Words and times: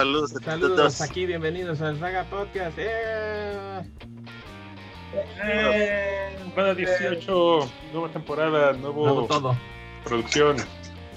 saludos 0.00 0.34
a 0.34 0.40
Saludos 0.44 0.76
todos. 0.76 1.00
aquí, 1.02 1.26
bienvenidos 1.26 1.82
al 1.82 1.98
Saga 1.98 2.24
Podcast. 2.24 2.74
¡Eh! 2.78 3.82
Eh, 5.44 6.36
Bueno, 6.54 6.74
18, 6.74 7.70
nueva 7.92 8.08
temporada, 8.08 8.72
nuevo, 8.72 9.04
Nuevo 9.04 9.26
todo. 9.26 9.56
producción, 10.04 10.56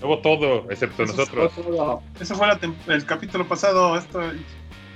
nuevo 0.01 0.19
todo, 0.19 0.69
excepto 0.69 1.05
nosotros. 1.05 1.53
Eso 2.19 2.35
fue 2.35 2.47
la 2.47 2.59
el 2.87 3.05
capítulo 3.05 3.47
pasado. 3.47 3.95
Esto, 3.97 4.21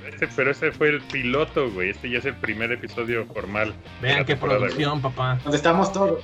Este- 0.06 0.28
pero 0.36 0.52
ese 0.52 0.72
fue 0.74 0.90
el 0.90 1.02
piloto, 1.04 1.70
güey. 1.72 1.92
Este 1.92 2.10
ya 2.10 2.18
es 2.18 2.26
el 2.26 2.36
primer 2.36 2.74
episodio 2.74 3.26
formal. 3.28 3.74
Vean 4.02 4.26
qué 4.26 4.36
producción, 4.36 5.02
papá. 5.02 5.40
Donde 5.44 5.56
estamos 5.58 5.94
todos. 5.94 6.22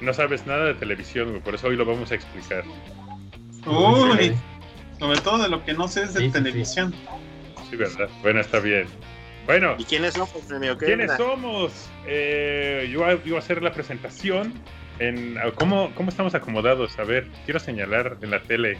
No 0.00 0.12
sabes 0.12 0.44
nada 0.46 0.64
de 0.66 0.74
televisión, 0.74 1.28
güey. 1.30 1.40
Por 1.40 1.54
eso 1.54 1.68
hoy 1.68 1.76
lo 1.76 1.84
vamos 1.84 2.10
a 2.10 2.16
explicar. 2.16 2.64
uy, 3.64 4.34
sobre 4.98 5.20
todo 5.20 5.42
de 5.42 5.48
lo 5.48 5.64
que 5.64 5.74
no 5.74 5.88
sé 5.88 6.02
es 6.02 6.14
de 6.14 6.20
Sí, 6.20 6.26
sí, 6.26 6.32
sí. 6.32 6.32
televisión. 6.32 6.94
Sí, 7.70 7.76
¿verdad? 7.76 8.08
Bueno, 8.22 8.40
está 8.40 8.60
bien. 8.60 8.86
Bueno, 9.46 9.76
¿Y 9.78 9.84
quiénes 9.84 10.14
somos, 10.14 10.30
premio? 10.46 10.76
¿Qué 10.76 10.86
¿quiénes 10.86 11.12
somos? 11.16 11.88
Eh, 12.06 12.88
yo 12.92 13.00
iba 13.24 13.36
a 13.36 13.38
hacer 13.38 13.62
la 13.62 13.72
presentación. 13.72 14.52
En, 14.98 15.38
¿cómo, 15.54 15.90
¿Cómo 15.94 16.10
estamos 16.10 16.34
acomodados? 16.34 16.98
A 16.98 17.04
ver, 17.04 17.26
quiero 17.44 17.58
señalar 17.60 18.18
en 18.20 18.30
la 18.30 18.42
tele. 18.42 18.76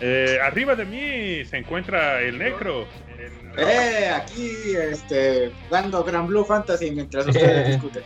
Eh, 0.00 0.38
arriba 0.42 0.74
de 0.76 0.84
mí 0.84 1.44
se 1.44 1.58
encuentra 1.58 2.20
el 2.22 2.38
Necro. 2.38 2.86
Eh, 3.58 4.08
aquí, 4.14 4.50
este, 4.78 5.50
dando 5.70 6.04
Gran 6.04 6.26
Blue 6.26 6.44
Fantasy 6.44 6.90
mientras 6.90 7.26
ustedes 7.26 7.68
discuten. 7.72 8.02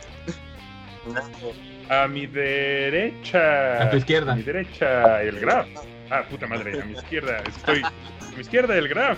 A 1.89 2.07
mi 2.07 2.25
derecha. 2.27 3.83
A 3.83 3.89
tu 3.89 3.97
izquierda. 3.97 4.33
A 4.33 4.35
mi 4.35 4.43
derecha, 4.43 5.21
el 5.21 5.39
Graf. 5.39 5.67
Ah, 6.11 6.23
puta 6.29 6.45
madre, 6.45 6.81
a 6.81 6.85
mi 6.85 6.93
izquierda. 6.93 7.41
Estoy. 7.47 7.81
A 7.83 7.91
mi 8.35 8.41
izquierda, 8.41 8.77
el 8.77 8.89
Graf. 8.89 9.17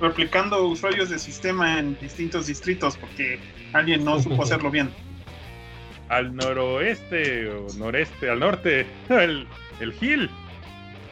Replicando 0.00 0.66
usuarios 0.66 1.08
de 1.08 1.18
sistema 1.18 1.78
en 1.78 1.98
distintos 2.00 2.46
distritos 2.46 2.96
porque 2.98 3.40
alguien 3.72 4.04
no 4.04 4.22
supo 4.22 4.42
hacerlo 4.42 4.70
bien. 4.70 4.90
Al 6.10 6.36
noroeste 6.36 7.48
o 7.48 7.66
noreste, 7.78 8.30
al 8.30 8.40
norte, 8.40 8.86
el, 9.08 9.48
el 9.80 9.92
Gil. 9.94 10.30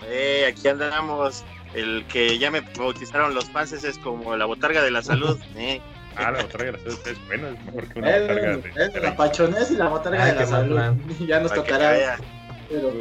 Eh, 0.07 0.47
aquí 0.49 0.69
andamos. 0.69 1.45
El 1.75 2.05
que 2.07 2.39
ya 2.39 2.51
me 2.51 2.61
bautizaron 2.61 3.35
los 3.35 3.47
pances 3.47 3.85
es 3.85 3.99
como 3.99 4.37
la 4.37 4.45
botarga 4.45 4.83
de 4.83 4.91
la 4.91 5.03
salud. 5.03 5.39
Eh, 5.57 5.81
Ah, 6.19 6.31
la 6.31 6.43
botarga 6.43 6.65
de 6.65 6.73
la 6.73 6.79
salud 6.79 6.99
es 7.09 7.27
bueno, 7.27 7.49
es 7.49 7.65
mejor 7.67 7.89
que 7.89 7.99
una 7.99 8.19
botarga 8.19 8.53
El, 8.53 8.63
de, 8.63 8.69
el, 8.71 8.93
de 8.93 9.01
la 9.01 9.11
la 9.11 9.17
pachonés 9.17 9.71
y 9.71 9.75
la 9.75 9.89
botarga 9.89 10.25
Ay, 10.25 10.33
de 10.33 10.39
la 10.41 10.47
salud. 10.47 10.81
Ya 11.27 11.41
nos 11.41 11.51
para 11.51 11.63
que 11.63 11.73
tocará. 11.73 12.19
Pero, 12.71 12.93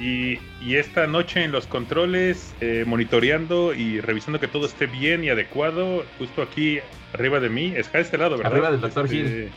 Y, 0.00 0.38
y 0.60 0.76
esta 0.76 1.06
noche 1.08 1.42
en 1.42 1.50
los 1.50 1.66
controles, 1.66 2.54
eh, 2.60 2.84
monitoreando 2.86 3.74
y 3.74 4.00
revisando 4.00 4.38
que 4.38 4.46
todo 4.46 4.66
esté 4.66 4.86
bien 4.86 5.24
y 5.24 5.28
adecuado, 5.28 6.04
justo 6.18 6.42
aquí 6.42 6.78
arriba 7.14 7.40
de 7.40 7.48
mí, 7.48 7.72
está 7.76 7.98
de 7.98 8.04
este 8.04 8.16
lado, 8.18 8.36
¿verdad? 8.36 8.52
Arriba 8.52 8.70
del 8.70 8.80
Dr. 8.80 9.04
Este, 9.06 9.16
Hill. 9.16 9.50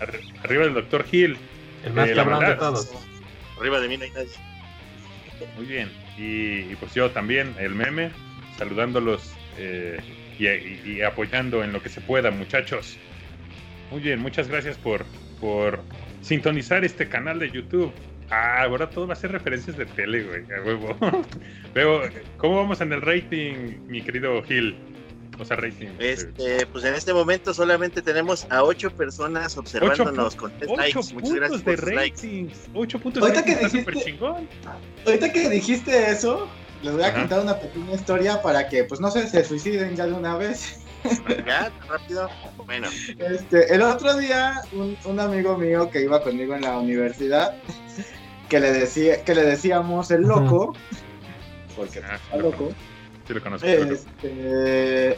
arri- 0.00 0.34
arriba 0.44 0.64
del 0.64 0.74
Dr. 0.74 1.04
Hill. 1.10 1.36
El 1.84 1.92
más 1.92 2.08
Eh, 2.08 2.14
cabrón 2.14 2.46
de 2.46 2.54
todos. 2.54 2.92
Arriba 3.58 3.80
de 3.80 3.88
mí 3.88 3.96
no 3.96 4.04
hay 4.04 4.10
nadie. 4.10 4.28
Muy 5.56 5.66
bien. 5.66 5.90
Y, 6.16 6.72
y 6.72 6.76
pues 6.78 6.94
yo 6.94 7.10
también, 7.10 7.54
el 7.58 7.74
meme, 7.74 8.10
saludándolos 8.58 9.32
eh, 9.58 9.98
y, 10.38 10.46
y- 10.46 10.82
y 10.98 11.02
apoyando 11.02 11.64
en 11.64 11.72
lo 11.72 11.82
que 11.82 11.88
se 11.88 12.00
pueda, 12.00 12.30
muchachos. 12.30 12.96
Muy 13.90 14.00
bien, 14.00 14.20
muchas 14.20 14.46
gracias 14.48 14.76
por, 14.78 15.04
por 15.40 15.82
sintonizar 16.22 16.84
este 16.84 17.08
canal 17.08 17.38
de 17.40 17.50
YouTube. 17.50 17.92
Ah, 18.30 18.62
ahora 18.62 18.88
todo 18.88 19.06
va 19.06 19.12
a 19.12 19.16
ser 19.16 19.32
referencias 19.32 19.76
de 19.76 19.86
tele, 19.86 20.22
güey, 20.24 20.42
a 20.58 20.62
huevo. 20.64 20.96
Veo, 21.74 22.02
¿cómo 22.38 22.56
vamos 22.56 22.80
en 22.80 22.92
el 22.92 23.02
rating, 23.02 23.78
mi 23.86 24.02
querido 24.02 24.42
Gil? 24.42 24.76
O 25.38 25.44
sea, 25.44 25.56
rating. 25.56 25.88
eh, 25.98 26.12
Este, 26.12 26.64
pues 26.66 26.84
en 26.84 26.94
este 26.94 27.12
momento 27.12 27.52
solamente 27.52 28.02
tenemos 28.02 28.46
a 28.50 28.62
ocho 28.62 28.90
personas 28.90 29.56
observándonos 29.56 30.36
con 30.36 30.52
tres 30.58 30.70
Ocho 30.70 30.80
likes. 30.80 30.94
Muchas 30.96 31.12
puntos 31.12 31.34
gracias 31.34 31.64
de 31.64 31.72
por 31.72 31.80
sus 31.84 31.94
likes. 31.94 32.16
ratings. 32.16 32.58
Ocho 32.72 32.98
puntos 33.00 33.20
de 33.22 33.28
Ahorita 33.28 33.44
que 33.44 33.54
ratings, 33.54 33.74
está 33.74 33.78
dijiste- 33.90 33.92
súper 34.00 34.12
chingón. 34.12 34.48
ahorita 35.06 35.32
que 35.32 35.50
dijiste 35.50 36.10
eso, 36.12 36.48
les 36.82 36.92
voy 36.94 37.02
a 37.02 37.08
Ajá. 37.08 37.18
contar 37.20 37.40
una 37.40 37.58
pequeña 37.58 37.94
historia 37.94 38.42
para 38.42 38.68
que, 38.68 38.84
pues 38.84 39.00
no 39.00 39.10
sé, 39.10 39.26
se 39.26 39.44
suiciden 39.44 39.96
ya 39.96 40.06
de 40.06 40.12
una 40.12 40.36
vez. 40.36 40.83
¿Ya? 41.46 41.70
¿Tan 41.70 41.88
rápido? 41.88 42.28
Bueno, 42.64 42.88
Este, 43.18 43.74
el 43.74 43.82
otro 43.82 44.16
día, 44.16 44.60
un, 44.72 44.96
un 45.04 45.20
amigo 45.20 45.56
mío 45.58 45.90
que 45.90 46.02
iba 46.02 46.22
conmigo 46.22 46.54
en 46.54 46.62
la 46.62 46.78
universidad, 46.78 47.54
que 48.48 48.60
le 48.60 48.72
decía, 48.72 49.22
que 49.24 49.34
le 49.34 49.42
decíamos 49.42 50.10
el 50.10 50.22
loco, 50.22 50.74
porque 51.76 52.00
Ah, 52.04 52.16
está 52.16 52.36
loco, 52.36 52.70
Sí 53.26 53.32
lo 53.34 53.42
conozco. 53.42 53.66
sí 53.66 53.74
lo 53.74 53.80
conozco. 53.84 54.06
este, 54.16 55.16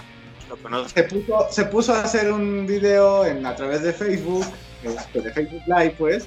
lo 0.48 0.56
conozco. 0.58 0.88
se 0.88 1.02
puso, 1.04 1.47
se 1.50 1.64
puso 1.66 1.94
a 1.94 2.03
hacer 2.03 2.32
un 2.32 2.66
video 2.66 3.24
en, 3.26 3.44
a 3.47 3.54
través 3.54 3.82
de 3.82 3.92
Facebook, 3.92 4.44
este, 4.82 5.20
de 5.20 5.32
Facebook 5.32 5.62
Live, 5.66 5.94
pues, 5.98 6.26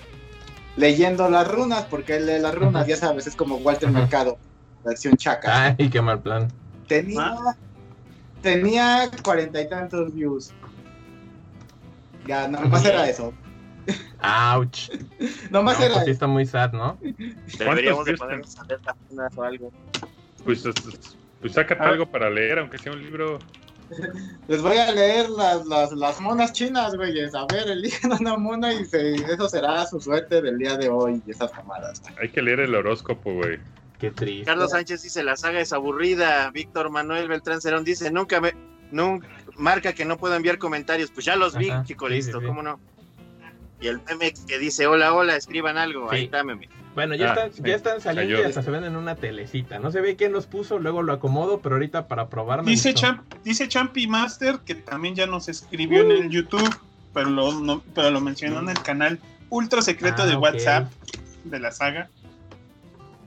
leyendo 0.78 1.30
las 1.30 1.48
runas, 1.48 1.86
porque 1.86 2.16
él 2.18 2.26
lee 2.26 2.40
las 2.40 2.54
runas, 2.56 2.86
ya 2.88 2.96
sabes, 2.98 3.28
es 3.28 3.36
como 3.36 3.56
Walter. 3.58 3.90
Mercado, 3.90 4.38
versión 4.86 5.16
chaca. 5.18 5.76
Ay, 5.78 5.90
qué 5.90 6.02
mal 6.02 6.22
plan. 6.22 6.48
Tenía, 6.88 7.36
tenía 8.42 9.10
cuarenta 9.24 9.62
y 9.62 9.70
tantos 9.70 10.14
views. 10.14 10.52
Ya, 12.28 12.48
nomás 12.48 12.86
era 12.86 13.10
eso. 13.10 13.34
Ouch. 14.22 14.90
Nomás 15.50 15.80
No, 15.80 15.86
era 15.86 15.94
pues 15.96 16.06
sí 16.06 16.12
eso. 16.12 16.12
está 16.12 16.28
muy 16.28 16.46
sad, 16.46 16.74
¿no? 16.74 16.98
Deberíamos 17.58 18.06
de 18.06 18.16
runas 18.16 19.38
o 19.38 19.44
algo. 19.44 19.72
Pues, 20.46 20.62
pues, 20.62 20.76
pues 21.42 21.54
sácate 21.54 21.82
Ah. 21.84 21.88
algo 21.90 22.06
para 22.06 22.30
leer, 22.30 22.60
aunque 22.60 22.78
sea 22.78 22.92
un 22.92 23.02
libro. 23.02 23.40
Les 24.48 24.62
voy 24.62 24.78
a 24.78 24.92
leer 24.92 25.30
las, 25.32 25.66
las, 25.66 25.92
las 25.94 26.22
monas 26.22 26.54
chinas, 26.54 26.96
güeyes. 26.96 27.34
A 27.34 27.46
ver, 27.48 27.68
eligen 27.70 28.12
una 28.14 28.38
mona 28.38 28.72
y 28.74 28.86
se- 28.86 29.16
eso 29.16 29.50
será 29.50 29.84
su 29.88 30.00
suerte 30.00 30.40
del 30.44 30.60
día 30.60 30.78
de 30.78 30.90
hoy 30.90 31.24
y 31.26 31.32
esas 31.32 31.50
camadas. 31.52 32.04
Hay 32.22 32.30
que 32.30 32.44
leer 32.44 32.60
el 32.60 32.76
horóscopo, 32.76 33.34
güey. 33.34 33.58
Qué 34.00 34.12
triste. 34.12 34.46
Carlos 34.46 34.72
Sánchez 34.72 35.04
dice 35.04 35.24
la 35.24 35.36
saga 35.36 35.60
es 35.60 35.74
aburrida. 35.74 36.50
Víctor 36.52 36.90
Manuel 36.90 37.28
Beltrán 37.28 37.62
Cerón 37.62 37.84
dice 37.84 38.10
nunca 38.12 38.40
me 38.42 38.54
nunca 38.92 39.28
marca 39.58 39.94
que 39.94 40.06
no 40.06 40.18
puedo 40.18 40.36
enviar 40.36 40.58
comentarios. 40.58 41.12
Pues 41.12 41.26
ya 41.26 41.36
los 41.36 41.58
vi, 41.58 41.70
Ajá, 41.70 41.84
chico, 41.84 42.08
sí, 42.08 42.14
listo, 42.14 42.40
sí, 42.40 42.44
sí. 42.44 42.48
¿cómo 42.48 42.64
no? 42.64 42.80
Y 43.82 43.88
el 43.88 44.02
meme 44.08 44.34
que 44.48 44.58
dice 44.58 44.88
hola, 44.88 45.14
hola, 45.14 45.36
escriban 45.36 45.78
algo. 45.78 46.10
Ahí 46.12 46.26
está, 46.26 46.44
meme. 46.44 46.70
Bueno, 46.96 47.16
ya, 47.16 47.28
Ah, 47.32 47.34
están, 47.34 47.54
sí, 47.54 47.62
ya 47.66 47.76
están 47.76 48.02
saliendo 48.02 48.36
cayó. 48.36 48.46
y 48.46 48.50
hasta 48.50 48.64
se 48.64 48.72
ven 48.72 48.84
en 48.84 48.96
una 48.98 49.16
telecita. 49.16 49.80
No 49.80 49.92
se 49.92 50.02
ve 50.02 50.16
quién 50.16 50.32
los 50.34 50.48
puso, 50.48 50.80
luego 50.80 51.02
lo 51.02 51.14
acomodo, 51.14 51.60
pero 51.62 51.76
ahorita 51.76 52.08
para 52.08 52.28
probar 52.30 52.64
Dice. 52.66 52.94
Champ, 52.94 53.22
dice 53.44 53.68
Champi 53.70 54.08
Master 54.08 54.60
que 54.66 54.76
también 54.76 55.16
ya 55.16 55.28
nos 55.28 55.48
escribió 55.50 56.02
en 56.02 56.12
el 56.12 56.30
YouTube, 56.30 56.76
pero 57.14 57.30
lo, 57.30 57.54
no- 57.62 57.84
pero 57.96 58.10
lo 58.12 58.20
mencionó 58.22 58.60
en 58.60 58.70
el 58.70 58.82
canal 58.82 59.20
ultra 59.50 59.82
secreto 59.82 60.24
Ah, 60.24 60.26
de. 60.26 60.36
WhatsApp 60.36 60.92
de 61.46 61.60
la 61.60 61.72
saga. 61.72 62.10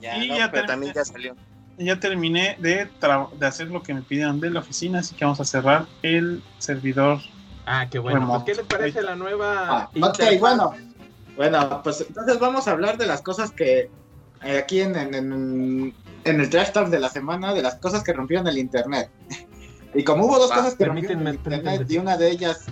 Ya, 0.03 0.17
Y 0.17 0.27
no, 0.27 0.37
ya 0.37 0.51
pero 0.51 0.65
terminé. 0.65 0.67
también 0.67 0.93
ya 0.93 1.05
salió. 1.05 1.35
Ya 1.77 1.97
terminé 1.99 2.57
de, 2.59 2.89
de 3.39 3.45
hacer 3.47 3.69
lo 3.69 3.81
que 3.81 3.93
me 3.93 4.01
pidieron 4.01 4.39
de 4.41 4.49
la 4.51 4.59
oficina, 4.59 4.99
así 4.99 5.15
que 5.15 5.23
vamos 5.23 5.39
a 5.39 5.45
cerrar 5.45 5.85
el 6.01 6.43
servidor. 6.59 7.19
Ah, 7.65 7.87
qué 7.89 7.99
bueno. 7.99 8.19
Remoto. 8.19 8.43
Pues, 8.45 8.57
¿Qué 8.57 8.61
les 8.63 8.69
parece 8.69 9.01
la 9.01 9.15
nueva 9.15 9.65
Ah, 9.69 9.89
ok, 9.95 10.19
bueno. 10.39 10.73
Bueno, 11.37 11.81
pues 11.83 12.01
entonces 12.07 12.37
vamos 12.37 12.67
a 12.67 12.71
hablar 12.71 12.97
de 12.97 13.05
las 13.07 13.21
cosas 13.21 13.51
que 13.51 13.89
eh, 14.43 14.57
aquí 14.57 14.81
en, 14.81 14.95
en, 14.97 15.13
en- 15.15 15.95
en 16.25 16.39
el 16.41 16.49
trash 16.49 16.71
talk 16.73 16.89
de 16.89 16.99
la 16.99 17.09
semana, 17.09 17.53
de 17.53 17.61
las 17.61 17.75
cosas 17.75 18.03
que 18.03 18.11
rompieron 18.13 18.45
el 18.47 18.57
internet. 18.57 19.09
Y 19.95 20.03
como 20.03 20.25
hubo 20.25 20.39
dos 20.39 20.49
Va, 20.49 20.55
cosas 20.55 20.73
que 20.75 20.85
rompieron 20.85 21.27
el 21.27 21.35
internet 21.35 21.61
permítanme. 21.63 21.93
y 21.93 21.97
una 21.99 22.17
de 22.17 22.31
ellas 22.31 22.65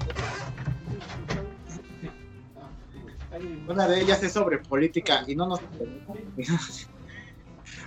una 3.68 3.88
de 3.88 4.02
ellas 4.02 4.22
es 4.24 4.34
sobre 4.34 4.58
política 4.58 5.24
y 5.28 5.36
no 5.36 5.46
nos 5.48 5.62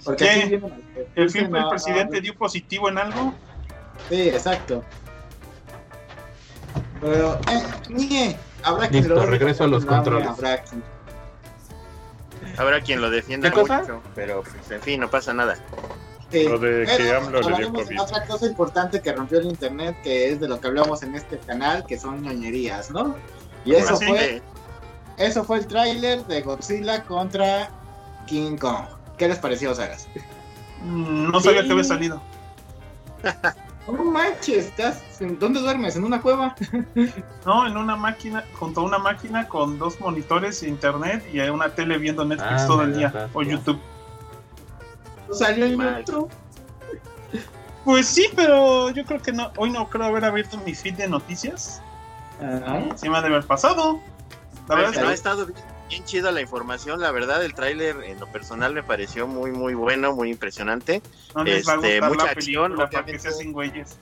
porque 0.05 0.25
¿Qué? 0.25 0.31
aquí 0.31 0.49
viene 0.51 0.71
¿El 1.15 1.31
film 1.31 1.53
del 1.53 1.63
no, 1.63 1.71
presidente 1.71 2.17
no, 2.17 2.23
dio 2.23 2.37
positivo 2.37 2.89
en 2.89 2.99
algo? 2.99 3.35
Sí, 4.09 4.29
exacto. 4.29 4.83
Pero, 7.01 7.39
eh, 7.51 7.63
nie, 7.89 8.37
habrá 8.63 8.89
quien 8.89 9.05
Listo, 9.05 9.15
lo 9.15 9.27
regreso 9.27 9.65
a 9.65 9.67
los 9.67 9.85
no, 9.85 9.91
controles. 9.91 10.29
Habrá 10.29 10.63
quien. 10.63 10.83
Habrá 12.57 12.81
quien 12.81 13.01
lo 13.01 13.11
defienda 13.11 13.51
¿Qué 13.51 13.61
cosa? 13.61 13.81
mucho, 13.81 14.03
pero 14.15 14.43
pues, 14.43 14.71
en 14.71 14.81
fin, 14.81 15.01
no 15.01 15.11
pasa 15.11 15.33
nada. 15.33 15.57
Sí, 16.31 16.49
Lo 16.49 16.59
de 16.59 16.87
que 16.87 16.93
pero 16.97 17.19
AMLO 17.19 17.41
le 17.43 17.57
dio 17.57 17.73
COVID. 17.73 18.01
Otra 18.01 18.25
cosa 18.27 18.47
importante 18.47 19.01
que 19.01 19.13
rompió 19.13 19.39
el 19.39 19.47
internet, 19.47 19.97
que 20.03 20.33
es 20.33 20.41
de 20.41 20.49
lo 20.49 20.61
que 20.61 20.67
hablamos 20.67 21.03
en 21.03 21.15
este 21.15 21.39
canal, 21.39 21.85
que 21.87 21.99
son 21.99 22.23
ñoñerías, 22.23 22.91
¿no? 22.91 23.15
Y 23.65 23.75
eso 23.75 23.97
fue, 23.97 24.19
que, 24.19 24.43
eso 25.19 25.45
fue 25.45 25.59
el 25.59 25.67
tráiler 25.67 26.25
de 26.27 26.43
Godzilla 26.43 27.05
contra 27.05 27.71
King 28.27 28.57
Kong. 28.57 28.87
¿Qué 29.19 29.28
les 29.28 29.38
pareció, 29.38 29.75
Sagas? 29.75 30.08
Mm, 30.82 31.31
No 31.31 31.40
sabía 31.40 31.61
Sí. 31.62 31.66
que 31.66 31.72
había 31.72 31.84
salido. 31.84 32.22
No 33.87 34.02
manches, 34.02 34.64
¿estás 34.69 35.02
en- 35.20 35.38
¿dónde 35.38 35.61
duermes? 35.61 35.94
¿En 35.96 36.05
una 36.05 36.22
cueva? 36.22 36.55
No, 37.44 37.66
en 37.66 37.76
una 37.76 37.96
máquina, 37.96 38.43
junto 38.58 38.81
a 38.81 38.84
una 38.84 38.96
máquina 38.99 39.46
con 39.46 39.78
dos 39.78 40.00
monitores, 40.00 40.62
internet 40.62 41.22
y 41.31 41.40
una 41.40 41.69
tele 41.75 41.99
viendo 41.99 42.25
Netflix 42.25 42.62
Ah, 42.62 42.66
todo 42.66 42.82
el 42.82 42.96
día 42.96 43.28
o. 43.34 43.43
YouTube. 43.43 43.78
¿No 45.28 45.34
salió 45.34 45.76
Mal. 45.76 45.99
YouTube? 45.99 46.31
Pues 47.84 48.06
sí, 48.06 48.26
pero 48.34 48.88
yo 48.88 49.05
creo 49.05 49.20
que 49.20 49.32
no. 49.32 49.52
Hoy 49.58 49.70
no 49.70 49.87
creo 49.90 50.06
haber 50.06 50.25
abierto 50.25 50.56
mi 50.64 50.75
feed 50.75 50.94
de 50.94 51.06
noticias. 51.08 51.82
Ajá. 52.40 52.81
Sí 52.96 53.11
me 53.11 53.19
ha 53.19 53.20
de 53.20 53.26
haber 53.28 53.44
pasado. 53.46 54.00
La 54.66 54.76
verdad 54.76 54.93
es 54.93 54.96
Pero 54.96 55.08
ha 55.11 55.12
estado 55.12 55.44
bien, 55.46 55.58
bien 55.94 56.05
chida 56.05 56.32
la 56.32 56.41
información, 56.41 57.00
la 57.00 57.11
verdad 57.12 57.44
el 57.44 57.55
tráiler 57.55 57.96
en 58.05 58.19
lo 58.20 58.26
personal 58.31 58.75
me 58.75 58.82
pareció 58.82 59.26
muy 59.26 59.50
muy 59.52 59.75
bueno, 59.75 60.14
muy 60.14 60.31
impresionante. 60.31 61.00
no 61.35 61.44
les 61.44 61.67
va 61.67 61.73
a 61.73 61.76
este, 61.76 61.88
gustar 62.00 62.11
mucha 62.11 62.25
la 62.25 62.31
acción, 62.32 62.62
película 62.73 62.91
para 62.91 62.91
que 62.91 63.11
obviamente. 63.12 63.23
se 63.23 63.29
hacen 63.29 63.52
güeyes. 63.52 63.96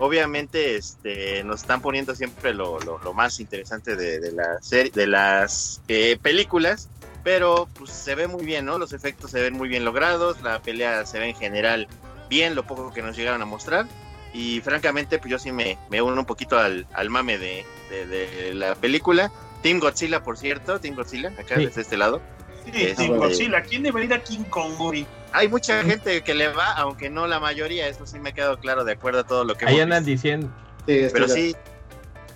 Obviamente 0.00 0.76
este 0.76 1.42
nos 1.44 1.60
están 1.62 1.80
poniendo 1.82 2.14
siempre 2.14 2.54
lo, 2.54 2.78
lo- 2.80 2.98
lo 2.98 3.12
más 3.14 3.40
interesante 3.40 3.96
de, 3.96 4.20
de 4.20 4.32
la 4.32 4.58
serie, 4.60 4.92
de 4.94 5.06
las 5.06 5.82
eh, 5.88 6.18
películas, 6.22 6.88
pero 7.24 7.68
pues 7.74 7.90
se 7.90 8.14
ve 8.14 8.28
muy 8.28 8.44
bien, 8.44 8.64
¿no? 8.64 8.78
Los 8.78 8.92
efectos 8.92 9.30
se 9.32 9.40
ven 9.42 9.54
muy 9.54 9.68
bien 9.68 9.84
logrados, 9.84 10.40
la 10.42 10.62
pelea 10.62 11.04
se 11.04 11.18
ve 11.18 11.28
en 11.30 11.34
general 11.36 11.88
bien, 12.28 12.54
lo 12.54 12.64
poco 12.66 12.92
que 12.92 13.02
nos 13.02 13.16
llegaron 13.16 13.42
a 13.42 13.44
mostrar. 13.46 13.86
Y 14.32 14.60
francamente, 14.60 15.18
pues 15.18 15.30
yo 15.30 15.38
sí 15.38 15.50
me, 15.52 15.78
me 15.90 16.00
uno 16.02 16.20
un 16.20 16.26
poquito 16.26 16.58
al, 16.58 16.86
al 16.92 17.10
mame 17.10 17.38
de, 17.38 17.64
de- 17.90 18.06
de 18.06 18.54
la 18.54 18.74
película. 18.76 19.32
Team 19.62 19.80
Godzilla, 19.80 20.22
por 20.22 20.36
cierto, 20.36 20.78
Team 20.80 20.94
Godzilla, 20.94 21.30
acá 21.30 21.56
Sí. 21.56 21.66
desde 21.66 21.80
este 21.82 21.96
lado. 21.96 22.20
Sí, 22.64 22.70
King 22.72 22.94
sí. 22.96 23.08
Godzilla. 23.08 23.62
¿Quién 23.62 23.82
debería 23.82 24.06
ir 24.06 24.14
a 24.14 24.22
King 24.22 24.44
Kong, 24.50 24.72
güey? 24.76 25.06
Hay 25.32 25.48
mucha 25.48 25.82
gente 25.84 26.22
que 26.22 26.34
le 26.34 26.48
va, 26.48 26.72
aunque 26.74 27.10
no 27.10 27.26
la 27.26 27.40
mayoría, 27.40 27.88
eso 27.88 28.06
sí 28.06 28.18
me 28.18 28.30
ha 28.30 28.32
quedado 28.32 28.58
claro 28.58 28.84
de 28.84 28.92
acuerdo 28.92 29.20
a 29.20 29.24
todo 29.24 29.44
lo 29.44 29.54
que 29.56 29.66
Ahí 29.66 29.80
andan 29.80 30.04
visto. 30.04 30.10
diciendo, 30.28 30.48
Sí, 30.86 31.06
Pero 31.12 31.28
sí, 31.28 31.54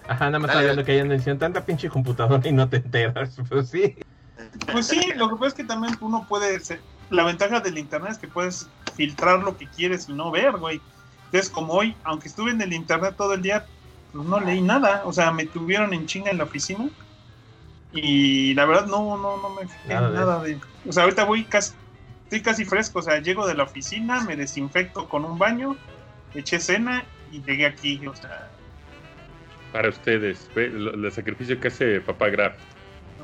ajá, 0.08 0.26
nada 0.26 0.38
más 0.38 0.50
está 0.50 0.62
viendo 0.62 0.84
que 0.84 0.92
ahí 0.92 0.98
andan 1.00 1.16
diciendo 1.16 1.40
tanta 1.40 1.64
pinche 1.64 1.88
computadora 1.88 2.46
y 2.46 2.52
no 2.52 2.69
te 2.69 2.76
enteras. 2.76 3.36
Pues 3.48 3.69
sí. 3.70 3.96
Pues 4.70 4.86
sí, 4.88 5.00
lo 5.16 5.28
que 5.30 5.34
pasa 5.36 5.46
es 5.48 5.54
que 5.54 5.64
también 5.64 5.96
uno 6.00 6.26
puede. 6.28 6.58
ser- 6.60 6.80
La 7.10 7.24
ventaja 7.24 7.60
del 7.60 7.78
internet 7.78 8.12
es 8.12 8.19
que 8.19 8.28
puedes 8.28 8.69
filtrar 8.94 9.38
lo 9.40 9.56
que 9.56 9.66
quieres 9.69 10.08
y 10.08 10.12
no 10.12 10.30
ver, 10.30 10.52
güey. 10.52 10.80
Entonces, 11.26 11.48
como 11.50 11.72
hoy, 11.74 11.94
aunque 12.04 12.28
estuve 12.28 12.50
en 12.50 12.60
el 12.60 12.72
internet 12.74 13.14
todo 13.16 13.32
el 13.34 13.40
día, 13.42 13.64
pues 14.12 14.26
no 14.26 14.38
leí 14.40 14.60
nada. 14.60 15.02
O 15.06 15.12
sea, 15.14 15.30
me 15.30 15.46
tuvieron 15.46 15.94
en 15.94 16.04
chinga 16.06 16.30
en 16.30 16.38
la 16.38 16.44
oficina. 16.44 16.88
Y 17.92 18.54
la 18.54 18.64
verdad, 18.64 18.86
no, 18.86 19.16
no, 19.18 19.36
no 19.36 19.50
me 19.50 19.62
fijé 19.68 19.88
Nada 19.88 20.42
de. 20.42 20.58
O 20.88 20.92
sea, 20.92 21.02
ahorita 21.04 21.24
voy 21.24 21.44
casi. 21.44 21.74
Estoy 22.24 22.40
casi 22.40 22.64
fresco. 22.64 23.00
O 23.00 23.02
sea, 23.02 23.18
llego 23.20 23.46
de 23.46 23.54
la 23.54 23.64
oficina, 23.64 24.22
me 24.24 24.36
desinfecto 24.36 25.08
con 25.08 25.24
un 25.24 25.38
baño, 25.38 25.76
eché 26.34 26.58
cena 26.58 27.04
y 27.30 27.42
llegué 27.42 27.66
aquí. 27.66 28.00
O 28.06 28.14
sea, 28.16 28.48
Para 29.72 29.88
ustedes, 29.90 30.50
ve 30.54 30.68
lo- 30.68 30.92
el 30.94 31.12
sacrificio 31.12 31.60
que 31.60 31.68
hace 31.68 32.00
papá 32.00 32.28
Graf. 32.30 32.54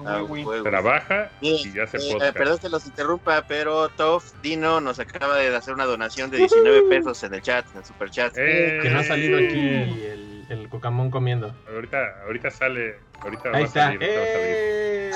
ah. 0.07 0.23
Trabaja 0.63 1.31
y 1.41 1.57
hace 1.79 1.97
eh, 1.97 2.13
podcast. 2.13 2.37
perdón 2.37 2.59
que 2.59 2.69
los 2.69 2.87
interrumpa, 2.87 3.45
pero 3.49 3.89
Toff 3.89 4.33
Dino 4.43 4.81
nos 4.81 4.99
acaba 4.99 5.37
de 5.37 5.55
hacer 5.57 5.75
una 5.75 5.87
donación 5.87 6.31
de 6.31 6.39
19 6.39 6.83
pesos 6.91 7.23
en 7.25 7.35
el 7.35 7.43
chat, 7.43 7.67
en 7.73 7.79
el 7.79 7.85
super 7.85 8.11
chat. 8.11 8.35
¡Eh! 8.37 8.79
Que 8.83 8.91
no 8.91 8.99
ha 9.01 9.05
salido 9.05 9.39
aquí 9.39 9.59
el, 9.59 10.28
el 10.49 10.69
cocamón 10.69 11.11
comiendo. 11.11 11.55
Ahorita, 11.73 12.23
ahorita 12.25 12.51
sale. 12.51 12.97
Ahorita 13.21 13.51
va 13.51 13.57
Ahí 13.59 13.63
a 13.63 13.67
está. 13.67 13.85
salir. 13.87 14.03
ahorita 14.03 14.19
va 14.21 14.25
a 14.25 14.33
salir. 14.33 14.55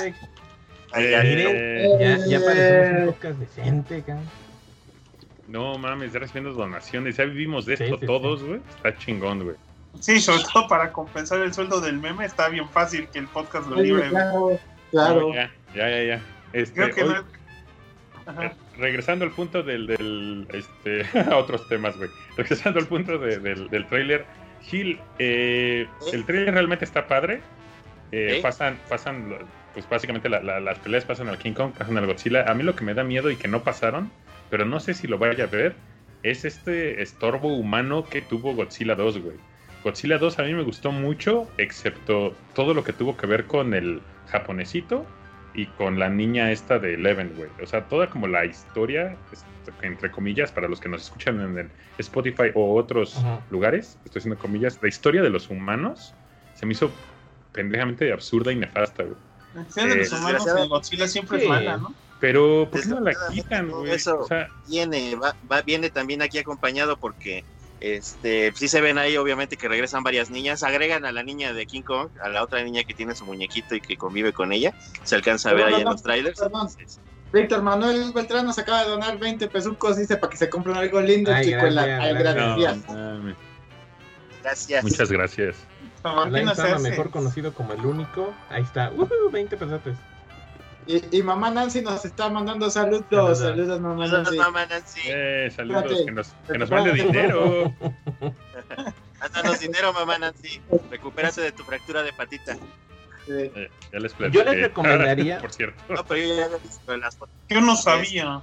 ¡Eh! 0.05 0.14
Eh, 0.94 1.96
Ya, 2.00 2.26
ya 2.26 2.44
parecemos 2.44 3.00
un 3.00 3.06
podcast 3.06 3.38
decente, 3.38 4.02
cabrón. 4.02 4.25
No 5.49 5.79
mames, 5.79 6.12
ya 6.12 6.19
recibiendo 6.19 6.52
donaciones. 6.52 7.17
Ya 7.17 7.25
vivimos 7.25 7.67
de 7.67 7.75
esto 7.75 7.84
sí, 7.87 7.96
sí. 8.00 8.06
todos, 8.06 8.43
güey. 8.43 8.61
Está 8.76 8.96
chingón, 8.96 9.43
güey. 9.44 9.56
Sí, 10.00 10.20
sobre 10.20 10.43
todo 10.52 10.67
para 10.69 10.90
compensar 10.93 11.40
el 11.40 11.52
sueldo 11.52 11.81
del 11.81 11.99
meme, 11.99 12.25
está 12.25 12.49
bien 12.49 12.69
fácil 12.69 13.08
que 13.08 13.19
el 13.19 13.26
podcast 13.29 13.69
lo 13.69 13.76
libre, 13.76 14.08
güey. 14.08 14.11
claro, 14.11 14.58
claro. 14.90 15.20
No, 15.29 15.34
ya, 15.34 15.50
ya, 15.75 15.88
ya. 15.90 16.02
ya. 16.05 16.20
Este, 16.52 16.75
Creo 16.75 16.94
que 16.94 17.02
hoy- 17.05 17.14
no. 18.26 18.43
Eh, 18.43 18.52
regresando 18.79 19.25
al 19.25 19.32
punto 19.32 19.62
del, 19.62 19.87
del 19.88 20.46
este, 20.52 21.06
a 21.31 21.37
otros 21.37 21.69
temas, 21.69 21.96
güey. 21.96 22.08
Regresando 22.37 22.79
al 22.81 22.87
punto 22.87 23.19
de- 23.19 23.38
del, 23.38 23.69
del 23.69 23.87
tráiler, 23.87 24.25
Gil, 24.64 25.00
eh, 25.19 25.87
el 26.12 26.25
tráiler 26.25 26.55
realmente 26.55 26.85
está 26.85 27.06
padre. 27.06 27.41
Eh, 28.11 28.35
¿Sí? 28.37 28.43
Pasan, 28.43 28.79
pasan, 28.88 29.35
pues 29.73 29.88
básicamente 29.88 30.29
la- 30.29 30.41
la- 30.43 30.61
las 30.61 30.79
peleas 30.79 31.05
pasan 31.05 31.29
al 31.29 31.38
King 31.38 31.53
Kong, 31.53 31.73
pasan 31.76 31.97
al 31.99 32.06
Godzilla. 32.06 32.44
A 32.50 32.55
mí 32.55 32.62
lo 32.62 32.76
que 32.76 32.85
me 32.85 32.94
da 32.94 33.05
miedo 33.05 33.31
y 33.31 33.37
que 33.37 33.49
no 33.49 33.62
pasaron, 33.62 34.11
pero 34.50 34.64
no 34.64 34.81
sé 34.81 34.94
si 34.94 35.06
lo 35.06 35.19
vaya 35.19 35.44
a 35.44 35.47
ver, 35.47 35.75
es 36.23 36.44
este 36.44 37.03
estorbo 37.03 37.56
humano 37.56 38.05
que 38.09 38.20
tuvo 38.23 38.55
Godzilla 38.55 38.94
2, 38.94 39.19
güey. 39.19 39.37
Godzilla 39.82 40.19
2 40.19 40.38
a 40.38 40.43
mí 40.44 40.53
me 40.55 40.62
gustó 40.62 40.93
mucho, 40.93 41.50
excepto 41.58 42.37
todo 42.55 42.75
lo 42.75 42.85
que 42.85 42.93
tuvo 42.93 43.17
que 43.17 43.26
ver 43.26 43.44
con 43.47 43.75
el 43.75 44.00
japonesito 44.29 45.06
y 45.54 45.66
con 45.66 45.99
la 45.99 46.08
niña 46.08 46.50
esta 46.50 46.78
de 46.78 46.94
Eleven, 46.94 47.34
güey. 47.37 47.50
O 47.62 47.66
sea, 47.66 47.84
toda 47.88 48.08
como 48.08 48.26
la 48.26 48.44
historia, 48.44 49.16
entre 49.82 50.10
comillas, 50.10 50.50
para 50.50 50.69
los 50.69 50.81
que 50.81 50.88
nos 50.88 51.02
escuchan 51.02 51.40
en 51.40 51.58
el 51.58 51.70
Spotify 51.99 52.50
o 52.54 52.75
otros 52.75 53.16
Ajá. 53.19 53.40
lugares, 53.50 53.99
estoy 54.04 54.20
haciendo 54.20 54.38
comillas, 54.40 54.78
la 54.82 54.88
historia 54.88 55.22
de 55.22 55.31
los 55.31 55.50
humanos 55.50 56.14
se 56.54 56.64
me 56.66 56.72
hizo 56.72 56.90
pendejamente 57.52 58.12
absurda 58.12 58.52
y 58.52 58.56
nefasta, 58.56 59.02
güey. 59.02 59.16
La 59.54 59.62
historia 59.62 59.90
de 59.94 59.96
los 60.00 60.12
Eh, 60.12 60.16
humanos 60.16 60.46
en 60.46 60.69
Godzilla 60.69 61.06
siempre 61.08 61.38
Sí. 61.38 61.44
es 61.44 61.49
mala, 61.50 61.76
¿no? 61.76 61.94
Pero, 62.20 62.69
¿por 62.70 62.81
qué 62.81 62.88
no 62.88 63.00
la 63.00 63.12
quitan, 63.31 63.69
güey? 63.69 63.90
eso- 63.93 64.20
O 64.20 64.26
sea, 64.26 64.48
Viene, 64.69 65.16
va, 65.16 65.34
va- 65.50 65.60
viene 65.62 65.90
también 65.90 66.22
aquí 66.22 66.38
acompañado 66.38 66.96
porque 66.96 67.44
este 67.82 68.52
sí 68.55 68.69
se 68.69 68.81
ven 68.81 68.99
ahí 68.99 69.17
obviamente 69.17 69.56
que 69.56 69.69
regresan 69.69 70.02
varias 70.02 70.31
niñas, 70.31 70.62
agregan 70.62 71.05
a 71.05 71.12
la 71.12 71.23
niña 71.23 71.52
de 71.52 71.67
King 71.67 71.82
Kong, 71.82 72.08
a 72.23 72.29
la 72.29 72.43
otra 72.43 72.62
niña 72.62 72.84
que 72.84 72.94
tiene 72.94 73.14
su 73.14 73.25
muñequito 73.25 73.75
y 73.75 73.81
que 73.81 73.96
convive 73.96 74.32
con 74.32 74.52
ella, 74.52 74.75
se 75.02 75.14
alcanza 75.14 75.50
a 75.50 75.55
ver 75.55 75.64
No, 75.64 75.70
no, 75.70 75.76
ahí 75.76 75.82
en 75.82 75.88
los 75.88 76.02
trailers. 76.02 76.40
Víctor 77.32 77.62
Manuel 77.62 78.12
Beltrán 78.12 78.44
nos 78.44 78.58
acaba 78.58 78.84
de 78.84 78.90
donar 78.90 79.19
20 79.19 79.49
pesucos, 79.49 79.96
dice, 79.96 80.17
para 80.19 80.31
que 80.31 80.37
se 80.37 80.50
compren 80.50 80.76
algo 80.76 81.00
lindo, 81.00 81.32
Ay, 81.32 81.46
chico, 81.46 81.67
en 81.67 81.75
la- 81.75 81.87
gracias, 81.87 82.19
gracias. 82.19 82.56
gracias. 82.56 82.88
no. 82.88 83.37
Gracias. 84.43 84.84
muchas 84.84 85.12
gracias. 85.12 85.56
Alain 86.03 86.55
Sama, 86.55 86.79
mejor 86.79 87.10
conocido 87.10 87.55
como 87.55 87.72
el 87.72 87.84
único. 87.86 88.34
Ahí 88.51 88.62
está. 88.62 88.91
Uh, 88.91 89.31
20 89.31 89.56
pesotes. 89.56 89.96
Y, 90.86 91.19
y 91.19 91.22
mamá 91.22 91.51
Nancy 91.51 91.81
nos 91.82 92.05
está 92.05 92.29
mandando 92.29 92.69
saludos. 92.70 93.05
Saludos. 93.10 93.39
Saludos, 93.39 93.81
mamá 93.81 94.06
Saludos, 94.08 94.24
Nancy. 94.24 94.39
mamá 94.39 94.67
Nancy. 94.67 95.01
Eh, 95.06 95.53
saludos, 95.55 95.82
Espérate. 95.84 96.05
que 96.06 96.12
nos, 96.12 96.29
que 96.51 96.58
nos 96.58 96.70
mande 96.70 96.93
dinero. 96.93 97.72
Mándanos 99.20 99.60
dinero, 99.60 99.93
mamá 99.93 100.19
Nancy. 100.19 100.60
Recupérate 100.91 101.41
de 101.41 101.53
tu 101.53 101.62
fractura 101.62 102.03
de 102.03 102.12
patita. 102.12 102.55
Sí. 102.55 103.32
Eh, 103.32 103.70
ya 103.93 103.98
les 104.01 104.12
platiqué. 104.15 104.39
Yo 104.44 104.44
les 104.53 104.62
recomendaría- 104.62 105.39
Por 105.41 105.53
cierto. 105.53 105.81
No, 105.89 106.05
pero 106.05 106.20
yo 106.20 106.34
ya 106.34 106.44
había 106.46 106.56
visto 106.58 106.96
las 106.96 107.17
fotos. 107.17 107.34
Yo 107.48 107.60
no 107.60 107.77
sabía. 107.77 108.41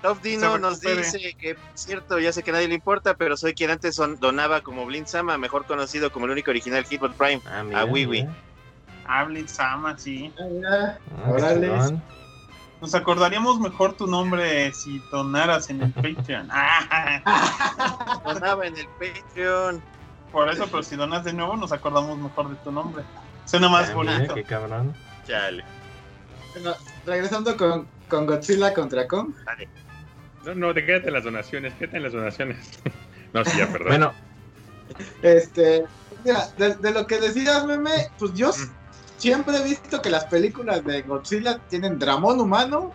Top 0.00 0.20
Dino 0.20 0.58
nos 0.58 0.80
dice 0.80 1.36
que, 1.38 1.56
cierto, 1.74 2.18
ya 2.18 2.32
sé 2.32 2.42
que 2.42 2.50
a 2.50 2.54
nadie 2.54 2.66
le 2.68 2.74
importa, 2.74 3.14
pero 3.14 3.36
soy 3.36 3.54
quien 3.54 3.70
antes 3.70 3.94
son- 3.94 4.18
donaba 4.18 4.60
como 4.60 4.84
Blind 4.86 5.06
Sama, 5.06 5.38
mejor 5.38 5.64
conocido 5.64 6.10
como 6.12 6.26
el 6.26 6.32
único 6.32 6.50
original 6.50 6.84
Hitbot 6.88 7.14
Prime. 7.14 7.40
Ah, 7.46 7.64
A 7.74 7.84
Wiwi. 7.84 8.22
mira. 8.22 8.34
Hable 9.06 9.46
Sama, 9.48 9.96
sí. 9.98 10.32
Ah. 10.66 10.96
Ah. 11.26 11.90
Nos 12.80 12.94
acordaríamos 12.96 13.60
mejor 13.60 13.96
tu 13.96 14.06
nombre 14.08 14.72
si 14.74 14.98
donaras 15.12 15.70
en 15.70 15.82
el 15.82 15.92
Patreon. 16.16 16.48
Ah, 16.50 18.20
Donaba 18.24 18.66
en 18.66 18.76
el 18.76 18.86
Patreon. 18.98 19.80
por 20.32 20.48
eso, 20.50 20.66
pero 20.66 20.82
si 20.82 20.96
donas 20.96 21.24
de 21.24 21.32
nuevo, 21.32 21.56
nos 21.56 21.72
acordamos 21.72 22.18
mejor 22.18 22.48
de 22.50 22.56
tu 22.56 22.72
nombre. 22.72 23.04
Suena 23.44 23.68
más 23.68 23.94
mira, 23.94 23.94
bonito. 23.94 24.34
qué 24.34 24.44
cabrón. 24.44 24.94
Chale. 25.26 25.64
Bueno, 26.54 26.74
regresando 27.06 27.56
con, 27.56 27.86
con 28.08 28.26
Godzilla 28.26 28.74
contra 28.74 29.06
Kong. 29.06 29.32
Vale. 29.44 29.68
No, 30.44 30.54
no, 30.56 30.74
te 30.74 30.84
quédate 30.84 31.06
en 31.08 31.14
las 31.14 31.24
donaciones, 31.24 31.72
quédate 31.74 31.96
en 31.98 32.02
las 32.02 32.12
donaciones. 32.12 32.80
no, 33.32 33.44
sí, 33.44 33.58
ya, 33.58 33.68
perdón. 33.68 33.88
Bueno, 33.88 34.12
Este, 35.22 35.84
mira, 36.24 36.48
de, 36.58 36.74
de 36.74 36.90
lo 36.90 37.06
que 37.06 37.20
decías, 37.20 37.64
meme, 37.64 38.08
pues 38.18 38.34
yo 38.34 38.50
siempre 39.22 39.56
he 39.56 39.62
visto 39.62 40.02
que 40.02 40.10
las 40.10 40.24
películas 40.24 40.84
de 40.84 41.02
Godzilla 41.02 41.58
tienen 41.68 41.96
dramón 41.98 42.40
humano, 42.40 42.92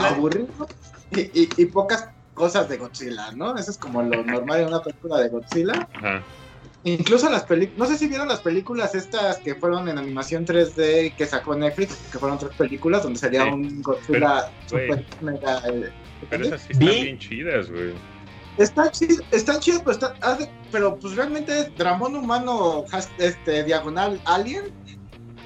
aburrido 0.00 0.48
y, 1.12 1.20
y- 1.42 1.48
y 1.56 1.66
pocas 1.66 2.08
cosas 2.34 2.68
de 2.68 2.76
Godzilla, 2.78 3.30
¿no? 3.32 3.56
Eso 3.56 3.70
es 3.70 3.78
como 3.78 4.02
lo 4.02 4.24
normal 4.24 4.60
en 4.62 4.66
una 4.68 4.80
película 4.82 5.18
de 5.20 5.28
Godzilla. 5.28 5.88
Ajá. 5.94 6.22
Incluso 6.82 7.30
las 7.30 7.44
películas, 7.44 7.78
no 7.78 7.86
sé 7.86 7.98
si 7.98 8.06
vieron 8.08 8.28
las 8.28 8.40
películas 8.40 8.94
estas 8.94 9.38
que 9.38 9.54
fueron 9.54 9.88
en 9.88 9.98
animación 9.98 10.44
3D 10.44 11.14
que 11.16 11.26
sacó 11.26 11.54
Netflix, 11.54 11.94
que 12.12 12.18
fueron 12.18 12.38
tres 12.38 12.52
películas 12.56 13.02
donde 13.04 13.18
salía 13.18 13.44
Sí. 13.44 13.48
un 13.50 13.82
Godzilla 13.82 14.50
Pero, 14.68 14.94
super 14.96 15.04
mega. 15.22 15.62
eh, 15.68 15.90
Pero 16.28 16.44
esas 16.44 16.60
sí 16.62 16.68
están 16.72 16.88
bien 16.88 17.18
chidas, 17.18 17.70
güey. 17.70 17.92
Está 18.58 18.90
chido, 18.90 19.22
está 19.30 19.60
chido, 19.60 19.80
pero, 19.80 19.92
está, 19.92 20.14
hace- 20.22 20.50
pero 20.72 20.96
pues 20.98 21.14
realmente 21.14 21.58
es 21.60 21.76
dramón 21.76 22.16
humano 22.16 22.84
has- 22.90 23.10
este, 23.18 23.62
diagonal 23.64 24.20
alien. 24.24 24.64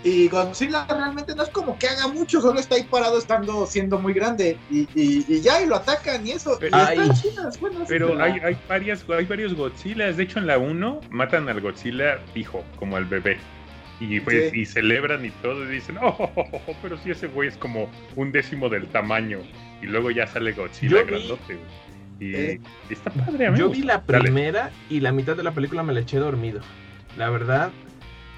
Y 0.02 0.28
Godzilla 0.28 0.86
realmente 0.88 1.34
no 1.34 1.42
es 1.42 1.50
como 1.50 1.78
que 1.78 1.86
haga 1.86 2.08
mucho, 2.08 2.40
solo 2.40 2.58
está 2.58 2.76
ahí 2.76 2.84
parado 2.84 3.18
estando 3.18 3.66
siendo 3.66 3.98
muy 3.98 4.14
grande. 4.14 4.56
Y, 4.70 4.88
y, 4.94 5.24
y 5.28 5.40
ya, 5.42 5.60
y 5.62 5.66
lo 5.66 5.76
atacan 5.76 6.26
y 6.26 6.30
eso. 6.32 6.54
Y 6.54 6.60
Pero- 6.60 6.78
están 6.78 7.00
Ay. 7.00 7.10
chidas, 7.20 7.60
bueno, 7.60 7.84
Pero 7.86 8.08
sí, 8.08 8.14
hay, 8.20 8.32
hay, 8.42 8.56
varias, 8.68 9.04
hay 9.10 9.24
varios 9.26 9.54
Godzillas. 9.54 10.16
De 10.16 10.22
hecho, 10.22 10.38
en 10.38 10.46
la 10.46 10.56
1 10.58 11.00
matan 11.10 11.48
al 11.50 11.60
Godzilla 11.60 12.18
hijo, 12.34 12.64
como 12.76 12.96
al 12.96 13.04
bebé. 13.04 13.36
Y, 14.00 14.18
pues, 14.20 14.50
Sí. 14.52 14.60
y 14.60 14.64
celebran 14.66 15.22
y 15.26 15.30
todo. 15.42 15.62
Y 15.64 15.74
dicen, 15.74 15.98
oh, 16.00 16.16
oh, 16.18 16.30
oh, 16.34 16.62
oh, 16.66 16.74
pero 16.80 16.96
si 16.96 17.10
ese 17.10 17.26
güey 17.26 17.48
es 17.50 17.56
como 17.58 17.90
un 18.16 18.32
décimo 18.32 18.70
del 18.70 18.86
tamaño. 18.88 19.40
Y 19.82 19.86
luego 19.86 20.10
ya 20.10 20.26
sale 20.26 20.52
Godzilla 20.52 21.00
Yo 21.00 21.04
vi- 21.04 21.10
grandote. 21.10 21.54
güey. 21.56 22.30
Y, 22.30 22.34
Eh. 22.34 22.60
está 22.88 23.10
padre, 23.10 23.46
a 23.46 23.50
mí 23.50 23.58
Yo 23.58 23.68
vi 23.68 23.82
la 23.82 23.98
Dale. 24.06 24.22
primera 24.24 24.70
y 24.88 25.00
la 25.00 25.12
mitad 25.12 25.36
de 25.36 25.42
la 25.42 25.52
película 25.52 25.82
me 25.82 25.92
la 25.92 26.00
eché 26.00 26.16
dormido. 26.16 26.60
La 27.18 27.28
verdad, 27.28 27.70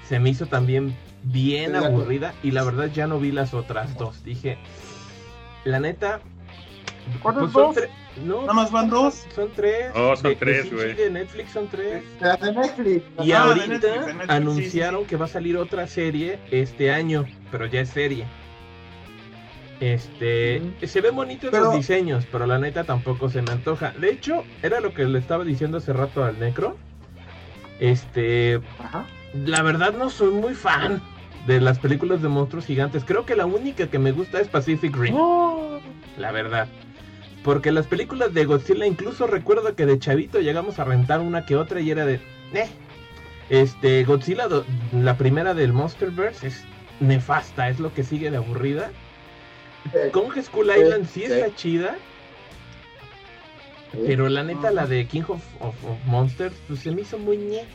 se 0.09 0.19
me 0.19 0.29
hizo 0.29 0.45
también 0.47 0.93
bien 1.23 1.75
aburrida 1.75 2.33
y 2.43 2.51
la 2.51 2.63
verdad 2.63 2.89
ya 2.93 3.07
no 3.07 3.19
vi 3.19 3.31
las 3.31 3.53
otras 3.53 3.97
dos. 3.97 4.23
Dije, 4.23 4.57
la 5.65 5.79
neta... 5.79 6.19
¿Cuántas 7.21 7.51
son 7.51 7.63
dos? 7.73 7.75
tre- 7.75 7.89
No, 8.25 8.41
Nada 8.41 8.53
más 8.53 8.71
van 8.71 8.89
dos. 8.89 9.25
Son 9.35 9.49
tres. 9.53 9.93
No, 9.93 10.15
son 10.15 10.23
De- 10.31 10.35
tres, 10.37 10.71
güey. 10.73 10.93
De 10.93 11.09
Netflix 11.09 11.51
son 11.51 11.67
tres. 11.67 12.03
De 12.19 12.51
Netflix. 12.53 13.03
Y 13.25 13.31
Ah, 13.31 13.45
de 13.45 13.51
ahorita 13.51 13.67
Netflix, 13.67 13.81
de 13.81 14.13
Netflix, 14.13 14.29
anunciaron 14.29 14.99
sí, 14.99 15.03
sí, 15.03 15.03
sí. 15.05 15.09
que 15.09 15.15
va 15.17 15.25
a 15.25 15.29
salir 15.29 15.57
otra 15.57 15.87
serie 15.87 16.39
este 16.51 16.91
año, 16.91 17.25
pero 17.51 17.65
ya 17.65 17.81
es 17.81 17.89
serie. 17.89 18.25
Este, 19.79 20.61
se 20.87 21.01
ven 21.01 21.15
bonitos 21.15 21.49
Pero- 21.51 21.65
los 21.65 21.75
diseños, 21.75 22.25
pero 22.31 22.45
la 22.45 22.57
neta 22.57 22.83
tampoco 22.85 23.29
se 23.29 23.41
me 23.41 23.51
antoja. 23.51 23.91
De 23.99 24.11
hecho, 24.11 24.45
era 24.61 24.79
lo 24.79 24.93
que 24.93 25.03
le 25.05 25.19
estaba 25.19 25.43
diciendo 25.43 25.77
hace 25.79 25.91
rato 25.91 26.23
al 26.23 26.39
Necro. 26.39 26.77
Este, 27.79 28.61
Ajá. 28.79 29.05
la 29.33 29.61
verdad 29.61 29.93
no 29.93 30.09
soy 30.09 30.31
muy 30.31 30.53
fan 30.53 31.01
de 31.47 31.59
las 31.61 31.79
películas 31.79 32.21
de 32.21 32.29
monstruos 32.29 32.65
gigantes. 32.65 33.03
Creo 33.05 33.25
que 33.25 33.35
la 33.35 33.45
única 33.45 33.87
que 33.87 33.99
me 33.99 34.11
gusta 34.11 34.39
es 34.39 34.47
Pacific 34.47 34.95
Rim. 34.95 35.15
La 36.17 36.31
verdad. 36.31 36.67
Porque 37.43 37.71
las 37.73 37.87
películas 37.87 38.33
de 38.33 38.45
Godzilla, 38.45 38.85
incluso 38.85 39.27
recuerdo 39.27 39.75
que 39.75 39.85
de 39.85 39.99
chavito 39.99 40.39
llegamos 40.39 40.79
a 40.79 40.85
rentar 40.85 41.19
una 41.19 41.45
que 41.45 41.55
otra 41.57 41.81
y 41.81 41.91
era 41.91 42.05
de... 42.05 42.21
"Eh". 42.53 42.67
Este, 43.49 44.05
Godzilla, 44.05 44.47
do- 44.47 44.65
la 44.93 45.17
primera 45.17 45.53
del 45.53 45.73
Monsterverse, 45.73 46.47
es 46.47 46.63
nefasta, 47.01 47.67
es 47.69 47.79
lo 47.79 47.93
que 47.93 48.03
sigue 48.03 48.31
de 48.31 48.37
aburrida. 48.37 48.91
Eh, 49.93 50.09
Kong 50.13 50.31
School 50.41 50.71
Island 50.73 51.05
sí 51.07 51.25
sí. 51.25 51.33
está 51.33 51.53
chida, 51.53 51.97
pero 54.07 54.29
la 54.29 54.43
neta, 54.43 54.71
la 54.71 54.87
de 54.87 55.05
King 55.05 55.23
of, 55.27 55.43
of- 55.59 55.83
of 55.85 55.97
Monsters, 56.05 56.55
pues 56.67 56.79
se 56.79 56.91
me 56.91 57.01
hizo 57.01 57.19
muy 57.19 57.35
ñe. 57.37 57.65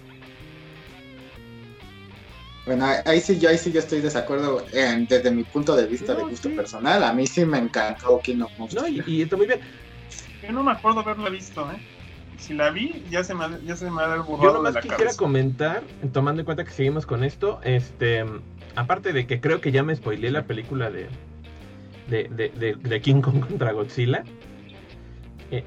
Bueno, 2.69 2.85
ahí- 3.07 3.21
sí, 3.23 3.39
yo, 3.39 3.49
ahí 3.49 3.57
sí 3.57 3.73
yo 3.73 3.79
estoy 3.81 3.99
de 3.99 4.05
desacuerdo 4.05 4.63
en- 4.75 5.07
desde 5.07 5.31
mi 5.31 5.43
punto 5.43 5.75
de 5.75 5.87
vista 5.87 6.15
de 6.15 6.23
gusto 6.25 6.51
sí. 6.51 6.55
personal. 6.55 7.03
A 7.03 7.15
mí 7.15 7.27
sí 7.27 7.47
me 7.47 7.57
encantó 7.57 8.21
King 8.23 8.43
of 8.43 8.53
Monsters. 8.59 8.83
¿no? 8.83 8.89
Y, 8.89 9.03
y 9.07 9.23
está 9.23 9.39
muy 9.39 9.47
bien. 9.47 9.61
Yo 10.43 10.53
no 10.53 10.63
me 10.63 10.73
acuerdo 10.73 11.01
haberla 11.01 11.31
visto, 11.31 11.63
¿eh? 11.71 11.77
Si 12.37 12.53
la 12.53 12.69
vi, 12.71 13.03
ya 13.11 13.25
se 13.25 13.35
me, 13.35 13.45
ha- 13.47 13.59
ya 13.65 13.75
se 13.75 13.91
me 13.91 14.03
ha 14.03 14.17
Yo 14.17 14.23
borrado 14.25 14.49
de 14.53 14.55
nomás 14.59 14.75
la 14.75 14.81
quisiera 14.83 14.99
cabeza. 14.99 15.17
comentar, 15.19 15.83
tomando 16.13 16.43
en 16.43 16.45
cuenta 16.45 16.63
que 16.65 16.71
seguimos 16.73 17.07
con 17.07 17.25
esto, 17.25 17.59
este, 17.65 18.23
aparte 18.77 19.15
de 19.15 19.27
que 19.27 19.41
creo 19.41 19.63
que 19.63 19.73
ya 19.73 19.83
me 19.83 19.97
spoileé 19.97 20.31
la 20.31 20.45
película 20.45 20.91
de, 20.91 21.09
de, 22.11 22.29
de, 22.31 22.51
de- 22.51 22.75
de 22.75 23.01
King 23.01 23.23
Kong 23.23 23.41
contra 23.47 23.73
Godzilla, 23.73 24.25
eh, 25.51 25.65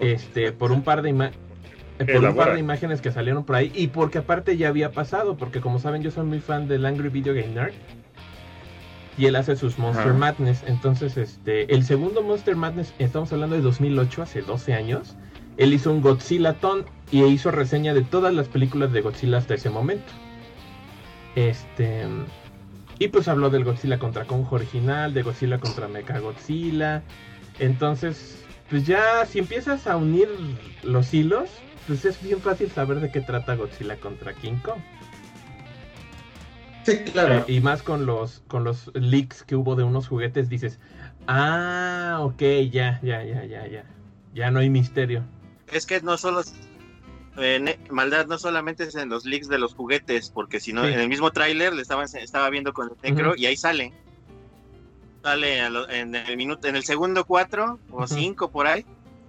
este, 0.00 0.52
por 0.52 0.72
un 0.72 0.82
par 0.82 1.02
de 1.02 1.10
ima- 1.10 1.32
eh, 1.98 2.04
por 2.04 2.16
un 2.16 2.24
Elabora. 2.24 2.46
par 2.46 2.54
de 2.54 2.60
imágenes 2.60 3.00
que 3.00 3.12
salieron 3.12 3.44
por 3.44 3.56
ahí 3.56 3.72
y 3.74 3.88
porque 3.88 4.18
aparte 4.18 4.56
ya 4.56 4.68
había 4.68 4.92
pasado, 4.92 5.36
porque 5.36 5.60
como 5.60 5.78
saben 5.78 6.02
yo 6.02 6.10
soy 6.10 6.24
muy 6.24 6.40
fan 6.40 6.68
del 6.68 6.86
Angry 6.86 7.08
Video 7.08 7.34
Game 7.34 7.54
Nerd 7.54 7.74
y 9.16 9.26
él 9.26 9.36
hace 9.36 9.56
sus 9.56 9.78
Monster. 9.78 10.12
Madness, 10.12 10.64
entonces 10.66 11.16
este, 11.16 11.72
el 11.72 11.84
segundo 11.84 12.22
Monster 12.22 12.56
Madness, 12.56 12.94
estamos 12.98 13.32
hablando 13.32 13.54
de 13.54 13.62
2008, 13.62 14.22
hace 14.22 14.42
12 14.42 14.74
años, 14.74 15.16
él 15.56 15.72
hizo 15.72 15.92
un 15.92 16.00
Godzilla 16.00 16.54
Ton 16.54 16.84
y 17.12 17.22
hizo 17.24 17.50
reseña 17.50 17.94
de 17.94 18.02
todas 18.02 18.34
las 18.34 18.48
películas 18.48 18.92
de 18.92 19.02
Godzilla 19.02 19.38
hasta 19.38 19.54
ese 19.54 19.70
momento. 19.70 20.12
Este. 21.36 22.04
Y 22.98 23.08
pues 23.08 23.28
habló 23.28 23.50
del 23.50 23.64
Godzilla 23.64 23.98
contra 23.98 24.24
Kong 24.24 24.46
original, 24.50 25.14
de 25.14 25.22
Godzilla 25.22 25.58
contra 25.58 25.88
Mecha 25.88 26.18
Godzilla. 26.18 27.02
Entonces, 27.58 28.44
pues 28.70 28.86
ya 28.86 29.24
si 29.26 29.40
empiezas 29.40 29.86
a 29.86 29.96
unir 29.96 30.28
los 30.82 31.12
hilos, 31.12 31.50
pues 31.86 32.04
es 32.04 32.22
bien 32.22 32.40
fácil 32.40 32.70
saber 32.70 33.00
de 33.00 33.10
qué 33.10 33.20
trata 33.20 33.54
Godzilla 33.56 33.96
contra 33.96 34.32
King 34.34 34.56
Kong. 34.62 34.80
Sí, 36.84 36.98
claro. 37.12 37.38
Eh, 37.38 37.44
y 37.48 37.60
más 37.60 37.82
con 37.82 38.04
los 38.04 38.42
con 38.46 38.62
los 38.64 38.90
leaks 38.94 39.42
que 39.42 39.56
hubo 39.56 39.74
de 39.74 39.84
unos 39.84 40.06
juguetes, 40.08 40.48
dices, 40.48 40.78
ah, 41.26 42.18
ok, 42.20 42.42
ya, 42.70 43.00
ya, 43.02 43.24
ya, 43.24 43.44
ya, 43.44 43.66
ya. 43.66 43.84
Ya 44.34 44.50
no 44.50 44.60
hay 44.60 44.68
misterio. 44.68 45.24
Es 45.72 45.86
que 45.86 46.00
no 46.02 46.18
solo 46.18 46.42
eh, 47.38 47.78
maldad 47.90 48.26
no 48.26 48.36
solamente 48.38 48.84
es 48.84 48.94
en 48.96 49.08
los 49.08 49.24
leaks 49.24 49.48
de 49.48 49.58
los 49.58 49.74
juguetes, 49.74 50.30
porque 50.30 50.60
si 50.60 50.72
no 50.72 50.86
Sí. 50.86 50.92
en 50.92 51.00
el 51.00 51.08
mismo 51.08 51.30
tráiler 51.30 51.72
le 51.72 51.82
estaba 51.82 52.04
estaba 52.04 52.50
viendo 52.50 52.72
con 52.74 52.90
el 52.90 52.96
necro 53.02 53.30
Ujú. 53.30 53.40
y 53.40 53.46
ahí 53.46 53.56
sale. 53.56 53.92
Sale 55.22 55.58
en 55.88 56.14
el 56.14 56.36
minuto 56.36 56.68
en 56.68 56.76
el 56.76 56.84
segundo 56.84 57.24
4 57.24 57.78
o 57.90 57.96
Ujú. 58.04 58.06
5 58.08 58.50
por 58.50 58.66
ahí 58.66 58.84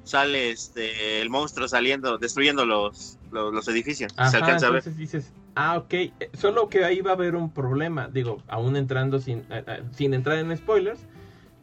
sale 0.05 0.51
este 0.51 1.21
el 1.21 1.29
monstruo 1.29 1.67
saliendo 1.67 2.17
destruyendo 2.17 2.65
los 2.65 3.17
los, 3.31 3.53
los 3.53 3.67
edificios. 3.67 4.13
se 4.31 4.37
a 4.37 4.69
ver. 4.69 4.83
dices, 4.95 5.33
ah, 5.55 5.77
ok, 5.77 5.93
eh, 5.93 6.13
solo 6.33 6.69
que 6.69 6.85
ahí 6.85 7.01
va 7.01 7.11
a 7.11 7.15
haber 7.15 7.35
un 7.35 7.51
problema, 7.51 8.07
digo, 8.07 8.41
aún 8.47 8.77
entrando 8.77 9.19
sin, 9.19 9.39
eh, 9.49 9.63
eh, 9.67 9.83
sin 9.93 10.13
entrar 10.13 10.37
en 10.37 10.55
spoilers, 10.55 11.01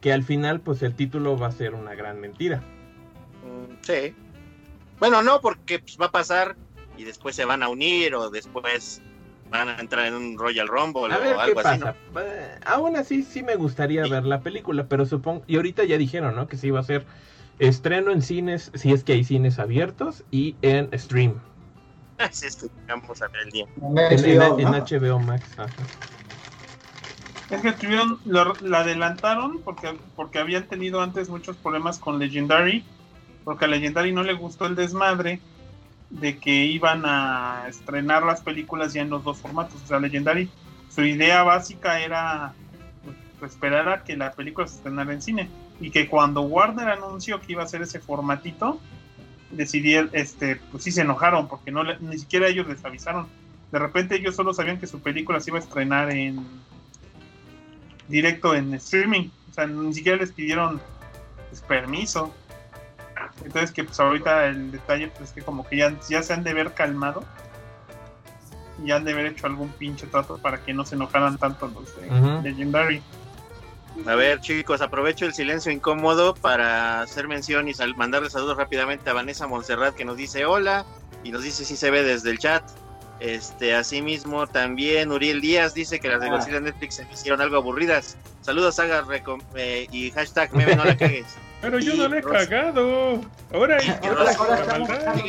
que 0.02 0.12
al 0.12 0.22
final 0.22 0.61
pues 0.61 0.82
el 0.82 0.94
título 0.94 1.38
va 1.38 1.46
a 1.46 1.52
ser 1.52 1.75
una 1.75 1.94
gran 1.94 2.20
mentira. 2.20 2.58
Mm, 2.58 3.75
Sí. 3.80 4.14
Bueno, 4.99 5.22
no, 5.22 5.40
porque 5.40 5.78
pues, 5.78 5.96
va 6.00 6.06
a 6.06 6.11
pasar 6.12 6.56
y 6.99 7.04
después 7.04 7.34
se 7.34 7.44
van 7.44 7.62
a 7.62 7.68
unir 7.68 8.14
o 8.14 8.28
después 8.30 9.00
van 9.50 9.68
a 9.68 9.78
entrar 9.80 10.06
en 10.06 10.14
un 10.14 10.38
Royal 10.38 10.68
Rumble 10.68 11.12
A 11.12 11.18
ver 11.18 11.34
o 11.34 11.37
qué 11.37 11.42
algo 11.42 11.61
así. 11.61 11.78
¿no? 11.80 12.20
Eh, 12.20 12.58
aún 12.66 12.96
así 12.96 13.22
sí 13.22 13.42
me 13.42 13.56
gustaría 13.56 14.04
Sí. 14.04 14.11
ver 14.11 14.25
la 14.25 14.40
película, 14.42 14.87
pero 14.88 15.04
supongo, 15.06 15.42
y 15.46 15.56
ahorita 15.56 15.84
ya 15.84 15.99
dijeron, 15.99 16.34
¿no? 16.37 16.49
Que 16.49 16.56
sí 16.56 16.70
va 16.70 16.80
a 16.80 16.84
ser 16.84 17.04
estreno 17.69 18.11
en 18.11 18.23
cines, 18.23 18.71
si 18.75 18.92
es 18.92 19.04
que 19.04 19.12
hay 19.12 19.25
cines 19.25 19.59
abiertos, 19.59 20.25
y 20.31 20.57
en 20.62 20.90
stream, 20.99 21.35
Así 22.19 22.47
es 22.47 22.57
que 22.57 22.69
vamos 22.87 23.21
a 23.23 23.28
ver 23.28 23.42
el 23.47 23.50
día. 23.50 23.66
En 23.76 23.99
en, 23.99 24.25
en- 24.25 24.40
HBO, 24.40 24.59
en 24.59 24.64
¿no? 24.71 24.73
HBO 24.73 25.19
Max. 25.19 25.59
ajá. 25.59 25.73
Es 27.50 27.61
que 27.61 27.73
tuvieron, 27.73 28.19
lo- 28.25 28.57
la 28.62 28.81
adelantaron 28.81 29.61
porque, 29.64 29.99
porque 30.16 30.38
habían 30.38 30.66
tenido 30.69 31.00
antes 31.02 31.28
muchos 31.28 31.57
problemas 31.57 31.99
con 31.99 32.19
Legendary, 32.19 32.85
porque 33.45 33.64
a 33.64 33.69
Legendary 33.69 34.12
no 34.12 34.23
le 34.23 34.35
gustó 34.35 34.66
el 34.66 34.75
desmadre 34.76 35.40
de 36.11 36.38
que 36.38 36.64
iban 36.66 37.02
a 37.04 37.64
estrenar 37.69 38.23
las 38.23 38.40
películas 38.42 38.92
ya 38.92 39.02
en 39.02 39.11
los 39.11 39.25
dos 39.25 39.38
formatos. 39.38 39.83
O 39.83 39.87
sea, 39.87 39.99
Legendary, 39.99 40.49
su 40.88 41.02
idea 41.02 41.42
básica 41.42 42.00
era 42.00 42.54
pues, 43.40 43.52
esperar 43.52 43.88
a 43.88 44.04
que 44.04 44.16
la 44.16 44.33
película 44.33 44.66
se 44.66 44.76
estrenara 44.76 45.12
en 45.12 45.23
cine. 45.23 45.50
Y 45.81 45.91
que 45.91 46.09
cuando 46.09 46.43
Warner 46.43 46.88
anunció 46.88 47.41
que 47.41 47.52
iba 47.52 47.62
a 47.62 47.64
hacer 47.64 47.83
ese 47.83 47.99
formatito, 48.00 48.79
decidieron, 49.50 50.11
este, 50.12 50.57
pues 50.71 50.85
sí 50.85 50.91
se 50.93 51.00
enojaron, 51.02 51.49
porque 51.49 51.71
no 51.71 51.83
le- 51.83 51.99
ni 52.00 52.19
siquiera 52.19 52.47
ellos 52.49 52.67
les 52.69 52.85
avisaron. 52.85 53.26
De 53.71 53.79
repente 53.79 54.17
ellos 54.17 54.37
solo 54.37 54.55
sabían 54.55 54.79
que 54.79 54.87
su 54.87 55.00
película 55.00 55.41
se 55.41 55.50
iba 55.50 55.59
a 55.59 55.62
estrenar 55.62 56.11
en 56.11 56.45
directo 58.09 58.55
en 58.55 58.75
streaming. 58.75 59.29
O 59.50 59.55
sea, 59.55 59.67
ni 59.67 59.93
siquiera 59.95 60.19
les 60.19 60.33
pidieron 60.33 60.81
pues, 61.49 61.61
permiso. 61.62 62.33
Entonces 63.45 63.73
que 63.73 63.85
pues 63.85 63.99
ahorita 63.99 64.47
el 64.47 64.71
detalle 64.73 65.09
pues, 65.09 65.31
es 65.31 65.35
que 65.35 65.43
como 65.43 65.67
que 65.67 65.76
ya, 65.79 65.95
ya 66.09 66.23
se 66.23 66.33
han 66.33 66.45
de 66.45 66.55
ver 66.55 66.75
calmado. 66.75 67.25
Y 68.85 68.91
han 68.91 69.05
de 69.05 69.12
haber 69.12 69.26
hecho 69.26 69.47
algún 69.47 69.69
pinche 69.71 70.07
trato 70.07 70.38
para 70.38 70.62
que 70.64 70.75
no 70.75 70.85
se 70.85 70.97
enojaran 70.97 71.38
tanto 71.38 71.69
los 71.69 71.95
de. 71.97 72.09
Legendary. 72.43 73.02
A 74.06 74.14
ver, 74.14 74.40
chicos, 74.40 74.80
aprovecho 74.80 75.26
el 75.26 75.34
silencio 75.34 75.70
incómodo 75.70 76.34
para 76.34 77.02
hacermención 77.02 77.68
y 77.68 77.75
sal- 77.75 77.94
mandarle 77.96 78.30
saludos 78.30 78.56
rápidamente 78.56 79.08
a 79.11 79.12
Vanessa 79.12 79.46
Montserrat 79.46 79.94
que 79.94 80.04
nos 80.04 80.16
dice 80.16 80.44
hola 80.44 80.84
y 81.22 81.30
nos 81.30 81.42
dice 81.42 81.64
si 81.64 81.76
se 81.76 81.90
ve 81.90 82.02
desde 82.02 82.30
el 82.30 82.38
chat. 82.38 82.62
Este, 83.20 83.75
asimismo 83.76 84.49
también 84.49 85.12
Uriel 85.12 85.40
Díaz 85.40 85.75
dice 85.75 86.00
que 86.00 86.08
las 86.08 86.20
de 86.20 86.26
Ah. 86.26 86.30
Godzilla 86.30 86.58
Netflix 86.58 86.96
se 86.96 87.04
me 87.04 87.12
hicieron 87.12 87.40
algo 87.40 87.56
aburridas. 87.56 88.16
Saludos, 88.40 88.76
recom- 88.78 89.42
eh, 89.54 89.87
y 89.92 90.11
hashtag 90.11 90.52
meme 90.54 90.75
no 90.75 90.84
la 90.84 90.96
cagues. 90.96 91.26
Pero 91.61 91.78
yo 91.78 91.92
Y 91.94 91.99
no 91.99 92.08
le 92.08 92.18
he 92.18 92.20
Rosa. 92.22 92.49
cagado. 92.49 93.20
Ahora 93.54 93.76
es 93.76 93.84
que 93.84 94.08
Ahora, 94.08 94.32
ahora 94.37 94.56
estamos 94.61 94.90
aquí, 94.90 95.22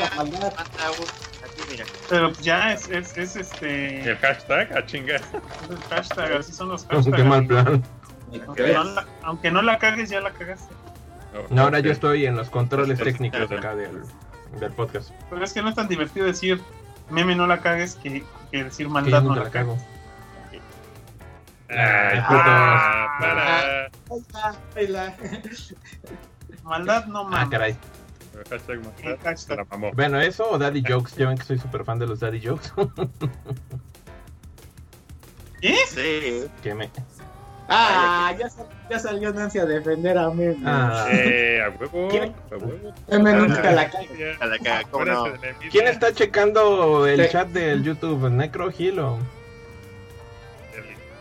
mira. 1.70 1.86
Pero 2.10 2.30
pues 2.34 2.42
ya 2.44 2.74
es, 2.74 2.88
es, 2.90 3.16
es 3.16 3.36
este 3.36 4.10
El 4.10 4.18
hashtag, 4.18 4.76
a 4.76 4.84
chingar. 4.84 5.22
es 5.22 5.70
el 5.70 5.78
hashtag, 5.92 6.34
así 6.34 6.52
son 6.54 6.70
los 6.70 6.86
Qué 6.86 6.96
hashtags. 6.96 7.26
mal 7.26 7.46
plan. 7.46 7.84
Aunque 8.48 8.74
no, 8.74 8.84
la, 8.84 9.06
aunque 9.24 9.52
no 9.52 9.62
la 9.62 9.78
cagues, 9.80 10.10
ya 10.10 10.22
la 10.22 10.32
cagaste. 10.32 10.74
No, 11.50 11.64
ahora 11.64 11.80
yo 11.80 11.92
estoy 11.92 12.26
en 12.26 12.36
los 12.36 12.50
controles 12.50 13.00
Este, 13.00 13.12
técnicos 13.12 13.52
acá 13.52 13.76
del, 13.76 14.04
del 14.60 14.72
podcast. 14.74 15.12
Pero 15.30 15.44
es 15.44 15.52
que 15.54 15.62
no 15.62 15.70
es 15.70 15.76
tan 15.76 15.88
divertido 15.88 16.26
decir 16.26 16.62
meme 17.10 17.36
no 17.36 17.48
la 17.48 17.60
cagues 17.62 17.96
que, 17.96 18.24
que 18.52 18.64
decir 18.64 18.88
maldad 18.90 19.24
no 19.24 19.36
la 19.36 19.44
la 19.46 19.50
cago. 19.50 19.78
Ay, 21.70 22.20
Ah. 22.26 23.18
para. 23.20 23.90
Baila, 24.08 24.58
baila. 24.76 25.16
Maldad 26.64 27.06
no 27.08 27.22
Ah, 27.22 27.30
mames. 27.30 27.50
caray. 27.50 27.78
El 29.04 29.18
hashtag 29.20 29.68
mamó. 29.70 29.92
Bueno, 29.94 30.20
eso 30.20 30.50
o 30.50 30.58
Daddy 30.58 30.84
Jokes. 30.88 31.16
Ya 31.18 31.28
ven 31.28 31.38
que 31.38 31.44
soy 31.46 31.58
súper 31.60 31.84
fan 31.84 32.00
de 32.00 32.08
los 32.08 32.20
Daddy 32.20 32.42
Jokes. 32.46 32.70
¿Qué? 35.62 35.76
Sí. 35.88 36.52
que 36.62 36.76
me. 36.76 36.90
Ah, 37.70 38.34
ya, 38.38 38.50
sal- 38.50 38.68
ya 38.90 39.00
salió 39.00 39.34
Nancy 39.34 39.60
a 39.60 39.66
defender 39.66 40.18
a 40.18 40.30
mí. 40.30 40.56
Ah. 40.66 41.08
Eh, 41.12 41.62
a 41.66 41.70
huevo, 41.70 42.08
¿Quién? 42.10 42.34
a 42.52 42.58
huevo. 42.58 42.94
Nunca 43.10 43.70
Ah, 43.70 43.72
la 43.72 43.90
caga. 43.90 44.06
A 44.42 44.46
la 44.46 44.58
caga, 44.60 44.84
¿cómo 44.92 45.06
no? 45.06 45.12
Acuérdate 45.14 45.38
de 45.40 45.46
la 45.48 45.54
envidia. 45.54 45.72
¿Quién 45.72 45.88
está 45.88 46.14
checando 46.14 47.08
el 47.08 47.24
Sí. 47.26 47.32
chat 47.32 47.48
del 47.50 47.84
YouTube? 47.84 48.30
¿Necro 48.30 48.70
Gil 48.72 49.00
o...? 49.00 49.18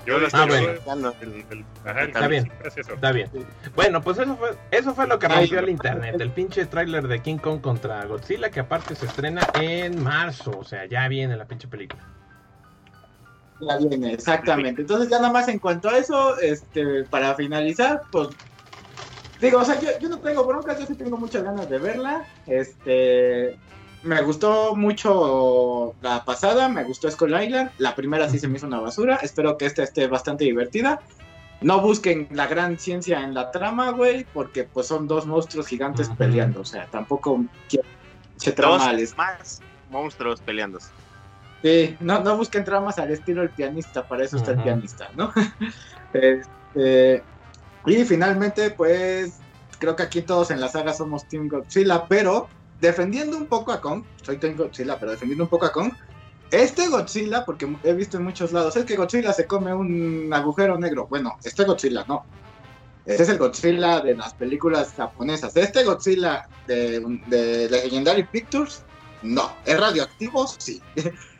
Yo 0.04 0.18
lo 0.18 0.24
Ah, 0.24 0.26
estoy 0.26 0.48
bueno. 0.48 0.74
Checando. 0.78 1.14
el, 1.20 1.44
el, 1.50 1.64
ajá, 1.84 2.00
el- 2.02 2.06
Está 2.08 2.26
bien. 2.26 2.52
Está 2.64 3.12
bien. 3.12 3.30
Bueno, 3.76 4.02
pues 4.02 4.18
eso 4.18 4.36
fue, 4.36 4.50
eso 4.72 4.94
fue 4.96 5.06
lo 5.06 5.16
que 5.20 5.28
rompió 5.28 5.60
el 5.60 5.68
internet. 5.68 6.16
El 6.20 6.30
pinche 6.32 6.66
tráiler 6.66 7.06
de 7.06 7.20
King 7.20 7.38
Kong 7.38 7.60
contra 7.60 8.04
Godzilla, 8.06 8.50
que 8.50 8.58
aparte 8.58 8.96
se 8.96 9.06
estrena 9.06 9.42
en 9.60 10.02
marzo. 10.02 10.58
O 10.58 10.64
sea, 10.64 10.86
ya 10.86 11.06
viene 11.06 11.36
la 11.36 11.44
pinche 11.44 11.68
película. 11.68 12.02
Ya 13.62 13.76
viene, 13.78 14.12
exactamente. 14.12 14.82
Entonces 14.82 15.08
ya 15.08 15.18
nada 15.18 15.32
más 15.32 15.48
en 15.48 15.58
cuanto 15.58 15.88
a 15.88 15.96
eso, 15.96 16.38
este, 16.38 17.04
para 17.04 17.34
finalizar, 17.34 18.02
pues 18.10 18.28
digo, 19.40 19.60
o 19.60 19.64
sea, 19.64 19.80
yo, 19.80 19.90
yo 20.00 20.08
no 20.08 20.18
tengo 20.18 20.44
broncas, 20.44 20.80
yo 20.80 20.86
sí 20.86 20.94
tengo 20.94 21.16
muchas 21.16 21.44
ganas 21.44 21.68
de 21.70 21.78
verla. 21.78 22.26
Este, 22.46 23.56
me 24.02 24.20
gustó 24.22 24.74
mucho 24.74 25.94
la 26.02 26.24
pasada, 26.24 26.68
me 26.68 26.82
gustó 26.84 27.10
Skull 27.10 27.40
Island, 27.40 27.70
la 27.78 27.94
primera 27.94 28.28
sí 28.28 28.38
se 28.38 28.48
me 28.48 28.56
hizo 28.56 28.66
una 28.66 28.80
basura, 28.80 29.16
espero 29.22 29.56
que 29.56 29.66
esta 29.66 29.84
esté 29.84 30.08
bastante 30.08 30.44
divertida. 30.44 31.00
No 31.60 31.80
busquen 31.80 32.26
la 32.32 32.48
gran 32.48 32.76
ciencia 32.76 33.22
en 33.22 33.34
la 33.34 33.52
trama, 33.52 33.92
güey, 33.92 34.24
porque 34.34 34.64
pues 34.64 34.88
son 34.88 35.06
dos 35.06 35.26
monstruos 35.26 35.68
gigantes 35.68 36.08
peleando, 36.18 36.62
o 36.62 36.64
sea, 36.64 36.86
tampoco 36.86 37.44
quiero 37.68 37.86
se 38.36 38.50
trama 38.50 38.92
más 39.16 39.60
monstruos 39.88 40.40
peleándose. 40.40 40.88
Sí, 41.62 41.96
no, 42.00 42.20
no 42.20 42.36
busquen 42.36 42.64
tramas 42.64 42.98
al 42.98 43.10
estilo 43.10 43.42
el 43.42 43.50
pianista, 43.50 44.06
para 44.06 44.24
eso 44.24 44.36
está 44.36 44.52
el 44.52 44.62
pianista, 44.62 45.10
¿no? 45.16 45.32
Este, 46.12 47.22
y 47.86 48.04
finalmente, 48.04 48.70
pues, 48.70 49.38
creo 49.78 49.96
que 49.96 50.02
aquí 50.02 50.20
todos 50.20 50.50
en 50.50 50.60
la 50.60 50.68
saga 50.68 50.92
somos 50.92 51.26
Team 51.26 51.48
Godzilla, 51.48 52.06
pero 52.06 52.48
defendiendo 52.80 53.36
un 53.36 53.46
poco 53.46 53.72
a 53.72 53.80
Kong, 53.80 54.04
soy 54.22 54.36
Team 54.36 54.56
Godzilla, 54.56 54.98
pero 54.98 55.12
defendiendo 55.12 55.44
un 55.44 55.50
poco 55.50 55.64
a 55.64 55.72
Kong, 55.72 55.92
este 56.50 56.88
Godzilla, 56.88 57.46
porque 57.46 57.66
he 57.82 57.94
visto 57.94 58.18
en 58.18 58.24
muchos 58.24 58.52
lados, 58.52 58.76
es 58.76 58.84
que 58.84 58.96
Godzilla 58.96 59.32
se 59.32 59.46
come 59.46 59.72
un 59.72 60.30
agujero 60.34 60.78
negro. 60.78 61.06
Bueno, 61.08 61.38
este 61.42 61.64
Godzilla 61.64 62.04
no. 62.06 62.26
Este 63.06 63.22
es 63.22 63.28
el 63.30 63.38
Godzilla 63.38 64.00
de 64.00 64.14
las 64.14 64.34
películas 64.34 64.92
japonesas. 64.94 65.56
Este 65.56 65.82
Godzilla 65.82 66.46
de, 66.66 67.00
de 67.28 67.70
Legendary 67.70 68.24
Pictures, 68.24 68.82
no. 69.22 69.50
¿Es 69.64 69.80
radioactivo? 69.80 70.46
Sí. 70.46 70.82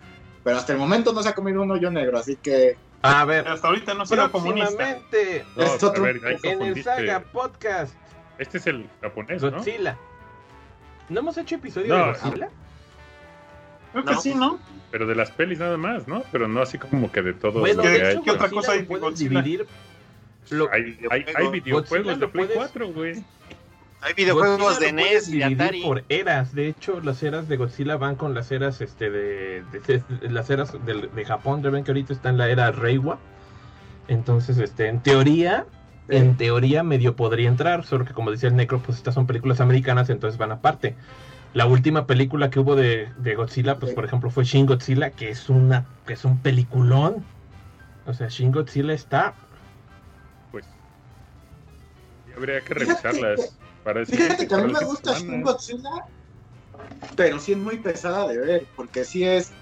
Pero 0.45 0.57
hasta 0.57 0.73
el 0.73 0.79
momento 0.79 1.13
no 1.13 1.23
se 1.23 1.29
ha 1.29 1.35
comido 1.35 1.63
un 1.63 1.71
hoyo 1.71 1.91
negro, 1.91 2.19
así 2.19 2.37
que 2.37 2.77
A 3.03 3.25
ver, 3.25 3.47
Hasta 3.49 3.69
ahorita 3.69 3.95
no 3.95 4.07
soy 4.07 4.19
comunista. 4.31 5.01
No, 5.57 5.63
Es 5.63 5.83
otro- 5.83 6.03
a 6.05 6.07
ver, 6.07 6.21
en 6.43 6.63
el. 6.63 6.83
Saga 6.85 7.21
Podcast 7.21 7.95
Este 8.39 8.59
es 8.59 8.67
el 8.67 8.89
japonés, 9.01 9.43
¿no? 9.43 9.51
Godzilla. 9.53 9.97
¿No 11.09 11.21
hemos 11.21 11.37
hecho 11.37 11.57
episodio 11.57 11.89
No, 11.89 12.07
de 12.07 12.13
Godzilla? 12.13 12.49
Creo 13.93 14.05
que 14.05 14.13
No. 14.15 14.21
sí, 14.21 14.35
¿no? 14.35 14.59
Pero 14.91 15.07
de 15.07 15.15
las 15.15 15.31
pelis 15.31 15.59
nada 15.59 15.77
más, 15.77 16.07
¿no? 16.09 16.23
Pero 16.33 16.49
no 16.49 16.63
así 16.63 16.79
como 16.79 17.11
que 17.13 17.23
de 17.23 17.33
todo 17.35 17.61
Bueno, 17.61 17.77
lo 17.77 17.83
¿qué- 17.83 17.89
que 17.89 17.99
de 17.99 18.07
hay. 18.07 18.13
hecho, 18.15 18.23
qué 18.23 18.31
otra 18.31 18.49
cosa 18.51 18.73
hay 18.73 18.85
Godzilla? 18.85 19.43
dividir. 19.43 19.67
Lo- 20.51 20.71
Hay, 20.73 20.99
hay, 21.11 21.25
hay 21.35 21.49
videojuegos 21.49 22.19
de 22.21 22.29
Play 22.29 22.47
puedes- 22.47 22.57
4, 22.57 22.89
güey. 22.93 23.25
Hay 24.03 24.15
videojuegos 24.15 24.59
Godzilla 24.59 24.87
de 24.87 24.93
NES 24.93 25.29
y 25.29 25.33
dividir 25.33 25.63
Atari. 25.63 25.83
por 25.83 26.05
eras. 26.09 26.55
De 26.55 26.67
hecho, 26.69 27.01
las 27.01 27.23
eras 27.23 27.49
de 27.49 27.57
Godzilla 27.57 27.97
van 27.97 28.17
con 28.17 28.35
las 28.35 28.51
eras 28.51 28.81
este 28.81 29.11
de, 29.11 29.63
de- 29.73 30.03
de- 30.21 30.31
las 30.31 30.51
eras 30.51 30.73
de, 30.85 31.09
de 31.15 31.25
Japón. 31.25 31.63
Ya 31.63 31.71
ven 31.71 31.85
que 31.85 31.93
ahorita 31.93 32.13
está 32.13 32.29
en 32.31 32.39
la 32.39 32.49
era 32.49 32.73
Reiwa. 32.73 33.19
Entonces, 34.09 34.59
este, 34.59 34.89
en 34.89 35.01
teoría, 35.01 35.67
en 36.09 36.37
teoría 36.37 36.83
medio 36.83 37.15
podría 37.15 37.49
entrar, 37.49 37.85
solo 37.85 38.05
que 38.05 38.13
como 38.13 38.33
decía 38.33 38.49
el 38.49 38.57
Necro, 38.57 38.81
pues 38.81 38.99
estas 38.99 39.15
son 39.15 39.27
películas 39.29 39.61
americanas, 39.61 40.11
entonces 40.11 40.37
van 40.37 40.51
aparte. 40.51 40.97
La 41.55 41.67
última 41.67 42.07
película 42.07 42.51
que 42.51 42.59
hubo 42.59 42.75
de, 42.75 43.09
de 43.19 43.35
Godzilla, 43.37 43.79
pues 43.79 43.91
Sí. 43.91 43.95
por 43.95 44.05
ejemplo 44.05 44.31
fue 44.31 44.45
Shin 44.45 44.67
Godzilla, 44.67 45.11
que 45.11 45.29
es 45.31 45.49
una, 45.49 45.87
que 46.07 46.15
es 46.15 46.25
un 46.25 46.39
peliculón. 46.39 47.25
O 48.07 48.15
sea, 48.15 48.27
Shin 48.29 48.51
Godzilla 48.51 48.95
está 48.95 49.35
Pues. 50.51 50.65
y 52.29 52.33
habría 52.37 52.61
que 52.63 52.75
revisarlas. 52.75 53.57
Para 53.83 54.05
Fíjate 54.07 54.47
que 54.47 54.55
a 54.55 54.59
mí 54.59 54.73
me 54.73 54.85
gusta 54.85 55.19
Shin 55.19 55.43
Godzilla, 55.43 55.91
pero 57.17 57.39
sí 57.39 57.53
es 57.53 57.59
muy 57.59 57.79
pesada 57.79 58.29
de 58.29 58.39
ver, 58.39 58.69
porque 58.77 59.05
sí 59.05 59.25
es. 59.25 59.53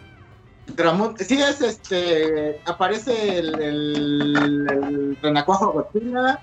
Dramón, 0.66 1.16
sí 1.18 1.40
es 1.40 1.60
este. 1.60 2.60
Aparece 2.66 3.38
el, 3.38 3.60
el, 3.60 4.66
el 4.70 5.18
renacuajo 5.20 5.72
Godzilla, 5.72 6.40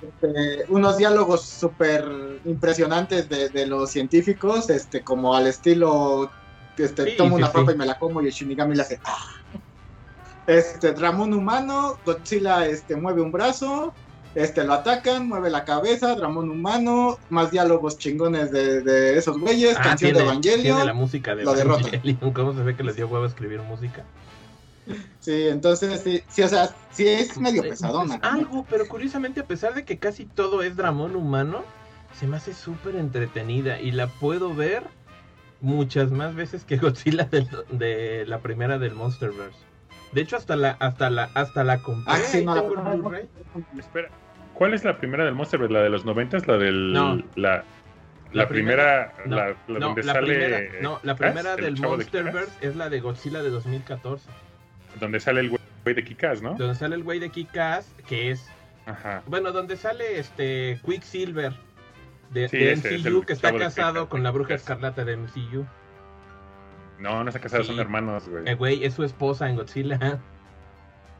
este, 0.00 0.64
unos 0.68 0.96
diálogos 0.96 1.44
súper 1.44 2.04
impresionantes 2.44 3.28
de, 3.28 3.50
de 3.50 3.66
los 3.66 3.90
científicos, 3.90 4.68
este, 4.70 5.02
como 5.04 5.34
al 5.34 5.46
estilo. 5.46 6.30
Este, 6.76 7.04
Sí, 7.10 7.16
tomo 7.16 7.30
sí, 7.36 7.42
una 7.42 7.48
sí. 7.48 7.52
papa 7.54 7.72
y 7.72 7.76
me 7.76 7.86
la 7.86 7.98
como 7.98 8.22
y 8.22 8.26
el 8.26 8.32
Shinigami 8.32 8.74
le 8.76 8.82
hace. 8.82 9.00
"Ah". 9.04 9.16
Este, 10.46 10.92
Dramón 10.92 11.34
humano, 11.34 11.98
Godzilla 12.04 12.66
este, 12.66 12.96
mueve 12.96 13.20
un 13.20 13.30
brazo, 13.32 13.92
este 14.34 14.64
lo 14.64 14.74
atacan, 14.74 15.26
mueve 15.28 15.50
la 15.50 15.64
cabeza, 15.64 16.14
Dramón 16.14 16.50
humano, 16.50 17.18
más 17.30 17.50
diálogos 17.50 17.98
chingones 17.98 18.50
de, 18.52 18.82
de 18.82 19.18
esos 19.18 19.38
güeyes, 19.38 19.76
Ah, 19.78 19.82
canción 19.82 20.12
tiene, 20.12 20.18
de 20.18 20.24
Evangelion. 20.24 20.62
tiene 20.62 20.84
la 20.84 20.94
música 20.94 21.34
de 21.34 21.44
lo 21.44 21.54
derrota. 21.54 21.88
¿Cómo 22.34 22.54
se 22.54 22.62
ve 22.62 22.76
que 22.76 22.84
les 22.84 22.96
dio 22.96 23.08
huevo 23.08 23.24
a 23.24 23.28
escribir 23.28 23.60
música? 23.62 24.04
Sí, 25.20 25.48
entonces 25.48 26.00
sí, 26.02 26.22
sí, 26.28 26.42
o 26.42 26.48
sea, 26.48 26.74
sí 26.92 27.06
es 27.06 27.36
medio 27.38 27.62
pesadona. 27.62 28.16
¿no? 28.16 28.28
algo, 28.28 28.66
pero 28.70 28.88
curiosamente, 28.88 29.40
a 29.40 29.44
pesar 29.46 29.74
de 29.74 29.84
que 29.84 29.98
casi 29.98 30.24
todo 30.24 30.62
es 30.62 30.76
dramón 30.76 31.14
humano, 31.14 31.62
se 32.18 32.26
me 32.26 32.36
hace 32.38 32.54
súper 32.54 32.96
entretenida 32.96 33.80
y 33.80 33.90
la 33.90 34.06
puedo 34.06 34.54
ver 34.54 34.84
muchas 35.60 36.10
más 36.10 36.34
veces 36.34 36.64
que 36.64 36.76
Godzilla 36.78 37.24
del- 37.24 37.48
de, 37.70 38.24
la 38.26 38.38
primera 38.40 38.78
del 38.78 38.94
Monsterverse. 38.94 39.58
De 40.12 40.20
hecho, 40.22 40.36
hasta 40.36 40.56
la, 40.56 40.70
hasta 40.80 41.10
la, 41.10 41.30
hasta 41.34 41.64
la 41.64 41.78
compré. 41.82 42.12
Ah, 42.14 42.18
sí, 42.18 42.44
no. 42.44 42.56
Espera, 43.78 44.08
¿cuál 44.54 44.74
es 44.74 44.84
la 44.84 44.96
primera 44.98 45.24
del 45.24 45.34
Monster? 45.34 45.70
¿La 45.70 45.82
de 45.82 45.90
los 45.90 46.04
90? 46.04 46.38
¿La 46.46 46.56
del. 46.58 46.92
No. 46.92 47.16
La, 47.16 47.22
la, 47.36 47.64
La 48.32 48.48
primera. 48.48 49.14
no, 49.26 49.36
la, 49.36 49.46
la 49.48 49.54
No, 49.68 49.78
donde 49.86 50.02
la 50.02 50.12
sale. 50.14 50.26
primera, 50.26 50.60
no, 50.82 51.00
la 51.02 51.14
primera 51.16 51.54
el 51.54 51.64
del 51.64 51.74
de 51.76 51.80
Monsterverse 51.82 52.52
es 52.60 52.76
la 52.76 52.88
de 52.90 53.00
Godzilla 53.00 53.42
de 53.42 53.50
2014. 53.50 54.28
Donde 55.00 55.20
sale 55.20 55.40
el 55.40 55.50
güey 55.50 55.60
de 55.94 56.04
Kikas, 56.04 56.42
¿no? 56.42 56.54
Donde 56.54 56.74
sale 56.74 56.96
el 56.96 57.02
güey 57.04 57.18
de 57.20 57.30
Kick-Ass, 57.30 57.86
que 58.06 58.30
es 58.30 58.46
Ajá. 58.86 59.22
Bueno, 59.26 59.52
donde 59.52 59.76
sale 59.76 60.18
este 60.18 60.80
Quicksilver 60.84 61.52
de, 62.30 62.48
Sí, 62.48 62.56
de 62.58 62.72
ese 62.72 62.94
es 62.96 63.04
MCU 63.04 63.22
que 63.22 63.34
está 63.34 63.52
casado 63.56 64.08
con 64.08 64.22
la 64.22 64.30
bruja 64.30 64.54
escarlata 64.54 65.04
de 65.04 65.16
MCU. 65.18 65.66
No, 66.98 67.22
no 67.22 67.28
está 67.30 67.40
casado, 67.40 67.62
Sí. 67.62 67.70
son 67.70 67.78
hermanos, 67.80 68.28
güey. 68.28 68.42
El 68.46 68.56
güey 68.56 68.84
es 68.84 68.94
su 68.94 69.04
esposa 69.04 69.48
en 69.48 69.56
Godzilla. 69.56 69.98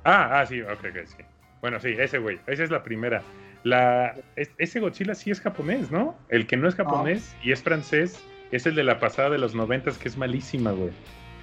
Ah, 0.05 0.41
ah, 0.41 0.47
sí, 0.47 0.61
ok, 0.63 0.71
ok, 0.73 1.07
sí. 1.07 1.17
Bueno, 1.61 1.81
sí, 1.81 1.95
ese 1.99 2.19
güey, 2.19 2.39
esa 2.47 2.65
es 2.65 2.71
la 2.71 2.83
primera. 2.83 3.23
La, 3.65 4.15
es- 4.37 4.51
ese 4.59 4.81
Godzilla 4.81 5.15
sí 5.15 5.31
es 5.31 5.41
japonés, 5.41 5.91
¿no? 5.91 6.17
El 6.29 6.47
que 6.47 6.57
no 6.57 6.69
es 6.69 6.75
japonés 6.77 7.35
y 7.43 7.53
es 7.53 7.63
francés 7.63 8.23
es 8.53 8.65
el 8.67 8.75
de 8.75 8.85
la 8.85 8.99
pasada 8.99 9.31
de 9.31 9.39
los 9.39 9.55
noventas, 9.55 9.99
que 9.99 10.09
es 10.09 10.17
malísima, 10.17 10.71
güey. 10.71 10.91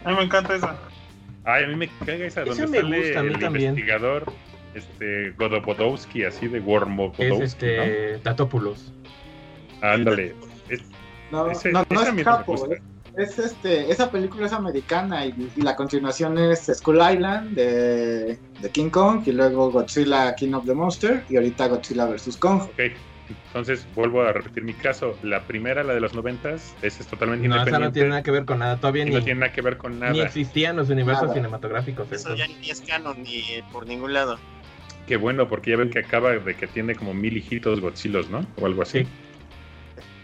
A 0.05 0.11
mí 0.11 0.17
me 0.17 0.23
encanta 0.23 0.55
esa. 0.55 0.75
Ay, 1.43 1.65
a 1.65 1.67
mí 1.67 1.75
me 1.75 1.87
caga 2.05 2.25
esa, 2.25 2.43
donde 2.43 2.65
me 2.67 2.77
sale 2.81 2.97
gusta, 2.99 3.19
a 3.19 3.23
mí 3.23 3.33
el 3.33 3.39
también. 3.39 3.69
investigador, 3.71 4.33
este, 4.73 5.31
Godobodowski, 5.37 6.23
así 6.23 6.47
de 6.47 6.57
Es 6.57 6.63
Wormobodowski, 6.65 7.43
este 7.43 8.19
Tatopoulos. 8.23 8.91
¿no? 9.81 9.87
Ándale. 9.87 10.33
Es- 10.69 10.83
No, 11.31 11.51
ese- 11.51 11.71
no, 11.71 11.85
no 11.89 12.01
esa 12.01 12.11
a 12.11 12.15
es 12.15 12.25
no 12.25 12.37
me 12.39 12.43
gusta. 12.45 12.75
Es, 13.17 13.37
es, 13.39 13.39
este, 13.39 13.91
esa 13.91 14.11
película 14.11 14.45
es 14.45 14.53
americana 14.53 15.25
y, 15.25 15.51
y 15.55 15.61
la 15.61 15.75
continuación 15.75 16.37
es 16.37 16.69
Skull 16.73 16.97
Island 16.97 17.55
de, 17.55 18.37
de 18.61 18.69
King 18.71 18.89
Kong 18.89 19.21
y 19.25 19.31
luego 19.31 19.71
Godzilla 19.71 20.35
King 20.35 20.53
of 20.53 20.65
the 20.65 20.73
Monster 20.73 21.23
y 21.29 21.35
ahorita 21.37 21.67
Godzilla 21.67 22.05
vs. 22.05 22.37
Kong. 22.37 22.61
Ok, 22.63 22.79
entonces 23.47 23.87
vuelvo 23.95 24.21
a 24.21 24.31
repetir 24.33 24.63
mi 24.63 24.73
caso. 24.73 25.17
La 25.23 25.41
primera, 25.47 25.83
la 25.83 25.93
de 25.93 25.99
los 25.99 26.13
noventas, 26.13 26.75
esa 26.81 27.01
es 27.01 27.07
totalmente 27.07 27.47
No, 27.47 27.55
esa 27.55 27.61
independiente. 27.63 27.87
no 27.87 27.93
tiene 27.93 28.09
nada 28.09 28.23
que 28.23 28.31
ver 28.31 28.45
con 28.45 28.59
nada. 28.59 28.77
Todavía 28.77 29.05
ni, 29.05 29.11
no 29.11 29.23
tiene 29.23 29.39
nada 29.39 29.51
que 29.53 29.61
ver 29.61 29.77
con 29.77 29.93
ni 29.93 29.99
nada. 29.99 30.25
existían 30.25 30.75
los 30.75 30.89
universos 30.89 31.23
Nada. 31.23 31.33
cinematográficos. 31.35 32.11
Eso 32.11 32.35
ya 32.35 32.47
ni 32.47 32.69
es 32.69 32.81
canon 32.81 33.23
ni 33.23 33.43
por 33.71 33.87
ningún 33.87 34.13
lado. 34.13 34.37
Qué 35.07 35.17
bueno, 35.17 35.47
porque 35.47 35.71
ya 35.71 35.77
ven 35.77 35.89
que 35.91 35.99
acaba 35.99 36.31
de 36.31 36.55
que 36.55 36.67
tiene 36.67 36.95
como 36.95 37.13
mil 37.13 37.37
hijitos 37.37 37.79
Godzilla, 37.79 38.21
¿no? 38.29 38.45
O 38.59 38.65
algo 38.65 38.81
así. 38.81 39.03
Sí. 39.03 39.07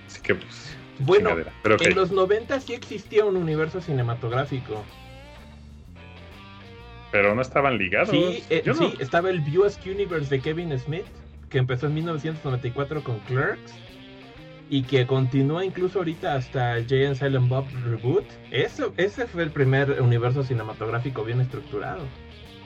Así 0.07 0.21
que, 0.21 0.35
pues, 0.35 0.75
Bueno. 1.05 1.31
Pero 1.63 1.77
en 1.81 1.95
los 1.95 2.11
90 2.11 2.59
sí 2.59 2.73
existía 2.73 3.25
un 3.25 3.37
universo 3.37 3.81
cinematográfico. 3.81 4.83
Pero 7.11 7.35
no 7.35 7.41
estaban 7.41 7.77
ligados. 7.77 8.09
Sí, 8.09 8.43
eh, 8.49 8.61
Yo 8.65 8.73
no- 8.73 8.79
sí, 8.79 8.93
estaba 8.99 9.29
el 9.29 9.41
View-Ask 9.41 9.85
Universe 9.85 10.29
de 10.33 10.41
Kevin 10.41 10.77
Smith, 10.79 11.05
que 11.49 11.57
empezó 11.57 11.87
en 11.87 11.95
1994 11.95 13.03
con 13.03 13.19
Clerks 13.19 13.73
y 14.69 14.83
que 14.83 15.05
continúa 15.05 15.65
incluso 15.65 15.99
ahorita 15.99 16.35
hasta 16.35 16.75
Jay 16.87 17.05
and 17.05 17.15
Silent 17.17 17.49
Bob 17.49 17.65
Reboot. 17.83 18.23
Eso, 18.51 18.93
ese 18.95 19.27
fue 19.27 19.43
el 19.43 19.51
primer 19.51 20.01
universo 20.01 20.43
cinematográfico 20.43 21.25
bien 21.25 21.41
estructurado. 21.41 22.03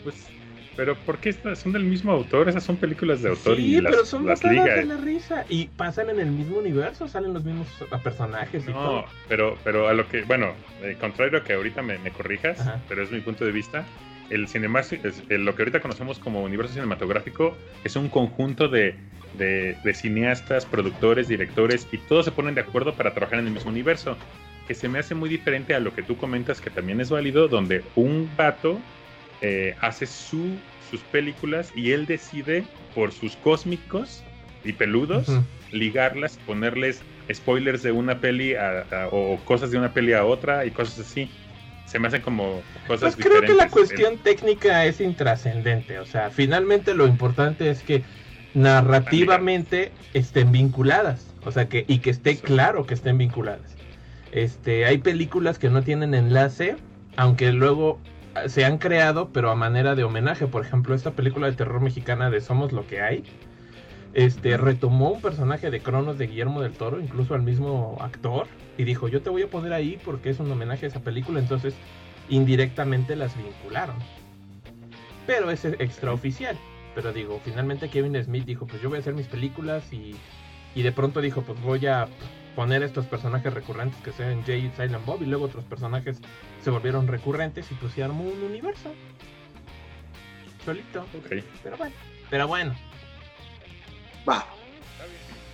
Pues 0.04 0.28
Pero 0.76 0.96
¿por 0.96 1.20
qué 1.20 1.34
son 1.56 1.72
del 1.72 1.84
mismo 1.86 2.12
autor? 2.12 2.50
Esas 2.50 2.64
son 2.64 2.76
películas 2.78 3.22
de 3.22 3.30
autor 3.30 3.56
Sí, 3.56 3.76
y 3.78 3.82
las, 3.82 3.92
pero 3.94 4.06
son 4.06 4.26
las 4.26 4.42
botadas 4.42 4.64
liga. 4.66 4.76
de 4.76 4.86
la 4.86 4.98
risa. 4.98 5.46
Y 5.50 5.66
pasan 5.68 6.10
en 6.10 6.20
el 6.20 6.32
mismo 6.32 6.58
universo, 6.58 7.08
salen 7.08 7.34
los 7.34 7.44
mismos 7.46 7.68
ah, 7.92 8.00
personajes 8.00 8.64
y 8.68 8.72
No, 8.72 8.74
todo. 8.84 9.06
pero, 9.30 9.58
pero 9.64 9.88
a 9.88 9.94
lo 9.94 10.08
que, 10.10 10.24
bueno, 10.24 10.54
eh, 10.82 10.98
contrario 11.00 11.40
a 11.40 11.44
que 11.44 11.54
ahorita 11.54 11.82
me, 11.82 11.98
me 12.00 12.12
corrijas, 12.12 12.60
Ajá. 12.60 12.82
pero 12.90 13.04
es 13.04 13.12
mi 13.12 13.22
punto 13.22 13.46
de 13.46 13.52
vista, 13.52 13.86
el 14.30 14.48
cinema, 14.48 14.82
el- 15.30 15.46
lo 15.46 15.56
que 15.56 15.62
ahorita 15.62 15.80
conocemos 15.82 16.20
como 16.20 16.44
universo 16.44 16.74
cinematográfico 16.74 17.56
es 17.84 17.96
un 17.96 18.10
conjunto 18.10 18.68
de, 18.68 18.96
de- 19.34 19.78
de 19.84 19.94
cineastas, 19.94 20.66
productores, 20.66 21.28
directores, 21.30 21.88
y 21.92 21.98
todos 22.00 22.26
se 22.26 22.32
ponen 22.32 22.56
de 22.56 22.62
acuerdo 22.62 22.94
para 22.96 23.14
trabajar 23.14 23.40
en 23.40 23.46
el 23.48 23.54
mismo 23.54 23.72
universo, 23.72 24.18
que 24.68 24.74
se 24.74 24.90
me 24.90 25.00
hace 25.00 25.14
muy 25.16 25.30
diferente 25.30 25.74
a 25.76 25.80
lo 25.80 25.94
que 25.94 26.02
tú 26.04 26.18
comentas, 26.18 26.60
que 26.60 26.70
también 26.72 27.00
es 27.00 27.10
válido, 27.12 27.48
donde 27.48 27.84
un 27.96 28.30
vato 28.36 28.82
eh, 29.42 29.76
hace 29.82 30.06
su, 30.06 30.58
sus 30.90 31.02
películas 31.02 31.72
y 31.76 31.92
él 31.92 32.06
decide 32.06 32.66
por 32.94 33.12
sus 33.12 33.36
cósmicos 33.38 34.24
y 34.64 34.74
peludos 34.74 35.30
Ujú. 35.30 35.44
ligarlas, 35.72 36.38
ponerles 36.46 37.02
spoilers 37.34 37.84
de 37.84 37.92
una 37.92 38.20
peli 38.22 38.56
a- 38.56 38.82
a- 38.92 39.08
o 39.12 39.38
cosas 39.46 39.72
de 39.72 39.78
una 39.78 39.94
peli 39.94 40.14
a 40.14 40.24
otra 40.26 40.66
y 40.66 40.72
cosas 40.72 41.00
así. 41.00 41.30
Se 41.86 42.00
me 42.00 42.08
hacen 42.08 42.22
como 42.22 42.64
cosas 42.88 43.16
Pues 43.16 43.28
creo 43.28 43.42
que 43.42 43.54
la 43.54 43.70
cuestión 43.70 44.18
técnica 44.18 44.86
es 44.86 45.02
intrascendente. 45.02 46.00
O 46.00 46.06
sea, 46.06 46.32
finalmente 46.32 46.94
lo 46.96 47.06
importante 47.06 47.70
es 47.70 47.84
que 47.84 48.04
narrativamente 48.54 49.92
estén 50.14 50.52
vinculadas. 50.52 51.28
O 51.46 51.52
sea, 51.52 51.68
que 51.70 51.86
y 51.88 52.00
que 52.00 52.10
esté 52.10 52.32
Eso. 52.32 52.44
claro 52.44 52.86
que 52.86 52.94
estén 52.94 53.18
vinculadas. 53.18 53.76
Este, 54.32 54.86
hay 54.86 54.98
películas 54.98 55.60
que 55.60 55.70
no 55.70 55.84
tienen 55.84 56.14
enlace, 56.14 56.76
aunque 57.16 57.52
luego 57.52 58.02
se 58.48 58.66
han 58.66 58.78
creado, 58.78 59.30
pero 59.30 59.50
a 59.50 59.56
manera 59.56 59.96
de 59.96 60.04
homenaje. 60.04 60.48
Por 60.48 60.66
ejemplo, 60.66 60.96
esta 60.96 61.12
película 61.12 61.48
de 61.48 61.54
terror 61.54 61.82
mexicana 61.82 62.30
de 62.30 62.42
Somos 62.42 62.72
lo 62.72 62.86
que 62.88 63.02
hay. 63.02 63.24
Este 64.14 64.56
retomó 64.58 65.12
un 65.12 65.22
personaje 65.22 65.70
de 65.70 65.82
Cronos 65.82 66.18
de 66.18 66.28
Guillermo 66.28 66.62
del 66.62 66.72
Toro, 66.72 67.02
incluso 67.02 67.34
al 67.34 67.42
mismo 67.42 67.98
actor, 68.00 68.48
y 68.78 68.86
dijo, 68.86 69.10
yo 69.10 69.22
te 69.22 69.30
voy 69.30 69.44
a 69.44 69.50
poner 69.50 69.74
ahí 69.74 70.00
porque 70.06 70.30
es 70.30 70.40
un 70.40 70.50
homenaje 70.50 70.86
a 70.86 70.90
esa 70.90 71.02
película, 71.02 71.40
entonces 71.40 71.74
indirectamente 72.30 73.16
las 73.16 73.36
vincularon. 73.36 73.98
Pero 75.28 75.52
es 75.52 75.66
extraoficial. 75.66 76.58
Pero 76.94 77.12
digo, 77.12 77.42
finalmente 77.44 77.90
Kevin 77.90 78.22
Smith 78.24 78.46
dijo, 78.46 78.66
pues 78.66 78.82
yo 78.82 78.88
voy 78.88 78.98
a 78.98 79.02
hacer 79.02 79.14
mis 79.14 79.28
películas 79.28 79.92
y, 79.92 80.16
y 80.76 80.82
de 80.82 80.92
pronto 80.94 81.20
dijo, 81.20 81.42
pues 81.42 81.62
voy 81.62 81.86
a 81.88 82.08
poner 82.56 82.84
estos 82.84 83.06
personajes 83.06 83.54
recurrentes 83.54 84.02
que 84.02 84.12
sean 84.12 84.44
Jay 84.44 84.66
y 84.66 84.72
Silent 84.72 85.06
Bob 85.06 85.22
y 85.22 85.26
luego 85.26 85.46
otros 85.46 85.66
personajes 85.66 86.18
se 86.64 86.70
volvieron 86.70 87.08
recurrentes 87.08 87.70
y 87.72 87.76
pues 87.76 87.94
se 87.94 88.04
armó 88.04 88.24
un 88.24 88.44
universo. 88.44 88.92
Solito. 90.64 91.02
Ok. 91.02 91.44
Pero 91.64 91.78
bueno. 91.78 91.96
Pero 92.30 92.48
bueno. 92.48 92.76
Va. 94.28 94.46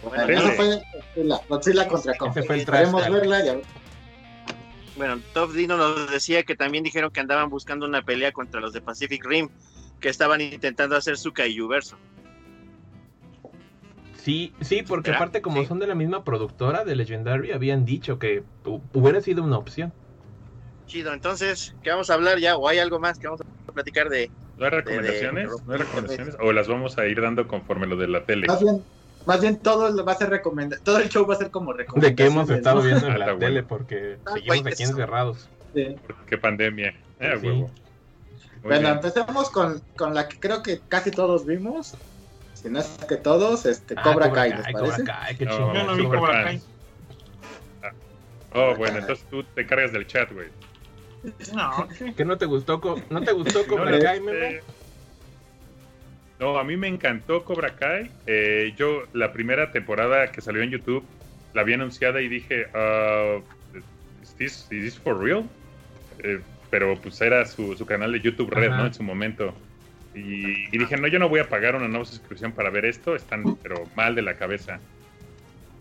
Bueno, 0.03 0.25
Dele. 0.25 0.39
eso 0.39 0.51
fue 0.53 0.65
Godzilla, 1.15 1.41
Godzilla 1.47 1.87
contra 1.87 2.13
Kong. 2.15 2.31
Ese 2.31 2.43
fue 2.43 2.55
el 2.55 2.65
trash 2.65 2.91
verla. 2.91 3.61
Bueno, 4.95 5.21
Top 5.33 5.51
Dino 5.53 5.77
nos 5.77 6.11
decía 6.11 6.43
que 6.43 6.55
también 6.55 6.83
dijeron 6.83 7.11
que 7.11 7.19
andaban 7.19 7.49
buscando 7.49 7.85
una 7.85 8.01
pelea 8.01 8.31
contra 8.31 8.59
los 8.59 8.73
de 8.73 8.81
Pacific 8.81 9.23
Rim, 9.25 9.49
que 9.99 10.09
estaban 10.09 10.41
intentando 10.41 10.95
hacer 10.95 11.17
su 11.17 11.33
Kaiju 11.33 11.67
verso. 11.67 11.97
Sí, 14.23 14.53
sí, 14.61 14.83
porque 14.83 15.11
aparte 15.11 15.41
como 15.41 15.61
Sí. 15.61 15.67
son 15.67 15.79
de 15.79 15.87
la 15.87 15.95
misma 15.95 16.23
productora 16.23 16.83
de 16.83 16.95
Legendary, 16.95 17.51
habían 17.51 17.85
dicho 17.85 18.19
que 18.19 18.43
hu- 18.63 18.81
hubiera 18.93 19.19
sido 19.21 19.43
una 19.43 19.57
opción. 19.57 19.93
Chido, 20.85 21.13
entonces, 21.13 21.75
¿qué 21.81 21.89
vamos 21.89 22.09
a 22.09 22.13
hablar 22.13 22.37
ya? 22.39 22.55
¿O 22.57 22.67
hay 22.67 22.77
algo 22.79 22.99
más 22.99 23.17
que 23.17 23.27
vamos 23.27 23.41
a 23.67 23.71
platicar 23.71 24.09
de...? 24.09 24.29
¿No 24.57 24.65
hay 24.65 24.71
recomendaciones? 24.71 25.49
de- 25.49 25.57
¿No 25.65 25.73
hay 25.73 25.79
recomendaciones? 25.79 26.35
¿O 26.39 26.51
las 26.51 26.67
vamos 26.67 26.97
a 26.97 27.07
ir 27.07 27.19
dando 27.19 27.47
conforme 27.47 27.87
lo 27.87 27.95
de 27.95 28.07
la 28.09 28.25
tele? 28.25 28.45
Más 28.47 28.61
bien, 28.61 28.83
más 29.25 29.41
bien 29.41 29.59
todo 29.59 29.89
lo 29.89 30.05
va 30.05 30.11
a 30.11 30.15
ser 30.15 30.29
recomendado. 30.29 30.81
Todo 30.83 30.99
el 30.99 31.09
show 31.09 31.25
va 31.25 31.33
a 31.33 31.37
ser 31.37 31.49
como 31.49 31.71
De 31.73 31.79
recomendación. 31.79 32.15
que 32.15 32.25
hemos 32.25 32.49
estado 32.49 32.81
viendo 32.83 33.07
en 33.07 33.13
Ah, 33.15 33.17
la 33.17 33.25
bueno. 33.33 33.39
tele 33.39 33.63
porque 33.63 34.17
Ah, 34.25 34.33
seguimos 34.33 34.67
aquí 34.67 34.83
encerrados. 34.83 35.49
¿Qué 36.27 36.37
pandemia? 36.37 36.93
Eh, 37.19 37.37
Sí. 37.39 37.47
huevo. 37.47 37.71
Muy 38.61 38.61
Bueno, 38.63 38.81
bien. 38.81 38.93
empecemos 38.95 39.49
con, 39.49 39.81
con 39.95 40.13
la 40.13 40.27
que 40.27 40.37
creo 40.39 40.61
que 40.61 40.81
casi 40.87 41.09
todos 41.11 41.45
vimos. 41.45 41.97
Si 42.61 42.69
no 42.69 42.79
es 42.79 42.87
que 43.09 43.17
todos, 43.17 43.65
este, 43.65 43.95
Ah, 43.97 44.03
Cobra 44.03 44.31
Kai, 44.31 44.49
¿les 44.51 44.65
Cobra 44.67 44.79
parece? 44.81 45.03
Kai, 45.03 45.35
qué 45.37 45.45
No, 45.45 45.51
chingón. 45.57 45.73
Yo 45.75 45.83
no 45.85 45.95
vi 45.95 46.03
Cobra. 46.05 46.43
Kai. 46.43 46.61
Oh, 48.53 48.75
bueno, 48.75 48.99
entonces 48.99 49.25
tú 49.29 49.43
te 49.43 49.65
cargas 49.65 49.93
del 49.93 50.05
chat, 50.05 50.31
güey. 50.31 50.49
No. 51.55 51.87
¿Qué 52.15 52.25
no 52.25 52.37
te 52.37 52.45
gustó? 52.45 52.81
Co- 52.81 53.01
¿No 53.09 53.21
te 53.23 53.31
gustó 53.31 53.65
Cobra 53.67 53.91
este- 53.91 54.03
Kai, 54.05 54.19
meme? 54.19 54.61
No, 56.39 56.57
a 56.57 56.63
mí 56.63 56.75
me 56.75 56.87
encantó 56.87 57.43
Cobra 57.45 57.75
Kai. 57.75 58.11
Eh, 58.27 58.73
yo 58.75 59.03
la 59.13 59.31
primera 59.31 59.71
temporada 59.71 60.31
que 60.31 60.41
salió 60.41 60.61
en 60.63 60.71
YouTube 60.71 61.03
la 61.53 61.63
vi 61.63 61.73
anunciada 61.73 62.21
y 62.21 62.27
dije, 62.27 62.65
ah, 62.73 63.37
¿is, 64.21 64.33
this, 64.35 64.67
is 64.71 64.83
this 64.83 64.99
for 64.99 65.17
real? 65.19 65.43
Eh, 66.19 66.41
pero 66.69 66.99
pues 66.99 67.19
era 67.21 67.45
su, 67.45 67.75
su 67.75 67.85
canal 67.85 68.11
de 68.11 68.21
YouTube 68.21 68.49
Red, 68.51 68.69
Ajá. 68.69 68.77
¿no? 68.77 68.85
En 68.87 68.93
su 68.93 69.03
momento. 69.03 69.53
Y, 70.13 70.77
dije, 70.77 70.97
no, 70.97 71.07
yo 71.07 71.19
no 71.19 71.29
voy 71.29 71.39
a 71.39 71.47
pagar 71.47 71.75
una 71.75 71.87
nueva 71.87 72.05
suscripción 72.05 72.51
para 72.51 72.69
ver 72.69 72.85
esto. 72.85 73.15
Están, 73.15 73.55
pero 73.57 73.83
mal 73.95 74.15
de 74.15 74.21
la 74.21 74.35
cabeza. 74.35 74.79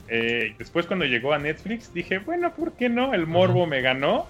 Eh, 0.09 0.55
después 0.59 0.87
cuando 0.87 1.05
llegó 1.05 1.33
a 1.33 1.38
Netflix 1.38 1.95
dije, 1.95 2.19
bueno, 2.19 2.53
¿por 2.55 2.73
qué 2.73 2.88
no? 2.88 3.14
El 3.14 3.27
morbo 3.27 3.66
me 3.66 3.81
ganó. 3.81 4.27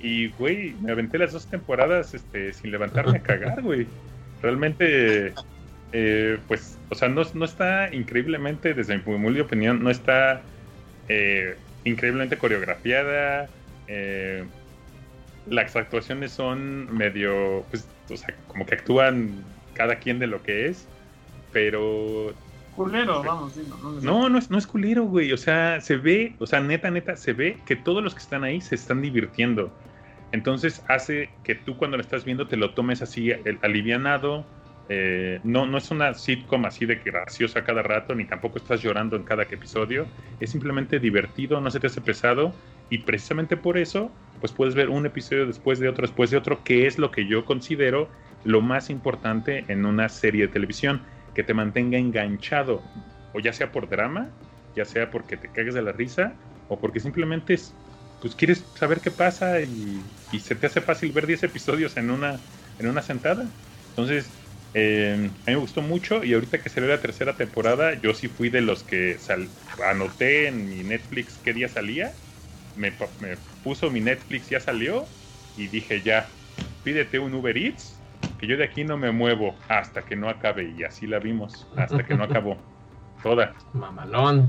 Y, 0.00 0.28
güey, 0.30 0.74
me 0.80 0.92
aventé 0.92 1.18
las 1.18 1.32
dos 1.32 1.46
temporadas 1.46 2.14
este, 2.14 2.52
sin 2.52 2.70
levantarme 2.70 3.18
a 3.18 3.22
cagar, 3.22 3.62
güey. 3.62 3.86
Realmente, 4.42 5.32
eh, 5.92 6.38
pues, 6.46 6.78
o 6.88 6.94
sea, 6.94 7.08
no, 7.08 7.22
no 7.34 7.44
está 7.44 7.92
increíblemente, 7.92 8.74
desde 8.74 8.96
mi 8.96 9.02
humilde 9.06 9.40
opinión, 9.40 9.82
no 9.82 9.90
está 9.90 10.42
eh, 11.08 11.56
increíblemente 11.84 12.36
coreografiada. 12.36 13.48
Las 15.50 15.76
actuaciones 15.76 16.32
son 16.32 16.94
medio, 16.96 17.64
pues, 17.70 17.88
o 18.10 18.16
sea, 18.16 18.34
como 18.48 18.66
que 18.66 18.74
actúan 18.74 19.44
cada 19.74 19.96
quien 19.96 20.18
de 20.18 20.26
lo 20.26 20.42
que 20.42 20.66
es, 20.66 20.86
pero 21.52 22.34
Culero, 22.78 23.24
vamos, 23.24 23.54
sí, 23.54 23.62
no, 23.68 23.76
no, 23.76 24.00
no, 24.00 24.28
no 24.28 24.38
es, 24.38 24.52
no 24.52 24.56
es 24.56 24.66
culero, 24.68 25.02
güey. 25.02 25.32
O 25.32 25.36
sea, 25.36 25.80
se 25.80 25.96
ve, 25.96 26.36
o 26.38 26.46
sea, 26.46 26.60
neta, 26.60 26.88
neta, 26.92 27.16
se 27.16 27.32
ve 27.32 27.58
que 27.66 27.74
todos 27.74 28.04
los 28.04 28.14
que 28.14 28.20
están 28.20 28.44
ahí 28.44 28.60
se 28.60 28.76
están 28.76 29.02
divirtiendo. 29.02 29.72
Entonces 30.30 30.84
hace 30.86 31.28
que 31.42 31.56
tú 31.56 31.76
cuando 31.76 31.96
lo 31.96 32.02
estás 32.02 32.24
viendo 32.24 32.46
te 32.46 32.56
lo 32.56 32.74
tomes 32.74 33.02
así, 33.02 33.30
el, 33.30 33.58
alivianado. 33.62 34.46
eh, 34.88 35.40
no, 35.42 35.66
no 35.66 35.76
es 35.76 35.90
una 35.90 36.14
sitcom 36.14 36.64
así 36.66 36.86
de 36.86 36.96
graciosa 36.96 37.64
cada 37.64 37.82
rato, 37.82 38.14
ni 38.14 38.24
tampoco 38.26 38.58
estás 38.58 38.80
llorando 38.80 39.16
en 39.16 39.24
cada 39.24 39.42
episodio. 39.42 40.06
Es 40.38 40.50
simplemente 40.50 41.00
divertido, 41.00 41.60
no 41.60 41.72
se 41.72 41.80
te 41.80 41.88
hace 41.88 42.00
pesado. 42.00 42.52
Y 42.90 42.98
precisamente 42.98 43.56
por 43.56 43.76
eso, 43.76 44.12
pues 44.40 44.52
puedes 44.52 44.74
ver 44.74 44.88
un 44.88 45.06
episodio 45.06 45.46
después 45.46 45.78
de 45.78 45.88
otro, 45.88 46.06
después 46.06 46.30
de 46.30 46.36
otro, 46.36 46.62
que 46.64 46.86
es 46.86 46.98
lo 46.98 47.10
que 47.10 47.26
yo 47.26 47.44
considero 47.44 48.08
lo 48.44 48.60
más 48.60 48.90
importante 48.90 49.64
en 49.68 49.84
una 49.84 50.08
serie 50.08 50.46
de 50.46 50.52
televisión 50.52 51.02
que 51.34 51.42
te 51.42 51.54
mantenga 51.54 51.98
enganchado, 51.98 52.82
o 53.32 53.40
ya 53.40 53.52
sea 53.52 53.70
por 53.72 53.88
drama, 53.88 54.28
ya 54.74 54.84
sea 54.84 55.10
porque 55.10 55.36
te 55.36 55.48
cagues 55.48 55.74
de 55.74 55.82
la 55.82 55.92
risa, 55.92 56.34
o 56.68 56.80
porque 56.80 57.00
simplemente 57.00 57.54
es, 57.54 57.74
pues 58.20 58.34
quieres 58.34 58.64
saber 58.74 59.00
qué 59.00 59.10
pasa 59.10 59.60
y, 59.60 60.02
se 60.38 60.54
te 60.54 60.66
hace 60.66 60.80
fácil 60.80 61.12
ver 61.12 61.26
10 61.26 61.42
episodios 61.44 61.96
en 61.96 62.10
una, 62.10 62.40
en 62.78 62.88
una 62.88 63.02
sentada. 63.02 63.46
Entonces, 63.90 64.30
eh, 64.74 65.14
a 65.14 65.16
mí 65.16 65.32
me 65.46 65.56
gustó 65.56 65.80
mucho 65.80 66.22
y 66.22 66.34
ahorita 66.34 66.62
que 66.62 66.68
salió 66.68 66.88
la 66.88 67.00
tercera 67.00 67.36
temporada, 67.36 68.00
yo 68.00 68.14
sí 68.14 68.28
fui 68.28 68.50
de 68.50 68.60
los 68.60 68.84
que 68.84 69.16
anoté 69.84 70.48
en 70.48 70.68
mi 70.68 70.82
Netflix 70.82 71.38
qué 71.42 71.52
día 71.52 71.68
salía, 71.68 72.12
me 72.76 72.92
puso 73.68 73.90
mi 73.90 74.00
Netflix, 74.00 74.48
ya 74.50 74.60
salió, 74.60 75.08
y 75.56 75.68
dije 75.68 76.02
ya, 76.02 76.40
pídete 76.82 77.18
un 77.18 77.34
Uber 77.34 77.56
Eats 77.56 78.04
que 78.38 78.46
yo 78.46 78.56
de 78.56 78.64
aquí 78.64 78.84
no 78.84 78.96
me 78.96 79.10
muevo 79.12 79.58
hasta 79.68 80.04
que 80.04 80.16
no 80.16 80.28
acabe. 80.28 80.70
Y 80.70 80.84
así 80.84 81.06
la 81.06 81.18
vimos, 81.18 81.68
hasta 81.76 82.04
que 82.04 82.14
no 82.14 82.24
acabó. 82.24 82.56
Toda. 83.22 83.54
Mamalón. 83.72 84.48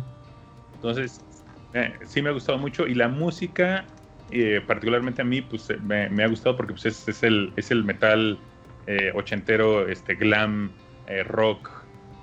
Entonces, 0.76 1.26
eh, 1.74 2.00
sí 2.06 2.22
me 2.22 2.30
ha 2.30 2.34
gustado 2.34 2.58
mucho. 2.58 2.88
Y 2.88 2.96
la 2.96 3.08
música, 3.10 3.94
eh, 4.30 4.62
particularmente 4.68 5.22
a 5.22 5.26
mí, 5.26 5.42
pues 5.42 5.70
eh, 5.70 5.78
me, 5.82 6.10
me 6.10 6.24
ha 6.24 6.28
gustado 6.28 6.56
porque 6.56 6.74
pues, 6.74 6.86
es, 6.86 7.08
es 7.08 7.24
el, 7.24 7.54
es 7.58 7.72
el 7.72 7.84
metal 7.84 8.48
eh, 8.86 9.12
ochentero, 9.16 9.88
este 9.90 10.16
glam, 10.16 10.78
rock. 11.26 11.70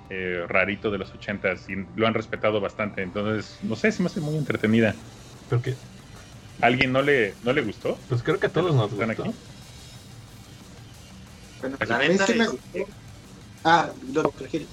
eh, 0.09 0.45
rarito 0.47 0.89
de 0.91 0.97
los 0.97 1.13
ochentas 1.13 1.67
y 1.69 1.75
lo 1.95 2.07
han 2.07 2.13
respetado 2.13 2.61
bastante 2.61 3.01
entonces 3.03 3.61
no 3.61 3.75
sé 3.75 3.91
se 3.91 4.01
me 4.01 4.07
hace 4.07 4.21
muy 4.21 4.37
entretenida 4.37 5.03
¿alguien 6.61 6.91
no 6.91 7.01
le 7.01 7.37
no 7.41 7.53
le 7.53 7.61
gustó? 7.63 8.05
pues 8.07 8.23
creo 8.23 8.39
que 8.39 8.47
a 8.47 8.53
todos 8.53 8.75
nos 8.75 8.93
¿Están 8.93 9.09
gustó. 9.09 9.11
aquí? 9.11 9.39
Bueno, 11.59 11.77
La 11.79 11.97
a 11.97 12.03
mí 12.03 12.17
sí 12.19 12.33
me 12.33 12.47
gustó. 12.47 12.85
Ah, 13.63 13.93
doctor 14.01 14.47
Gil. 14.49 14.71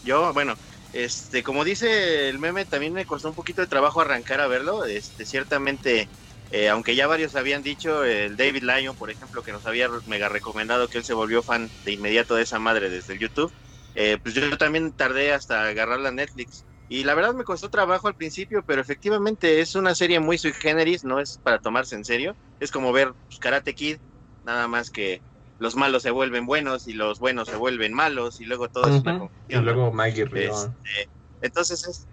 Yo, 0.00 0.32
bueno, 0.32 0.56
este, 0.90 1.42
como 1.42 1.64
dice 1.64 2.28
el 2.28 2.38
meme, 2.38 2.66
también 2.66 2.92
me 2.92 3.06
costó 3.06 3.28
un 3.28 3.34
poquito 3.34 3.60
de 3.62 3.68
trabajo 3.68 4.00
arrancar 4.00 4.40
a 4.40 4.48
verlo. 4.48 4.84
Este, 4.84 5.24
ciertamente 5.26 6.10
Eh, 6.54 6.68
aunque 6.68 6.94
ya 6.94 7.06
varios 7.06 7.34
habían 7.34 7.62
dicho, 7.62 8.04
el 8.04 8.36
David 8.36 8.62
Lyon, 8.64 8.94
por 8.96 9.10
ejemplo, 9.10 9.42
que 9.42 9.52
nos 9.52 9.64
había 9.64 9.88
mega 10.04 10.28
recomendado 10.28 10.88
que 10.88 10.98
él 10.98 11.04
se 11.04 11.14
volvió 11.14 11.42
fan 11.42 11.72
de 11.80 11.92
inmediato 11.92 12.34
de 12.34 12.42
esa 12.42 12.58
madre 12.58 12.90
desde 12.90 13.14
el 13.14 13.20
YouTube, 13.20 13.54
eh, 13.94 14.18
pues 14.22 14.34
yo 14.34 14.56
también 14.58 14.92
tardé 14.92 15.32
hasta 15.32 15.66
agarrarla 15.68 16.10
a 16.10 16.12
Netflix. 16.12 16.66
Y 16.92 17.04
la 17.04 17.14
verdad 17.14 17.32
me 17.32 17.44
costó 17.44 17.70
trabajo 17.70 18.06
al 18.06 18.16
principio, 18.16 18.62
pero 18.66 18.82
efectivamente 18.82 19.62
es 19.62 19.74
una 19.74 19.94
serie 19.94 20.20
muy 20.20 20.36
sui 20.36 20.52
generis, 20.52 21.04
no 21.04 21.20
es 21.20 21.38
para 21.42 21.58
tomarse 21.58 21.94
en 21.94 22.04
serio. 22.04 22.36
Es 22.60 22.70
como 22.70 22.92
ver 22.92 23.14
pues, 23.14 23.38
Karate 23.40 23.74
Kid, 23.74 23.96
nada 24.44 24.68
más 24.68 24.90
que 24.90 25.22
los 25.58 25.74
malos 25.74 26.02
se 26.02 26.10
vuelven 26.10 26.44
buenos 26.44 26.86
y 26.86 26.92
los 26.92 27.18
buenos 27.18 27.48
se 27.48 27.56
vuelven 27.56 27.94
malos 27.94 28.42
y 28.42 28.44
luego 28.44 28.68
todo 28.68 28.94
es 28.94 29.00
una 29.00 29.26
Y 29.48 29.56
luego 29.56 29.90
Maggie 29.90 30.24
este, 30.24 31.08
entonces 31.40 31.82
es, 31.88 32.06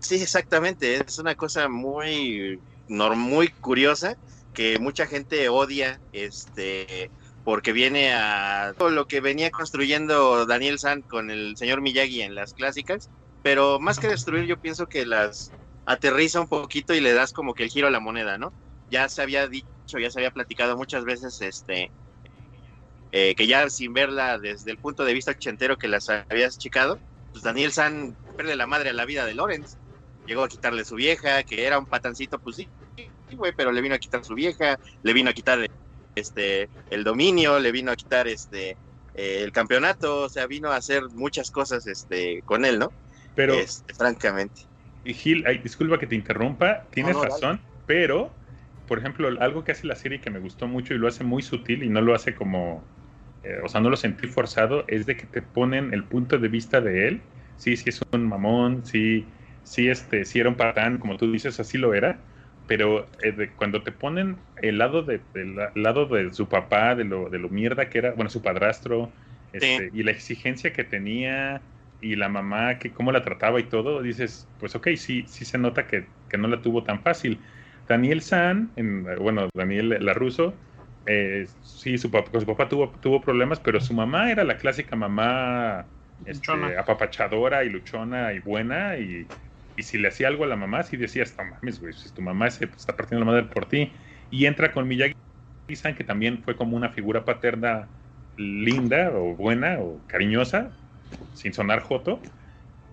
sí, 0.00 0.16
exactamente, 0.16 0.96
es 0.96 1.20
una 1.20 1.36
cosa 1.36 1.68
muy 1.68 2.60
muy 2.88 3.46
curiosa 3.60 4.16
que 4.52 4.80
mucha 4.80 5.06
gente 5.06 5.48
odia 5.48 6.00
este 6.10 7.12
porque 7.44 7.72
viene 7.72 8.12
a 8.12 8.74
todo 8.76 8.90
lo 8.90 9.06
que 9.06 9.20
venía 9.20 9.52
construyendo 9.52 10.46
Daniel 10.46 10.80
San 10.80 11.02
con 11.02 11.30
el 11.30 11.56
señor 11.56 11.80
Miyagi 11.80 12.22
en 12.22 12.34
las 12.34 12.54
clásicas, 12.54 13.08
pero 13.42 13.80
más 13.80 13.98
que 13.98 14.08
destruir 14.08 14.44
yo 14.46 14.56
pienso 14.58 14.86
que 14.86 15.06
las 15.06 15.54
aterriza 15.84 16.40
un 16.40 16.48
poquito 16.48 16.94
y 16.94 17.00
le 17.00 17.12
das 17.12 17.32
como 17.32 17.54
que 17.54 17.64
el 17.64 17.70
giro 17.70 17.88
a 17.88 17.90
la 17.90 18.00
moneda, 18.00 18.38
¿no? 18.38 18.54
Ya 18.90 19.08
se 19.08 19.22
había 19.22 19.48
dicho, 19.48 19.98
ya 19.98 20.10
se 20.10 20.18
había 20.20 20.30
platicado 20.30 20.76
muchas 20.76 21.04
veces 21.04 21.40
este 21.40 21.92
eh, 23.12 23.34
que 23.34 23.46
ya 23.46 23.68
sin 23.70 23.92
verla 23.92 24.38
desde 24.38 24.70
el 24.70 24.78
punto 24.78 25.04
de 25.04 25.14
vista 25.14 25.32
ochentero 25.32 25.76
que 25.76 25.88
las 25.88 26.08
habías 26.08 26.58
chicado, 26.58 27.00
pues 27.32 27.42
Daniel 27.42 27.72
San 27.72 28.16
pierde 28.36 28.56
la 28.56 28.66
madre 28.66 28.90
a 28.90 28.92
la 28.92 29.04
vida 29.04 29.24
de 29.26 29.34
Lawrence 29.34 29.76
llegó 30.24 30.44
a 30.44 30.48
quitarle 30.48 30.84
su 30.84 30.94
vieja, 30.94 31.42
que 31.42 31.64
era 31.66 31.78
un 31.78 31.86
patancito, 31.86 32.38
pues 32.38 32.56
sí, 32.56 32.70
güey, 33.36 33.52
pero 33.56 33.72
le 33.72 33.80
vino 33.80 33.94
a 33.94 33.98
quitar 33.98 34.24
su 34.24 34.34
vieja, 34.34 34.78
le 35.02 35.12
vino 35.12 35.30
a 35.30 35.32
quitar 35.32 35.66
este 36.14 36.70
el 36.88 37.04
dominio, 37.04 37.58
le 37.58 37.72
vino 37.72 37.90
a 37.92 37.96
quitar 37.96 38.28
este 38.28 38.78
eh, 39.14 39.42
el 39.42 39.52
campeonato, 39.52 40.22
o 40.22 40.28
sea, 40.28 40.46
vino 40.46 40.70
a 40.70 40.76
hacer 40.76 41.04
muchas 41.10 41.50
cosas 41.50 41.86
este 41.86 42.42
con 42.44 42.64
él, 42.64 42.78
¿no? 42.78 42.94
Pero 43.34 43.54
este, 43.54 43.94
francamente. 43.94 44.62
Y 45.04 45.14
Gil, 45.14 45.44
disculpa 45.62 45.98
que 45.98 46.06
te 46.06 46.14
interrumpa, 46.14 46.84
tienes 46.90 47.16
razón, 47.16 47.60
pero 47.86 48.30
por 48.86 48.98
ejemplo, 48.98 49.28
algo 49.40 49.62
que 49.62 49.70
hace 49.70 49.86
la 49.86 49.94
serie 49.94 50.20
que 50.20 50.30
me 50.30 50.40
gustó 50.40 50.66
mucho 50.66 50.94
y 50.94 50.98
lo 50.98 51.06
hace 51.06 51.22
muy 51.22 51.42
sutil 51.42 51.84
y 51.84 51.88
no 51.88 52.00
lo 52.00 52.12
hace 52.12 52.34
como 52.34 52.82
eh, 53.44 53.60
o 53.64 53.68
sea, 53.68 53.80
no 53.80 53.88
lo 53.88 53.96
sentí 53.96 54.26
forzado, 54.26 54.84
es 54.88 55.06
de 55.06 55.16
que 55.16 55.26
te 55.26 55.42
ponen 55.42 55.94
el 55.94 56.04
punto 56.04 56.38
de 56.38 56.48
vista 56.48 56.80
de 56.80 57.08
él. 57.08 57.20
Sí, 57.56 57.76
sí 57.76 57.88
es 57.90 58.00
un 58.12 58.28
mamón, 58.28 58.84
sí 58.84 59.24
sí, 59.62 59.88
este, 59.88 60.24
sí 60.24 60.40
era 60.40 60.48
un 60.48 60.56
patán, 60.56 60.98
como 60.98 61.16
tú 61.16 61.30
dices, 61.30 61.60
así 61.60 61.78
lo 61.78 61.94
era, 61.94 62.18
pero 62.66 63.06
eh, 63.22 63.50
cuando 63.56 63.82
te 63.82 63.92
ponen 63.92 64.36
el 64.56 64.78
lado 64.78 65.02
de, 65.02 65.20
lado 65.74 66.06
de 66.06 66.32
su 66.34 66.48
papá, 66.48 66.94
de 66.94 67.04
lo, 67.04 67.30
de 67.30 67.38
lo 67.38 67.48
mierda 67.48 67.88
que 67.88 67.98
era, 67.98 68.12
bueno, 68.12 68.30
su 68.30 68.42
padrastro, 68.42 69.12
este, 69.52 69.90
y 69.92 70.02
la 70.02 70.12
exigencia 70.12 70.72
que 70.72 70.84
tenía, 70.84 71.60
y 72.00 72.16
la 72.16 72.28
mamá, 72.28 72.78
que 72.78 72.92
cómo 72.92 73.12
la 73.12 73.22
trataba 73.22 73.60
y 73.60 73.64
todo, 73.64 74.02
dices, 74.02 74.48
pues 74.58 74.74
ok, 74.74 74.88
sí, 74.96 75.26
sí 75.26 75.44
se 75.44 75.58
nota 75.58 75.86
que, 75.86 76.08
no 76.38 76.48
la 76.48 76.62
tuvo 76.62 76.84
tan 76.84 77.02
fácil. 77.02 77.44
Daniel 77.88 78.22
San, 78.22 78.72
en, 78.76 79.04
bueno, 79.16 79.48
Daniel 79.54 80.04
Laruso, 80.04 80.54
eh, 81.06 81.46
sí, 81.62 81.98
su 81.98 82.10
papá, 82.10 82.38
su 82.38 82.46
papá 82.46 82.68
tuvo, 82.68 82.90
tuvo 83.00 83.20
problemas, 83.20 83.60
pero 83.60 83.80
su 83.80 83.94
mamá 83.94 84.30
era 84.30 84.44
la 84.44 84.56
clásica 84.58 84.96
mamá 84.96 85.86
este, 86.24 86.78
apapachadora 86.78 87.64
y 87.64 87.70
luchona 87.70 88.32
y 88.32 88.40
buena 88.40 88.98
y 88.98 89.26
y 89.80 89.82
si 89.82 89.98
le 89.98 90.08
hacía 90.08 90.28
algo 90.28 90.44
a 90.44 90.46
la 90.46 90.56
mamá, 90.56 90.82
sí 90.82 90.96
decía, 90.96 91.24
no 91.38 91.44
mames, 91.44 91.80
güey, 91.80 91.92
si 91.94 92.12
tu 92.12 92.22
mamá 92.22 92.50
se 92.50 92.66
está 92.66 92.96
partiendo 92.96 93.24
la 93.24 93.32
madre 93.32 93.44
por 93.48 93.66
ti. 93.66 93.92
Y 94.28 94.46
entra 94.46 94.72
con 94.72 94.86
Miyagi-san, 94.86 95.94
que 95.96 96.04
también 96.04 96.42
fue 96.44 96.56
como 96.56 96.76
una 96.76 96.90
figura 96.90 97.24
paterna 97.24 97.88
linda 98.36 99.10
o 99.14 99.34
buena 99.36 99.78
o 99.80 100.06
cariñosa, 100.06 100.79
sin 101.34 101.52
sonar 101.52 101.80
joto. 101.80 102.20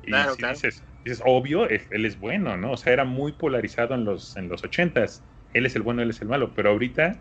Y 0.06 0.12
si 0.14 0.48
Dices, 0.48 0.84
dices, 1.04 1.22
obvio, 1.26 1.68
él 1.70 2.06
es 2.06 2.20
bueno, 2.20 2.56
¿no? 2.58 2.72
O 2.72 2.78
sea, 2.78 2.94
era 2.94 3.04
muy 3.06 3.32
polarizado 3.34 3.96
en 3.96 4.06
los, 4.06 4.38
en 4.38 4.48
los 4.50 4.64
ochentas. 4.64 5.24
Él 5.54 5.66
es 5.66 5.76
el 5.76 5.82
bueno, 5.82 6.02
él 6.02 6.10
es 6.10 6.22
el 6.22 6.28
malo. 6.28 6.52
Pero 6.56 6.70
ahorita 6.70 7.20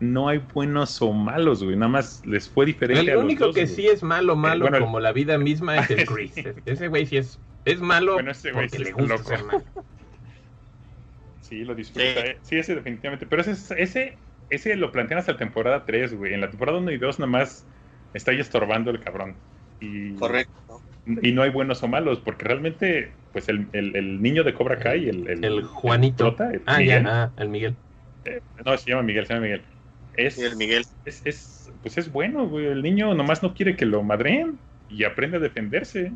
no 0.00 0.28
hay 0.28 0.38
buenos 0.38 1.00
o 1.02 1.12
malos, 1.12 1.62
güey. 1.62 1.76
Nada 1.76 1.88
más 1.88 2.24
les 2.24 2.48
fue 2.48 2.66
diferente. 2.66 3.10
El 3.10 3.18
único 3.18 3.52
que 3.52 3.66
sí 3.66 3.86
es 3.86 4.02
malo, 4.02 4.36
malo, 4.36 4.68
como 4.78 5.00
la 5.00 5.12
vida 5.12 5.38
misma, 5.38 5.78
es 5.78 5.90
el 5.90 6.06
Chris. 6.06 6.34
Ese 6.66 6.88
güey 6.88 7.06
sí 7.06 7.16
es 7.16 7.38
es 7.64 7.80
malo 7.80 8.14
bueno, 8.14 8.30
ese 8.30 8.52
porque 8.52 8.78
le 8.78 8.92
gusta 8.92 9.16
loco. 9.16 9.28
ser 9.28 9.44
malo. 9.44 9.62
Sí, 11.40 11.62
lo 11.62 11.74
disfruta. 11.74 12.02
Eh. 12.20 12.38
Sí. 12.42 12.56
ese 12.56 12.74
definitivamente. 12.74 13.26
Pero 13.26 13.42
ese, 13.42 13.52
ese, 13.80 14.16
ese 14.48 14.76
lo 14.76 14.90
plantean 14.90 15.18
hasta 15.20 15.32
la 15.32 15.38
temporada 15.38 15.84
3, 15.84 16.14
güey. 16.14 16.32
En 16.32 16.40
la 16.40 16.48
temporada 16.48 16.78
1 16.78 16.90
y 16.90 16.96
2 16.96 17.18
nada 17.18 17.30
más 17.30 17.66
está 18.14 18.30
ahí 18.30 18.40
estorbando 18.40 18.90
el 18.90 19.00
cabrón. 19.00 19.36
Y, 19.80 20.14
Correcto. 20.14 20.80
Y 21.22 21.32
no 21.32 21.42
hay 21.42 21.50
buenos 21.50 21.82
o 21.82 21.88
malos, 21.88 22.18
porque 22.20 22.44
realmente, 22.44 23.12
pues 23.32 23.48
el, 23.48 23.66
el, 23.72 23.94
el 23.94 24.22
niño 24.22 24.42
de 24.42 24.54
Cobra 24.54 24.78
Kai, 24.78 25.08
el, 25.08 25.28
el, 25.28 25.44
el 25.44 25.62
Juanito. 25.64 26.34
ah, 26.66 26.82
ya, 26.82 27.02
ah, 27.06 27.30
el 27.36 27.50
Miguel. 27.50 27.74
Eh, 28.24 28.40
no, 28.64 28.76
se 28.78 28.90
llama 28.90 29.02
Miguel, 29.02 29.26
se 29.26 29.34
llama 29.34 29.44
Miguel. 29.44 29.62
Es, 30.16 30.38
el 30.38 30.56
Miguel. 30.56 30.84
Es, 31.04 31.22
es, 31.26 31.72
pues 31.82 31.98
es 31.98 32.10
bueno, 32.10 32.48
güey. 32.48 32.66
El 32.66 32.82
niño 32.82 33.14
nomás 33.14 33.42
no 33.42 33.52
quiere 33.52 33.76
que 33.76 33.84
lo 33.84 34.02
madreen 34.02 34.58
y 34.88 35.04
aprende 35.04 35.36
a 35.36 35.40
defenderse. 35.40 36.12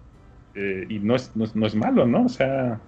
Eh, 0.54 0.86
y 0.88 0.98
no 1.00 1.14
es, 1.14 1.32
no, 1.36 1.66
es 1.66 1.74
malo, 1.74 2.06
¿no? 2.06 2.24
O 2.24 2.28
sea, 2.28 2.80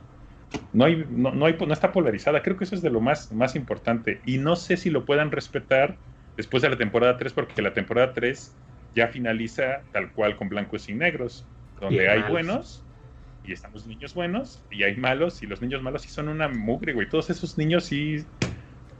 no 0.73 0.85
hay, 0.87 1.05
no, 1.11 1.33
no, 1.33 1.47
hay, 1.47 1.57
no 1.59 1.73
está 1.73 1.93
polarizada. 1.93 2.43
Creo 2.43 2.57
que 2.57 2.65
eso 2.65 2.75
es 2.75 2.83
de 2.83 2.91
lo 2.91 3.01
más, 3.01 3.31
más 3.33 3.57
importante. 3.57 4.21
Y 4.25 4.39
no 4.39 4.57
sé 4.57 4.79
si 4.79 4.89
lo 4.89 5.05
puedan 5.05 5.31
respetar 5.31 5.97
después 6.37 6.63
de 6.63 6.71
la 6.71 6.79
temporada 6.79 7.19
3, 7.19 7.33
porque 7.35 7.61
la 7.61 7.75
temporada 7.75 8.15
3 8.15 8.55
ya 8.95 9.09
finaliza 9.09 9.83
tal 9.93 10.13
cual 10.13 10.37
con 10.37 10.49
blancos 10.49 10.89
y 10.89 10.95
negros, 10.95 11.45
donde 11.81 12.09
hay 12.09 12.23
buenos 12.31 12.83
y 13.45 13.53
están 13.53 13.73
los 13.73 13.87
niños 13.87 14.15
buenos 14.15 14.63
y 14.71 14.83
hay 14.83 14.97
malos 14.97 15.43
y 15.43 15.47
los 15.47 15.63
niños 15.63 15.83
malos 15.83 16.03
sí 16.03 16.09
son 16.09 16.29
una 16.29 16.49
mugre, 16.49 16.93
güey. 16.93 17.09
Todos 17.09 17.31
esos 17.31 17.57
niños 17.57 17.85
sí, 17.85 18.25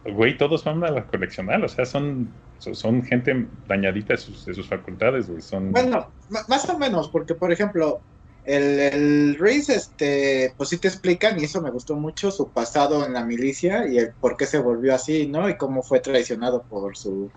güey, 0.05 0.37
todos 0.37 0.65
van 0.65 0.83
a 0.85 0.91
la 0.91 1.05
coleccional, 1.07 1.65
o 1.65 1.69
sea, 1.69 1.85
son, 1.85 2.33
son 2.59 3.03
gente 3.03 3.47
dañadita 3.69 4.15
de 4.15 4.19
sus, 4.19 4.47
de 4.47 4.55
sus 4.55 4.69
facultades, 4.69 5.29
güey. 5.29 5.43
Son... 5.43 5.73
Bueno, 5.73 6.11
más 6.49 6.69
o 6.69 6.79
menos, 6.79 7.09
porque 7.09 7.35
por 7.35 7.53
ejemplo, 7.53 8.01
el, 8.45 8.81
el 8.81 9.37
Reese, 9.39 9.75
este, 9.75 10.55
pues 10.57 10.71
sí 10.71 10.79
te 10.79 10.89
explican, 10.89 11.39
y 11.39 11.45
eso 11.45 11.61
me 11.61 11.71
gustó 11.71 11.97
mucho, 11.97 12.31
su 12.31 12.49
pasado 12.49 13.05
en 13.05 13.13
la 13.13 13.25
milicia 13.25 13.87
y 13.87 13.99
el 13.99 14.13
por 14.15 14.37
qué 14.37 14.47
se 14.47 14.59
volvió 14.59 14.95
así, 14.95 15.27
¿no? 15.27 15.49
Y 15.49 15.57
cómo 15.57 15.83
fue 15.83 16.01
traicionado 16.01 16.63
por 16.63 16.97
su 16.97 17.31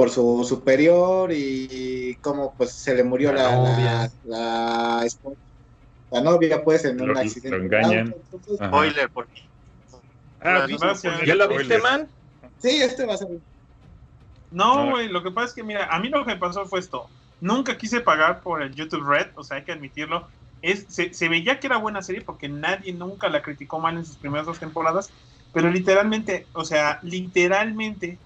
por 0.00 0.08
su 0.08 0.46
superior 0.48 1.30
y 1.30 2.16
cómo 2.22 2.54
pues 2.56 2.72
se 2.72 2.94
le 2.94 3.04
murió 3.04 3.34
la, 3.34 3.54
la, 3.54 4.10
la, 4.24 5.06
la, 6.10 6.20
novia 6.22 6.64
pues 6.64 6.86
en 6.86 7.02
un 7.02 7.18
accidente. 7.18 7.50
Lo 7.50 7.62
engañan. 7.62 8.14
Spoiler, 8.54 9.10
porque... 9.10 9.42
Ah, 10.40 10.66
¿Ya 11.26 11.34
lo 11.34 11.48
viste, 11.48 11.78
man? 11.80 12.08
Sí, 12.60 12.80
este 12.80 13.04
va 13.04 13.12
a 13.12 13.16
ser... 13.18 13.28
No, 14.50 14.88
güey, 14.88 15.08
lo 15.08 15.22
que 15.22 15.32
pasa 15.32 15.48
es 15.48 15.52
que, 15.52 15.62
mira, 15.62 15.84
a 15.94 16.00
mí 16.00 16.08
lo 16.08 16.24
que 16.24 16.34
pasó 16.34 16.64
fue 16.64 16.80
esto. 16.80 17.06
Nunca 17.42 17.76
quise 17.76 18.00
pagar 18.00 18.40
por 18.40 18.62
el 18.62 18.74
YouTube 18.74 19.06
Red, 19.06 19.26
o 19.34 19.44
sea, 19.44 19.58
hay 19.58 19.64
que 19.64 19.72
admitirlo. 19.72 20.26
Es, 20.62 20.86
se, 20.88 21.28
veía 21.28 21.60
que 21.60 21.66
era 21.66 21.76
buena 21.76 22.00
serie 22.00 22.22
porque 22.22 22.48
nadie 22.48 22.94
nunca 22.94 23.28
la 23.28 23.42
criticó 23.42 23.78
mal 23.80 23.98
en 23.98 24.06
sus 24.06 24.16
primeras 24.16 24.46
dos 24.46 24.58
temporadas, 24.58 25.10
pero 25.52 25.68
literalmente, 25.68 26.46
o 26.54 26.64
sea, 26.64 27.00
literalmente 27.02 28.16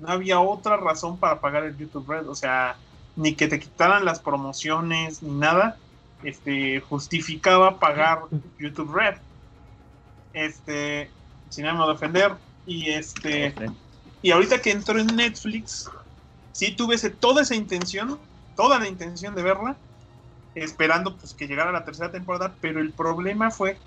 no 0.00 0.08
había 0.08 0.40
otra 0.40 0.76
razón 0.76 1.18
para 1.18 1.40
pagar 1.40 1.64
el 1.64 1.76
YouTube 1.76 2.08
Red, 2.08 2.28
o 2.28 2.34
sea, 2.34 2.76
ni 3.16 3.34
que 3.34 3.48
te 3.48 3.60
quitaran 3.60 4.04
las 4.04 4.20
promociones 4.20 5.22
ni 5.22 5.32
nada, 5.32 5.76
este, 6.22 6.80
justificaba 6.80 7.78
pagar 7.78 8.22
YouTube 8.58 8.92
Red. 8.92 9.16
Este, 10.32 11.10
sin 11.48 11.66
ánimo 11.66 11.86
de 11.86 11.92
ofender, 11.92 12.32
y 12.66 12.90
este, 12.90 13.52
y 14.22 14.30
ahorita 14.30 14.60
que 14.60 14.70
entró 14.70 14.98
en 14.98 15.08
Netflix, 15.08 15.90
sí 16.52 16.72
tuve 16.72 16.96
toda 17.10 17.42
esa 17.42 17.56
intención 17.56 18.18
toda 18.60 18.78
la 18.78 18.88
intención 18.88 19.34
de 19.34 19.42
verla, 19.42 19.74
esperando 20.54 21.16
pues 21.16 21.32
que 21.32 21.46
llegara 21.46 21.72
la 21.72 21.86
tercera 21.86 22.10
temporada, 22.10 22.54
pero 22.60 22.80
el 22.80 22.92
problema 22.92 23.50
fue 23.50 23.78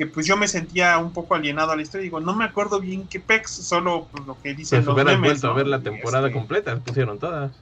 que 0.00 0.06
pues 0.06 0.24
yo 0.24 0.34
me 0.38 0.48
sentía 0.48 0.96
un 0.96 1.12
poco 1.12 1.34
alienado 1.34 1.72
a 1.72 1.76
la 1.76 1.82
historia, 1.82 2.04
digo, 2.04 2.20
no 2.20 2.34
me 2.34 2.46
acuerdo 2.46 2.80
bien 2.80 3.06
qué 3.06 3.20
pex, 3.20 3.50
solo 3.50 4.08
pues, 4.10 4.24
lo 4.24 4.40
que 4.40 4.54
dicen 4.54 4.82
pues 4.82 4.96
los 4.96 5.04
memes, 5.04 5.44
a 5.44 5.52
ver 5.52 5.66
la 5.66 5.80
temporada 5.80 6.28
este, 6.28 6.38
completa, 6.38 6.78
pusieron 6.78 7.18
todas. 7.18 7.52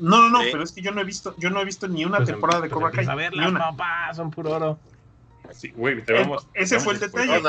No, 0.00 0.22
no, 0.22 0.28
no, 0.28 0.40
pero 0.40 0.64
es 0.64 0.72
que 0.72 0.82
yo 0.82 0.90
no 0.90 1.00
he 1.00 1.04
visto, 1.04 1.36
yo 1.38 1.50
no 1.50 1.60
he 1.60 1.64
visto 1.64 1.86
ni 1.86 2.04
una 2.04 2.16
pues, 2.16 2.30
temporada 2.30 2.62
de 2.62 2.68
Cobra 2.68 2.90
Kai. 2.90 3.06
A 3.06 3.14
ver, 3.14 3.32
las 3.32 4.16
son 4.16 4.32
puro 4.32 4.56
oro. 4.56 4.78
Sí, 5.52 5.68
güey, 5.68 6.04
te 6.04 6.14
vamos, 6.14 6.48
ese 6.52 6.80
fue 6.80 6.94
el 6.94 6.98
detalle. 6.98 7.40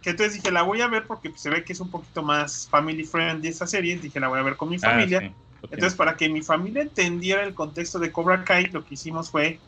Que, 0.00 0.10
entonces 0.10 0.34
dije, 0.34 0.52
la 0.52 0.62
voy 0.62 0.82
a 0.82 0.86
ver 0.86 1.04
porque 1.08 1.32
se 1.34 1.50
ve 1.50 1.64
que 1.64 1.72
es 1.72 1.80
un 1.80 1.90
poquito 1.90 2.22
más 2.22 2.68
family 2.70 3.02
friendly 3.02 3.48
esta 3.48 3.66
serie. 3.66 3.96
Dije, 3.96 4.20
la 4.20 4.28
voy 4.28 4.38
a 4.38 4.44
ver 4.44 4.56
con 4.56 4.68
mi 4.68 4.76
ah, 4.76 4.90
familia. 4.90 5.34
Entonces, 5.62 5.94
para 5.94 6.16
que 6.16 6.28
mi 6.28 6.42
familia 6.42 6.82
entendiera 6.82 7.42
el 7.42 7.54
contexto 7.54 7.98
de 7.98 8.12
Cobra 8.12 8.44
Kai, 8.44 8.66
lo 8.66 8.84
que 8.84 8.94
hicimos 8.94 9.32
fue 9.32 9.58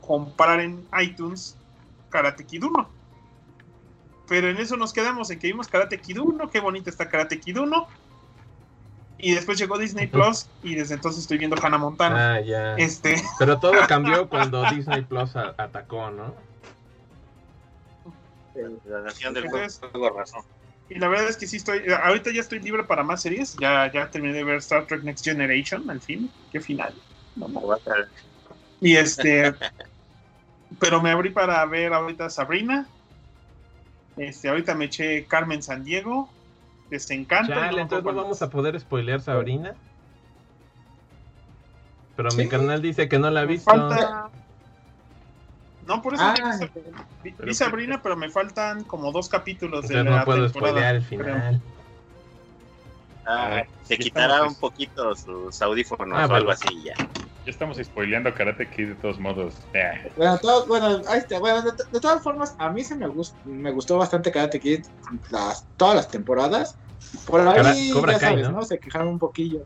comprar 0.00 0.60
en 0.60 0.86
iTunes 0.98 1.57
Karate 2.10 2.44
Kid 2.44 2.64
1. 2.64 2.90
pero 4.28 4.48
en 4.50 4.58
eso 4.58 4.76
nos 4.76 4.92
quedamos, 4.92 5.30
en 5.30 5.38
que 5.38 5.46
vimos 5.46 5.68
Karate 5.68 5.98
Kid 6.00 6.18
1, 6.20 6.50
qué 6.50 6.60
bonito 6.60 6.90
está 6.90 7.08
Karate 7.08 7.40
Kid 7.40 7.58
1. 7.58 7.86
Y 9.20 9.34
después 9.34 9.58
llegó 9.58 9.78
Disney 9.78 10.06
Plus 10.06 10.48
y 10.62 10.74
desde 10.76 10.94
entonces 10.94 11.22
estoy 11.22 11.38
viendo 11.38 11.56
Hannah 11.60 11.78
Montana. 11.78 12.34
Ah, 12.34 12.40
ya. 12.40 12.76
Este, 12.76 13.16
Pero 13.38 13.58
todo 13.58 13.72
cambió 13.88 14.28
cuando 14.28 14.62
Disney 14.70 15.02
Plus 15.02 15.34
a- 15.34 15.54
atacó, 15.58 16.10
¿no? 16.10 16.34
La 18.86 19.00
nación 19.00 19.34
del 19.34 19.44
Entonces- 19.46 19.80
juego 19.90 20.10
razón. 20.10 20.42
y 20.90 20.98
la 20.98 21.08
verdad 21.08 21.28
es 21.28 21.36
que 21.36 21.46
sí 21.46 21.56
estoy, 21.58 21.82
ahorita 21.92 22.30
ya 22.32 22.40
estoy 22.40 22.58
libre 22.60 22.82
para 22.84 23.02
más 23.02 23.22
series. 23.22 23.56
Ya, 23.60 23.90
ya 23.92 24.10
terminé 24.10 24.34
de 24.34 24.44
ver 24.44 24.56
Star 24.56 24.86
Trek 24.86 25.02
Next 25.04 25.24
Generation, 25.24 25.88
al 25.90 26.00
fin, 26.00 26.30
qué 26.52 26.60
final. 26.60 26.94
Y 28.80 28.96
este, 28.96 29.54
pero 30.78 31.00
me 31.02 31.10
abrí 31.10 31.30
para 31.30 31.64
ver 31.66 31.92
ahorita 31.92 32.30
Sabrina. 32.30 32.86
Este, 34.16 34.48
ahorita 34.48 34.74
me 34.74 34.86
eché 34.86 35.24
Carmen 35.26 35.62
San 35.62 35.84
Diego, 35.84 36.28
Desencanto. 36.90 37.52
Chale, 37.54 37.82
entonces 37.82 38.04
no 38.04 38.14
vamos 38.22 38.42
a 38.42 38.50
poder 38.50 38.78
spoilear 38.80 39.20
Sabrina. 39.20 39.74
Pero 42.16 42.30
Sí. 42.30 42.38
mi 42.38 42.48
carnal 42.48 42.82
dice 42.82 43.08
que 43.08 43.18
no 43.18 43.30
la 43.30 43.40
ha 43.40 43.44
Me 43.44 43.52
visto. 43.52 43.70
falta- 43.70 44.30
No, 45.86 46.02
por 46.02 46.14
eso 46.14 46.22
Ah, 46.24 46.34
vi, 47.22 47.30
Pero 47.32 47.54
Sabrina, 47.54 48.02
pero 48.02 48.14
me 48.16 48.28
faltan 48.28 48.84
como 48.84 49.10
dos 49.12 49.28
capítulos 49.28 49.88
de 49.88 50.02
la 50.04 50.18
no 50.18 50.24
puedo 50.24 50.44
temporada. 50.50 50.70
spoilear 50.70 50.94
el 50.96 51.04
creo. 51.06 51.18
final. 51.36 51.62
Ah, 53.26 53.62
se 53.84 53.96
quitará 53.98 54.42
un 54.44 54.54
poquito 54.54 55.14
sus 55.14 55.60
audífonos 55.62 56.18
Ah, 56.18 56.24
o 56.24 56.28
bueno. 56.28 56.34
algo 56.36 56.50
así 56.50 56.82
ya. 56.82 56.94
Ya 57.48 57.52
estamos 57.52 57.78
spoileando 57.82 58.34
Karate 58.34 58.68
Kid 58.68 58.88
de 58.88 58.94
todos 58.96 59.18
modos. 59.18 59.54
Eh, 59.72 60.12
Bueno, 60.16 60.36
todo- 60.36 60.66
bueno, 60.66 61.00
ahí 61.08 61.20
está. 61.20 61.38
Bueno, 61.38 61.62
de, 61.62 61.70
de 61.90 61.98
todas 61.98 62.22
formas, 62.22 62.54
a 62.58 62.68
mí 62.68 62.84
se 62.84 62.94
me, 62.94 63.08
gust, 63.08 63.34
me 63.46 63.70
gustó 63.70 63.96
bastante 63.96 64.30
Karate 64.30 64.60
Kid 64.60 64.84
las, 65.30 65.64
todas 65.78 65.94
las 65.96 66.10
temporadas. 66.10 66.76
Por 67.26 67.40
ahí, 67.40 67.90
Cobra 67.90 68.12
ya 68.12 68.18
Kai, 68.18 68.28
sabes, 68.32 68.50
¿no? 68.50 68.58
¿no? 68.58 68.62
Se 68.64 68.78
quejaron 68.78 69.08
un 69.08 69.18
poquillo 69.18 69.64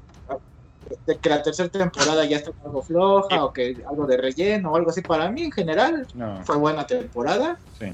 de 1.07 1.19
que 1.19 1.29
la 1.29 1.43
tercera 1.43 1.69
temporada 1.71 2.25
ya 2.25 2.37
está 2.37 2.53
algo 2.65 2.83
floja 2.83 3.45
o 3.45 3.53
que 3.53 3.83
algo 3.91 4.07
de 4.07 4.17
relleno 4.17 4.71
o 4.71 4.77
algo 4.77 4.91
así. 4.91 5.01
Para 5.01 5.29
mí, 5.29 5.43
en 5.43 5.51
general, 5.51 6.07
no, 6.15 6.41
fue 6.45 6.57
buena 6.59 6.87
temporada. 6.87 7.59
sí. 7.81 7.87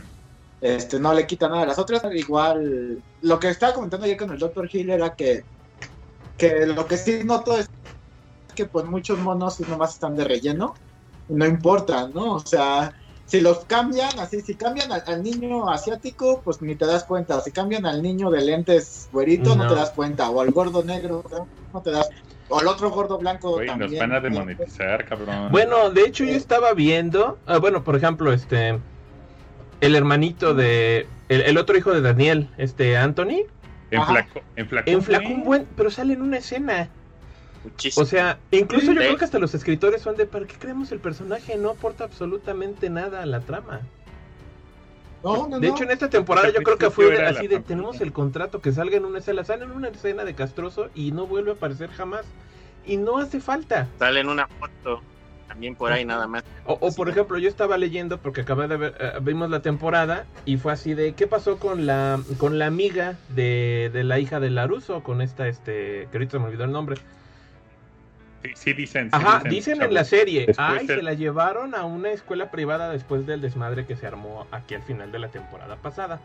Este, 0.60 1.00
no 1.00 1.14
le 1.14 1.26
quita 1.26 1.48
nada 1.48 1.62
a 1.62 1.66
las 1.66 1.78
otras. 1.78 2.02
Igual, 2.12 3.02
lo 3.22 3.40
que 3.40 3.48
estaba 3.48 3.72
comentando 3.72 4.04
ayer 4.04 4.18
con 4.18 4.30
el 4.32 4.38
Dr. 4.38 4.68
Hill 4.70 4.90
era 4.90 5.14
que, 5.14 5.44
que 6.36 6.66
lo 6.66 6.86
que 6.86 6.98
sí 6.98 7.22
noto 7.24 7.56
es 7.56 7.70
que 8.58 8.66
pues 8.66 8.84
muchos 8.86 9.18
monos 9.20 9.60
nomás 9.60 9.92
están 9.94 10.16
de 10.16 10.24
relleno. 10.24 10.74
No 11.28 11.46
importa, 11.46 12.08
¿no? 12.12 12.34
O 12.34 12.40
sea, 12.40 12.92
si 13.24 13.40
los 13.40 13.64
cambian, 13.66 14.18
así, 14.18 14.40
si 14.40 14.56
cambian 14.56 14.90
al, 14.90 15.02
al 15.06 15.22
niño 15.22 15.68
asiático, 15.70 16.40
pues 16.44 16.60
ni 16.60 16.74
te 16.74 16.86
das 16.86 17.04
cuenta. 17.04 17.40
Si 17.40 17.52
cambian 17.52 17.86
al 17.86 18.02
niño 18.02 18.30
de 18.30 18.40
lentes 18.42 19.08
güerito, 19.12 19.54
no, 19.54 19.64
No. 19.64 19.68
te 19.70 19.74
das 19.76 19.90
cuenta. 19.90 20.28
O 20.30 20.40
al 20.40 20.50
gordo 20.50 20.82
negro, 20.82 21.22
no, 21.72 21.82
te 21.82 21.90
das 21.92 22.08
O 22.48 22.58
al 22.58 22.66
otro 22.66 22.90
gordo 22.90 23.18
blanco 23.18 23.58
nos 23.58 23.66
también. 23.66 24.00
van 24.00 24.12
a 24.14 24.20
demonetizar, 24.20 25.04
cabrón. 25.04 25.52
Bueno, 25.52 25.90
de 25.90 26.02
hecho 26.02 26.24
yo 26.24 26.32
estaba 26.32 26.72
viendo, 26.72 27.38
ah, 27.46 27.58
bueno, 27.58 27.84
por 27.84 27.94
ejemplo, 27.94 28.32
este, 28.32 28.80
el 29.80 29.94
hermanito 29.94 30.54
de, 30.54 31.06
el, 31.28 31.42
el 31.42 31.58
otro 31.58 31.76
hijo 31.76 31.92
de 31.92 32.00
Daniel, 32.00 32.48
este 32.58 32.96
Anthony, 32.96 33.42
En 33.90 34.00
Ajá. 34.00 34.12
flaco, 34.12 34.40
en 34.56 34.68
flaco. 34.68 34.90
en 34.90 35.32
un 35.32 35.44
buen, 35.44 35.66
pero 35.76 35.90
sale 35.90 36.14
en 36.14 36.22
una 36.22 36.38
escena. 36.38 36.88
Muchísimo. 37.70 38.02
O 38.04 38.06
sea, 38.06 38.38
incluso 38.50 38.86
yo 38.92 39.00
creo 39.00 39.16
que 39.16 39.24
hasta 39.24 39.38
los 39.38 39.54
escritores 39.54 40.02
son 40.02 40.16
de, 40.16 40.26
¿para 40.26 40.46
qué 40.46 40.56
creemos 40.58 40.92
el 40.92 40.98
personaje? 41.00 41.56
No 41.56 41.70
aporta 41.70 42.04
absolutamente 42.04 42.90
nada 42.90 43.22
a 43.22 43.26
la 43.26 43.40
trama. 43.40 43.80
No, 45.24 45.48
no, 45.48 45.58
De 45.58 45.68
no. 45.68 45.74
hecho, 45.74 45.84
en 45.84 45.90
esta 45.90 46.08
temporada 46.08 46.48
yo 46.50 46.62
creo 46.62 46.78
que 46.78 46.90
fue 46.90 47.10
de- 47.10 47.26
así 47.26 47.48
de, 47.48 47.58
tenemos 47.60 48.00
el 48.00 48.12
contrato 48.12 48.60
que 48.60 48.70
salga 48.72 48.96
en 48.96 49.04
una 49.04 49.18
escena, 49.18 49.42
sale 49.44 49.64
en 49.64 49.72
una 49.72 49.88
escena 49.88 50.24
de 50.24 50.34
Castroso 50.34 50.90
y 50.94 51.10
no 51.10 51.26
vuelve 51.26 51.50
a 51.50 51.54
aparecer 51.54 51.90
jamás. 51.90 52.24
Y 52.86 52.96
no 52.96 53.18
hace 53.18 53.40
falta. 53.40 53.86
Sale 53.98 54.20
en 54.20 54.28
una 54.28 54.46
foto 54.46 55.02
también 55.48 55.74
por 55.74 55.90
ahí 55.90 56.04
nada 56.04 56.26
más. 56.28 56.44
O, 56.66 56.74
o, 56.80 56.94
por 56.94 57.08
ejemplo, 57.08 57.36
yo 57.38 57.48
estaba 57.48 57.76
leyendo 57.78 58.18
porque 58.18 58.42
acabé 58.42 58.68
de 58.68 58.76
ver, 58.76 58.94
eh, 59.00 59.12
vimos 59.22 59.50
la 59.50 59.60
temporada 59.60 60.24
y 60.44 60.56
fue 60.58 60.72
así 60.72 60.94
de, 60.94 61.14
¿qué 61.14 61.26
pasó 61.26 61.56
con 61.58 61.84
la 61.86 62.20
con 62.38 62.58
la 62.58 62.66
amiga 62.66 63.16
de, 63.30 63.90
de 63.92 64.04
la 64.04 64.18
hija 64.20 64.40
de 64.40 64.50
Laruso? 64.50 65.02
Con 65.02 65.20
esta, 65.20 65.48
este, 65.48 66.06
que 66.10 66.16
ahorita 66.18 66.32
se 66.32 66.38
me 66.38 66.44
olvidó 66.46 66.64
el 66.64 66.72
nombre. 66.72 66.96
Sí, 68.42 68.50
sí 68.54 68.72
dicen. 68.72 69.10
sí 69.10 69.16
Ajá, 69.16 69.42
dicen 69.48 69.82
en 69.82 69.92
la 69.94 70.04
serie, 70.04 70.46
Después 70.46 70.68
ay, 70.80 70.86
del- 70.86 70.96
se 70.98 71.02
la 71.02 71.14
llevaron 71.14 71.74
a 71.74 71.84
una 71.84 72.10
escuela 72.12 72.50
privada 72.50 72.90
después 72.90 73.26
del 73.26 73.40
desmadre 73.40 73.84
que 73.86 73.96
se 73.96 74.06
armó 74.06 74.46
aquí 74.52 74.74
al 74.74 74.82
final 74.82 75.10
de 75.10 75.18
la 75.18 75.28
temporada 75.28 75.76
pasada. 75.76 76.20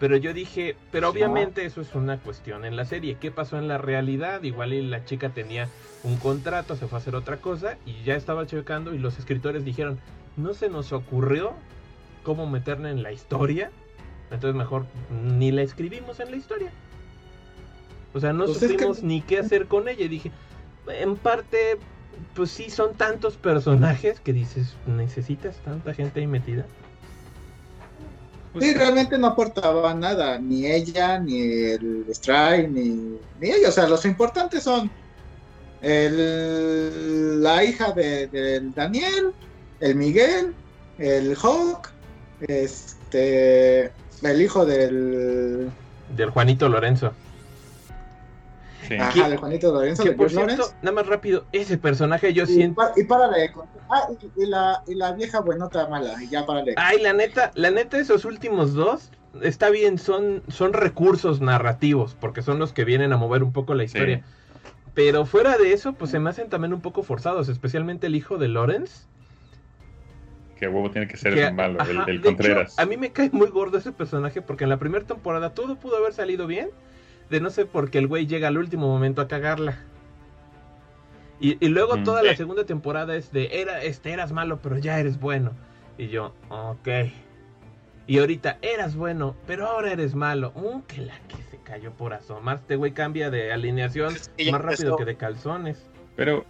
Pero 0.00 0.16
yo 0.16 0.32
dije, 0.34 0.76
pero 0.92 1.08
obviamente 1.08 1.64
eso 1.64 1.80
es 1.80 1.94
una 1.94 2.18
cuestión 2.18 2.64
en 2.64 2.76
la 2.76 2.84
serie. 2.84 3.16
¿Qué 3.20 3.30
pasó 3.30 3.58
en 3.58 3.68
la 3.68 3.78
realidad? 3.78 4.42
Igual 4.42 4.72
y 4.74 4.82
la 4.82 5.04
chica 5.04 5.30
tenía 5.30 5.68
un 6.02 6.16
contrato, 6.18 6.76
se 6.76 6.86
fue 6.86 6.98
a 6.98 7.00
hacer 7.00 7.14
otra 7.14 7.38
cosa 7.38 7.78
y 7.86 8.02
ya 8.04 8.14
estaba 8.16 8.44
checando 8.46 8.92
y 8.94 8.98
los 8.98 9.18
escritores 9.18 9.64
dijeron, 9.64 9.98
no 10.36 10.52
se 10.52 10.68
nos 10.68 10.92
ocurrió 10.92 11.54
cómo 12.22 12.46
meterla 12.48 12.90
en 12.90 13.02
la 13.02 13.12
historia. 13.12 13.70
Entonces 14.30 14.56
mejor 14.56 14.86
ni 15.10 15.52
la 15.52 15.62
escribimos 15.62 16.18
en 16.20 16.30
la 16.30 16.36
historia. 16.36 16.70
O 18.12 18.20
sea, 18.20 18.32
no 18.32 18.44
Pues 18.46 18.62
es 18.62 18.62
que- 18.68 18.74
supimos 18.74 19.02
ni 19.02 19.20
qué 19.22 19.38
hacer 19.38 19.66
con 19.66 19.88
ella. 19.88 20.04
Y 20.04 20.08
dije, 20.08 20.30
en 20.88 21.16
parte, 21.16 21.78
pues 22.34 22.50
sí, 22.50 22.70
son 22.70 22.94
tantos 22.94 23.36
personajes 23.36 24.20
que 24.20 24.32
dices, 24.32 24.74
¿necesitas 24.86 25.56
tanta 25.58 25.94
gente 25.94 26.20
ahí 26.20 26.26
metida? 26.26 26.66
Sí, 28.60 28.72
realmente 28.72 29.18
no 29.18 29.28
aportaba 29.28 29.94
nada, 29.94 30.38
ni 30.38 30.66
ella, 30.66 31.18
ni 31.18 31.40
el 31.40 32.06
Strike, 32.08 32.70
ni, 32.70 33.18
ni 33.40 33.50
ellos. 33.50 33.70
O 33.70 33.72
sea, 33.72 33.88
los 33.88 34.04
importantes 34.04 34.62
son 34.62 34.90
el, 35.82 37.42
la 37.42 37.64
hija 37.64 37.90
de, 37.92 38.28
del 38.28 38.72
Daniel, 38.72 39.32
el 39.80 39.96
Miguel, 39.96 40.54
el 40.98 41.36
Hawk, 41.36 41.90
este, 42.46 43.90
el 44.22 44.42
hijo 44.42 44.64
del, 44.64 45.70
Del 46.16 46.30
Juanito 46.30 46.68
Lorenzo. 46.68 47.12
Sí. 48.88 48.94
ajá, 48.94 49.28
del 49.28 49.38
Juanito 49.38 49.72
Lorenzo, 49.72 50.02
Que 50.02 50.10
de 50.10 50.16
por 50.16 50.30
George 50.30 50.46
cierto, 50.46 50.62
Lawrence. 50.62 50.76
nada 50.82 50.94
más 50.94 51.06
rápido, 51.06 51.46
ese 51.52 51.78
personaje 51.78 52.32
yo 52.32 52.44
Y, 52.44 52.46
siento... 52.46 52.76
pa- 52.76 52.92
y 52.96 53.04
para 53.04 53.28
de. 53.28 53.50
Ah, 53.90 54.08
y, 54.36 54.42
y 54.42 54.46
la, 54.46 54.82
y 54.86 54.94
la 54.94 55.12
vieja 55.12 55.40
buenota 55.40 55.88
mala, 55.88 56.14
y 56.22 56.28
ya 56.28 56.46
para 56.46 56.62
de 56.62 56.74
Ay, 56.76 57.00
la 57.00 57.12
neta, 57.12 57.50
la 57.54 57.70
neta, 57.70 57.98
esos 57.98 58.24
últimos 58.24 58.74
dos, 58.74 59.10
está 59.42 59.70
bien, 59.70 59.98
son, 59.98 60.42
son 60.48 60.72
recursos 60.72 61.40
narrativos, 61.40 62.16
porque 62.18 62.42
son 62.42 62.58
los 62.58 62.72
que 62.72 62.84
vienen 62.84 63.12
a 63.12 63.16
mover 63.16 63.42
un 63.42 63.52
poco 63.52 63.74
la 63.74 63.84
historia. 63.84 64.22
Pero 64.94 65.26
fuera 65.26 65.58
de 65.58 65.72
eso, 65.72 65.92
pues 65.94 66.12
se 66.12 66.20
me 66.20 66.30
hacen 66.30 66.48
también 66.48 66.72
un 66.72 66.80
poco 66.80 67.02
forzados, 67.02 67.48
especialmente 67.48 68.06
el 68.06 68.14
hijo 68.14 68.38
de 68.38 68.46
Lawrence. 68.48 69.06
Que 70.58 70.68
huevo 70.68 70.88
tiene 70.90 71.08
que 71.08 71.16
ser 71.16 71.34
que- 71.34 71.46
el 71.46 71.54
malo, 71.54 71.82
el, 71.82 71.98
ajá, 71.98 72.04
el 72.10 72.20
de 72.20 72.28
Contreras. 72.28 72.72
hecho, 72.74 72.82
a 72.82 72.86
mí 72.86 72.96
me 72.96 73.10
cae 73.10 73.28
muy 73.32 73.48
gordo 73.48 73.76
ese 73.78 73.90
personaje 73.90 74.40
porque 74.40 74.64
en 74.64 74.70
la 74.70 74.76
primera 74.78 75.04
temporada 75.04 75.50
todo 75.52 75.76
pudo 75.76 75.96
haber 75.96 76.12
salido 76.12 76.46
bien. 76.46 76.70
De 77.30 77.40
no 77.40 77.50
sé 77.50 77.66
por 77.66 77.90
qué 77.90 77.98
el 77.98 78.06
güey 78.06 78.26
llega 78.26 78.48
al 78.48 78.58
último 78.58 78.86
momento 78.88 79.20
a 79.22 79.28
cagarla. 79.28 79.78
Y, 81.40 81.56
y 81.64 81.68
luego 81.68 81.96
Mm. 81.96 82.04
toda 82.04 82.22
la 82.22 82.36
segunda 82.36 82.64
temporada 82.64 83.16
es 83.16 83.32
de 83.32 83.60
era, 83.60 83.82
este, 83.82 84.12
eras 84.12 84.32
malo, 84.32 84.60
pero 84.62 84.78
ya 84.78 84.98
eres 85.00 85.18
bueno. 85.18 85.52
Y 85.98 86.08
yo, 86.08 86.34
ok. 86.48 86.88
Y 88.06 88.18
ahorita 88.18 88.58
eras 88.62 88.96
bueno, 88.96 89.34
pero 89.46 89.66
ahora 89.66 89.92
eres 89.92 90.14
malo. 90.14 90.52
Uh, 90.54 90.82
que 90.82 91.00
la 91.00 91.18
que 91.28 91.42
se 91.50 91.58
cayó 91.58 91.92
por 91.92 92.12
asomar. 92.12 92.56
Este 92.58 92.76
güey 92.76 92.92
cambia 92.92 93.30
de 93.30 93.52
alineación 93.52 94.14
Es 94.14 94.28
que 94.36 94.44
ya 94.44 94.52
más 94.52 94.60
rápido 94.60 94.82
empezó. 94.90 94.96
que 94.98 95.04
de 95.06 95.16
calzones. 95.16 95.86
Pero. 96.16 96.44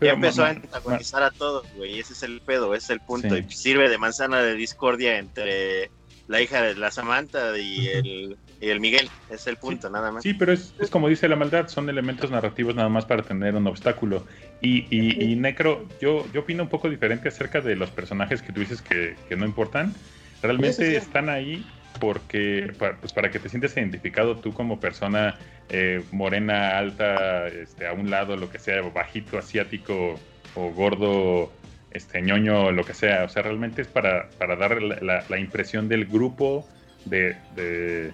pero 0.00 0.14
empezó 0.14 0.44
a 0.44 0.50
antagonizar 0.50 1.22
a 1.22 1.30
todos, 1.32 1.66
güey. 1.76 1.98
Ese 1.98 2.12
es 2.14 2.22
el 2.22 2.40
pedo, 2.40 2.72
ese 2.74 2.84
es 2.84 2.90
el 2.90 3.00
punto. 3.00 3.34
Sí. 3.34 3.44
Y 3.48 3.52
sirve 3.52 3.88
de 3.90 3.98
manzana 3.98 4.38
de 4.40 4.54
discordia 4.54 5.18
entre 5.18 5.90
la 6.28 6.40
hija 6.40 6.62
de 6.62 6.76
la 6.76 6.90
Samantha 6.92 7.58
y 7.58 7.88
el, 7.88 8.38
y 8.60 8.68
el 8.70 8.80
Miguel. 8.80 9.08
Es 9.30 9.46
el 9.46 9.56
punto, 9.56 9.88
nada 9.90 10.10
más. 10.10 10.22
Sí, 10.22 10.34
pero 10.34 10.52
es, 10.52 10.74
es 10.78 10.90
como 10.90 11.08
dice 11.08 11.28
la 11.28 11.36
maldad, 11.36 11.68
son 11.68 11.88
elementos 11.88 12.30
narrativos 12.30 12.74
nada 12.74 12.88
más 12.88 13.04
para 13.04 13.22
tener 13.22 13.54
un 13.54 13.66
obstáculo. 13.66 14.26
Y, 14.60 14.86
y, 14.90 15.22
y 15.32 15.36
Necro, 15.36 15.86
yo, 16.00 16.24
yo 16.32 16.40
opino 16.40 16.62
un 16.62 16.68
poco 16.68 16.88
diferente 16.90 17.28
acerca 17.28 17.60
de 17.60 17.76
los 17.76 17.90
personajes 17.90 18.42
que 18.42 18.52
tú 18.52 18.60
dices 18.60 18.80
que, 18.82 19.16
que 19.28 19.36
no 19.36 19.44
importan. 19.44 19.94
Realmente 20.42 20.76
Sí, 20.76 20.84
sí, 20.84 20.90
sí. 20.92 20.96
están 20.96 21.28
ahí 21.28 21.64
porque 22.00 22.72
para, 22.78 22.96
pues 22.96 23.12
para 23.12 23.30
que 23.30 23.38
te 23.38 23.48
sientas 23.48 23.76
identificado 23.76 24.36
tú 24.36 24.52
como 24.52 24.78
persona 24.80 25.36
eh, 25.68 26.02
morena, 26.12 26.78
alta, 26.78 27.48
este, 27.48 27.86
a 27.86 27.92
un 27.92 28.08
lado, 28.10 28.36
lo 28.36 28.48
que 28.50 28.58
sea, 28.58 28.80
bajito, 28.82 29.36
asiático 29.38 30.18
o 30.54 30.70
gordo, 30.70 31.52
este 31.90 32.22
ñoño, 32.22 32.70
lo 32.72 32.84
que 32.84 32.94
sea. 32.94 33.24
O 33.24 33.28
sea, 33.28 33.42
realmente 33.42 33.82
es 33.82 33.88
para, 33.88 34.28
para 34.38 34.56
dar 34.56 34.80
la, 34.82 34.96
la- 35.00 35.24
la 35.28 35.38
impresión 35.38 35.88
del 35.88 36.06
grupo 36.06 36.66
de, 37.04 37.36
de, 37.56 38.12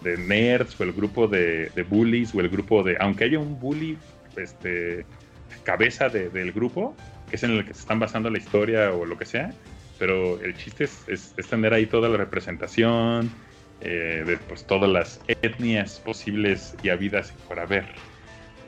de 0.00 0.16
nerds 0.18 0.78
o 0.80 0.84
el 0.84 0.92
grupo 0.92 1.26
de, 1.28 1.70
de 1.74 1.82
bullies 1.82 2.34
o 2.34 2.40
el 2.40 2.48
grupo 2.48 2.82
de... 2.82 2.96
Aunque 3.00 3.24
haya 3.24 3.38
un 3.38 3.58
bully 3.58 3.98
este, 4.36 5.04
cabeza 5.64 6.08
de- 6.08 6.28
del 6.30 6.52
grupo, 6.52 6.94
que 7.30 7.36
es 7.36 7.42
en 7.42 7.52
el 7.52 7.64
que 7.64 7.74
se 7.74 7.80
están 7.80 7.98
basando 7.98 8.30
la 8.30 8.38
historia 8.38 8.92
o 8.92 9.04
lo 9.06 9.16
que 9.18 9.24
sea, 9.24 9.52
pero 9.98 10.40
el 10.40 10.56
chiste 10.56 10.84
es, 10.84 11.08
es- 11.08 11.34
es 11.36 11.46
tener 11.46 11.72
ahí 11.72 11.86
toda 11.86 12.08
la 12.08 12.16
representación 12.18 13.30
eh, 13.80 14.22
de 14.26 14.36
pues, 14.38 14.64
todas 14.66 14.88
las 14.90 15.20
etnias 15.28 16.00
posibles 16.00 16.74
y 16.82 16.88
habidas 16.90 17.32
por 17.48 17.58
haber 17.60 17.86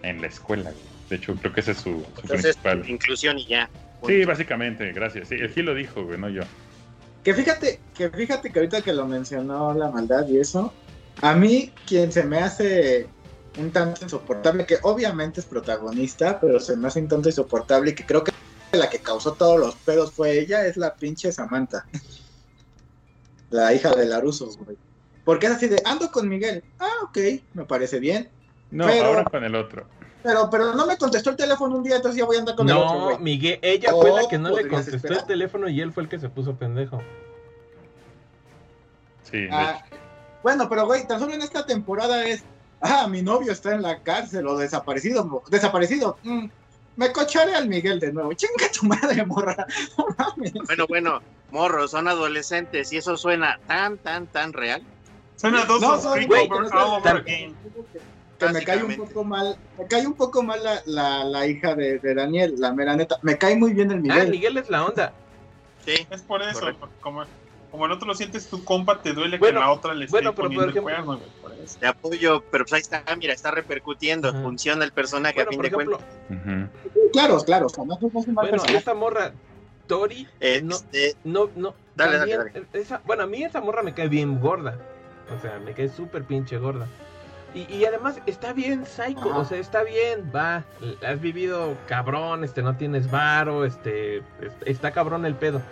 en 0.02 0.20
la 0.20 0.26
escuela. 0.28 0.72
De 1.10 1.16
hecho, 1.16 1.34
creo 1.36 1.52
que 1.52 1.60
ese 1.60 1.72
es 1.72 1.78
su, 1.78 1.90
su 2.14 2.20
Entonces, 2.22 2.56
principal. 2.56 2.88
inclusión 2.88 3.38
y 3.38 3.46
ya. 3.46 3.70
Sí, 4.06 4.24
básicamente, 4.24 4.92
gracias. 4.92 5.28
Sí, 5.28 5.34
el 5.36 5.48
Gil 5.50 5.64
lo 5.66 5.74
dijo, 5.74 6.04
güey, 6.04 6.18
no 6.18 6.28
yo. 6.28 6.42
Que 7.24 7.34
fíjate, 7.34 7.80
que 7.96 8.10
fíjate 8.10 8.50
que 8.52 8.58
ahorita 8.60 8.82
que 8.82 8.92
lo 8.92 9.06
mencionó 9.06 9.74
la 9.74 9.90
maldad 9.90 10.26
y 10.28 10.38
eso, 10.38 10.72
a 11.22 11.34
mí 11.34 11.72
quien 11.86 12.10
se 12.12 12.22
me 12.24 12.38
hace 12.38 13.08
un 13.58 13.70
tanto 13.72 14.04
insoportable, 14.04 14.66
que 14.66 14.78
obviamente 14.82 15.40
es 15.40 15.46
protagonista, 15.46 16.38
pero 16.40 16.60
se 16.60 16.76
me 16.76 16.88
hace 16.88 17.00
un 17.00 17.08
tanto 17.08 17.28
insoportable 17.28 17.90
y 17.90 17.94
que 17.94 18.06
creo 18.06 18.22
que 18.22 18.32
la 18.72 18.88
que 18.90 18.98
causó 19.00 19.32
todos 19.32 19.58
los 19.58 19.74
pedos 19.76 20.12
fue 20.12 20.38
ella, 20.38 20.66
es 20.66 20.76
la 20.76 20.94
pinche 20.94 21.32
Samantha. 21.32 21.86
La 23.50 23.72
hija 23.72 23.90
de 23.94 24.04
Larusos, 24.04 24.58
güey. 24.58 24.76
Porque 25.24 25.46
es 25.46 25.52
así 25.52 25.68
de, 25.68 25.80
ando 25.86 26.10
con 26.12 26.28
Miguel. 26.28 26.62
Ah, 26.78 26.90
ok, 27.04 27.18
me 27.54 27.64
parece 27.64 27.98
bien. 27.98 28.28
No, 28.70 28.86
Pero- 28.86 29.06
ahora 29.06 29.24
con 29.24 29.42
el 29.42 29.54
otro. 29.54 29.86
Pero, 30.22 30.50
pero 30.50 30.74
no 30.74 30.84
me 30.86 30.98
contestó 30.98 31.30
el 31.30 31.36
teléfono 31.36 31.76
un 31.76 31.82
día, 31.82 31.96
entonces 31.96 32.18
ya 32.18 32.26
voy 32.26 32.36
a 32.36 32.40
andar 32.40 32.56
con 32.56 32.68
el 32.68 32.76
otro, 32.76 32.94
No, 32.98 33.04
güey. 33.06 33.18
Miguel, 33.20 33.58
ella 33.62 33.92
fue 33.92 34.10
la 34.12 34.22
Oh, 34.24 34.28
que 34.28 34.36
no 34.36 34.50
le 34.50 34.68
contestó 34.68 34.96
esperar. 34.96 35.18
el 35.20 35.24
teléfono 35.26 35.68
y 35.68 35.80
él 35.80 35.92
fue 35.92 36.02
el 36.02 36.08
que 36.10 36.18
se 36.18 36.28
puso 36.28 36.56
pendejo. 36.56 37.00
Sí, 39.22 39.38
de 39.42 39.48
Ah, 39.50 39.82
hecho. 39.86 39.96
Bueno, 40.42 40.68
pero 40.68 40.86
güey, 40.86 41.06
tan 41.06 41.18
solo 41.20 41.32
en 41.34 41.42
esta 41.42 41.66
temporada 41.66 42.24
es, 42.26 42.42
ah, 42.80 43.06
mi 43.08 43.22
novio 43.22 43.52
está 43.52 43.74
en 43.74 43.82
la 43.82 44.02
cárcel 44.02 44.46
o 44.46 44.56
desaparecido, 44.56 45.42
desaparecido. 45.50 46.18
Mm, 46.22 46.46
me 46.96 47.12
cocharé 47.12 47.54
al 47.54 47.68
Miguel 47.68 48.00
de 48.00 48.12
nuevo. 48.12 48.32
Chinga 48.32 48.70
tu 48.72 48.86
madre, 48.86 49.24
morra. 49.24 49.66
No 49.98 50.06
mames. 50.16 50.52
Bueno, 50.66 50.86
bueno, 50.88 51.20
morros, 51.50 51.90
son 51.92 52.08
adolescentes 52.08 52.92
y 52.92 52.96
eso 52.98 53.16
suena 53.16 53.58
tan, 53.66 53.98
tan, 53.98 54.26
tan 54.26 54.52
real. 54.52 54.82
Suena 55.36 55.64
dos 55.64 55.80
No, 55.80 56.00
son- 56.00 56.26
güey, 56.26 56.48
over- 56.48 56.68
pero 56.70 56.80
all 56.80 57.00
over 57.00 57.02
tan- 57.02 57.16
again. 57.18 57.56
Que 58.38 58.48
me 58.50 58.62
cae 58.64 58.84
un 58.84 58.96
poco 58.96 59.24
mal, 59.24 59.56
me 59.76 59.86
cae 59.88 60.06
un 60.06 60.14
poco 60.14 60.44
mal 60.44 60.62
la, 60.62 60.80
la, 60.86 61.24
la 61.24 61.46
hija 61.48 61.74
de, 61.74 61.98
de 61.98 62.14
Daniel, 62.14 62.54
la 62.58 62.72
mera 62.72 62.94
neta. 62.94 63.16
Me 63.22 63.36
cae 63.36 63.56
muy 63.56 63.72
bien 63.72 63.90
el 63.90 63.98
Ah, 63.98 64.00
Miguel. 64.00 64.30
Miguel 64.30 64.56
es 64.58 64.70
la 64.70 64.84
onda. 64.86 65.12
Sí, 65.84 66.06
Es 66.10 66.22
por 66.22 66.42
eso, 66.42 66.60
Correcto. 66.60 66.88
como, 67.00 67.24
como 67.70 67.86
el 67.86 67.92
otro 67.92 68.06
lo 68.08 68.14
sientes 68.14 68.48
tu 68.48 68.64
compa, 68.64 69.02
te 69.02 69.12
duele 69.12 69.38
Bueno, 69.38 69.60
que 69.60 69.66
la 69.66 69.72
otra 69.72 69.94
le 69.94 70.06
esté 70.06 70.14
bueno, 70.16 70.32
pero 70.34 70.36
por 70.36 70.44
poniendo 70.44 70.64
el 70.64 70.70
ejemplo- 70.70 70.82
cuerno, 71.04 71.16
güey, 71.18 71.30
por 71.42 71.52
eso. 71.64 71.78
te 71.78 71.86
apoyo, 71.86 72.42
pero 72.50 72.64
pues 72.64 72.72
ahí 72.72 72.80
está, 72.80 73.02
mira, 73.16 73.32
está 73.34 73.50
repercutiendo, 73.50 74.28
Ajá. 74.28 74.40
funciona 74.42 74.84
el 74.84 74.92
personaje 74.92 75.34
Bueno, 75.44 75.48
a 75.48 75.52
fin 75.52 75.60
de 75.62 75.68
ejemplo. 75.68 75.98
Claro, 77.12 77.38
claro, 77.44 77.66
o 77.66 77.68
sea, 77.68 77.84
no 77.84 77.98
somos 77.98 78.26
un 78.26 78.34
mal 78.34 78.44
bueno, 78.44 78.50
personaje. 78.52 78.78
esta 78.78 78.94
morra, 78.94 79.32
Tori, 79.86 80.24
no, 80.62 80.74
Este, 80.76 81.16
no, 81.24 81.50
no. 81.56 81.74
Dale, 81.94 82.18
dale, 82.18 82.64
esa- 82.74 83.00
bueno, 83.04 83.24
a 83.24 83.26
mí 83.26 83.42
esa 83.42 83.60
morra 83.60 83.82
me 83.82 83.94
cae 83.94 84.08
bien 84.08 84.38
gorda. 84.40 84.78
O 85.36 85.40
sea, 85.40 85.58
me 85.58 85.72
cae 85.72 85.88
súper 85.88 86.24
pinche 86.24 86.58
gorda. 86.58 86.86
Y, 87.54 87.60
y 87.74 87.84
además 87.86 88.20
está 88.26 88.52
bien 88.52 88.84
psycho, 88.86 89.30
Ajá. 89.30 89.38
o 89.38 89.44
sea, 89.44 89.58
está 89.58 89.82
bien, 89.82 90.30
va, 90.34 90.64
has 91.06 91.20
vivido 91.20 91.76
cabrón, 91.86 92.44
este, 92.44 92.60
no 92.62 92.76
tienes 92.76 93.10
varo, 93.10 93.64
este, 93.64 94.18
es- 94.18 94.24
está 94.66 94.90
cabrón 94.92 95.24
el 95.24 95.34
pedo. 95.34 95.62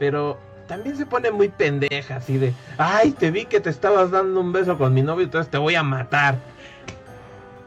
Pero 0.00 0.36
también 0.72 0.96
se 0.96 1.04
pone 1.04 1.30
muy 1.30 1.50
pendeja, 1.50 2.16
así 2.16 2.38
de, 2.38 2.54
ay, 2.78 3.10
te 3.10 3.30
vi 3.30 3.44
que 3.44 3.60
te 3.60 3.68
estabas 3.68 4.10
dando 4.10 4.40
un 4.40 4.52
beso 4.54 4.78
con 4.78 4.94
mi 4.94 5.02
novio, 5.02 5.24
entonces 5.24 5.50
te 5.50 5.58
voy 5.58 5.74
a 5.74 5.82
matar. 5.82 6.36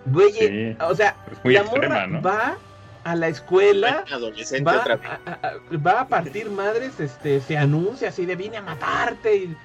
Güey, 0.07 0.31
Sí. 0.31 0.75
o 0.79 0.95
sea, 0.95 1.15
la 1.43 1.59
extrema, 1.61 1.87
morra 1.87 2.07
¿no? 2.07 2.21
va 2.23 2.57
a 3.03 3.15
la 3.15 3.27
escuela, 3.27 4.03
adolescente 4.11 4.63
va, 4.63 4.79
otra 4.79 4.95
vez. 4.95 5.09
a, 5.27 5.77
va 5.77 6.01
a 6.01 6.07
partir 6.07 6.49
madres, 6.49 6.99
este, 6.99 7.41
se 7.41 7.55
anuncia 7.59 8.09
así 8.09 8.25
de 8.25 8.35
vine 8.35 8.57
a 8.57 8.63
matarte 8.63 9.35
y, 9.35 9.57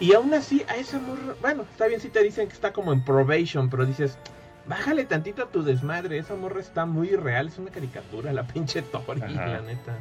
y 0.00 0.12
aún 0.14 0.34
así 0.34 0.64
a 0.68 0.74
esa 0.74 0.98
morra, 0.98 1.36
bueno, 1.40 1.62
está 1.70 1.86
bien 1.86 2.00
si 2.00 2.08
te 2.08 2.20
dicen 2.20 2.48
que 2.48 2.54
está 2.54 2.72
como 2.72 2.92
en 2.92 3.04
probation, 3.04 3.70
pero 3.70 3.86
dices, 3.86 4.18
bájale 4.66 5.04
tantito 5.04 5.44
a 5.44 5.46
tu 5.46 5.62
desmadre, 5.62 6.18
esa 6.18 6.34
morra 6.34 6.58
está 6.58 6.84
muy 6.84 7.14
real, 7.14 7.46
es 7.46 7.58
una 7.58 7.70
caricatura, 7.70 8.32
la 8.32 8.42
pinche 8.42 8.82
Tori, 8.82 9.20
la 9.20 9.60
neta. 9.60 9.94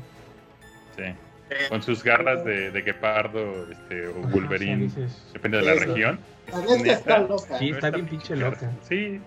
Sí. 0.97 1.03
Con 1.69 1.81
sus 1.83 2.03
garras 2.03 2.43
de, 2.45 2.71
de 2.71 2.81
guepardo 2.81 3.69
este, 3.71 4.07
o 4.07 4.13
Wolverine, 4.13 4.89
depende 5.33 5.57
de 5.57 5.63
la 5.65 5.73
Eso. 5.73 5.85
región. 5.85 6.19
La 6.51 6.59
neta 6.61 6.91
está 6.93 7.19
Neta. 7.19 7.27
loca. 7.33 7.59
Sí, 7.59 7.69
está 7.69 7.89
bien 7.91 8.07
pinche 8.07 8.35
loca. 8.35 8.71
Sí. 8.87 9.19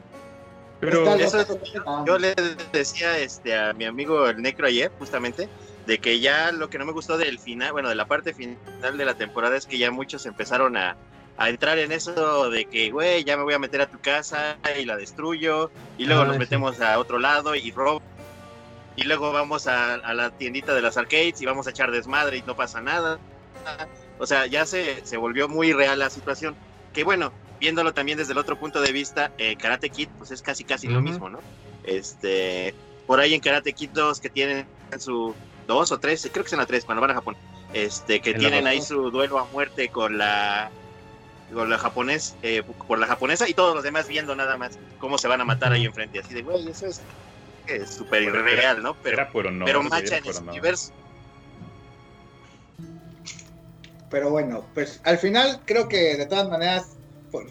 Pero 0.80 1.14
Eso 1.14 1.38
es- 1.40 1.48
está- 1.50 2.04
yo 2.06 2.18
le 2.18 2.34
decía 2.72 3.18
este, 3.18 3.56
a 3.56 3.72
mi 3.72 3.84
amigo 3.84 4.26
el 4.28 4.40
Necro 4.42 4.66
ayer, 4.66 4.90
justamente, 4.98 5.48
de 5.86 5.98
que 5.98 6.20
ya 6.20 6.50
lo 6.52 6.68
que 6.68 6.78
no 6.78 6.84
me 6.84 6.92
gustó 6.92 7.16
del 7.18 7.38
final, 7.38 7.72
bueno, 7.72 7.88
de 7.88 7.94
la 7.94 8.06
parte 8.06 8.32
final 8.34 8.56
de 8.96 9.04
la 9.04 9.14
temporada 9.14 9.56
es 9.56 9.66
que 9.66 9.78
ya 9.78 9.90
muchos 9.90 10.26
empezaron 10.26 10.76
a, 10.76 10.96
a 11.36 11.48
entrar 11.50 11.78
en 11.78 11.92
eso 11.92 12.50
de 12.50 12.64
que, 12.66 12.90
güey, 12.90 13.24
ya 13.24 13.36
me 13.36 13.42
voy 13.44 13.54
a 13.54 13.58
meter 13.58 13.80
a 13.82 13.86
tu 13.86 13.98
casa 14.00 14.56
y 14.78 14.84
la 14.84 14.96
destruyo, 14.96 15.70
y 15.98 16.06
luego 16.06 16.22
Ah, 16.22 16.26
nos 16.26 16.34
sí. 16.34 16.40
metemos 16.40 16.80
a 16.80 16.98
otro 16.98 17.18
lado 17.18 17.54
y 17.54 17.70
robo, 17.70 18.02
y 18.96 19.04
luego 19.04 19.32
vamos 19.32 19.66
a, 19.66 19.94
a 19.94 20.14
la 20.14 20.30
tiendita 20.30 20.74
de 20.74 20.82
las 20.82 20.96
arcades 20.96 21.40
y 21.40 21.46
vamos 21.46 21.66
a 21.66 21.70
echar 21.70 21.90
desmadre 21.90 22.38
y 22.38 22.42
no 22.42 22.56
pasa 22.56 22.80
nada. 22.80 23.18
O 24.18 24.26
sea, 24.26 24.46
ya 24.46 24.66
se, 24.66 25.04
se 25.04 25.16
volvió 25.16 25.48
muy 25.48 25.72
real 25.72 25.98
la 25.98 26.10
situación. 26.10 26.54
Que 26.92 27.02
bueno, 27.02 27.32
viéndolo 27.58 27.92
también 27.92 28.18
desde 28.18 28.32
el 28.32 28.38
otro 28.38 28.58
punto 28.58 28.80
de 28.80 28.92
vista, 28.92 29.32
eh, 29.38 29.56
Karate 29.56 29.90
Kid, 29.90 30.08
pues 30.18 30.30
es 30.30 30.42
casi 30.42 30.64
casi 30.64 30.88
lo 30.88 31.00
mismo, 31.00 31.28
¿no? 31.28 31.40
Este, 31.84 32.74
por 33.06 33.20
ahí 33.20 33.34
en 33.34 33.40
Karate 33.40 33.72
Kid 33.72 33.90
2 33.90 34.20
que 34.20 34.30
tienen 34.30 34.66
su 34.98 35.34
dos 35.66 35.92
o 35.92 35.98
tres, 35.98 36.28
creo 36.30 36.44
que 36.44 36.50
son 36.50 36.58
la 36.58 36.66
tres 36.66 36.84
cuando 36.84 37.00
van 37.00 37.10
a 37.10 37.14
Japón, 37.14 37.36
este, 37.72 38.20
que 38.20 38.34
tienen 38.34 38.66
ahí 38.66 38.82
su 38.82 39.10
duelo 39.10 39.38
a 39.38 39.46
muerte 39.46 39.88
con 39.88 40.18
la 40.18 40.70
con 41.52 41.70
la 41.70 41.78
japonés, 41.78 42.36
eh, 42.42 42.62
por 42.86 42.98
la 42.98 43.06
japonesa 43.06 43.48
y 43.48 43.54
todos 43.54 43.74
los 43.74 43.84
demás 43.84 44.08
viendo 44.08 44.34
nada 44.34 44.56
más 44.56 44.78
cómo 44.98 45.18
se 45.18 45.28
van 45.28 45.40
a 45.40 45.44
matar 45.44 45.72
ahí 45.72 45.84
enfrente, 45.84 46.18
así 46.18 46.34
de 46.34 46.42
güey, 46.42 46.68
eso 46.68 46.86
es 46.86 47.00
es 47.66 47.94
súper 47.94 48.22
irreal, 48.22 48.82
¿no? 48.82 48.96
Pero, 49.02 49.16
era 49.22 49.30
honor. 49.32 49.66
pero 49.66 49.82
macha 49.82 49.98
era 49.98 50.18
en 50.18 50.24
ese 50.26 50.38
honor. 50.38 50.52
universo. 50.52 50.92
Pero 54.08 54.30
bueno, 54.30 54.68
pues 54.74 55.00
al 55.02 55.18
final 55.18 55.62
creo 55.64 55.88
que 55.88 56.16
de 56.16 56.26
todas 56.26 56.48
maneras, 56.48 56.98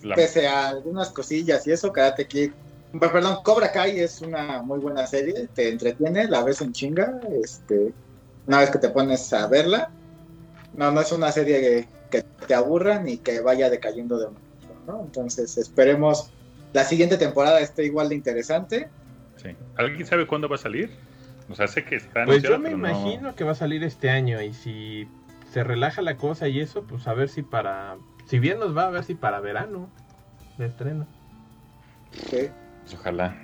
La- 0.02 0.16
pese 0.16 0.48
a 0.48 0.70
algunas 0.70 1.10
cosillas 1.12 1.68
y 1.68 1.72
eso, 1.72 1.92
Karate 1.92 2.26
Kid, 2.26 2.52
pues, 2.98 3.12
perdón, 3.12 3.40
Cobra 3.44 3.72
Kai 3.72 4.00
es 4.00 4.22
una 4.22 4.62
muy 4.62 4.80
buena 4.80 5.06
serie, 5.08 5.50
te 5.54 5.68
entretiene, 5.70 6.28
la 6.28 6.44
ves 6.44 6.62
en 6.62 6.72
chinga, 6.72 7.20
este, 7.44 7.94
una 8.46 8.60
vez 8.60 8.70
que 8.70 8.80
te 8.80 8.90
pones 8.90 9.34
a 9.34 9.48
verla, 9.48 9.92
no, 10.74 10.92
no 10.92 11.02
es 11.02 11.12
una 11.12 11.32
serie 11.32 11.60
que, 11.60 11.90
que 12.10 12.24
te 12.48 12.54
aburra 12.54 13.00
ni 13.00 13.18
que 13.18 13.42
vaya 13.42 13.70
decayendo 13.70 14.18
de 14.18 14.28
momento, 14.28 14.82
¿no? 14.86 15.02
Entonces 15.04 15.58
esperemos 15.58 16.32
la 16.72 16.84
siguiente 16.86 17.18
temporada 17.18 17.60
esté 17.60 17.84
igual 17.84 18.10
de 18.10 18.16
interesante. 18.16 18.92
Sí. 19.44 19.50
¿Alguien 19.76 20.06
sabe 20.08 20.26
cuándo 20.28 20.48
va 20.50 20.56
a 20.56 20.60
salir? 20.60 20.90
O 21.50 21.56
sea, 21.56 21.68
sé 21.68 21.84
que 21.84 21.96
está 21.98 22.26
Pues 22.26 22.42
yo 22.42 22.58
me 22.58 22.70
no- 22.72 22.78
imagino 22.78 23.36
que 23.36 23.44
va 23.44 23.52
a 23.52 23.56
salir 23.56 23.84
este 23.84 24.10
año 24.10 24.42
y 24.42 24.54
si 24.54 25.08
se 25.52 25.64
relaja 25.64 26.02
la 26.02 26.16
cosa 26.18 26.48
y 26.48 26.60
eso, 26.62 26.84
pues 26.84 27.06
a 27.08 27.14
ver 27.14 27.30
si 27.30 27.44
para, 27.44 27.98
si 28.26 28.40
bien 28.40 28.60
nos 28.60 28.76
va 28.76 28.86
a 28.86 28.90
ver 28.90 29.04
si 29.04 29.14
para 29.16 29.40
verano 29.42 29.90
de 30.58 30.68
estreno. 30.68 31.06
¿sí? 32.30 32.50
Pues 32.84 32.94
ojalá. 32.96 33.36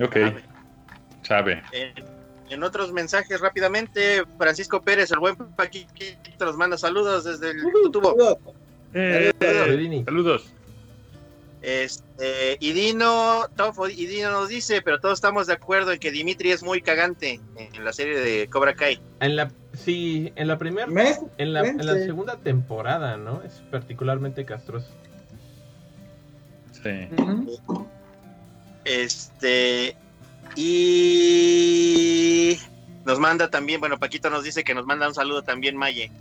Ok. 0.00 0.14
Sabe. 0.14 0.42
Sabe. 1.22 1.62
En, 1.72 1.94
en 2.50 2.62
otros 2.62 2.92
mensajes 2.92 3.40
rápidamente, 3.40 4.24
Francisco 4.36 4.82
Pérez, 4.82 5.10
el 5.10 5.18
buen 5.18 5.36
Paquito, 5.36 5.94
nos 6.40 6.56
manda 6.56 6.76
saludos 6.78 7.24
desde 7.24 7.50
el 7.50 7.62
tubo. 7.92 8.38
Eh, 8.94 9.32
saludos. 10.04 10.52
Este, 11.60 12.56
y 12.60 12.72
Dino, 12.72 13.46
Tofo, 13.56 13.88
y 13.88 14.06
Dino 14.06 14.30
nos 14.30 14.48
dice, 14.48 14.80
pero 14.82 15.00
todos 15.00 15.18
estamos 15.18 15.48
de 15.48 15.54
acuerdo 15.54 15.92
en 15.92 15.98
que 15.98 16.12
Dimitri 16.12 16.52
es 16.52 16.62
muy 16.62 16.80
cagante 16.80 17.40
en 17.56 17.84
la 17.84 17.92
serie 17.92 18.18
de 18.18 18.48
Cobra 18.48 18.74
Kai. 18.74 19.00
En 19.20 19.36
la, 19.36 19.50
sí, 19.72 20.32
en 20.36 20.46
la 20.46 20.58
primera, 20.58 20.86
en 20.86 20.94
la, 20.94 21.28
en 21.38 21.52
la 21.52 21.62
Vente. 21.92 22.06
segunda 22.06 22.36
temporada, 22.36 23.16
¿no? 23.16 23.42
Es 23.42 23.54
particularmente 23.70 24.44
castroso. 24.44 24.86
Sí. 26.72 27.08
Este, 28.84 29.96
y 30.54 32.56
nos 33.04 33.18
manda 33.18 33.50
también, 33.50 33.80
bueno, 33.80 33.98
Paquito 33.98 34.30
nos 34.30 34.44
dice 34.44 34.62
que 34.62 34.74
nos 34.74 34.86
manda 34.86 35.08
un 35.08 35.14
saludo 35.14 35.42
también, 35.42 35.76
Maye. 35.76 36.12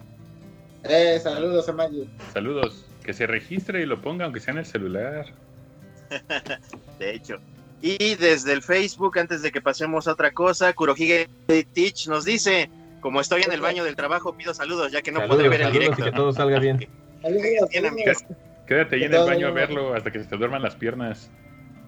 Eh, 0.84 1.20
saludos 1.22 1.70
a 1.70 1.74
Maggie. 1.74 2.10
Saludos. 2.34 2.86
Que 3.08 3.14
se 3.14 3.26
registre 3.26 3.82
y 3.82 3.86
lo 3.86 4.01
ponga, 4.01 4.26
aunque 4.26 4.41
sea 4.41 4.51
en 4.51 4.58
el 4.60 4.66
celular. 4.66 5.28
de 6.99 7.16
hecho. 7.16 7.38
Y 7.82 8.16
desde 8.16 8.51
el 8.51 8.62
Facebook, 8.62 9.18
antes 9.18 9.41
de 9.41 9.49
que 9.51 9.62
pasemos 9.62 10.10
a 10.10 10.12
otra 10.12 10.32
cosa, 10.32 10.74
Kurohige 10.74 11.30
Teach 11.74 12.10
nos 12.10 12.26
dice, 12.26 12.70
como 12.99 13.22
estoy 13.22 13.43
en 13.43 13.53
el 13.53 13.62
baño 13.62 13.86
del 13.86 13.95
trabajo, 13.95 14.34
pido 14.36 14.53
saludos, 14.53 14.91
ya 14.91 15.01
que 15.01 15.14
no 15.14 15.22
saludos, 15.22 15.38
podré 15.38 15.49
ver 15.49 15.62
el 15.62 15.68
saludos 15.68 15.84
directo. 15.95 16.03
que 16.03 16.12
todo 16.12 16.34
salga 16.34 16.60
bien. 16.60 16.86
Saludos, 17.22 17.70
Bien, 17.72 17.86
saludos. 17.86 18.24
Quédate 18.68 18.95
ahí 18.97 19.03
en 19.03 19.14
el 19.14 19.24
baño 19.24 19.47
a 19.47 19.51
verlo 19.51 19.93
hasta 19.93 20.12
que 20.12 20.20
se 20.20 20.26
te 20.26 20.36
duerman 20.36 20.62
las 20.62 20.76
piernas. 20.76 21.32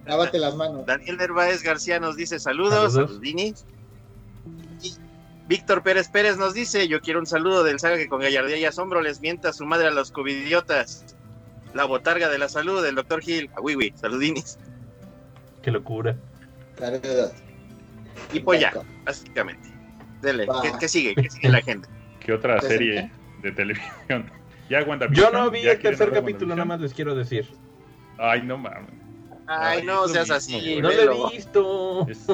Lávate 0.05 0.39
las 0.39 0.55
manos. 0.55 0.85
Daniel 0.85 1.17
Nerváez 1.17 1.63
García 1.63 1.99
nos 1.99 2.15
dice 2.15 2.39
saludos, 2.39 2.93
Saludos. 2.93 3.11
saludinis. 3.11 3.65
Víctor 5.49 5.81
Pérez 5.81 6.09
Pérez 6.09 6.37
nos 6.37 6.53
dice, 6.53 6.87
yo 6.87 7.01
quiero 7.01 7.19
un 7.19 7.25
saludo 7.25 7.63
del 7.63 7.79
saga 7.79 7.97
que 7.97 8.07
con 8.07 8.21
gallardía 8.21 8.57
y 8.57 8.65
asombro 8.65 9.01
les 9.01 9.19
mienta 9.19 9.49
a 9.49 9.53
su 9.53 9.65
madre 9.65 9.87
a 9.87 9.91
los 9.91 10.11
covidiotas. 10.11 11.17
la 11.73 11.85
botarga 11.85 12.29
de 12.29 12.37
la 12.37 12.47
salud 12.47 12.83
del 12.83 12.93
doctor 12.93 13.19
Gil. 13.21 13.49
A 13.55 13.61
Wiwi, 13.61 13.93
saludinis. 13.95 14.59
Qué 15.63 15.71
locura. 15.71 16.15
Saludos. 16.77 17.33
Y 18.31 18.41
pues 18.41 18.59
ya, 18.59 18.71
básicamente. 19.03 19.69
Dele, 20.21 20.47
¿qué, 20.61 20.71
qué 20.79 20.87
sigue? 20.87 21.15
¿Qué 21.15 21.29
sigue 21.31 21.49
la 21.49 21.61
gente? 21.61 21.87
¿Qué 22.19 22.31
otra 22.33 22.61
serie 22.61 23.11
de 23.41 23.51
televisión? 23.51 24.31
Ya 24.69 24.81
Yo 24.81 24.87
WandaVision, 24.87 25.33
no 25.33 25.49
vi 25.49 25.63
¿Ya 25.63 25.71
el 25.71 25.79
tercer 25.79 26.11
capítulo, 26.11 26.53
nada 26.53 26.63
más 26.65 26.79
les 26.79 26.93
quiero 26.93 27.15
decir. 27.15 27.49
Ay, 28.19 28.43
no 28.43 28.55
mames. 28.55 28.91
Ay, 29.47 29.79
Ay, 29.79 29.83
no 29.83 30.07
seas 30.07 30.29
mismo, 30.29 30.35
así. 30.35 30.59
güey. 30.59 30.81
No 30.81 30.91
lo 30.91 31.27
he 31.27 31.35
visto. 31.35 32.07
Es- 32.07 32.27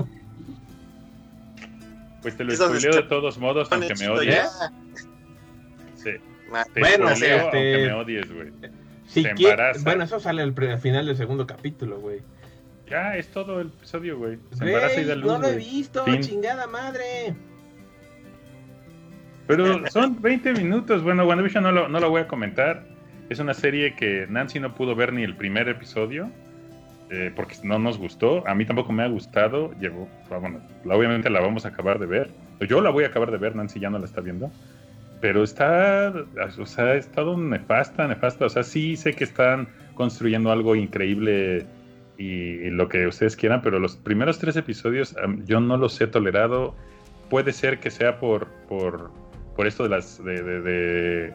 Pues 2.25 2.37
te 2.37 2.43
lo 2.43 2.55
spoileo 2.55 2.91
de 2.95 3.03
todos 3.03 3.37
modos, 3.37 3.71
aunque 3.71 3.93
me 3.99 4.09
odies. 4.09 4.49
Sí. 5.93 6.09
Te 6.73 6.79
Bueno, 6.79 7.09
spoileo 7.15 7.35
este- 7.37 7.41
aunque 7.43 7.85
me 7.85 7.93
odies, 7.93 8.33
güey. 8.33 8.51
Si 9.05 9.21
te 9.21 9.29
embaraza. 9.29 9.81
Bueno, 9.83 10.03
eso 10.05 10.19
sale 10.19 10.41
al, 10.41 10.51
pre- 10.51 10.71
al 10.71 10.79
final 10.79 11.05
del 11.05 11.15
segundo 11.15 11.45
capítulo, 11.45 11.99
güey. 11.99 12.21
Ya, 12.89 13.15
es 13.15 13.27
todo 13.27 13.61
el 13.61 13.67
episodio, 13.67 14.17
güey. 14.17 14.39
Se 14.57 14.63
embaraza 14.65 14.93
y 14.93 14.95
Güey, 15.03 15.07
da 15.07 15.15
luz, 15.17 15.25
no 15.33 15.37
lo 15.37 15.47
he 15.49 15.55
visto, 15.55 16.03
Fin. 16.05 16.21
chingada 16.21 16.65
madre. 16.65 17.35
Pero 19.45 19.87
son 19.91 20.19
20 20.19 20.53
minutos. 20.53 21.03
Bueno, 21.03 21.25
WandaVision 21.27 21.63
no 21.63 21.71
lo, 21.71 21.87
no 21.87 21.99
lo 21.99 22.09
voy 22.09 22.21
a 22.21 22.27
comentar. 22.27 22.87
Es 23.29 23.37
una 23.37 23.53
serie 23.53 23.95
que 23.95 24.25
Nancy 24.27 24.59
no 24.59 24.73
pudo 24.73 24.95
ver 24.95 25.13
ni 25.13 25.21
el 25.23 25.35
primer 25.35 25.69
episodio. 25.69 26.31
Eh, 27.09 27.31
porque 27.35 27.55
no 27.63 27.77
nos 27.79 27.97
gustó. 27.97 28.47
A 28.47 28.55
mí 28.55 28.65
tampoco 28.65 28.91
me 28.93 29.03
ha 29.03 29.07
gustado. 29.07 29.71
Llegó, 29.79 30.07
bueno, 30.29 30.59
obviamente 30.85 31.29
la 31.29 31.39
vamos 31.41 31.65
a 31.65 31.69
acabar 31.69 31.99
de 31.99 32.05
ver. 32.05 32.29
Yo 32.67 32.81
la 32.81 32.89
voy 32.89 33.03
a 33.03 33.07
acabar 33.07 33.31
de 33.31 33.37
ver, 33.37 33.55
Nancy 33.55 33.79
ya 33.79 33.89
no 33.89 33.99
la 33.99 34.05
está 34.05 34.21
viendo. 34.21 34.51
Pero 35.21 35.43
está, 35.43 36.13
o 36.59 36.65
sea, 36.65 36.85
ha 36.85 36.95
estado 36.95 37.37
nefasta, 37.37 38.07
nefasta. 38.07 38.45
O 38.45 38.49
sea, 38.49 38.63
sí 38.63 38.95
sé 38.97 39.13
que 39.13 39.23
están 39.23 39.67
construyendo 39.95 40.51
algo 40.51 40.75
increíble 40.75 41.65
y, 42.17 42.25
y 42.25 42.69
lo 42.69 42.87
que 42.89 43.07
ustedes 43.07 43.35
quieran, 43.35 43.61
pero 43.61 43.79
los 43.79 43.95
primeros 43.97 44.39
tres 44.39 44.55
episodios 44.55 45.15
am, 45.17 45.43
yo 45.45 45.59
no 45.59 45.77
los 45.77 45.99
he 46.01 46.07
tolerado. 46.07 46.75
Puede 47.29 47.53
ser 47.53 47.79
que 47.79 47.89
sea 47.91 48.19
por, 48.19 48.47
por, 48.67 49.09
por 49.55 49.67
esto 49.67 49.83
de 49.83 49.89
las 49.89 50.23
de, 50.23 50.41
de- 50.43 50.61
de- 50.61 51.33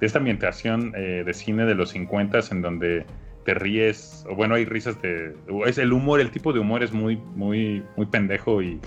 de 0.00 0.06
esta 0.06 0.18
ambientación 0.18 0.92
eh, 0.96 1.22
de 1.24 1.32
cine 1.34 1.64
de 1.64 1.74
los 1.76 1.90
50 1.90 2.40
en 2.50 2.60
donde 2.62 3.04
te 3.44 3.54
ríes, 3.54 4.24
o 4.28 4.34
bueno, 4.34 4.54
hay 4.54 4.64
risas 4.64 5.00
de... 5.02 5.34
Es 5.66 5.78
el 5.78 5.92
humor, 5.92 6.20
el 6.20 6.30
tipo 6.30 6.52
de 6.52 6.60
humor 6.60 6.82
es 6.82 6.92
muy, 6.92 7.16
muy, 7.16 7.82
muy 7.96 8.06
pendejo 8.06 8.62
y, 8.62 8.80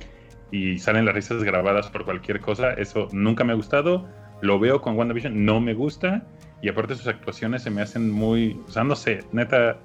y 0.52 0.78
salen 0.78 1.06
las 1.06 1.16
risas 1.16 1.44
grabadas 1.44 1.90
por 1.90 2.06
cualquier 2.06 2.40
cosa. 2.40 2.74
Eso 2.74 3.08
nunca 3.12 3.44
me 3.44 3.54
ha 3.54 3.56
gustado. 3.56 4.08
Lo 4.42 4.60
veo 4.60 4.82
con 4.82 4.98
WandaVision, 4.98 5.46
no 5.46 5.60
me 5.60 5.74
gusta. 5.74 6.26
Y 6.62 6.70
aparte 6.70 6.96
sus 6.96 7.08
actuaciones 7.08 7.64
se 7.64 7.70
me 7.70 7.82
hacen 7.82 8.12
muy... 8.12 8.60
O 8.68 8.72
sea, 8.72 8.84
no 8.84 8.96
sé, 8.96 9.24
neta... 9.32 9.78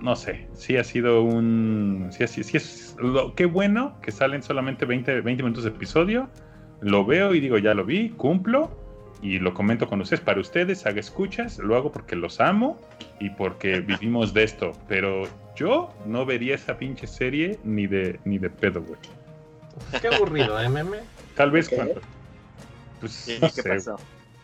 No 0.00 0.14
sé, 0.14 0.46
sí 0.52 0.76
ha 0.76 0.84
sido 0.84 1.22
un... 1.22 2.08
Sí, 2.10 2.26
sí, 2.26 2.44
sí 2.44 2.56
es... 2.56 2.96
Lo, 2.98 3.34
qué 3.34 3.46
bueno 3.46 3.98
que 4.02 4.12
salen 4.12 4.42
solamente 4.42 4.84
20, 4.84 5.22
20 5.22 5.42
minutos 5.42 5.64
de 5.64 5.70
episodio. 5.70 6.28
Lo 6.80 7.06
veo 7.06 7.34
y 7.34 7.40
digo, 7.40 7.56
ya 7.56 7.72
lo 7.72 7.84
vi, 7.84 8.10
cumplo. 8.10 8.85
Y 9.22 9.38
lo 9.38 9.54
comento 9.54 9.88
con 9.88 10.00
ustedes. 10.00 10.20
Para 10.20 10.40
ustedes, 10.40 10.86
haga 10.86 11.00
escuchas. 11.00 11.58
Lo 11.58 11.76
hago 11.76 11.92
porque 11.92 12.16
los 12.16 12.40
amo 12.40 12.80
y 13.20 13.30
porque 13.30 13.80
vivimos 13.86 14.34
de 14.34 14.44
esto. 14.44 14.72
Pero 14.88 15.24
yo 15.56 15.92
no 16.06 16.26
vería 16.26 16.54
esa 16.54 16.76
pinche 16.76 17.06
serie 17.06 17.58
ni 17.64 17.86
de, 17.86 18.18
ni 18.24 18.38
de 18.38 18.50
pedo, 18.50 18.82
güey. 18.82 18.98
Qué 20.00 20.08
aburrido, 20.08 20.60
¿eh, 20.60 20.68
meme? 20.68 20.98
¿Por 20.98 21.34
Tal 21.34 21.50
vez 21.50 21.68
cuando... 21.68 22.00
Pues, 23.00 23.38
no 23.40 23.48
¿Qué 23.48 23.62
sé, 23.62 23.68
pasó? 23.68 23.96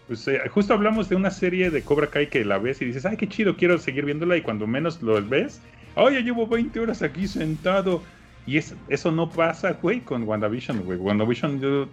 pues, 0.07 0.29
eh, 0.29 0.41
justo 0.51 0.75
hablamos 0.75 1.09
de 1.09 1.17
una 1.17 1.31
serie 1.31 1.71
de 1.71 1.83
Cobra 1.83 2.09
Kai 2.09 2.29
que 2.29 2.45
la 2.45 2.59
ves 2.59 2.83
y 2.83 2.85
dices, 2.85 3.07
ay, 3.07 3.17
qué 3.17 3.29
chido, 3.29 3.57
quiero 3.57 3.79
seguir 3.79 4.05
viéndola. 4.05 4.37
Y 4.37 4.43
cuando 4.43 4.67
menos 4.67 5.01
lo 5.01 5.23
ves, 5.27 5.61
ay, 5.97 6.15
ya 6.15 6.21
llevo 6.21 6.47
20 6.47 6.81
horas 6.81 7.03
aquí 7.03 7.27
sentado. 7.27 8.03
Y 8.47 8.59
es, 8.59 8.75
eso 8.89 9.11
no 9.13 9.31
pasa, 9.31 9.73
güey, 9.81 10.01
con 10.01 10.25
WandaVision, 10.25 10.81
güey. 10.85 10.99
WandaVision 10.99 11.61
yo- 11.61 11.89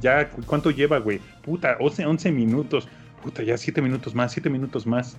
ya, 0.00 0.28
¿cuánto 0.46 0.70
lleva, 0.70 0.98
güey? 0.98 1.18
Puta, 1.42 1.76
11, 1.80 2.04
11 2.06 2.30
minutos. 2.32 2.88
Puta, 3.22 3.42
ya 3.42 3.56
7 3.56 3.80
minutos 3.80 4.14
más, 4.14 4.32
7 4.32 4.50
minutos 4.50 4.86
más. 4.86 5.16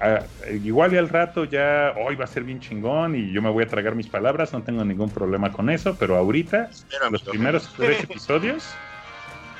Ah, 0.00 0.20
igual 0.62 0.92
y 0.94 0.96
al 0.96 1.08
rato 1.08 1.44
ya, 1.44 1.94
hoy 1.96 2.16
va 2.16 2.24
a 2.24 2.26
ser 2.26 2.42
bien 2.42 2.58
chingón 2.58 3.14
y 3.14 3.32
yo 3.32 3.40
me 3.42 3.50
voy 3.50 3.64
a 3.64 3.66
tragar 3.68 3.94
mis 3.94 4.06
palabras, 4.08 4.52
no 4.52 4.62
tengo 4.62 4.84
ningún 4.84 5.08
problema 5.10 5.52
con 5.52 5.70
eso, 5.70 5.94
pero 5.98 6.16
ahorita 6.16 6.70
los 7.10 7.22
primeros 7.22 7.72
tres 7.76 8.02
episodios 8.04 8.74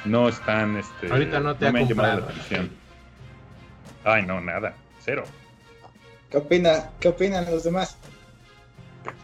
no 0.04 0.28
están 0.28 0.76
este 0.76 1.10
Ahorita 1.10 1.40
no 1.40 1.54
te 1.56 1.66
ha 1.68 1.72
me 1.72 1.80
han 1.80 1.88
llamado 1.88 2.20
la 2.20 2.26
atención. 2.26 2.70
Ay, 4.02 4.26
no, 4.26 4.40
nada, 4.40 4.74
cero. 5.00 5.24
¿Qué 6.30 6.38
opina? 6.38 6.90
¿Qué 7.00 7.08
opinan 7.08 7.44
los 7.46 7.64
demás? 7.64 7.96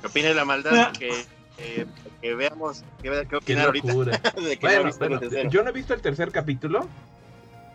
¿Qué 0.01 0.07
opina 0.07 0.29
de 0.29 0.35
la 0.35 0.45
maldad? 0.45 0.93
Que, 0.93 1.11
que, 1.57 1.87
que 2.21 2.35
veamos, 2.35 2.85
qué, 3.03 3.11
qué 3.11 3.27
Qué 3.29 3.37
opinar 3.37 3.67
ahorita. 3.67 3.93
de 4.41 4.57
que 4.57 4.67
no 4.67 4.89
ha 4.89 4.91
Bueno, 4.99 5.21
yo 5.49 5.63
no 5.63 5.71
he 5.71 5.73
visto 5.73 5.95
el 5.95 6.01
tercer 6.01 6.31
capítulo. 6.31 6.89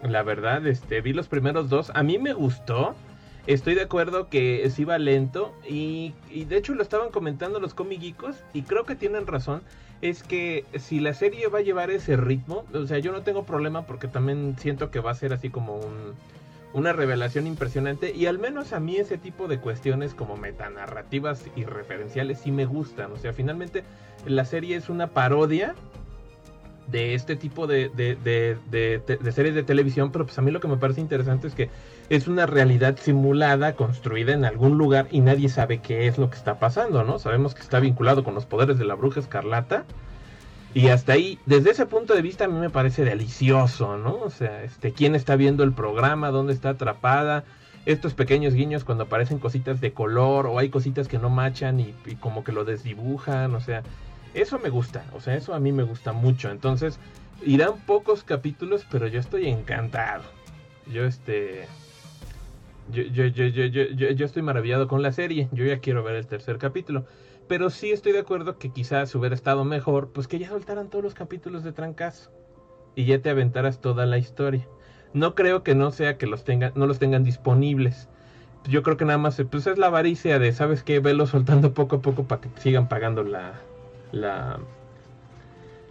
La 0.04 0.24
verdad, 0.24 0.66
este, 0.68 1.02
vi 1.02 1.14
los 1.14 1.28
primeros 1.28 1.70
dos. 1.70 1.92
A 1.96 2.04
mí 2.04 2.18
me 2.18 2.34
gustó. 2.34 2.96
Estoy 3.48 3.76
de 3.76 3.84
acuerdo 3.84 4.30
que 4.30 4.70
sí 4.70 4.86
va 4.86 4.98
lento. 4.98 5.54
Y, 5.68 6.14
y 6.32 6.46
de 6.46 6.58
hecho 6.58 6.74
lo 6.76 6.84
estaban 6.84 7.12
comentando 7.12 7.60
los 7.60 7.74
comiguicos. 7.74 8.36
Y 8.54 8.64
creo 8.64 8.86
que 8.86 8.96
tienen 8.96 9.28
razón. 9.28 9.62
Es 10.02 10.24
que 10.24 10.66
si 10.78 11.00
la 11.00 11.14
serie 11.14 11.48
va 11.48 11.60
a 11.60 11.62
llevar 11.62 11.90
ese 11.90 12.18
ritmo. 12.18 12.66
O 12.74 12.86
sea, 12.86 13.00
yo 13.00 13.12
no 13.12 13.22
tengo 13.24 13.46
problema 13.46 13.86
porque 13.86 14.08
también 14.08 14.56
siento 14.60 14.92
que 14.92 15.00
va 15.00 15.12
a 15.12 15.16
ser 15.16 15.34
así 15.34 15.50
como 15.50 15.76
un, 15.76 16.14
una 16.76 16.92
revelación 16.92 17.48
impresionante. 17.48 18.14
Y 18.14 18.26
al 18.26 18.38
menos 18.38 18.74
a 18.74 18.80
mí 18.80 18.98
ese 18.98 19.18
tipo 19.18 19.48
de 19.48 19.60
cuestiones 19.60 20.14
como 20.14 20.36
metanarrativas 20.36 21.46
y 21.56 21.64
referenciales 21.64 22.40
sí 22.40 22.52
me 22.52 22.66
gustan. 22.66 23.14
O 23.14 23.18
sea, 23.18 23.32
finalmente 23.32 23.84
la 24.28 24.44
serie 24.44 24.76
es 24.76 24.90
una 24.90 25.08
parodia 25.08 25.74
de 26.88 27.16
este 27.16 27.36
tipo 27.36 27.66
de, 27.66 27.90
de, 27.90 28.16
de, 28.16 28.58
de, 29.00 29.32
series 29.32 29.56
de 29.56 29.64
televisión, 29.64 30.12
pero 30.12 30.26
pues 30.26 30.38
a 30.38 30.42
mí 30.42 30.52
lo 30.52 30.60
que 30.60 30.68
me 30.68 30.78
parece 30.78 31.02
interesante 31.02 31.48
es 31.48 31.56
que 31.56 31.70
es 32.10 32.28
una 32.28 32.46
realidad 32.46 32.98
simulada, 33.00 33.76
construida 33.76 34.34
en 34.34 34.46
algún 34.46 34.78
lugar 34.78 35.08
y 35.10 35.22
nadie 35.22 35.50
sabe 35.50 35.80
qué 35.80 36.08
es 36.08 36.18
lo 36.18 36.30
que 36.30 36.36
está 36.36 36.60
pasando, 36.60 37.04
¿no? 37.04 37.18
Sabemos 37.18 37.56
que 37.56 37.62
está 37.62 37.80
vinculado 37.80 38.24
con 38.24 38.36
los 38.36 38.46
poderes 38.46 38.78
de 38.78 38.86
la 38.86 38.96
bruja 38.96 39.22
escarlata 39.22 39.86
y 40.76 40.90
hasta 40.90 41.14
ahí, 41.14 41.40
desde 41.46 41.72
ese 41.72 41.86
punto 41.86 42.14
de 42.14 42.22
vista 42.22 42.44
a 42.44 42.48
mí 42.50 42.60
me 42.60 42.70
parece 42.70 43.06
delicioso, 43.06 43.98
¿no? 43.98 44.18
O 44.18 44.30
sea, 44.30 44.62
este, 44.62 44.92
quién 44.92 45.16
está 45.16 45.38
viendo 45.38 45.64
el 45.64 45.72
programa, 45.72 46.32
dónde 46.32 46.52
está 46.52 46.72
atrapada, 46.72 47.46
estos 47.86 48.14
pequeños 48.14 48.54
guiños 48.54 48.84
cuando 48.84 49.06
aparecen 49.06 49.40
cositas 49.40 49.80
de 49.80 49.94
color 49.94 50.48
o 50.48 50.60
hay 50.60 50.68
cositas 50.68 51.08
que 51.08 51.18
no 51.18 51.30
machan 51.30 51.80
y, 51.80 51.94
como 52.20 52.44
que 52.44 52.52
lo 52.52 52.66
desdibujan, 52.66 53.56
o 53.56 53.62
sea, 53.62 53.84
eso 54.34 54.60
me 54.60 54.68
gusta, 54.68 55.06
o 55.14 55.22
sea, 55.22 55.36
eso 55.36 55.54
a 55.54 55.62
mí 55.62 55.72
me 55.72 55.84
gusta 55.84 56.12
mucho. 56.12 56.52
Entonces, 56.52 57.00
irán 57.46 57.76
pocos 57.88 58.26
capítulos, 58.26 58.86
pero 58.92 59.08
yo 59.08 59.22
estoy 59.22 59.48
encantado. 59.48 60.24
Yo 60.92 61.06
este 61.06 61.68
yo, 62.92 63.04
yo, 63.04 63.28
yo, 63.28 63.46
yo, 63.46 63.66
yo, 63.68 63.84
yo, 63.84 64.10
yo 64.10 64.26
estoy 64.26 64.42
maravillado 64.42 64.90
con 64.90 65.02
la 65.02 65.14
serie. 65.14 65.48
Yo 65.54 65.64
ya 65.64 65.80
quiero 65.80 66.04
ver 66.04 66.16
el 66.16 66.28
tercer 66.28 66.58
capítulo. 66.58 67.06
Pero 67.48 67.70
sí 67.70 67.92
estoy 67.92 68.12
de 68.12 68.20
acuerdo 68.20 68.58
que 68.58 68.70
quizás 68.72 69.14
hubiera 69.16 69.36
estado 69.36 69.64
mejor, 69.66 70.10
pues 70.12 70.28
que 70.28 70.40
ya 70.40 70.50
soltaran 70.50 70.90
todos 70.90 71.04
los 71.04 71.14
capítulos 71.14 71.64
de 71.64 71.72
trancazo. 71.72 72.32
Y 72.96 73.06
ya 73.06 73.22
te 73.22 73.30
aventaras 73.30 73.82
toda 73.82 74.06
la 74.06 74.18
historia. 74.18 74.68
No 75.14 75.36
creo 75.36 75.64
que 75.64 75.76
no 75.76 75.92
sea 75.92 76.18
que 76.18 76.28
los 76.28 76.44
tengan, 76.44 76.72
no 76.76 76.88
los 76.88 77.00
tengan 77.00 77.24
disponibles. 77.24 78.10
Yo 78.68 78.82
creo 78.84 78.98
que 78.98 79.06
nada 79.06 79.20
más 79.20 79.42
pues 79.50 79.68
es 79.68 79.78
la 79.78 79.88
avaricia 79.88 80.40
de, 80.40 80.52
¿sabes 80.52 80.82
qué? 80.84 81.00
Velo 81.00 81.28
soltando 81.28 81.74
poco 81.74 81.98
a 81.98 82.02
poco 82.02 82.24
para 82.24 82.42
que 82.42 82.50
sigan 82.60 82.90
pagando 82.90 83.24
la, 83.24 83.54
la, 84.12 84.60